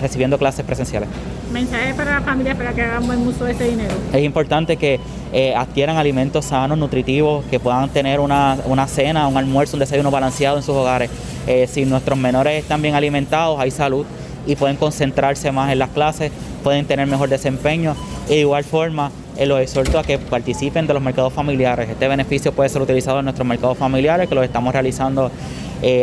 recibiendo 0.00 0.38
clases 0.38 0.64
presenciales 0.64 1.08
mensaje 1.50 1.94
para 1.94 2.20
la 2.20 2.20
familia 2.20 2.54
para 2.54 2.72
que 2.72 2.82
hagan 2.82 3.06
buen 3.06 3.26
uso 3.26 3.44
de 3.44 3.52
ese 3.52 3.68
dinero. 3.68 3.94
Es 4.12 4.22
importante 4.22 4.76
que 4.76 5.00
eh, 5.32 5.54
adquieran 5.54 5.96
alimentos 5.96 6.46
sanos, 6.46 6.78
nutritivos, 6.78 7.44
que 7.46 7.60
puedan 7.60 7.88
tener 7.90 8.20
una, 8.20 8.56
cena, 8.88 9.28
un 9.28 9.36
almuerzo, 9.36 9.76
un 9.76 9.80
desayuno 9.80 10.10
balanceado 10.10 10.56
en 10.56 10.62
sus 10.62 10.74
hogares. 10.74 11.10
Eh, 11.46 11.66
si 11.66 11.84
nuestros 11.84 12.18
menores 12.18 12.62
están 12.62 12.82
bien 12.82 12.94
alimentados, 12.94 13.58
hay 13.60 13.70
salud 13.70 14.06
y 14.46 14.56
pueden 14.56 14.76
concentrarse 14.76 15.52
más 15.52 15.70
en 15.70 15.78
las 15.78 15.90
clases, 15.90 16.32
pueden 16.62 16.86
tener 16.86 17.06
mejor 17.06 17.28
desempeño. 17.28 17.94
De 18.28 18.40
igual 18.40 18.64
forma, 18.64 19.10
eh, 19.36 19.46
los 19.46 19.60
exhorto 19.60 19.98
a 19.98 20.02
que 20.02 20.18
participen 20.18 20.86
de 20.86 20.94
los 20.94 21.02
mercados 21.02 21.32
familiares. 21.32 21.88
Este 21.88 22.08
beneficio 22.08 22.52
puede 22.52 22.68
ser 22.68 22.82
utilizado 22.82 23.18
en 23.18 23.24
nuestros 23.24 23.46
mercados 23.46 23.78
familiares, 23.78 24.28
que 24.28 24.34
los 24.34 24.44
estamos 24.44 24.72
realizando 24.72 25.30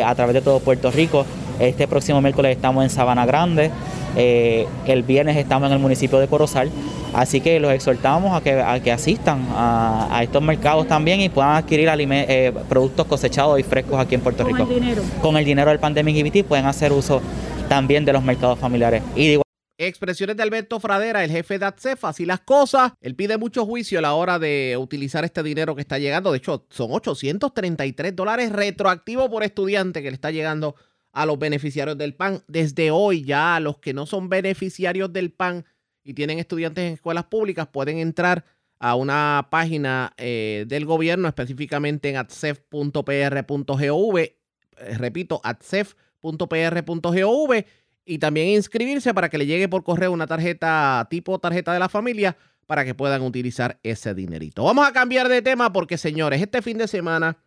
a 0.03 0.15
través 0.15 0.33
de 0.33 0.41
todo 0.41 0.59
Puerto 0.59 0.89
Rico. 0.89 1.23
Este 1.59 1.87
próximo 1.87 2.21
miércoles 2.21 2.55
estamos 2.55 2.83
en 2.83 2.89
Sabana 2.89 3.25
Grande. 3.25 3.71
Eh, 4.15 4.67
el 4.85 5.03
viernes 5.03 5.37
estamos 5.37 5.67
en 5.67 5.73
el 5.73 5.79
municipio 5.79 6.19
de 6.19 6.27
Corozal, 6.27 6.71
así 7.13 7.41
que 7.41 7.59
los 7.59 7.71
exhortamos 7.71 8.35
a 8.35 8.41
que, 8.41 8.63
que 8.83 8.91
asistan 8.91 9.45
a, 9.51 10.19
estos 10.23 10.41
mercados 10.41 10.87
también 10.87 11.21
y 11.21 11.29
puedan 11.29 11.55
adquirir 11.55 11.89
eh, 11.91 12.53
productos 12.67 13.05
cosechados 13.05 13.59
y 13.59 13.63
frescos 13.63 13.99
aquí 13.99 14.15
en 14.15 14.21
Puerto 14.21 14.43
Rico. 14.43 14.65
Con 14.65 14.71
el 14.71 14.79
dinero. 14.79 15.03
Con 15.21 15.37
el 15.37 15.45
dinero 15.45 15.69
del 15.69 15.79
Pandemic 15.79 16.15
EBT 16.15 16.47
pueden 16.47 16.65
hacer 16.65 16.91
uso 16.91 17.21
también 17.69 18.05
de 18.05 18.13
los 18.13 18.23
mercados 18.23 18.57
familiares. 18.57 19.03
Y 19.15 19.37
Expresiones 19.79 20.35
de 20.35 20.41
Alberto 20.41 20.79
Fradera, 20.79 21.23
el 21.23 21.29
jefe 21.29 21.59
de 21.59 21.65
ATSEF, 21.67 22.03
así 22.05 22.25
las 22.25 22.39
cosas. 22.39 22.93
Él 22.99 23.15
pide 23.15 23.37
mucho 23.37 23.63
juicio 23.63 23.99
a 23.99 24.01
la 24.01 24.15
hora 24.15 24.39
de 24.39 24.75
utilizar 24.75 25.23
este 25.23 25.43
dinero 25.43 25.75
que 25.75 25.81
está 25.81 25.99
llegando. 25.99 26.31
De 26.31 26.39
hecho, 26.39 26.65
son 26.71 26.91
833 26.91 28.15
dólares 28.15 28.51
retroactivos 28.51 29.29
por 29.29 29.43
estudiante 29.43 30.01
que 30.01 30.09
le 30.09 30.15
está 30.15 30.31
llegando 30.31 30.75
a 31.17 31.25
los 31.25 31.37
beneficiarios 31.39 31.97
del 31.97 32.13
PAN. 32.13 32.43
Desde 32.47 32.91
hoy 32.91 33.23
ya 33.23 33.59
los 33.59 33.79
que 33.79 33.91
no 33.91 34.05
son 34.05 34.29
beneficiarios 34.29 35.11
del 35.11 35.31
PAN 35.31 35.65
y 36.03 36.13
tienen 36.13 36.37
estudiantes 36.37 36.85
en 36.85 36.93
escuelas 36.93 37.23
públicas 37.23 37.67
pueden 37.67 37.97
entrar 37.97 38.45
a 38.77 38.93
una 38.93 39.47
página 39.49 40.13
eh, 40.17 40.65
del 40.67 40.85
gobierno, 40.85 41.27
específicamente 41.27 42.11
en 42.11 42.17
atsef.pr.gov. 42.17 44.17
Eh, 44.19 44.37
repito, 44.99 45.41
atsef.pr.gov 45.43 47.63
y 48.05 48.19
también 48.19 48.49
inscribirse 48.49 49.15
para 49.15 49.29
que 49.29 49.39
le 49.39 49.47
llegue 49.47 49.67
por 49.67 49.83
correo 49.83 50.11
una 50.11 50.27
tarjeta 50.27 51.07
tipo 51.09 51.39
tarjeta 51.39 51.73
de 51.73 51.79
la 51.79 51.89
familia 51.89 52.37
para 52.67 52.85
que 52.85 52.93
puedan 52.93 53.23
utilizar 53.23 53.79
ese 53.81 54.13
dinerito. 54.13 54.65
Vamos 54.65 54.87
a 54.87 54.93
cambiar 54.93 55.29
de 55.29 55.41
tema 55.41 55.73
porque, 55.73 55.97
señores, 55.97 56.43
este 56.43 56.61
fin 56.61 56.77
de 56.77 56.87
semana 56.87 57.39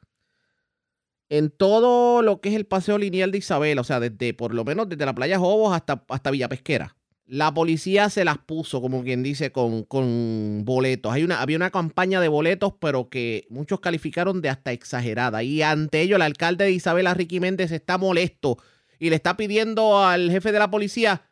en 1.31 1.51
todo 1.51 2.23
lo 2.23 2.41
que 2.41 2.51
es 2.51 2.57
el 2.57 2.67
paseo 2.67 2.99
lineal 2.99 3.31
de 3.31 3.39
Isabel, 3.39 3.79
o 3.79 3.85
sea, 3.85 4.01
desde 4.01 4.35
por 4.35 4.53
lo 4.53 4.65
menos 4.65 4.89
desde 4.89 5.07
la 5.07 5.15
playa 5.15 5.39
Jobos 5.39 5.75
hasta, 5.75 6.05
hasta 6.09 6.31
Villa 6.31 6.49
Pesquera. 6.49 6.97
La 7.25 7.55
policía 7.55 8.11
se 8.11 8.25
las 8.25 8.39
puso, 8.39 8.81
como 8.81 9.05
quien 9.05 9.23
dice, 9.23 9.53
con, 9.53 9.85
con 9.85 10.65
boletos. 10.65 11.13
Hay 11.13 11.23
una, 11.23 11.41
había 11.41 11.57
una 11.57 11.71
campaña 11.71 12.21
de 12.21 12.27
boletos, 12.27 12.75
pero 12.81 13.09
que 13.09 13.47
muchos 13.49 13.79
calificaron 13.79 14.43
de 14.43 14.49
hasta 14.49 14.73
exagerada. 14.73 15.45
Y 15.45 15.63
ante 15.63 16.01
ello, 16.01 16.17
el 16.17 16.23
alcalde 16.23 16.65
de 16.65 16.73
Isabela, 16.73 17.15
Ricky 17.15 17.39
Méndez, 17.39 17.71
está 17.71 17.99
molesto 17.99 18.59
y 18.99 19.11
le 19.11 19.17
está 19.17 19.37
pidiendo 19.37 20.03
al 20.05 20.33
jefe 20.33 20.51
de 20.51 20.59
la 20.59 20.73
policía 20.73 21.31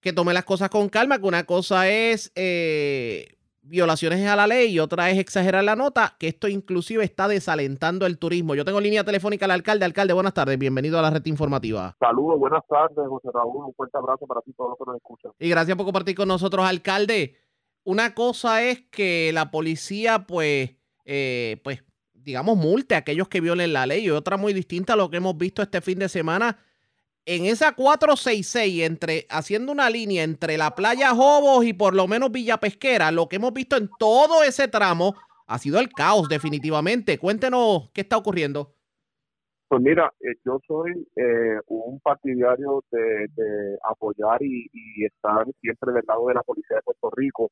que 0.00 0.14
tome 0.14 0.32
las 0.32 0.44
cosas 0.44 0.70
con 0.70 0.88
calma, 0.88 1.18
que 1.18 1.26
una 1.26 1.44
cosa 1.44 1.90
es 1.90 2.32
eh, 2.34 3.35
violaciones 3.68 4.26
a 4.26 4.36
la 4.36 4.46
ley 4.46 4.72
y 4.72 4.78
otra 4.78 5.10
es 5.10 5.18
exagerar 5.18 5.64
la 5.64 5.76
nota, 5.76 6.14
que 6.18 6.28
esto 6.28 6.48
inclusive 6.48 7.04
está 7.04 7.28
desalentando 7.28 8.06
el 8.06 8.18
turismo. 8.18 8.54
Yo 8.54 8.64
tengo 8.64 8.80
línea 8.80 9.04
telefónica 9.04 9.44
al 9.44 9.50
alcalde. 9.50 9.84
Alcalde, 9.84 10.12
buenas 10.12 10.34
tardes, 10.34 10.58
bienvenido 10.58 10.98
a 10.98 11.02
la 11.02 11.10
red 11.10 11.24
informativa. 11.26 11.96
Saludos, 11.98 12.38
buenas 12.38 12.62
tardes, 12.68 13.06
José 13.08 13.28
Raúl, 13.32 13.66
un 13.66 13.74
fuerte 13.74 13.98
abrazo 13.98 14.26
para 14.26 14.40
ti 14.42 14.52
todos 14.52 14.70
los 14.70 14.78
que 14.78 14.84
nos 14.86 14.96
escuchan. 14.96 15.32
Y 15.38 15.48
gracias 15.48 15.76
por 15.76 15.84
compartir 15.84 16.14
con 16.14 16.28
nosotros, 16.28 16.64
alcalde. 16.64 17.36
Una 17.84 18.14
cosa 18.14 18.62
es 18.62 18.82
que 18.90 19.30
la 19.32 19.50
policía, 19.50 20.26
pues, 20.26 20.70
eh, 21.04 21.60
pues, 21.62 21.84
digamos, 22.12 22.56
multe 22.56 22.94
a 22.94 22.98
aquellos 22.98 23.28
que 23.28 23.40
violen 23.40 23.72
la 23.72 23.86
ley 23.86 24.04
y 24.04 24.10
otra 24.10 24.36
muy 24.36 24.52
distinta 24.52 24.94
a 24.94 24.96
lo 24.96 25.10
que 25.10 25.18
hemos 25.18 25.36
visto 25.36 25.62
este 25.62 25.80
fin 25.80 25.98
de 25.98 26.08
semana 26.08 26.58
en 27.26 27.44
esa 27.44 27.72
466, 27.72 28.84
entre, 28.84 29.26
haciendo 29.28 29.72
una 29.72 29.90
línea 29.90 30.22
entre 30.22 30.56
la 30.56 30.74
playa 30.76 31.10
Jobos 31.10 31.64
y 31.64 31.72
por 31.72 31.94
lo 31.94 32.06
menos 32.06 32.30
Villa 32.30 32.58
Pesquera, 32.58 33.10
lo 33.10 33.28
que 33.28 33.36
hemos 33.36 33.52
visto 33.52 33.76
en 33.76 33.90
todo 33.98 34.44
ese 34.44 34.68
tramo 34.68 35.14
ha 35.48 35.58
sido 35.58 35.80
el 35.80 35.88
caos 35.92 36.28
definitivamente. 36.28 37.18
Cuéntenos 37.18 37.90
qué 37.92 38.02
está 38.02 38.16
ocurriendo. 38.16 38.72
Pues 39.68 39.82
mira, 39.82 40.12
eh, 40.20 40.36
yo 40.44 40.60
soy 40.68 40.92
eh, 41.16 41.58
un 41.66 41.98
partidario 41.98 42.84
de, 42.92 43.28
apoyar 43.82 44.40
y, 44.40 44.70
estar 45.04 45.44
siempre 45.60 45.92
del 45.92 46.04
lado 46.06 46.28
de 46.28 46.34
la 46.34 46.42
Policía 46.44 46.76
de 46.76 46.82
Puerto 46.82 47.10
Rico, 47.10 47.50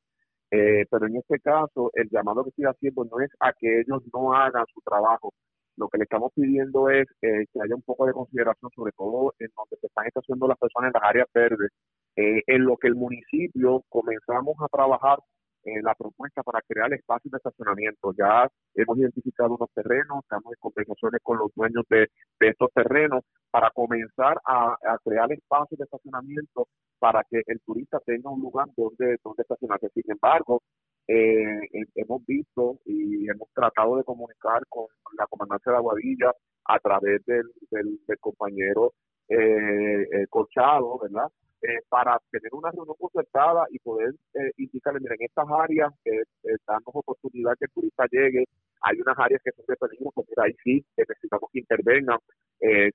eh, 0.49 0.85
pero 0.89 1.07
en 1.07 1.17
este 1.17 1.39
caso 1.39 1.91
el 1.93 2.09
llamado 2.09 2.43
que 2.43 2.51
estoy 2.51 2.65
haciendo 2.65 3.03
no 3.03 3.19
es 3.19 3.31
a 3.41 3.51
que 3.51 3.81
ellos 3.81 4.01
no 4.13 4.33
hagan 4.33 4.65
su 4.73 4.79
trabajo, 4.79 5.33
lo 5.77 5.89
que 5.89 5.97
le 5.97 6.03
estamos 6.05 6.31
pidiendo 6.33 6.89
es 6.89 7.07
eh, 7.21 7.45
que 7.53 7.61
haya 7.61 7.75
un 7.75 7.81
poco 7.81 8.05
de 8.05 8.13
consideración, 8.13 8.71
sobre 8.75 8.91
todo 8.93 9.33
en 9.39 9.49
donde 9.55 9.77
se 9.79 9.87
están 9.87 10.07
estacionando 10.07 10.47
las 10.47 10.57
personas 10.57 10.89
en 10.89 11.01
las 11.01 11.09
áreas 11.09 11.27
verdes, 11.33 11.71
eh, 12.15 12.41
en 12.47 12.65
lo 12.65 12.77
que 12.77 12.87
el 12.87 12.95
municipio 12.95 13.83
comenzamos 13.89 14.55
a 14.61 14.67
trabajar 14.67 15.19
en 15.65 15.83
la 15.83 15.95
propuesta 15.95 16.43
para 16.43 16.61
crear 16.61 16.93
espacios 16.93 17.31
de 17.31 17.37
estacionamiento. 17.37 18.13
Ya 18.17 18.47
hemos 18.75 18.97
identificado 18.97 19.55
unos 19.55 19.69
terrenos, 19.73 20.23
estamos 20.23 20.53
en 20.53 20.59
conversaciones 20.59 21.21
con 21.23 21.39
los 21.39 21.51
dueños 21.55 21.83
de, 21.89 22.07
estos 22.39 22.69
terrenos 22.73 23.23
para 23.49 23.71
comenzar 23.71 24.37
a, 24.45 24.77
crear 25.03 25.31
espacios 25.31 25.77
de 25.77 25.85
estacionamiento 25.85 26.67
para 26.99 27.23
que 27.29 27.41
el 27.47 27.59
turista 27.61 27.99
tenga 28.05 28.29
un 28.29 28.41
lugar 28.41 28.67
donde, 28.77 29.17
donde 29.23 29.41
estacionarse. 29.41 29.89
Sin 29.93 30.03
embargo, 30.07 30.61
eh, 31.07 31.59
hemos 31.95 32.25
visto 32.25 32.79
y 32.85 33.29
hemos 33.29 33.49
tratado 33.53 33.97
de 33.97 34.03
comunicar 34.03 34.63
con 34.69 34.87
la 35.17 35.27
comandancia 35.27 35.71
de 35.71 35.77
Aguadilla 35.77 36.31
a 36.65 36.79
través 36.79 37.23
del, 37.25 37.43
del, 37.69 37.99
compañero 38.19 38.93
eh, 39.29 40.07
eh, 40.11 40.27
Colchado, 40.29 40.99
¿verdad? 40.99 41.29
Eh, 41.67 41.81
para 41.89 42.19
tener 42.29 42.53
una 42.53 42.69
reunión 42.69 42.95
concertada 42.99 43.65
y 43.71 43.79
poder 43.79 44.13
eh, 44.35 44.51
indicarle, 44.57 44.99
miren, 44.99 45.17
en 45.19 45.25
estas 45.25 45.47
áreas 45.49 45.91
eh, 46.05 46.21
damos 46.67 46.93
oportunidad 46.93 47.53
que 47.57 47.65
el 47.65 47.71
turista 47.71 48.05
llegue, 48.11 48.43
hay 48.81 49.01
unas 49.01 49.17
áreas 49.17 49.41
que 49.43 49.51
son 49.51 49.65
de 49.67 49.75
peligro, 49.75 50.11
pues 50.13 50.27
mira, 50.29 50.43
ahí 50.43 50.53
sí 50.63 50.85
necesitamos 50.95 51.49
que 51.51 51.59
intervengan, 51.59 52.19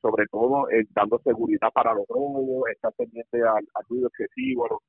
sobre 0.00 0.26
todo 0.26 0.66
dando 0.94 1.18
seguridad 1.24 1.70
para 1.72 1.94
los 1.94 2.06
robos, 2.08 2.68
estar 2.70 2.92
pendiente 2.92 3.42
al, 3.42 3.66
ruido 3.88 4.08
excesivo, 4.08 4.66
a 4.66 4.68
los 4.68 4.80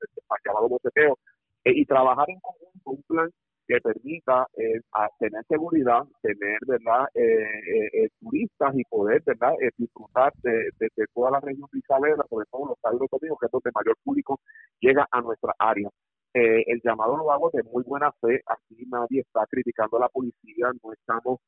llamados 0.45 0.69
boceteos, 0.69 1.18
y 1.66 1.86
trabajar 1.86 2.30
en 2.30 2.40
conjunto 2.40 2.92
un 2.92 3.04
plan 3.04 3.30
que 3.68 3.80
permita 3.80 4.48
eh, 4.58 4.82
tener 5.20 5.46
seguridad, 5.48 6.04
tener 6.22 6.60
verdad 6.68 7.08
eh, 7.14 8.10
turistas 8.20 8.76
y 8.76 8.84
poder 8.86 9.22
verdad 9.26 9.54
disfrutar 9.78 10.34
de, 10.44 10.72
toda 11.14 11.32
la 11.32 11.40
región 11.40 11.70
de 11.72 11.80
Isabela, 11.80 12.26
sobre 12.30 12.46
todo 12.52 12.68
los 12.68 12.78
Estados 12.78 13.00
Unidos, 13.00 13.38
que 13.40 13.46
es 13.46 13.52
donde 13.52 13.72
mayor 13.74 13.96
público 14.04 14.40
llega 14.80 15.08
a 15.10 15.22
nuestra 15.22 15.54
área. 15.58 15.90
el 16.34 16.82
llamado 16.84 17.18
lo 17.18 17.32
hago 17.32 17.50
de 17.54 17.64
muy 17.64 17.84
buena 17.84 18.12
fe, 18.22 18.42
aquí 18.46 18.86
nadie 18.90 19.22
está 19.22 19.46
criticando 19.48 19.98
a 19.98 20.02
la 20.02 20.10
policía, 20.10 20.72
no 20.84 20.92
estamos 20.94 21.40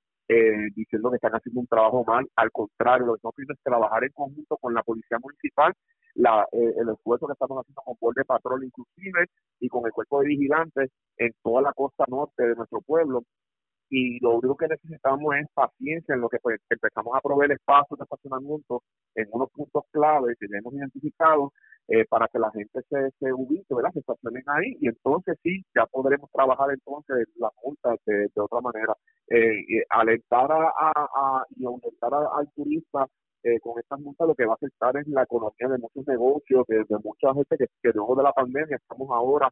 diciendo 0.75 1.09
que 1.09 1.17
están 1.17 1.33
haciendo 1.33 1.61
un 1.61 1.67
trabajo 1.67 2.03
mal, 2.05 2.25
al 2.35 2.51
contrario, 2.51 3.05
lo 3.05 3.13
que 3.13 3.17
estamos 3.17 3.33
haciendo 3.35 3.53
es 3.53 3.63
trabajar 3.63 4.03
en 4.03 4.11
conjunto 4.11 4.57
con 4.57 4.73
la 4.73 4.83
policía 4.83 5.17
municipal 5.19 5.73
la, 6.15 6.47
eh, 6.51 6.73
el 6.77 6.89
esfuerzo 6.89 7.27
que 7.27 7.33
estamos 7.33 7.59
haciendo 7.59 7.81
con 7.83 8.13
de 8.13 8.25
Patrol 8.25 8.63
inclusive 8.63 9.25
y 9.59 9.67
con 9.69 9.85
el 9.85 9.91
cuerpo 9.91 10.21
de 10.21 10.27
vigilantes 10.27 10.91
en 11.17 11.31
toda 11.43 11.61
la 11.61 11.73
costa 11.73 12.05
norte 12.07 12.43
de 12.43 12.55
nuestro 12.55 12.81
pueblo. 12.81 13.23
Y 13.89 14.19
lo 14.21 14.37
único 14.37 14.55
que 14.57 14.67
necesitamos 14.67 15.35
es 15.35 15.47
paciencia 15.53 16.15
en 16.15 16.21
lo 16.21 16.29
que 16.29 16.39
pues, 16.41 16.59
empezamos 16.69 17.15
a 17.15 17.21
proveer 17.21 17.51
espacios 17.51 17.99
de 17.99 18.03
estacionamiento 18.03 18.81
en 19.15 19.27
unos 19.31 19.51
puntos 19.51 19.83
clave 19.91 20.33
que 20.39 20.47
ya 20.51 20.57
hemos 20.57 20.73
identificado 20.73 21.51
eh, 21.87 22.05
para 22.09 22.27
que 22.27 22.39
la 22.39 22.49
gente 22.51 22.81
se, 22.89 23.11
se 23.19 23.33
ubique, 23.33 23.75
¿verdad? 23.75 23.91
Se 23.93 23.99
estacionen 23.99 24.43
ahí 24.47 24.77
y 24.79 24.87
entonces 24.87 25.37
sí, 25.43 25.63
ya 25.75 25.85
podremos 25.85 26.31
trabajar 26.31 26.71
entonces 26.71 27.27
las 27.35 27.51
multas 27.63 27.99
de, 28.05 28.29
de 28.33 28.41
otra 28.41 28.61
manera. 28.61 28.95
Eh, 29.29 29.83
alentar 29.89 30.51
a, 30.51 30.71
a, 30.95 31.45
y 31.55 31.65
aumentar 31.65 32.13
al 32.13 32.49
turista 32.55 33.05
eh, 33.43 33.59
con 33.59 33.79
estas 33.79 33.99
multas 33.99 34.27
lo 34.27 34.35
que 34.35 34.45
va 34.45 34.53
a 34.53 34.55
afectar 34.55 34.95
es 34.97 35.07
la 35.07 35.23
economía 35.23 35.67
de 35.69 35.77
muchos 35.77 36.07
negocios, 36.07 36.65
de, 36.67 36.85
mucha 37.03 37.33
gente 37.33 37.57
que, 37.57 37.65
que 37.81 37.91
luego 37.93 38.15
de 38.15 38.23
la 38.23 38.31
pandemia 38.31 38.77
estamos 38.77 39.09
ahora 39.11 39.49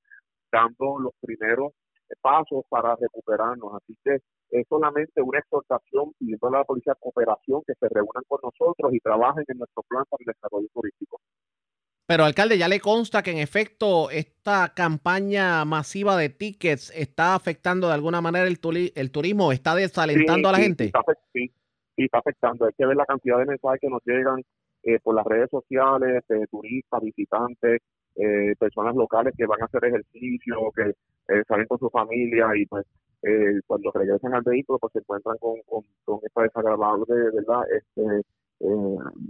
dando 0.52 1.00
los 1.00 1.14
primeros 1.22 1.74
pasos 2.22 2.64
para 2.70 2.96
recuperarnos. 2.96 3.74
Así 3.76 3.98
que 4.04 4.20
es 4.52 4.68
solamente 4.68 5.22
una 5.22 5.40
exhortación 5.40 6.14
pidiendo 6.18 6.48
a 6.48 6.52
la 6.52 6.64
policía 6.64 6.96
cooperación 7.00 7.62
que 7.66 7.74
se 7.80 7.88
reúnan 7.90 8.24
con 8.28 8.40
nosotros 8.44 8.94
y 8.94 9.00
trabajen 9.00 9.46
en 9.48 9.58
nuestro 9.58 9.84
plan 9.84 10.04
para 10.10 10.22
el 10.22 10.34
desarrollo 10.34 10.68
turístico. 10.74 11.20
Pero 12.06 12.26
alcalde, 12.26 12.58
ya 12.58 12.68
le 12.68 12.82
consta 12.82 13.24
que 13.24 13.32
en 13.32 13.38
efecto 13.38 14.10
esta 14.10 14.74
campaña 14.76 15.64
masiva 15.64 16.18
de 16.18 16.28
tickets 16.28 16.92
está 16.94 17.36
afectando 17.36 17.88
de 17.88 17.94
alguna 17.94 18.20
manera 18.20 18.48
el, 18.48 18.60
el 18.96 19.12
turismo, 19.12 19.54
está 19.54 19.76
desalentando 19.76 20.50
a 20.50 20.52
la 20.52 20.58
gente. 20.58 20.92
Sí, 21.32 21.54
y 22.02 22.06
está 22.06 22.20
afectando. 22.20 22.66
Hay 22.66 22.74
que 22.74 22.86
ver 22.86 22.96
la 22.96 23.06
cantidad 23.06 23.38
de 23.38 23.46
mensajes 23.46 23.80
que 23.80 23.90
nos 23.90 24.02
llegan 24.06 24.42
eh, 24.84 25.00
por 25.04 25.16
las 25.16 25.26
redes 25.26 25.50
sociales, 25.50 26.24
turistas, 26.50 27.02
visitantes, 27.02 27.82
eh, 28.16 28.56
personas 28.60 28.96
locales 28.96 29.34
que 29.38 29.46
van 29.46 29.62
a 29.62 29.66
hacer 29.66 29.86
ejercicio, 29.86 30.58
que 30.76 30.90
eh, 31.34 31.44
salen 31.48 31.68
con 31.68 31.80
su 31.80 31.90
familia 31.90 32.48
y 32.56 32.66
pues 32.66 32.86
cuando 33.68 33.92
regresan 33.92 34.34
al 34.34 34.42
vehículo 34.42 34.80
pues 34.80 34.94
se 34.94 35.00
encuentran 35.00 35.38
con, 35.38 35.62
con, 35.68 36.20
esta 36.24 36.42
desagradable, 36.42 37.14
¿verdad? 37.32 37.62
Este, 37.72 38.24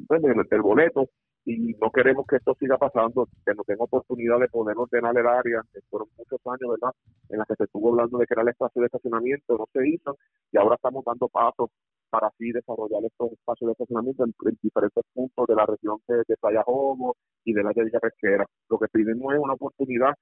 pues, 0.08 0.22
del 0.50 0.62
boleto 0.62 1.10
y 1.46 1.74
no 1.82 1.90
queremos 1.92 2.26
que 2.28 2.38
esto 2.38 2.56
siga 2.60 2.78
pasando, 2.78 3.28
que 3.46 3.54
no 3.54 3.64
tenga 3.64 3.84
oportunidad 3.84 4.40
de 4.40 4.48
poder 4.48 4.78
ordenar 4.78 5.18
el 5.18 5.28
área, 5.28 5.62
fueron 5.90 6.08
muchos 6.18 6.40
años, 6.46 6.72
¿verdad?, 6.80 6.94
en 7.30 7.40
las 7.40 7.48
que 7.48 7.56
se 7.56 7.64
estuvo 7.64 7.90
hablando 7.90 8.18
de 8.20 8.26
era 8.30 8.44
el 8.44 8.50
espacio 8.50 8.82
de 8.82 8.86
estacionamiento, 8.86 9.58
no 9.58 9.68
se 9.74 9.90
hizo, 9.90 10.18
y 10.52 10.58
ahora 10.58 10.76
estamos 10.76 11.04
dando 11.04 11.28
pasos 11.28 11.70
para 12.12 12.28
así 12.28 12.52
desarrollar 12.52 13.04
estos 13.06 13.32
espacios 13.32 13.70
de 13.70 13.72
estacionamiento 13.72 14.26
en, 14.26 14.34
diferentes 14.62 15.04
puntos 15.14 15.48
de 15.48 15.56
la 15.56 15.66
región 15.66 15.98
de, 16.08 16.18
de 16.28 16.38
Playa 16.38 16.62
Jobo 16.64 17.16
y 17.46 17.54
de 17.54 17.64
la 17.64 17.72
de 17.72 18.00
Pesquera. 18.00 18.46
Lo 18.70 18.78
que 18.78 18.88
pedimos 18.90 19.34
es 19.34 19.40
una 19.40 19.54
oportunidad 19.54 20.14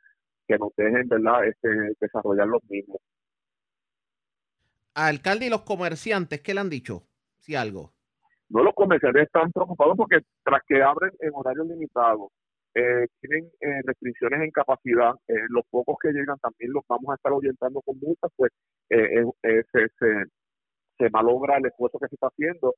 que 0.48 0.58
nos 0.58 0.74
dejen, 0.78 1.08
¿verdad?, 1.10 1.46
este, 1.46 1.68
desarrollar 2.00 2.48
los 2.48 2.64
mismos. 2.70 3.00
Alcalde 4.94 5.48
y 5.48 5.50
los 5.50 5.64
comerciantes, 5.64 6.42
¿qué 6.42 6.54
le 6.54 6.62
han 6.62 6.70
dicho? 6.70 7.04
Si 7.38 7.56
algo. 7.56 7.92
No, 8.50 8.64
los 8.64 8.74
comerciantes 8.74 9.24
están 9.24 9.52
preocupados 9.52 9.98
porque 9.98 10.20
tras 10.44 10.62
que 10.68 10.82
abren 10.82 11.12
en 11.20 11.32
horario 11.34 11.64
limitado, 11.64 12.32
eh, 12.76 13.08
tienen 13.20 13.50
eh, 13.62 13.82
restricciones 13.84 14.42
en 14.42 14.52
capacidad, 14.52 15.14
eh, 15.28 15.34
los 15.50 15.66
pocos 15.70 15.98
que 16.02 16.12
llegan 16.12 16.38
también 16.40 16.72
los 16.72 16.84
vamos 16.88 17.10
a 17.12 17.16
estar 17.16 17.32
orientando 17.32 17.82
con 17.82 18.00
multas, 18.00 18.32
pues 18.36 18.52
se, 18.90 19.88
se, 20.00 20.26
se, 21.00 21.10
malogra 21.10 21.58
el 21.58 21.66
esfuerzo 21.66 22.00
que 22.00 22.08
se 22.10 22.16
está 22.16 22.28
haciendo. 22.28 22.76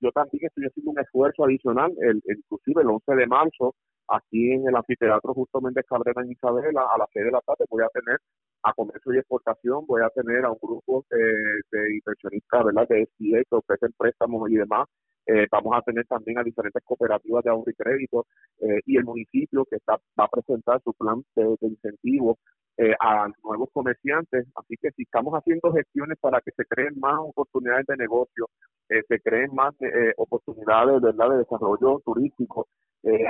yo 0.00 0.10
también 0.12 0.46
estoy 0.46 0.66
haciendo 0.66 0.92
un 0.92 1.00
esfuerzo 1.00 1.44
adicional, 1.44 1.92
el, 2.00 2.22
inclusive 2.26 2.82
el 2.82 2.88
11 2.90 3.14
de 3.16 3.26
marzo, 3.26 3.74
aquí 4.08 4.52
en 4.52 4.68
el 4.68 4.76
anfiteatro 4.76 5.34
justamente 5.34 5.82
Cabrera 5.84 6.22
en 6.22 6.32
Isabela, 6.32 6.82
a 6.94 6.98
las 6.98 7.08
6 7.12 7.26
de 7.26 7.30
la 7.32 7.40
tarde 7.40 7.64
voy 7.70 7.82
a 7.82 7.88
tener 7.88 8.18
a 8.62 8.72
comercio 8.72 9.12
y 9.12 9.18
exportación, 9.18 9.86
voy 9.86 10.02
a 10.02 10.10
tener 10.10 10.44
a 10.44 10.50
un 10.50 10.58
grupo 10.60 11.04
de 11.10 11.94
inversionistas, 11.96 12.64
¿verdad? 12.64 12.88
De 12.88 13.06
SBA 13.06 13.42
que 13.48 13.56
ofrecen 13.56 13.92
préstamos 13.98 14.50
y 14.50 14.56
demás. 14.56 14.88
Eh, 15.26 15.46
vamos 15.50 15.74
a 15.76 15.82
tener 15.82 16.06
también 16.06 16.38
a 16.38 16.42
diferentes 16.42 16.82
cooperativas 16.84 17.42
de 17.44 17.50
ahorro 17.50 17.70
y 17.70 17.74
crédito 17.74 18.26
eh, 18.60 18.80
y 18.84 18.96
el 18.96 19.04
municipio 19.04 19.64
que 19.64 19.76
está, 19.76 19.94
va 20.18 20.24
a 20.24 20.28
presentar 20.28 20.82
su 20.82 20.92
plan 20.94 21.22
de, 21.34 21.56
incentivo 21.62 22.38
eh, 22.76 22.94
a 23.00 23.28
nuevos 23.42 23.70
comerciantes. 23.72 24.46
Así 24.54 24.76
que 24.80 24.90
si 24.92 25.02
estamos 25.02 25.34
haciendo 25.34 25.72
gestiones 25.72 26.18
para 26.20 26.40
que 26.40 26.50
se 26.52 26.64
creen 26.66 26.98
más 26.98 27.18
oportunidades 27.18 27.86
de 27.86 27.96
negocio, 27.96 28.48
se 28.86 29.18
creen 29.20 29.48
más 29.54 29.74
oportunidades 30.18 31.00
¿verdad? 31.00 31.30
de 31.30 31.38
desarrollo 31.38 32.00
turístico, 32.04 32.68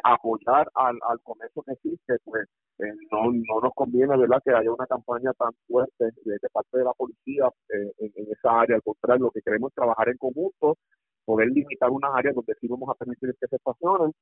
apoyar 0.03 0.69
al, 0.75 0.99
al 1.09 1.21
comercio 1.23 1.63
que 1.63 1.73
existe, 1.73 2.17
pues 2.25 2.49
eh, 2.79 2.93
no, 3.13 3.31
no 3.31 3.61
nos 3.63 3.73
conviene 3.75 4.17
verdad 4.17 4.43
que 4.45 4.51
haya 4.53 4.73
una 4.73 4.87
campaña 4.87 5.33
tan 5.35 5.53
fuerte 5.69 6.07
de, 6.25 6.39
parte 6.53 6.79
de 6.79 6.85
la 6.85 6.93
policía 6.93 7.49
eh, 7.69 7.93
en, 7.99 8.27
esa 8.33 8.61
área. 8.61 8.77
Al 8.77 8.83
contrario, 8.83 9.27
lo 9.27 9.31
que 9.31 9.43
queremos 9.43 9.71
es 9.71 9.77
trabajar 9.77 10.09
en 10.09 10.19
conjunto, 10.19 10.77
poder 11.25 11.49
limitar 11.49 11.91
unas 11.91 12.11
áreas 12.15 12.35
donde 12.35 12.55
sí 12.61 12.67
vamos 12.69 12.89
a 12.89 12.95
permitir 12.95 13.35
que 13.41 13.47
se 13.47 13.57
estacionen, 13.57 14.13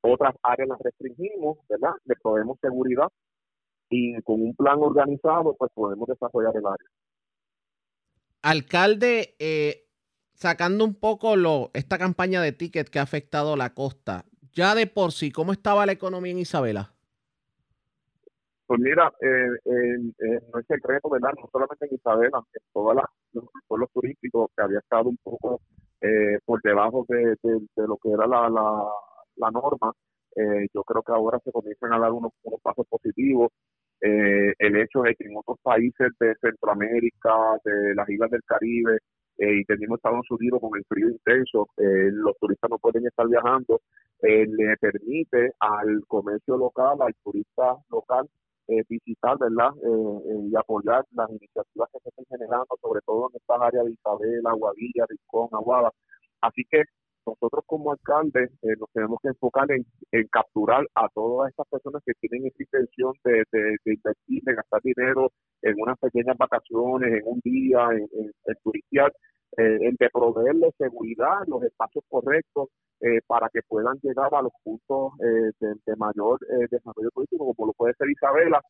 otras 0.00 0.34
áreas 0.42 0.68
las 0.68 0.78
restringimos, 0.80 1.58
¿verdad? 1.68 1.92
Le 2.04 2.14
proveemos 2.22 2.58
seguridad 2.60 3.08
y 3.90 4.20
con 4.22 4.42
un 4.42 4.54
plan 4.54 4.78
organizado 4.80 5.54
pues 5.58 5.70
podemos 5.74 6.06
desarrollar 6.08 6.56
el 6.56 6.66
área. 6.66 6.88
Alcalde, 8.42 9.34
eh, 9.38 9.88
sacando 10.34 10.84
un 10.84 10.94
poco 10.94 11.36
lo, 11.36 11.70
esta 11.74 11.98
campaña 11.98 12.40
de 12.40 12.52
ticket 12.52 12.88
que 12.88 12.98
ha 12.98 13.02
afectado 13.02 13.56
la 13.56 13.74
costa, 13.74 14.24
ya 14.52 14.74
de 14.74 14.86
por 14.86 15.12
sí, 15.12 15.32
¿cómo 15.32 15.52
estaba 15.52 15.86
la 15.86 15.92
economía 15.92 16.32
en 16.32 16.38
Isabela? 16.38 16.94
Pues 18.66 18.80
mira, 18.80 19.10
eh, 19.20 19.48
eh, 19.64 20.40
no 20.52 20.60
es 20.60 20.66
secreto, 20.66 21.08
¿verdad? 21.08 21.30
No 21.40 21.48
solamente 21.50 21.86
en 21.86 21.94
Isabela, 21.94 22.38
en 22.52 22.62
todos 22.72 22.96
los 23.32 23.44
pueblos 23.66 23.90
turísticos 23.94 24.50
que 24.54 24.62
había 24.62 24.78
estado 24.78 25.08
un 25.08 25.16
poco 25.22 25.62
eh, 26.00 26.38
por 26.44 26.60
debajo 26.62 27.04
de, 27.08 27.36
lo 27.76 27.96
que 27.96 28.10
era 28.10 28.26
la, 28.26 28.48
la, 28.48 29.50
norma. 29.50 29.92
yo 30.74 30.82
creo 30.84 31.02
que 31.02 31.12
ahora 31.12 31.38
se 31.44 31.52
comienzan 31.52 31.92
a 31.92 31.98
dar 31.98 32.12
unos, 32.12 32.32
pasos 32.62 32.86
positivos. 32.88 33.50
el 34.00 34.76
hecho 34.76 35.02
de 35.02 35.14
que 35.16 35.26
en 35.26 35.36
otros 35.36 35.58
países 35.62 36.08
de 36.20 36.34
Centroamérica, 36.40 37.34
de 37.64 37.94
las 37.94 38.08
islas 38.08 38.30
del 38.30 38.42
Caribe, 38.44 38.98
y 39.38 39.64
tenemos 39.64 39.98
Estados 39.98 40.30
Unidos 40.30 40.60
con 40.60 40.76
el 40.76 40.84
frío 40.88 41.08
intenso, 41.08 41.68
los 41.76 42.36
turistas 42.38 42.70
no 42.70 42.78
pueden 42.78 43.06
estar 43.06 43.26
viajando, 43.28 43.80
le 44.22 44.76
permite 44.80 45.52
al 45.60 46.04
comercio 46.06 46.56
local, 46.56 46.98
al 47.00 47.14
turista 47.22 47.76
local, 47.90 48.28
eh, 48.68 48.84
visitar, 48.88 49.36
¿verdad? 49.38 49.70
Eh, 49.82 50.20
eh, 50.30 50.48
y 50.50 50.56
apoyar 50.56 51.04
las 51.12 51.30
iniciativas 51.30 51.88
que 51.92 51.98
se 52.00 52.08
están 52.10 52.24
generando, 52.28 52.66
sobre 52.80 53.00
todo 53.06 53.28
en 53.30 53.36
estas 53.36 53.60
áreas 53.60 53.84
de 53.86 53.92
Isabela, 53.92 54.52
Guadilla, 54.52 55.06
Rincón, 55.08 55.48
Aguada. 55.52 55.90
Así 56.42 56.62
que 56.70 56.84
nosotros 57.26 57.64
como 57.66 57.92
alcaldes 57.92 58.50
nos 58.62 58.90
tenemos 58.92 59.18
que 59.22 59.28
enfocar 59.28 59.66
en, 59.70 59.84
capturar 60.30 60.86
a 60.94 61.08
todas 61.14 61.50
estas 61.50 61.66
personas 61.68 62.02
que 62.04 62.12
tienen 62.20 62.46
esa 62.46 62.62
intención 62.62 63.12
de, 63.24 63.44
de, 63.52 63.92
invertir, 63.92 64.42
de 64.44 64.54
gastar 64.54 64.80
dinero 64.82 65.30
en 65.62 65.74
unas 65.78 65.98
pequeñas 65.98 66.38
vacaciones, 66.38 67.20
en 67.20 67.22
un 67.26 67.40
día, 67.44 67.88
en, 67.92 68.08
en, 68.12 68.32
en 68.46 68.54
de 69.56 70.10
proveerles 70.12 70.74
seguridad, 70.78 71.44
los 71.46 71.62
espacios 71.62 72.04
correctos, 72.08 72.68
eh, 73.00 73.20
para 73.28 73.48
que 73.48 73.60
puedan 73.62 73.96
llegar 74.02 74.34
a 74.34 74.42
los 74.42 74.50
puntos 74.64 75.12
eh, 75.20 75.52
de, 75.60 75.96
mayor 75.96 76.40
eh, 76.50 76.66
desarrollo 76.68 77.10
turístico, 77.14 77.54
como 77.54 77.68
lo 77.68 77.72
puede 77.72 77.94
ser 77.94 78.10
Isabela, 78.10 78.60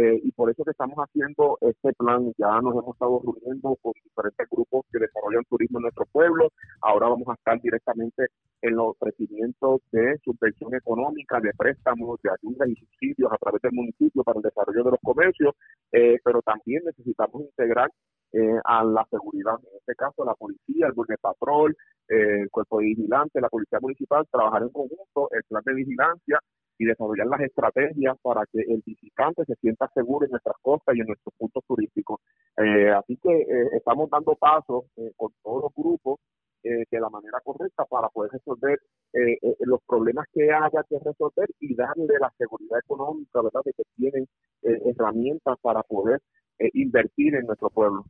y 0.00 0.30
por 0.30 0.48
eso 0.48 0.62
que 0.62 0.70
estamos 0.70 0.96
haciendo 0.96 1.58
este 1.60 1.92
plan. 1.94 2.32
Ya 2.38 2.60
nos 2.60 2.72
hemos 2.74 2.94
estado 2.94 3.20
reuniendo 3.20 3.76
con 3.82 3.92
diferentes 4.04 4.46
grupos 4.48 4.86
que 4.92 5.00
desarrollan 5.00 5.42
turismo 5.48 5.78
en 5.78 5.82
nuestro 5.82 6.06
pueblo. 6.12 6.52
Ahora 6.82 7.08
vamos 7.08 7.26
a 7.26 7.34
estar 7.34 7.60
directamente 7.60 8.26
en 8.62 8.76
los 8.76 8.90
ofrecimientos 8.90 9.80
de 9.90 10.16
subvención 10.22 10.72
económica, 10.76 11.40
de 11.40 11.50
préstamos, 11.52 12.20
de 12.22 12.30
ayudas 12.30 12.68
y 12.68 12.76
subsidios 12.76 13.32
a 13.32 13.38
través 13.38 13.60
del 13.62 13.72
municipio 13.72 14.22
para 14.22 14.38
el 14.38 14.42
desarrollo 14.44 14.84
de 14.84 14.90
los 14.92 15.00
comercios, 15.02 15.56
pero 15.90 16.42
también 16.42 16.84
necesitamos 16.84 17.42
integrar 17.42 17.90
eh, 18.32 18.60
a 18.64 18.84
la 18.84 19.06
seguridad, 19.10 19.54
en 19.60 19.78
este 19.78 19.94
caso 19.94 20.24
la 20.24 20.34
policía, 20.34 20.86
el 20.86 20.94
de 20.94 21.18
patrol, 21.18 21.76
eh, 22.08 22.42
el 22.42 22.50
cuerpo 22.50 22.78
de 22.78 22.86
vigilante, 22.86 23.40
la 23.40 23.48
policía 23.48 23.78
municipal, 23.80 24.26
trabajar 24.30 24.62
en 24.62 24.70
conjunto, 24.70 25.28
el 25.32 25.42
plan 25.44 25.62
de 25.64 25.74
vigilancia 25.74 26.38
y 26.78 26.84
desarrollar 26.84 27.26
las 27.26 27.40
estrategias 27.40 28.16
para 28.22 28.46
que 28.46 28.60
el 28.60 28.82
visitante 28.86 29.44
se 29.44 29.54
sienta 29.56 29.90
seguro 29.92 30.24
en 30.24 30.30
nuestras 30.30 30.56
costas 30.62 30.94
y 30.94 31.00
en 31.00 31.08
nuestros 31.08 31.34
puntos 31.36 31.64
turísticos. 31.66 32.20
Eh, 32.56 32.90
así 32.90 33.18
que 33.22 33.30
eh, 33.30 33.68
estamos 33.72 34.08
dando 34.10 34.34
pasos 34.36 34.84
eh, 34.96 35.12
con 35.16 35.32
todos 35.42 35.64
los 35.64 35.74
grupos 35.74 36.20
de 36.60 37.00
la 37.00 37.08
manera 37.08 37.38
correcta 37.44 37.84
para 37.84 38.08
poder 38.08 38.32
resolver 38.32 38.78
los 39.60 39.80
problemas 39.86 40.26
que 40.34 40.52
haya 40.52 40.82
que 40.86 40.98
resolver 40.98 41.48
y 41.60 41.74
darle 41.74 42.18
la 42.20 42.30
seguridad 42.36 42.80
económica, 42.80 43.40
¿verdad?, 43.40 43.60
de 43.64 43.72
que 43.72 43.84
tienen 43.96 44.26
herramientas 44.62 45.56
para 45.62 45.82
poder 45.84 46.20
invertir 46.74 47.36
en 47.36 47.46
nuestro 47.46 47.70
pueblo. 47.70 48.04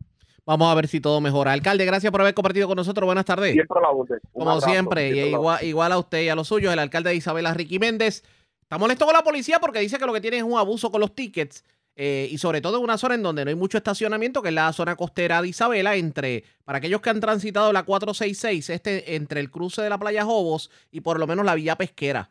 Vamos 0.48 0.72
a 0.72 0.74
ver 0.74 0.88
si 0.88 0.98
todo 0.98 1.20
mejora. 1.20 1.52
Alcalde, 1.52 1.84
gracias 1.84 2.10
por 2.10 2.22
haber 2.22 2.32
compartido 2.32 2.66
con 2.66 2.76
nosotros. 2.76 3.04
Buenas 3.04 3.26
tardes. 3.26 3.52
Siempre 3.52 3.80
la. 3.82 4.18
Como 4.32 4.60
siempre, 4.62 5.28
igual, 5.28 5.62
igual, 5.62 5.92
a 5.92 5.98
usted 5.98 6.22
y 6.22 6.30
a 6.30 6.34
los 6.34 6.48
suyos, 6.48 6.72
el 6.72 6.78
alcalde 6.78 7.14
Isabela 7.14 7.52
Ricky 7.52 7.78
Méndez. 7.78 8.24
Está 8.62 8.78
molesto 8.78 9.04
con 9.04 9.12
la 9.12 9.22
policía 9.22 9.58
porque 9.60 9.80
dice 9.80 9.98
que 9.98 10.06
lo 10.06 10.12
que 10.14 10.22
tiene 10.22 10.38
es 10.38 10.42
un 10.42 10.58
abuso 10.58 10.90
con 10.90 11.02
los 11.02 11.14
tickets. 11.14 11.64
Eh, 11.96 12.28
y 12.30 12.38
sobre 12.38 12.62
todo 12.62 12.78
en 12.78 12.84
una 12.84 12.96
zona 12.96 13.16
en 13.16 13.22
donde 13.22 13.44
no 13.44 13.50
hay 13.50 13.56
mucho 13.56 13.76
estacionamiento, 13.76 14.40
que 14.40 14.48
es 14.48 14.54
la 14.54 14.72
zona 14.72 14.96
costera 14.96 15.42
de 15.42 15.48
Isabela, 15.48 15.96
entre, 15.96 16.44
para 16.64 16.78
aquellos 16.78 17.02
que 17.02 17.10
han 17.10 17.20
transitado 17.20 17.70
la 17.74 17.82
466, 17.82 18.70
este, 18.70 19.16
entre 19.16 19.40
el 19.40 19.50
cruce 19.50 19.82
de 19.82 19.90
la 19.90 19.98
playa 19.98 20.24
Jobos 20.24 20.70
y 20.90 21.02
por 21.02 21.18
lo 21.18 21.26
menos 21.26 21.44
la 21.44 21.56
villa 21.56 21.76
pesquera, 21.76 22.30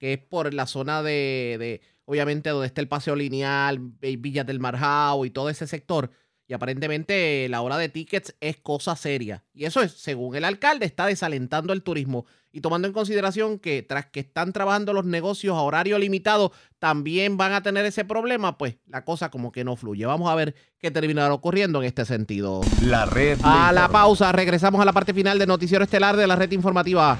que 0.00 0.14
es 0.14 0.18
por 0.18 0.52
la 0.52 0.66
zona 0.66 1.04
de, 1.04 1.56
de 1.60 1.80
obviamente, 2.04 2.50
donde 2.50 2.66
está 2.66 2.80
el 2.80 2.88
paseo 2.88 3.14
lineal, 3.14 3.78
Villas 4.00 4.44
del 4.44 4.58
Marjao 4.58 5.24
y 5.24 5.30
todo 5.30 5.50
ese 5.50 5.68
sector. 5.68 6.10
Y 6.54 6.56
aparentemente 6.56 7.48
la 7.48 7.62
hora 7.62 7.76
de 7.78 7.88
tickets 7.88 8.36
es 8.40 8.58
cosa 8.58 8.94
seria. 8.94 9.42
Y 9.52 9.64
eso 9.64 9.82
es, 9.82 9.90
según 9.90 10.36
el 10.36 10.44
alcalde, 10.44 10.86
está 10.86 11.04
desalentando 11.04 11.72
el 11.72 11.82
turismo. 11.82 12.26
Y 12.52 12.60
tomando 12.60 12.86
en 12.86 12.94
consideración 12.94 13.58
que 13.58 13.82
tras 13.82 14.06
que 14.06 14.20
están 14.20 14.52
trabajando 14.52 14.92
los 14.92 15.04
negocios 15.04 15.56
a 15.56 15.62
horario 15.62 15.98
limitado, 15.98 16.52
también 16.78 17.36
van 17.36 17.54
a 17.54 17.64
tener 17.64 17.84
ese 17.86 18.04
problema, 18.04 18.56
pues 18.56 18.76
la 18.86 19.04
cosa 19.04 19.32
como 19.32 19.50
que 19.50 19.64
no 19.64 19.74
fluye. 19.74 20.06
Vamos 20.06 20.30
a 20.30 20.36
ver 20.36 20.54
qué 20.78 20.92
terminará 20.92 21.34
ocurriendo 21.34 21.82
en 21.82 21.88
este 21.88 22.04
sentido. 22.04 22.60
La 22.82 23.04
red. 23.04 23.36
A 23.42 23.72
la 23.72 23.88
pausa, 23.88 24.30
regresamos 24.30 24.80
a 24.80 24.84
la 24.84 24.92
parte 24.92 25.12
final 25.12 25.40
del 25.40 25.48
noticiero 25.48 25.82
estelar 25.82 26.16
de 26.16 26.28
la 26.28 26.36
red 26.36 26.52
informativa. 26.52 27.18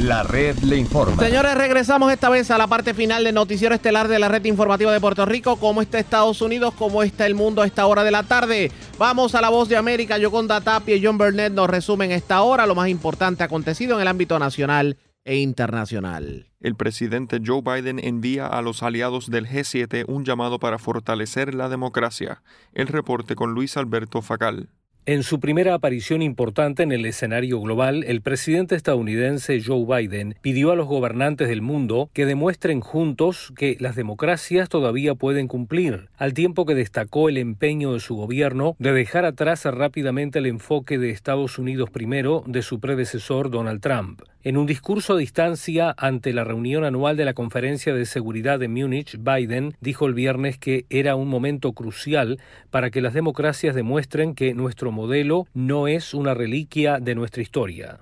La 0.00 0.22
red 0.22 0.56
le 0.60 0.78
informa. 0.78 1.22
Señores, 1.22 1.54
regresamos 1.54 2.10
esta 2.10 2.30
vez 2.30 2.50
a 2.50 2.56
la 2.56 2.66
parte 2.66 2.94
final 2.94 3.22
del 3.22 3.34
noticiero 3.34 3.74
estelar 3.74 4.08
de 4.08 4.18
la 4.18 4.28
red 4.28 4.42
informativa 4.46 4.90
de 4.94 4.98
Puerto 4.98 5.26
Rico. 5.26 5.56
¿Cómo 5.56 5.82
está 5.82 5.98
Estados 5.98 6.40
Unidos? 6.40 6.72
¿Cómo 6.78 7.02
está 7.02 7.26
el 7.26 7.34
mundo 7.34 7.60
a 7.60 7.66
esta 7.66 7.84
hora 7.84 8.02
de 8.02 8.10
la 8.10 8.22
tarde? 8.22 8.72
Vamos 8.98 9.34
a 9.34 9.42
la 9.42 9.50
voz 9.50 9.68
de 9.68 9.76
América. 9.76 10.16
Yoconda 10.16 10.62
Tapia 10.62 10.96
y 10.96 11.04
John 11.04 11.18
Burnett 11.18 11.52
nos 11.52 11.68
resumen 11.68 12.12
esta 12.12 12.40
hora 12.40 12.66
lo 12.66 12.74
más 12.74 12.88
importante 12.88 13.44
acontecido 13.44 13.96
en 13.96 14.00
el 14.00 14.08
ámbito 14.08 14.38
nacional 14.38 14.96
e 15.24 15.36
internacional. 15.36 16.46
El 16.60 16.76
presidente 16.76 17.38
Joe 17.44 17.60
Biden 17.60 17.98
envía 18.02 18.46
a 18.46 18.62
los 18.62 18.82
aliados 18.82 19.28
del 19.28 19.46
G7 19.46 20.06
un 20.08 20.24
llamado 20.24 20.58
para 20.58 20.78
fortalecer 20.78 21.54
la 21.54 21.68
democracia. 21.68 22.42
El 22.72 22.86
reporte 22.86 23.34
con 23.34 23.52
Luis 23.52 23.76
Alberto 23.76 24.22
Facal. 24.22 24.70
En 25.06 25.22
su 25.22 25.40
primera 25.40 25.72
aparición 25.72 26.20
importante 26.20 26.82
en 26.82 26.92
el 26.92 27.06
escenario 27.06 27.58
global, 27.58 28.04
el 28.06 28.20
presidente 28.20 28.76
estadounidense 28.76 29.62
Joe 29.64 29.86
Biden 29.86 30.34
pidió 30.42 30.72
a 30.72 30.76
los 30.76 30.86
gobernantes 30.86 31.48
del 31.48 31.62
mundo 31.62 32.10
que 32.12 32.26
demuestren 32.26 32.80
juntos 32.80 33.50
que 33.56 33.78
las 33.80 33.96
democracias 33.96 34.68
todavía 34.68 35.14
pueden 35.14 35.48
cumplir, 35.48 36.10
al 36.18 36.34
tiempo 36.34 36.66
que 36.66 36.74
destacó 36.74 37.30
el 37.30 37.38
empeño 37.38 37.94
de 37.94 38.00
su 38.00 38.14
gobierno 38.14 38.76
de 38.78 38.92
dejar 38.92 39.24
atrás 39.24 39.64
rápidamente 39.64 40.38
el 40.38 40.46
enfoque 40.46 40.98
de 40.98 41.10
Estados 41.10 41.58
Unidos 41.58 41.88
primero 41.88 42.44
de 42.46 42.60
su 42.60 42.78
predecesor 42.78 43.50
Donald 43.50 43.80
Trump. 43.80 44.20
En 44.42 44.56
un 44.56 44.64
discurso 44.64 45.12
a 45.12 45.18
distancia 45.18 45.94
ante 45.98 46.32
la 46.32 46.44
reunión 46.44 46.82
anual 46.84 47.14
de 47.18 47.26
la 47.26 47.34
Conferencia 47.34 47.92
de 47.92 48.06
Seguridad 48.06 48.58
de 48.58 48.68
Múnich, 48.68 49.18
Biden 49.18 49.76
dijo 49.82 50.06
el 50.06 50.14
viernes 50.14 50.56
que 50.56 50.86
era 50.88 51.14
un 51.14 51.28
momento 51.28 51.74
crucial 51.74 52.40
para 52.70 52.88
que 52.90 53.02
las 53.02 53.12
democracias 53.12 53.74
demuestren 53.74 54.34
que 54.34 54.54
nuestro 54.54 54.92
modelo 54.92 55.46
no 55.52 55.88
es 55.88 56.14
una 56.14 56.32
reliquia 56.32 57.00
de 57.00 57.14
nuestra 57.14 57.42
historia. 57.42 57.98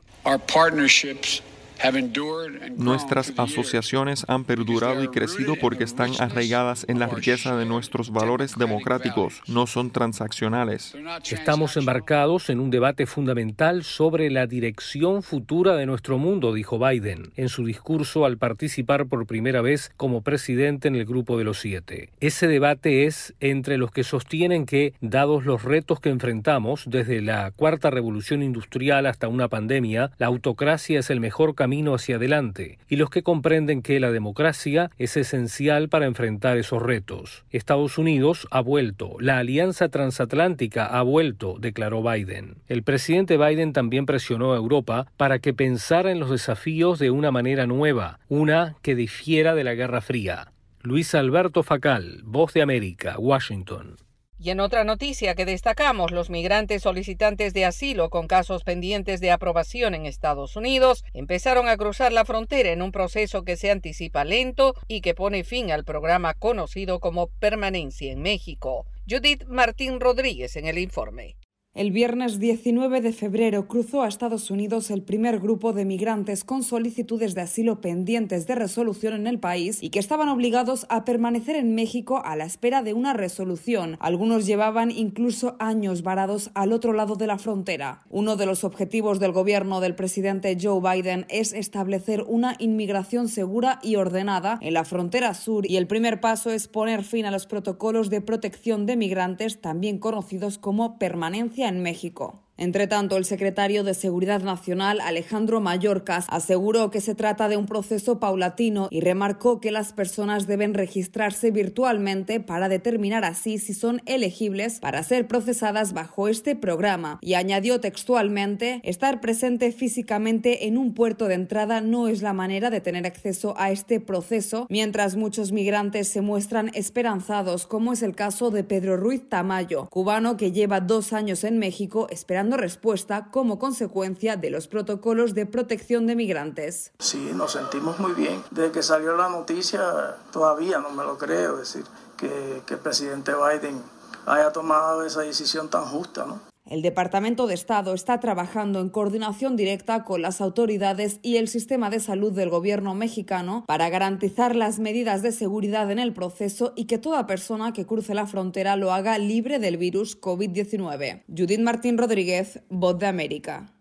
Nuestras 2.77 3.33
asociaciones 3.37 4.25
han 4.29 4.45
perdurado 4.45 5.03
y 5.05 5.09
crecido 5.09 5.55
porque 5.57 5.85
están 5.85 6.11
arraigadas 6.19 6.85
en 6.89 6.99
la 6.99 7.07
riqueza 7.07 7.57
de 7.57 7.67
nuestros 7.67 8.11
valores 8.11 8.57
democráticos, 8.59 9.43
no 9.47 9.67
son 9.67 9.91
transaccionales. 9.91 10.97
Estamos 11.31 11.77
embarcados 11.77 12.51
en 12.51 12.59
un 12.59 12.71
debate 12.71 13.07
fundamental 13.07 13.85
sobre 13.85 14.31
la 14.31 14.47
dirección 14.47 15.23
futura 15.23 15.77
de 15.77 15.87
nuestro 15.87 16.19
mundo, 16.19 16.53
dijo 16.53 16.79
Biden 16.79 17.31
en 17.37 17.49
su 17.49 17.65
discurso 17.65 18.25
al 18.25 18.39
participar 18.39 19.07
por 19.07 19.27
primera 19.27 19.63
vez 19.63 19.93
como 19.97 20.23
presidente 20.23 20.89
en 20.89 20.97
el 20.97 21.05
Grupo 21.05 21.39
de 21.39 21.45
los 21.45 21.61
Siete. 21.61 22.11
Ese 22.21 22.49
debate 22.49 23.07
es 23.07 23.35
entre 23.41 23.79
los 23.79 23.93
que 23.93 24.05
sostienen 24.05 24.67
que, 24.67 24.95
dados 25.01 25.45
los 25.45 25.63
retos 25.63 26.01
que 26.01 26.11
enfrentamos, 26.11 26.85
desde 26.87 27.23
la 27.23 27.53
cuarta 27.53 27.91
revolución 27.91 28.43
industrial 28.43 29.07
hasta 29.07 29.29
una 29.29 29.49
pandemia, 29.49 30.11
la 30.19 30.27
autocracia 30.27 30.99
es 30.99 31.11
el 31.11 31.21
mejor 31.21 31.55
camino 31.55 31.68
camino 31.69 31.95
hacia 31.95 32.17
adelante 32.17 32.79
y 32.89 32.97
los 32.97 33.11
que 33.11 33.23
comprenden 33.23 33.83
que 33.83 34.01
la 34.01 34.11
democracia 34.11 34.91
es 34.97 35.19
esencial 35.19 35.91
para 35.91 36.07
enfrentar 36.07 36.57
esos 36.57 36.83
retos. 36.83 37.45
Estados 37.51 37.99
Unidos 37.99 38.49
ha 38.51 38.63
vuelto, 38.63 39.17
la 39.21 39.37
alianza 39.37 39.91
transatlántica 39.91 40.87
ha 40.87 41.03
vuelto, 41.03 41.59
declaró 41.61 42.03
Biden. 42.03 42.55
El 42.69 42.83
presidente 42.85 43.37
Biden 43.37 43.75
también 43.75 44.07
presionó 44.07 44.55
a 44.55 44.57
Europa 44.57 45.09
para 45.19 45.41
que 45.41 45.53
pensara 45.53 46.11
en 46.11 46.21
los 46.21 46.31
desafíos 46.31 46.99
de 46.99 47.11
una 47.11 47.31
manera 47.31 47.67
nueva, 47.67 48.19
una 48.31 48.77
que 48.81 48.95
difiera 48.95 49.55
de 49.55 49.65
la 49.65 49.75
Guerra 49.75 50.01
Fría. 50.01 50.53
Luis 50.81 51.15
Alberto 51.15 51.63
Facal, 51.63 52.23
Voz 52.25 52.55
de 52.55 52.63
América, 52.63 53.19
Washington. 53.19 53.97
Y 54.41 54.51
en 54.51 54.61
otra 54.61 54.85
noticia 54.85 55.35
que 55.35 55.45
destacamos, 55.45 56.13
los 56.13 56.31
migrantes 56.31 56.83
solicitantes 56.83 57.53
de 57.55 57.65
asilo 57.65 58.09
con 58.09 58.29
casos 58.29 58.63
pendientes 58.63 59.21
de 59.21 59.33
aprobación 59.33 59.97
en 59.97 60.07
Estados 60.07 60.55
Unidos 60.55 61.05
empezaron 61.13 61.69
a 61.69 61.77
cruzar 61.77 62.13
la 62.13 62.25
frontera 62.25 62.71
en 62.71 62.81
un 62.81 62.93
proceso 62.93 63.43
que 63.43 63.57
se 63.57 63.73
anticipa 63.73 64.25
lento 64.25 64.75
y 64.87 65.01
que 65.01 65.15
pone 65.15 65.43
fin 65.43 65.73
al 65.73 65.85
programa 65.85 66.35
conocido 66.35 67.01
como 67.01 67.31
Permanencia 67.41 68.13
en 68.13 68.23
México. 68.23 68.87
Judith 69.11 69.45
Martín 69.49 69.99
Rodríguez 69.99 70.55
en 70.55 70.67
el 70.67 70.79
informe. 70.79 71.37
El 71.75 71.93
viernes 71.93 72.41
19 72.41 73.03
de 73.03 73.13
febrero 73.13 73.69
cruzó 73.69 74.03
a 74.03 74.09
Estados 74.09 74.51
Unidos 74.51 74.91
el 74.91 75.03
primer 75.03 75.39
grupo 75.39 75.73
de 75.73 75.85
migrantes 75.85 76.43
con 76.43 76.65
solicitudes 76.65 77.37
de 77.37 77.43
asilo 77.43 77.81
pendientes 77.81 78.49
de 78.49 78.57
resolución 78.57 79.15
en 79.15 79.29
el 79.29 79.39
país 79.39 79.81
y 79.81 79.91
que 79.91 80.01
estaban 80.01 80.29
obligados 80.29 80.87
a 80.89 81.05
permanecer 81.05 81.55
en 81.55 81.77
México 81.77 82.21
a 82.25 82.35
la 82.35 82.47
espera 82.47 82.83
de 82.83 82.95
una 82.95 83.13
resolución. 83.13 83.97
Algunos 84.01 84.45
llevaban 84.45 84.91
incluso 84.91 85.55
años 85.61 86.03
varados 86.03 86.51
al 86.55 86.73
otro 86.73 86.95
lado 86.95 87.15
de 87.15 87.29
la 87.29 87.39
frontera. 87.39 88.03
Uno 88.11 88.35
de 88.35 88.47
los 88.47 88.65
objetivos 88.65 89.21
del 89.21 89.31
gobierno 89.31 89.81
del 89.81 89.95
presidente 89.95 90.57
Joe 90.61 90.81
Biden 90.81 91.27
es 91.29 91.53
establecer 91.53 92.25
una 92.27 92.57
inmigración 92.59 93.29
segura 93.29 93.79
y 93.85 93.95
ordenada 93.95 94.59
en 94.63 94.75
la 94.75 94.85
frontera 94.85 95.33
sur 95.35 95.65
y 95.71 95.77
el 95.77 95.87
primer 95.87 96.21
paso 96.21 96.51
es 96.51 96.67
poner 96.67 97.05
fin 97.05 97.27
a 97.27 97.31
los 97.31 97.47
protocolos 97.47 98.11
de 98.11 98.21
protección 98.21 98.85
de 98.87 98.97
migrantes, 98.97 99.61
también 99.61 99.99
conocidos 99.99 100.59
como 100.59 100.99
permanencia 100.99 101.58
en 101.67 101.83
México. 101.83 102.48
Entre 102.59 102.89
tanto, 102.89 103.17
el 103.17 103.25
secretario 103.25 103.85
de 103.85 103.95
Seguridad 103.95 104.43
Nacional, 104.43 105.01
Alejandro 105.01 105.61
Mayorkas, 105.61 106.27
aseguró 106.29 106.91
que 106.91 107.01
se 107.01 107.15
trata 107.15 107.49
de 107.49 107.57
un 107.57 107.67
proceso 107.67 108.19
paulatino 108.19 108.89
y 108.91 109.01
remarcó 109.01 109.61
que 109.61 109.71
las 109.71 109.93
personas 109.93 110.49
deben 110.49 110.75
registrarse 110.75 111.53
virtualmente 111.53 112.41
para 112.41 112.69
determinar 112.69 113.25
así 113.25 113.59
si 113.59 113.75
son 113.75 114.03
elegibles 114.07 114.81
para 114.81 115.05
ser 115.05 115.29
procesadas 115.29 115.93
bajo 115.93 116.27
este 116.27 116.57
programa. 116.57 117.21
Y 117.23 117.35
añadió 117.35 117.79
textualmente, 117.79 118.81
estar 118.83 119.21
presente 119.21 119.71
físicamente 119.71 120.67
en 120.67 120.79
un 120.79 120.95
puerto 120.95 121.29
de 121.29 121.35
entrada 121.35 121.81
no 121.81 122.09
es 122.09 122.23
la 122.23 122.33
manera 122.33 122.71
de 122.71 122.81
tener 122.81 123.07
acceso 123.07 123.55
a 123.57 123.71
este 123.71 124.01
proceso, 124.01 124.67
mientras 124.69 125.15
muchos 125.15 125.53
migrantes 125.53 126.09
se 126.09 126.23
muestran 126.23 126.73
esperanzados, 126.75 127.69
como 127.69 127.93
es 127.93 128.03
el 128.03 128.17
caso 128.17 128.51
de 128.51 128.65
Pedro 128.65 128.97
Ruiz 128.97 129.29
Tamayo, 129.29 129.87
cubano 129.91 130.37
que 130.37 130.51
lleva 130.51 130.81
dos 130.81 131.13
años 131.13 131.45
en 131.45 131.59
México 131.59 132.09
esperando 132.11 132.48
respuesta 132.57 133.29
como 133.31 133.59
consecuencia 133.59 134.37
de 134.37 134.51
los 134.51 134.69
protocolos 134.69 135.35
de 135.35 135.47
protección 135.47 136.07
de 136.07 136.17
migrantes. 136.17 136.93
Sí, 136.99 137.31
nos 137.35 137.53
sentimos 137.53 137.99
muy 137.99 138.13
bien. 138.13 138.43
Desde 138.51 138.73
que 138.73 138.83
salió 138.83 139.17
la 139.17 139.29
noticia, 139.29 140.17
todavía 140.33 140.79
no 140.79 140.91
me 140.91 141.05
lo 141.05 141.19
creo, 141.19 141.57
decir, 141.57 141.85
que, 142.17 142.63
que 142.67 142.75
el 142.75 142.81
presidente 142.81 143.33
Biden 143.33 143.83
haya 144.27 144.53
tomado 144.53 145.05
esa 145.05 145.21
decisión 145.21 145.69
tan 145.69 145.85
justa, 145.85 146.27
¿no? 146.27 146.41
El 146.69 146.83
Departamento 146.83 147.47
de 147.47 147.55
Estado 147.55 147.95
está 147.95 148.21
trabajando 148.21 148.81
en 148.81 148.91
coordinación 148.91 149.57
directa 149.57 150.05
con 150.05 150.21
las 150.21 150.43
autoridades 150.43 151.19
y 151.23 151.37
el 151.37 151.49
sistema 151.49 151.89
de 151.89 151.99
salud 151.99 152.31
del 152.33 152.51
gobierno 152.51 152.95
mexicano 152.95 153.65
para 153.67 153.89
garantizar 153.89 154.55
las 154.55 154.79
medidas 154.79 155.23
de 155.23 155.33
seguridad 155.33 155.91
en 155.91 155.99
el 155.99 156.13
proceso 156.13 156.75
y 156.77 156.85
que 156.85 156.99
toda 156.99 157.27
persona 157.27 157.73
que 157.73 157.87
cruce 157.87 158.13
la 158.15 158.27
frontera 158.27 158.77
lo 158.77 158.93
haga 158.93 159.17
libre 159.17 159.59
del 159.59 159.79
virus 159.79 160.21
COVID-19. 160.21 161.23
Judith 161.27 161.61
Martín 161.61 161.97
Rodríguez, 161.97 162.61
Voz 162.69 162.99
de 162.99 163.07
América. 163.07 163.78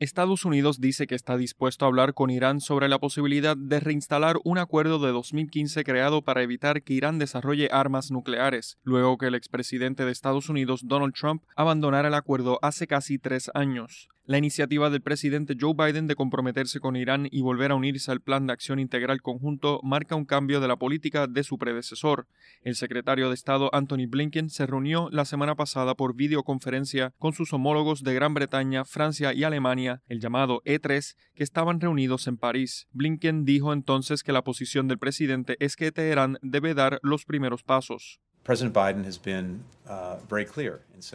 Estados 0.00 0.46
Unidos 0.46 0.80
dice 0.80 1.06
que 1.06 1.14
está 1.14 1.36
dispuesto 1.36 1.84
a 1.84 1.88
hablar 1.88 2.14
con 2.14 2.30
Irán 2.30 2.62
sobre 2.62 2.88
la 2.88 2.98
posibilidad 2.98 3.54
de 3.54 3.80
reinstalar 3.80 4.38
un 4.44 4.56
acuerdo 4.56 4.98
de 4.98 5.12
2015 5.12 5.84
creado 5.84 6.22
para 6.22 6.40
evitar 6.40 6.82
que 6.82 6.94
Irán 6.94 7.18
desarrolle 7.18 7.68
armas 7.70 8.10
nucleares, 8.10 8.78
luego 8.82 9.18
que 9.18 9.26
el 9.26 9.34
expresidente 9.34 10.06
de 10.06 10.12
Estados 10.12 10.48
Unidos 10.48 10.88
Donald 10.88 11.12
Trump 11.12 11.42
abandonara 11.54 12.08
el 12.08 12.14
acuerdo 12.14 12.58
hace 12.62 12.86
casi 12.86 13.18
tres 13.18 13.50
años. 13.52 14.08
La 14.30 14.38
iniciativa 14.38 14.90
del 14.90 15.00
presidente 15.00 15.56
Joe 15.60 15.74
Biden 15.74 16.06
de 16.06 16.14
comprometerse 16.14 16.78
con 16.78 16.94
Irán 16.94 17.26
y 17.32 17.40
volver 17.40 17.72
a 17.72 17.74
unirse 17.74 18.12
al 18.12 18.20
Plan 18.20 18.46
de 18.46 18.52
Acción 18.52 18.78
Integral 18.78 19.22
Conjunto 19.22 19.80
marca 19.82 20.14
un 20.14 20.24
cambio 20.24 20.60
de 20.60 20.68
la 20.68 20.76
política 20.76 21.26
de 21.26 21.42
su 21.42 21.58
predecesor. 21.58 22.28
El 22.62 22.76
secretario 22.76 23.26
de 23.26 23.34
Estado 23.34 23.70
Anthony 23.72 24.06
Blinken 24.08 24.48
se 24.48 24.66
reunió 24.66 25.08
la 25.10 25.24
semana 25.24 25.56
pasada 25.56 25.96
por 25.96 26.14
videoconferencia 26.14 27.12
con 27.18 27.32
sus 27.32 27.52
homólogos 27.52 28.04
de 28.04 28.14
Gran 28.14 28.32
Bretaña, 28.32 28.84
Francia 28.84 29.34
y 29.34 29.42
Alemania, 29.42 30.04
el 30.06 30.20
llamado 30.20 30.62
E3, 30.64 31.16
que 31.34 31.42
estaban 31.42 31.80
reunidos 31.80 32.28
en 32.28 32.36
París. 32.36 32.86
Blinken 32.92 33.44
dijo 33.44 33.72
entonces 33.72 34.22
que 34.22 34.30
la 34.30 34.44
posición 34.44 34.86
del 34.86 35.00
presidente 35.00 35.56
es 35.58 35.74
que 35.74 35.90
Teherán 35.90 36.38
debe 36.40 36.74
dar 36.74 37.00
los 37.02 37.24
primeros 37.24 37.64
pasos. 37.64 38.20
Uh, 38.48 39.79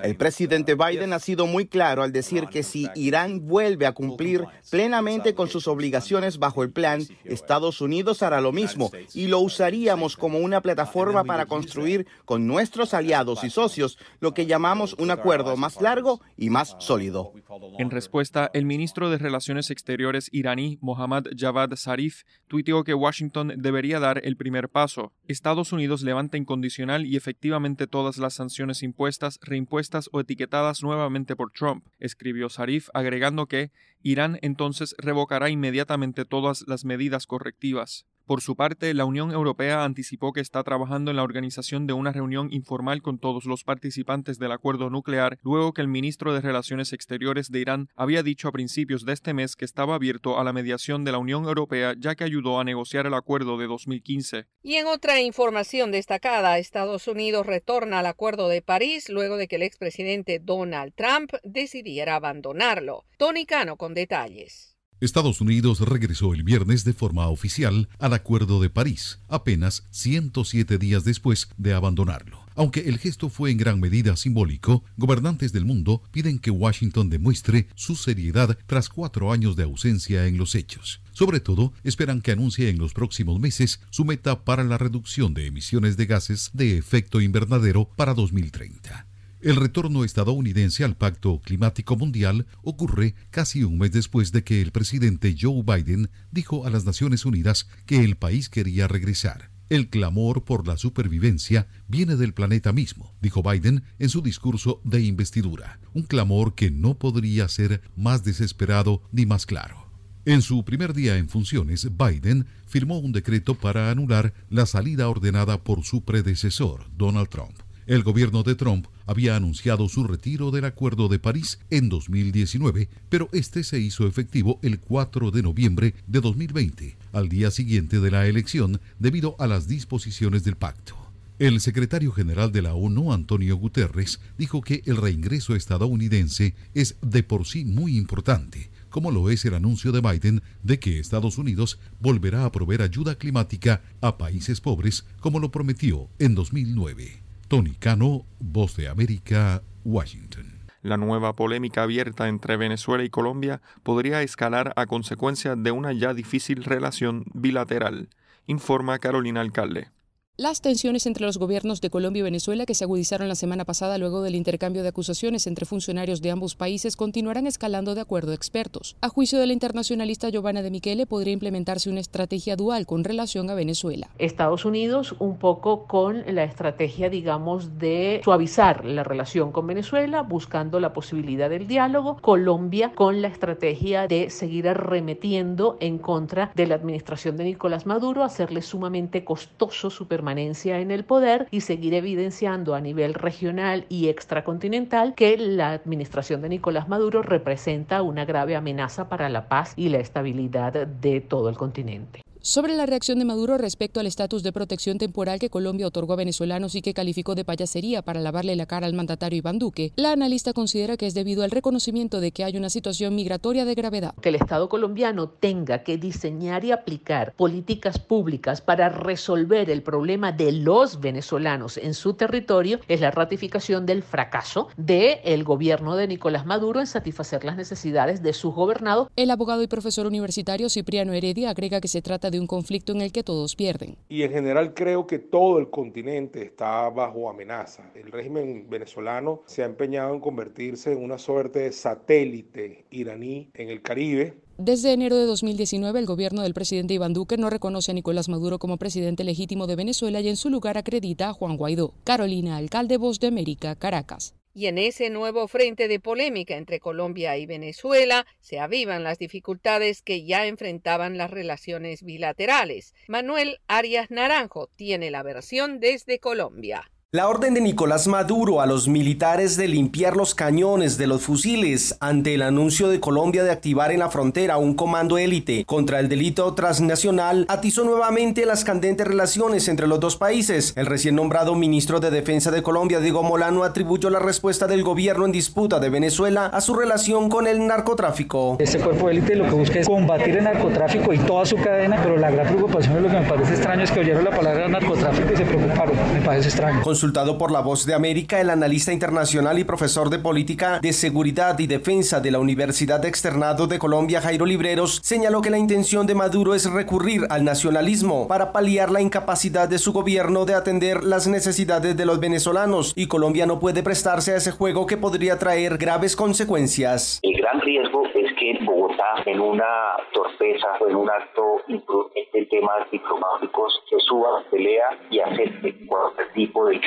el 0.01 0.15
presidente 0.15 0.75
Biden 0.75 1.13
ha 1.13 1.19
sido 1.19 1.45
muy 1.47 1.67
claro 1.67 2.03
al 2.03 2.11
decir 2.11 2.47
que 2.47 2.63
si 2.63 2.87
Irán 2.95 3.47
vuelve 3.47 3.85
a 3.85 3.93
cumplir 3.93 4.45
plenamente 4.71 5.35
con 5.35 5.47
sus 5.47 5.67
obligaciones 5.67 6.39
bajo 6.39 6.63
el 6.63 6.71
plan, 6.71 7.01
Estados 7.23 7.81
Unidos 7.81 8.23
hará 8.23 8.41
lo 8.41 8.51
mismo 8.51 8.91
y 9.13 9.27
lo 9.27 9.39
usaríamos 9.39 10.17
como 10.17 10.39
una 10.39 10.61
plataforma 10.61 11.23
para 11.23 11.45
construir 11.45 12.07
con 12.25 12.47
nuestros 12.47 12.93
aliados 12.93 13.43
y 13.43 13.49
socios 13.49 13.97
lo 14.19 14.33
que 14.33 14.45
llamamos 14.45 14.95
un 14.97 15.11
acuerdo 15.11 15.55
más 15.55 15.81
largo 15.81 16.21
y 16.37 16.49
más 16.49 16.75
sólido. 16.79 17.33
En 17.77 17.91
respuesta, 17.91 18.49
el 18.53 18.65
ministro 18.65 19.09
de 19.09 19.17
Relaciones 19.17 19.69
Exteriores 19.69 20.29
iraní, 20.31 20.79
Mohammad 20.81 21.25
Javad 21.37 21.75
Zarif, 21.77 22.23
tuiteó 22.47 22.83
que 22.83 22.93
Washington 22.93 23.53
debería 23.57 23.99
dar 23.99 24.21
el 24.25 24.35
primer 24.35 24.69
paso. 24.69 25.13
Estados 25.27 25.71
Unidos 25.71 26.01
levanta 26.01 26.37
incondicional 26.37 27.05
y 27.05 27.15
efectivamente 27.15 27.87
todas 27.87 28.17
las 28.17 28.33
sanciones 28.33 28.64
impuestas, 28.83 29.39
reimpuestas 29.41 30.09
o 30.11 30.19
etiquetadas 30.19 30.83
nuevamente 30.83 31.35
por 31.35 31.51
Trump, 31.51 31.85
escribió 31.99 32.49
Zarif, 32.49 32.89
agregando 32.93 33.47
que 33.47 33.71
Irán 34.01 34.39
entonces 34.41 34.95
revocará 34.97 35.49
inmediatamente 35.49 36.25
todas 36.25 36.65
las 36.67 36.85
medidas 36.85 37.25
correctivas. 37.27 38.05
Por 38.25 38.41
su 38.41 38.55
parte, 38.55 38.93
la 38.95 39.05
Unión 39.05 39.31
Europea 39.31 39.83
anticipó 39.83 40.33
que 40.33 40.41
está 40.41 40.63
trabajando 40.63 41.11
en 41.11 41.17
la 41.17 41.23
organización 41.23 41.85
de 41.85 41.93
una 41.93 42.11
reunión 42.11 42.51
informal 42.51 43.03
con 43.03 43.19
todos 43.19 43.45
los 43.45 43.63
participantes 43.63 44.39
del 44.39 44.51
acuerdo 44.51 44.89
nuclear, 44.89 45.37
luego 45.43 45.73
que 45.73 45.81
el 45.81 45.87
ministro 45.87 46.33
de 46.33 46.41
Relaciones 46.41 46.91
Exteriores 46.91 47.51
de 47.51 47.59
Irán 47.59 47.89
había 47.95 48.23
dicho 48.23 48.47
a 48.47 48.51
principios 48.51 49.05
de 49.05 49.13
este 49.13 49.35
mes 49.35 49.55
que 49.55 49.65
estaba 49.65 49.93
abierto 49.93 50.39
a 50.39 50.43
la 50.43 50.53
mediación 50.53 51.03
de 51.03 51.11
la 51.11 51.19
Unión 51.19 51.45
Europea 51.45 51.93
ya 51.97 52.15
que 52.15 52.23
ayudó 52.23 52.59
a 52.59 52.63
negociar 52.63 53.05
el 53.05 53.13
acuerdo 53.13 53.59
de 53.59 53.67
2015. 53.67 54.47
Y 54.63 54.75
en 54.75 54.87
otra 54.87 55.21
información 55.21 55.91
destacada, 55.91 56.57
Estados 56.57 57.07
Unidos 57.07 57.45
retorna 57.45 57.99
al 57.99 58.07
acuerdo 58.07 58.49
de 58.49 58.63
París 58.63 59.09
luego 59.09 59.37
de 59.37 59.47
que 59.47 59.57
el 59.57 59.63
expresidente 59.63 60.39
Donald 60.39 60.93
Trump 60.95 61.31
decidiera 61.43 62.15
abandonarlo. 62.15 63.05
Tony 63.17 63.45
Cano 63.45 63.77
con 63.77 63.93
detalles. 63.93 64.74
Estados 65.01 65.41
Unidos 65.41 65.81
regresó 65.81 66.33
el 66.33 66.43
viernes 66.43 66.85
de 66.85 66.93
forma 66.93 67.27
oficial 67.27 67.89
al 67.99 68.13
Acuerdo 68.13 68.61
de 68.61 68.69
París, 68.69 69.19
apenas 69.27 69.83
107 69.91 70.77
días 70.77 71.03
después 71.03 71.49
de 71.57 71.73
abandonarlo. 71.73 72.45
Aunque 72.55 72.81
el 72.87 72.97
gesto 72.97 73.29
fue 73.29 73.51
en 73.51 73.57
gran 73.57 73.81
medida 73.81 74.15
simbólico, 74.15 74.85
gobernantes 74.95 75.51
del 75.51 75.65
mundo 75.65 76.01
piden 76.11 76.39
que 76.39 76.49
Washington 76.49 77.09
demuestre 77.09 77.67
su 77.75 77.97
seriedad 77.97 78.57
tras 78.67 78.87
cuatro 78.87 79.33
años 79.33 79.57
de 79.57 79.63
ausencia 79.63 80.27
en 80.27 80.37
los 80.37 80.55
hechos. 80.55 81.01
Sobre 81.11 81.41
todo, 81.41 81.73
esperan 81.83 82.21
que 82.21 82.31
anuncie 82.31 82.69
en 82.69 82.77
los 82.77 82.93
próximos 82.93 83.39
meses 83.41 83.81
su 83.89 84.05
meta 84.05 84.45
para 84.45 84.63
la 84.63 84.77
reducción 84.77 85.33
de 85.33 85.47
emisiones 85.47 85.97
de 85.97 86.05
gases 86.05 86.51
de 86.53 86.77
efecto 86.77 87.19
invernadero 87.19 87.89
para 87.97 88.13
2030. 88.13 89.07
El 89.45 89.57
retorno 89.57 90.03
estadounidense 90.03 90.83
al 90.83 90.97
Pacto 90.97 91.39
Climático 91.39 91.95
Mundial 91.95 92.47
ocurre 92.63 93.13
casi 93.29 93.63
un 93.63 93.77
mes 93.77 93.91
después 93.91 94.31
de 94.31 94.43
que 94.43 94.59
el 94.59 94.71
presidente 94.71 95.35
Joe 95.39 95.61
Biden 95.61 96.09
dijo 96.31 96.65
a 96.65 96.71
las 96.71 96.83
Naciones 96.83 97.25
Unidas 97.25 97.67
que 97.85 98.03
el 98.03 98.15
país 98.15 98.49
quería 98.49 98.87
regresar. 98.87 99.51
El 99.69 99.91
clamor 99.91 100.45
por 100.45 100.65
la 100.67 100.77
supervivencia 100.77 101.67
viene 101.87 102.15
del 102.15 102.33
planeta 102.33 102.73
mismo, 102.73 103.13
dijo 103.21 103.43
Biden 103.43 103.83
en 103.99 104.09
su 104.09 104.23
discurso 104.23 104.81
de 104.83 105.03
investidura, 105.03 105.79
un 105.93 106.01
clamor 106.01 106.55
que 106.55 106.71
no 106.71 106.97
podría 106.97 107.47
ser 107.47 107.83
más 107.95 108.23
desesperado 108.23 109.03
ni 109.11 109.27
más 109.27 109.45
claro. 109.45 109.91
En 110.25 110.41
su 110.41 110.65
primer 110.65 110.95
día 110.95 111.17
en 111.17 111.29
funciones, 111.29 111.87
Biden 111.95 112.47
firmó 112.65 112.97
un 112.97 113.11
decreto 113.11 113.53
para 113.53 113.91
anular 113.91 114.33
la 114.49 114.65
salida 114.65 115.07
ordenada 115.07 115.63
por 115.63 115.83
su 115.83 116.03
predecesor, 116.03 116.87
Donald 116.97 117.29
Trump. 117.29 117.59
El 117.85 118.01
gobierno 118.01 118.41
de 118.41 118.55
Trump 118.55 118.87
había 119.05 119.35
anunciado 119.35 119.89
su 119.89 120.03
retiro 120.03 120.51
del 120.51 120.65
Acuerdo 120.65 121.07
de 121.07 121.19
París 121.19 121.59
en 121.69 121.89
2019, 121.89 122.89
pero 123.09 123.29
este 123.31 123.63
se 123.63 123.79
hizo 123.79 124.07
efectivo 124.07 124.59
el 124.61 124.79
4 124.79 125.31
de 125.31 125.43
noviembre 125.43 125.95
de 126.07 126.21
2020, 126.21 126.97
al 127.11 127.29
día 127.29 127.51
siguiente 127.51 127.99
de 127.99 128.11
la 128.11 128.27
elección, 128.27 128.79
debido 128.99 129.35
a 129.39 129.47
las 129.47 129.67
disposiciones 129.67 130.43
del 130.43 130.55
pacto. 130.55 130.95
El 131.37 131.59
secretario 131.59 132.13
general 132.13 132.53
de 132.53 132.61
la 132.61 132.75
ONU, 132.75 133.11
Antonio 133.11 133.57
Guterres, 133.57 134.21
dijo 134.37 134.61
que 134.61 134.81
el 134.85 134.95
reingreso 134.95 135.53
estadounidense 135.53 136.55
es 136.73 136.95
de 137.01 137.23
por 137.23 137.45
sí 137.45 137.65
muy 137.65 137.97
importante, 137.97 138.71
como 138.89 139.11
lo 139.11 139.29
es 139.29 139.43
el 139.43 139.53
anuncio 139.53 139.91
de 139.91 139.99
Biden 139.99 140.41
de 140.63 140.79
que 140.79 140.97
Estados 140.97 141.37
Unidos 141.37 141.77
volverá 141.99 142.45
a 142.45 142.51
proveer 142.53 142.81
ayuda 142.81 143.15
climática 143.15 143.81
a 143.99 144.17
países 144.17 144.61
pobres, 144.61 145.03
como 145.19 145.41
lo 145.41 145.51
prometió 145.51 146.07
en 146.19 146.35
2009. 146.35 147.24
Tony 147.47 147.75
Cano, 147.75 148.25
Voz 148.39 148.75
de 148.75 148.87
América, 148.87 149.61
Washington. 149.83 150.67
La 150.81 150.97
nueva 150.97 151.35
polémica 151.35 151.83
abierta 151.83 152.27
entre 152.27 152.57
Venezuela 152.57 153.03
y 153.03 153.09
Colombia 153.09 153.61
podría 153.83 154.23
escalar 154.23 154.73
a 154.75 154.87
consecuencia 154.87 155.55
de 155.55 155.69
una 155.69 155.93
ya 155.93 156.15
difícil 156.15 156.63
relación 156.63 157.25
bilateral, 157.35 158.09
informa 158.47 158.97
Carolina 158.97 159.41
Alcalde. 159.41 159.91
Las 160.37 160.59
tensiones 160.59 161.05
entre 161.05 161.25
los 161.25 161.37
gobiernos 161.37 161.79
de 161.79 161.89
Colombia 161.89 162.19
y 162.19 162.23
Venezuela, 162.23 162.65
que 162.65 162.73
se 162.73 162.83
agudizaron 162.83 163.29
la 163.29 163.35
semana 163.35 163.63
pasada 163.63 163.97
luego 163.97 164.21
del 164.21 164.35
intercambio 164.35 164.83
de 164.83 164.89
acusaciones 164.89 165.47
entre 165.47 165.65
funcionarios 165.65 166.21
de 166.21 166.29
ambos 166.29 166.55
países, 166.55 166.97
continuarán 166.97 167.47
escalando 167.47 167.95
de 167.95 168.01
acuerdo 168.01 168.33
a 168.33 168.35
expertos. 168.35 168.97
A 168.99 169.07
juicio 169.07 169.39
de 169.39 169.47
la 169.47 169.53
internacionalista 169.53 170.27
Giovanna 170.27 170.61
de 170.61 170.71
Michele, 170.71 171.05
podría 171.05 171.31
implementarse 171.31 171.89
una 171.89 172.01
estrategia 172.01 172.57
dual 172.57 172.85
con 172.85 173.05
relación 173.05 173.49
a 173.49 173.53
Venezuela. 173.53 174.09
Estados 174.17 174.65
Unidos 174.65 175.15
un 175.19 175.37
poco 175.37 175.85
con 175.85 176.25
la 176.27 176.43
estrategia, 176.43 177.09
digamos, 177.09 177.79
de 177.79 178.19
suavizar 178.25 178.83
la 178.83 179.05
relación 179.05 179.53
con 179.53 179.67
Venezuela, 179.67 180.21
buscando 180.21 180.81
la 180.81 180.91
posibilidad 180.91 181.49
del 181.49 181.65
diálogo. 181.65 182.17
Colombia 182.21 182.91
con 182.93 183.21
la 183.21 183.29
estrategia 183.29 184.05
de 184.07 184.29
seguir 184.29 184.67
arremetiendo 184.67 185.77
en 185.79 185.97
contra 185.97 186.51
de 186.55 186.67
la 186.67 186.75
administración 186.75 187.37
de 187.37 187.45
Nicolás 187.45 187.85
Maduro, 187.85 188.21
hacerle 188.21 188.61
sumamente 188.61 189.23
costoso 189.23 189.89
su 189.89 190.09
permanencia 190.25 190.79
en 190.79 190.89
el 190.89 191.05
poder 191.05 191.47
y 191.51 191.61
seguir 191.61 191.93
evidenciando 191.93 192.73
a 192.73 192.81
nivel 192.81 193.13
regional 193.13 193.85
y 193.89 194.07
extracontinental 194.07 195.13
que 195.13 195.37
la 195.37 195.69
administración 195.69 196.41
de 196.41 196.49
Nicolás 196.49 196.89
Maduro 196.89 197.21
representa 197.21 198.01
una 198.01 198.25
grave 198.25 198.55
amenaza 198.55 199.07
para 199.07 199.29
la 199.29 199.47
paz 199.47 199.73
y 199.75 199.89
la 199.89 199.99
estabilidad 199.99 200.87
de 200.87 201.21
todo 201.21 201.47
el 201.47 201.57
continente. 201.57 202.21
Sobre 202.47 202.75
la 202.75 202.85
reacción 202.85 203.17
de 203.17 203.25
Maduro 203.25 203.57
respecto 203.57 203.99
al 203.99 204.05
estatus 204.05 204.43
de 204.43 204.53
protección 204.53 204.99
temporal 204.99 205.39
que 205.39 205.49
Colombia 205.49 205.87
otorgó 205.87 206.13
a 206.13 206.17
venezolanos 206.17 206.75
y 206.75 206.83
que 206.83 206.93
calificó 206.93 207.33
de 207.33 207.43
payasería 207.43 208.03
para 208.03 208.19
lavarle 208.19 208.55
la 208.55 208.67
cara 208.67 208.85
al 208.85 208.93
mandatario 208.93 209.39
Iván 209.39 209.57
Duque, 209.57 209.93
la 209.95 210.11
analista 210.11 210.53
considera 210.53 210.95
que 210.95 211.07
es 211.07 211.15
debido 211.15 211.43
al 211.43 211.49
reconocimiento 211.49 212.19
de 212.19 212.31
que 212.31 212.43
hay 212.43 212.55
una 212.55 212.69
situación 212.69 213.15
migratoria 213.15 213.65
de 213.65 213.73
gravedad. 213.73 214.13
Que 214.21 214.29
el 214.29 214.35
Estado 214.35 214.69
colombiano 214.69 215.27
tenga 215.27 215.81
que 215.81 215.97
diseñar 215.97 216.63
y 216.65 216.71
aplicar 216.71 217.33
políticas 217.33 217.97
públicas 217.97 218.61
para 218.61 218.89
resolver 218.89 219.71
el 219.71 219.81
problema 219.81 220.31
de 220.31 220.51
los 220.51 220.99
venezolanos 220.99 221.77
en 221.77 221.95
su 221.95 222.13
territorio 222.13 222.79
es 222.87 223.01
la 223.01 223.09
ratificación 223.09 223.87
del 223.87 224.03
fracaso 224.03 224.67
del 224.77 225.43
gobierno 225.43 225.95
de 225.95 226.07
Nicolás 226.07 226.45
Maduro 226.45 226.79
en 226.79 226.85
satisfacer 226.85 227.43
las 227.43 227.57
necesidades 227.57 228.21
de 228.21 228.33
sus 228.33 228.53
gobernados. 228.53 229.07
El 229.15 229.31
abogado 229.31 229.63
y 229.63 229.67
profesor 229.67 230.05
universitario 230.05 230.69
Cipriano 230.69 231.11
Heredia 231.11 231.49
agrega 231.49 231.81
que 231.81 231.87
se 231.87 232.03
trata 232.03 232.29
de 232.29 232.34
un 232.39 232.47
conflicto 232.47 232.91
en 232.91 233.01
el 233.01 233.11
que 233.11 233.23
todos 233.23 233.55
pierden. 233.55 233.97
Y 234.09 234.23
en 234.23 234.31
general 234.31 234.73
creo 234.73 235.07
que 235.07 235.19
todo 235.19 235.59
el 235.59 235.69
continente 235.69 236.43
está 236.43 236.89
bajo 236.89 237.29
amenaza. 237.29 237.91
El 237.95 238.11
régimen 238.11 238.69
venezolano 238.69 239.41
se 239.45 239.63
ha 239.63 239.65
empeñado 239.65 240.13
en 240.13 240.19
convertirse 240.19 240.91
en 240.91 241.03
una 241.03 241.17
suerte 241.17 241.59
de 241.59 241.71
satélite 241.71 242.85
iraní 242.89 243.49
en 243.53 243.69
el 243.69 243.81
Caribe, 243.81 244.33
desde 244.57 244.93
enero 244.93 245.17
de 245.17 245.25
2019, 245.25 245.99
el 245.99 246.05
gobierno 246.05 246.41
del 246.41 246.53
presidente 246.53 246.93
Iván 246.93 247.11
Duque 247.11 247.35
no 247.35 247.49
reconoce 247.49 247.91
a 247.91 247.93
Nicolás 247.93 248.29
Maduro 248.29 248.57
como 248.57 248.77
presidente 248.77 249.25
legítimo 249.25 249.67
de 249.67 249.75
Venezuela 249.75 250.21
y 250.21 250.29
en 250.29 250.37
su 250.37 250.49
lugar 250.49 250.77
acredita 250.77 251.27
a 251.27 251.33
Juan 251.33 251.57
Guaidó. 251.57 251.93
Carolina, 252.05 252.55
alcalde 252.55 252.95
Voz 252.95 253.19
de 253.19 253.27
América, 253.27 253.75
Caracas. 253.75 254.33
Y 254.57 254.67
en 254.67 254.77
ese 254.77 255.09
nuevo 255.09 255.49
frente 255.49 255.89
de 255.89 255.99
polémica 255.99 256.55
entre 256.55 256.79
Colombia 256.79 257.35
y 257.35 257.45
Venezuela 257.45 258.25
se 258.39 258.57
avivan 258.57 259.03
las 259.03 259.19
dificultades 259.19 260.01
que 260.01 260.23
ya 260.23 260.45
enfrentaban 260.47 261.17
las 261.17 261.29
relaciones 261.29 262.03
bilaterales. 262.03 262.95
Manuel 263.09 263.59
Arias 263.67 264.11
Naranjo 264.11 264.69
tiene 264.77 265.11
la 265.11 265.23
versión 265.23 265.81
desde 265.81 266.19
Colombia. 266.19 266.89
La 267.15 267.29
orden 267.29 267.53
de 267.53 267.61
Nicolás 267.61 268.09
Maduro 268.09 268.59
a 268.59 268.65
los 268.65 268.89
militares 268.89 269.55
de 269.55 269.69
limpiar 269.69 270.17
los 270.17 270.35
cañones 270.35 270.97
de 270.97 271.07
los 271.07 271.21
fusiles 271.21 271.95
ante 272.01 272.33
el 272.33 272.41
anuncio 272.41 272.89
de 272.89 272.99
Colombia 272.99 273.45
de 273.45 273.51
activar 273.51 273.93
en 273.93 273.99
la 273.99 274.09
frontera 274.09 274.57
un 274.57 274.73
comando 274.73 275.17
élite 275.17 275.63
contra 275.63 276.01
el 276.01 276.09
delito 276.09 276.53
transnacional 276.55 277.45
atizó 277.47 277.85
nuevamente 277.85 278.45
las 278.45 278.65
candentes 278.65 279.07
relaciones 279.07 279.69
entre 279.69 279.87
los 279.87 280.01
dos 280.01 280.17
países. 280.17 280.73
El 280.75 280.87
recién 280.87 281.15
nombrado 281.15 281.55
ministro 281.55 282.01
de 282.01 282.11
Defensa 282.11 282.51
de 282.51 282.61
Colombia, 282.61 282.99
Diego 282.99 283.23
Molano, 283.23 283.63
atribuyó 283.63 284.09
la 284.09 284.19
respuesta 284.19 284.67
del 284.67 284.83
gobierno 284.83 285.23
en 285.23 285.31
disputa 285.31 285.79
de 285.79 285.89
Venezuela 285.89 286.47
a 286.47 286.59
su 286.59 286.75
relación 286.75 287.29
con 287.29 287.47
el 287.47 287.65
narcotráfico. 287.65 288.57
Este 288.59 288.77
cuerpo 288.79 289.09
élite 289.09 289.35
lo 289.35 289.45
que 289.45 289.51
busca 289.51 289.79
es 289.79 289.87
combatir 289.87 290.35
el 290.35 290.43
narcotráfico 290.43 291.13
y 291.13 291.19
toda 291.19 291.45
su 291.45 291.55
cadena, 291.55 291.97
pero 292.03 292.17
la 292.17 292.29
gran 292.29 292.45
preocupación 292.45 292.97
es 292.97 293.03
lo 293.03 293.07
que 293.07 293.19
me 293.21 293.29
parece 293.29 293.53
extraño 293.53 293.83
es 293.85 293.91
que 293.91 294.01
oyeron 294.01 294.25
la 294.25 294.31
palabra 294.31 294.67
narcotráfico 294.67 295.31
y 295.31 295.37
se 295.37 295.45
preocuparon. 295.45 295.95
Me 296.13 296.19
parece 296.19 296.49
extraño. 296.49 296.81
Consultado 297.05 297.37
por 297.37 297.51
La 297.51 297.59
Voz 297.59 297.85
de 297.85 297.93
América, 297.93 298.41
el 298.41 298.49
analista 298.49 298.91
internacional 298.91 299.59
y 299.59 299.63
profesor 299.63 300.09
de 300.09 300.17
política 300.17 300.79
de 300.81 300.91
seguridad 300.91 301.59
y 301.59 301.67
defensa 301.67 302.19
de 302.19 302.31
la 302.31 302.39
Universidad 302.39 303.05
Externado 303.05 303.67
de 303.67 303.77
Colombia, 303.77 304.21
Jairo 304.21 304.47
Libreros, 304.47 305.01
señaló 305.03 305.43
que 305.43 305.51
la 305.51 305.59
intención 305.59 306.07
de 306.07 306.15
Maduro 306.15 306.55
es 306.55 306.67
recurrir 306.67 307.27
al 307.29 307.43
nacionalismo 307.43 308.27
para 308.27 308.51
paliar 308.51 308.89
la 308.89 309.01
incapacidad 309.01 309.69
de 309.69 309.77
su 309.77 309.93
gobierno 309.93 310.45
de 310.45 310.55
atender 310.55 311.03
las 311.03 311.27
necesidades 311.27 311.95
de 311.95 312.05
los 312.07 312.19
venezolanos 312.19 312.91
y 312.95 313.05
Colombia 313.05 313.45
no 313.45 313.59
puede 313.59 313.83
prestarse 313.83 314.31
a 314.31 314.37
ese 314.37 314.49
juego 314.49 314.87
que 314.87 314.97
podría 314.97 315.37
traer 315.37 315.77
graves 315.77 316.15
consecuencias. 316.15 317.19
El 317.21 317.37
gran 317.37 317.61
riesgo 317.61 318.01
es 318.15 318.33
que 318.39 318.57
Bogotá, 318.65 319.21
en 319.27 319.41
una 319.41 319.63
torpeza 320.11 320.67
o 320.79 320.87
en 320.87 320.95
un 320.95 321.09
acto 321.11 321.61
de 321.67 322.45
temas 322.45 322.89
diplomáticos, 322.91 323.83
se 323.89 323.99
suba 323.99 324.43
pelea 324.49 324.97
y 325.11 325.19
acepte 325.19 325.85
cualquier 325.85 326.33
tipo 326.33 326.65
de 326.67 326.79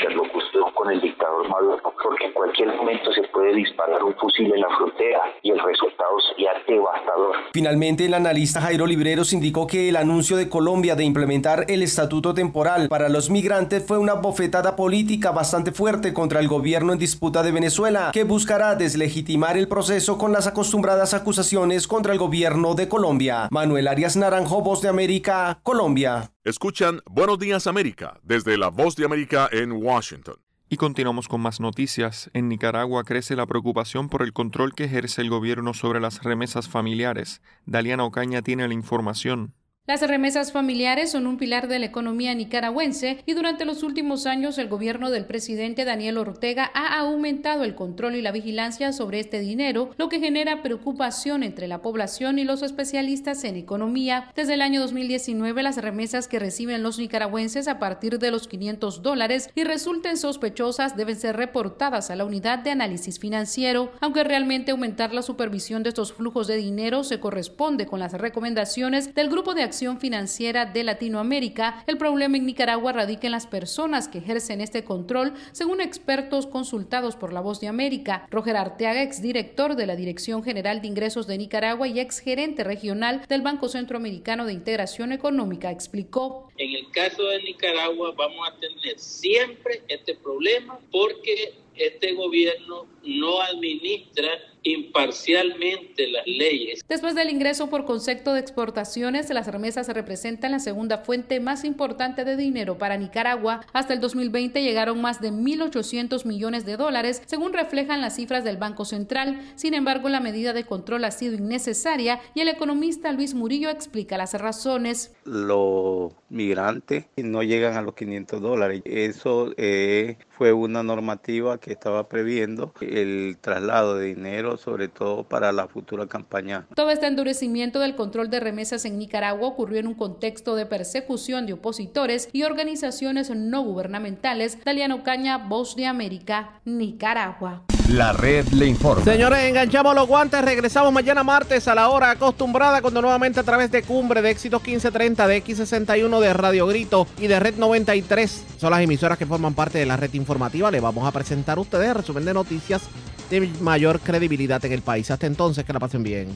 con 0.74 0.90
el 0.92 1.00
dictador 1.00 1.48
Maduro, 1.48 1.78
porque 2.02 2.26
en 2.26 2.32
cualquier 2.32 2.68
momento 2.76 3.12
se 3.12 3.22
puede 3.28 3.54
disparar 3.54 4.02
un 4.02 4.14
fusil 4.14 4.52
en 4.52 4.60
la 4.60 4.68
frontera 4.76 5.20
y 5.42 5.50
el 5.50 5.58
resultado 5.58 6.18
sería 6.28 6.50
devastador. 6.66 7.36
Finalmente, 7.52 8.06
el 8.06 8.14
analista 8.14 8.60
Jairo 8.60 8.86
Libreros 8.86 9.32
indicó 9.32 9.66
que 9.66 9.88
el 9.88 9.96
anuncio 9.96 10.36
de 10.36 10.48
Colombia 10.48 10.94
de 10.94 11.04
implementar 11.04 11.64
el 11.68 11.82
estatuto 11.82 12.34
temporal 12.34 12.88
para 12.88 13.08
los 13.08 13.30
migrantes 13.30 13.84
fue 13.86 13.98
una 13.98 14.14
bofetada 14.14 14.76
política 14.76 15.32
bastante 15.32 15.72
fuerte 15.72 16.14
contra 16.14 16.40
el 16.40 16.48
gobierno 16.48 16.92
en 16.92 16.98
disputa 16.98 17.42
de 17.42 17.52
Venezuela, 17.52 18.10
que 18.12 18.24
buscará 18.24 18.74
deslegitimar 18.74 19.56
el 19.56 19.68
proceso 19.68 20.16
con 20.18 20.32
las 20.32 20.46
acostumbradas 20.46 21.14
acusaciones 21.14 21.88
contra 21.88 22.12
el 22.12 22.18
gobierno 22.18 22.74
de 22.74 22.88
Colombia. 22.88 23.48
Manuel 23.50 23.88
Arias 23.88 24.16
Naranjo, 24.16 24.62
Voz 24.62 24.80
de 24.82 24.88
América, 24.88 25.58
Colombia. 25.62 26.30
Escuchan 26.48 27.02
Buenos 27.04 27.38
Días 27.38 27.66
América 27.66 28.20
desde 28.22 28.56
la 28.56 28.68
Voz 28.68 28.96
de 28.96 29.04
América 29.04 29.50
en 29.52 29.70
Washington. 29.70 30.36
Y 30.70 30.78
continuamos 30.78 31.28
con 31.28 31.42
más 31.42 31.60
noticias. 31.60 32.30
En 32.32 32.48
Nicaragua 32.48 33.04
crece 33.04 33.36
la 33.36 33.44
preocupación 33.44 34.08
por 34.08 34.22
el 34.22 34.32
control 34.32 34.72
que 34.72 34.84
ejerce 34.84 35.20
el 35.20 35.28
gobierno 35.28 35.74
sobre 35.74 36.00
las 36.00 36.22
remesas 36.22 36.66
familiares. 36.66 37.42
Daliana 37.66 38.04
Ocaña 38.04 38.40
tiene 38.40 38.66
la 38.66 38.72
información. 38.72 39.52
Las 39.88 40.02
remesas 40.02 40.52
familiares 40.52 41.12
son 41.12 41.26
un 41.26 41.38
pilar 41.38 41.66
de 41.66 41.78
la 41.78 41.86
economía 41.86 42.34
nicaragüense 42.34 43.22
y 43.24 43.32
durante 43.32 43.64
los 43.64 43.82
últimos 43.82 44.26
años 44.26 44.58
el 44.58 44.68
gobierno 44.68 45.08
del 45.08 45.24
presidente 45.24 45.86
Daniel 45.86 46.18
Ortega 46.18 46.70
ha 46.74 46.98
aumentado 46.98 47.64
el 47.64 47.74
control 47.74 48.14
y 48.14 48.20
la 48.20 48.30
vigilancia 48.30 48.92
sobre 48.92 49.18
este 49.18 49.40
dinero, 49.40 49.88
lo 49.96 50.10
que 50.10 50.20
genera 50.20 50.60
preocupación 50.60 51.42
entre 51.42 51.68
la 51.68 51.80
población 51.80 52.38
y 52.38 52.44
los 52.44 52.60
especialistas 52.60 53.44
en 53.44 53.56
economía. 53.56 54.30
Desde 54.36 54.52
el 54.52 54.60
año 54.60 54.82
2019 54.82 55.62
las 55.62 55.78
remesas 55.78 56.28
que 56.28 56.38
reciben 56.38 56.82
los 56.82 56.98
nicaragüenses 56.98 57.66
a 57.66 57.78
partir 57.78 58.18
de 58.18 58.30
los 58.30 58.46
500 58.46 59.00
dólares 59.00 59.48
y 59.54 59.64
resulten 59.64 60.18
sospechosas 60.18 60.98
deben 60.98 61.16
ser 61.16 61.38
reportadas 61.38 62.10
a 62.10 62.16
la 62.16 62.26
unidad 62.26 62.58
de 62.58 62.72
análisis 62.72 63.18
financiero, 63.18 63.90
aunque 64.02 64.22
realmente 64.22 64.70
aumentar 64.70 65.14
la 65.14 65.22
supervisión 65.22 65.82
de 65.82 65.88
estos 65.88 66.12
flujos 66.12 66.46
de 66.46 66.56
dinero 66.56 67.04
se 67.04 67.20
corresponde 67.20 67.86
con 67.86 68.00
las 68.00 68.12
recomendaciones 68.12 69.14
del 69.14 69.30
grupo 69.30 69.54
de 69.54 69.62
acción 69.62 69.77
Financiera 69.78 70.66
de 70.66 70.82
Latinoamérica, 70.82 71.84
el 71.86 71.98
problema 71.98 72.36
en 72.36 72.46
Nicaragua 72.46 72.92
radica 72.92 73.28
en 73.28 73.30
las 73.30 73.46
personas 73.46 74.08
que 74.08 74.18
ejercen 74.18 74.60
este 74.60 74.82
control, 74.82 75.34
según 75.52 75.80
expertos 75.80 76.48
consultados 76.48 77.14
por 77.14 77.32
La 77.32 77.40
Voz 77.40 77.60
de 77.60 77.68
América. 77.68 78.26
Roger 78.28 78.56
Arteaga, 78.56 79.04
exdirector 79.04 79.76
de 79.76 79.86
la 79.86 79.94
Dirección 79.94 80.42
General 80.42 80.82
de 80.82 80.88
Ingresos 80.88 81.28
de 81.28 81.38
Nicaragua 81.38 81.86
y 81.86 82.00
exgerente 82.00 82.64
regional 82.64 83.22
del 83.28 83.42
Banco 83.42 83.68
Centroamericano 83.68 84.46
de 84.46 84.52
Integración 84.52 85.12
Económica, 85.12 85.70
explicó. 85.70 86.50
En 86.56 86.74
el 86.74 86.90
caso 86.90 87.22
de 87.22 87.40
Nicaragua 87.44 88.12
vamos 88.16 88.48
a 88.48 88.58
tener 88.58 88.98
siempre 88.98 89.82
este 89.86 90.16
problema 90.16 90.80
porque 90.90 91.54
este 91.76 92.14
gobierno 92.14 92.86
no 93.04 93.40
administra 93.42 94.28
imparcialmente 94.68 96.08
las 96.08 96.26
leyes. 96.26 96.84
Después 96.88 97.14
del 97.14 97.30
ingreso 97.30 97.70
por 97.70 97.84
concepto 97.84 98.32
de 98.32 98.40
exportaciones, 98.40 99.30
las 99.30 99.46
remesas 99.46 99.88
representan 99.88 100.52
la 100.52 100.58
segunda 100.58 100.98
fuente 100.98 101.40
más 101.40 101.64
importante 101.64 102.24
de 102.24 102.36
dinero 102.36 102.78
para 102.78 102.96
Nicaragua. 102.96 103.60
Hasta 103.72 103.94
el 103.94 104.00
2020 104.00 104.62
llegaron 104.62 105.00
más 105.00 105.20
de 105.20 105.32
1.800 105.32 106.24
millones 106.24 106.64
de 106.64 106.76
dólares, 106.76 107.22
según 107.26 107.52
reflejan 107.52 108.00
las 108.00 108.16
cifras 108.16 108.44
del 108.44 108.56
Banco 108.56 108.84
Central. 108.84 109.40
Sin 109.56 109.74
embargo, 109.74 110.08
la 110.08 110.20
medida 110.20 110.52
de 110.52 110.64
control 110.64 111.04
ha 111.04 111.10
sido 111.10 111.34
innecesaria 111.34 112.20
y 112.34 112.40
el 112.40 112.48
economista 112.48 113.12
Luis 113.12 113.34
Murillo 113.34 113.70
explica 113.70 114.18
las 114.18 114.34
razones. 114.34 115.14
Los 115.24 116.12
migrantes 116.28 117.06
no 117.16 117.42
llegan 117.42 117.76
a 117.76 117.82
los 117.82 117.94
500 117.94 118.40
dólares. 118.40 118.82
Eso 118.84 119.52
eh, 119.56 120.18
fue 120.30 120.52
una 120.52 120.82
normativa 120.82 121.58
que 121.58 121.72
estaba 121.72 122.08
previendo 122.08 122.72
el 122.80 123.38
traslado 123.40 123.96
de 123.96 124.06
dinero, 124.06 124.56
sobre 124.58 124.88
todo 124.88 125.24
para 125.24 125.52
la 125.52 125.68
futura 125.68 126.06
campaña. 126.06 126.66
Todo 126.74 126.90
este 126.90 127.06
endurecimiento 127.06 127.80
del 127.80 127.96
control 127.96 128.30
de 128.30 128.40
remesas 128.40 128.84
en 128.84 128.98
Nicaragua 128.98 129.48
ocurrió 129.48 129.80
en 129.80 129.86
un 129.86 129.94
contexto 129.94 130.54
de 130.54 130.66
persecución 130.66 131.46
de 131.46 131.54
opositores 131.54 132.28
y 132.32 132.42
organizaciones 132.42 133.30
no 133.30 133.62
gubernamentales. 133.62 134.58
Daliano 134.64 135.02
Caña, 135.02 135.38
Voz 135.38 135.76
de 135.76 135.86
América, 135.86 136.60
Nicaragua. 136.64 137.62
La 137.88 138.12
red 138.12 138.46
le 138.48 138.66
informa. 138.66 139.02
Señores, 139.02 139.44
enganchamos 139.44 139.94
los 139.94 140.06
guantes. 140.06 140.44
Regresamos 140.44 140.92
mañana 140.92 141.24
martes 141.24 141.68
a 141.68 141.74
la 141.74 141.88
hora 141.88 142.10
acostumbrada 142.10 142.82
cuando 142.82 143.00
nuevamente 143.00 143.40
a 143.40 143.42
través 143.42 143.70
de 143.70 143.82
Cumbre 143.82 144.20
de 144.20 144.30
Éxitos 144.30 144.62
1530, 144.62 145.26
de 145.26 145.42
X61, 145.42 146.20
de 146.20 146.32
Radio 146.34 146.66
Grito 146.66 147.06
y 147.18 147.28
de 147.28 147.40
Red 147.40 147.56
93 147.56 148.44
son 148.58 148.70
las 148.72 148.82
emisoras 148.82 149.16
que 149.16 149.24
forman 149.24 149.54
parte 149.54 149.78
de 149.78 149.86
la 149.86 149.96
red 149.96 150.12
informativa. 150.12 150.70
Le 150.70 150.80
vamos 150.80 151.08
a 151.08 151.12
presentar 151.12 151.56
a 151.56 151.62
ustedes 151.62 151.94
resumen 151.94 152.26
de 152.26 152.34
noticias 152.34 152.82
de 153.30 153.40
mayor 153.60 154.00
credibilidad 154.00 154.64
en 154.64 154.72
el 154.72 154.82
país. 154.82 155.10
Hasta 155.10 155.26
entonces, 155.26 155.64
que 155.64 155.72
la 155.72 155.80
pasen 155.80 156.02
bien. 156.02 156.28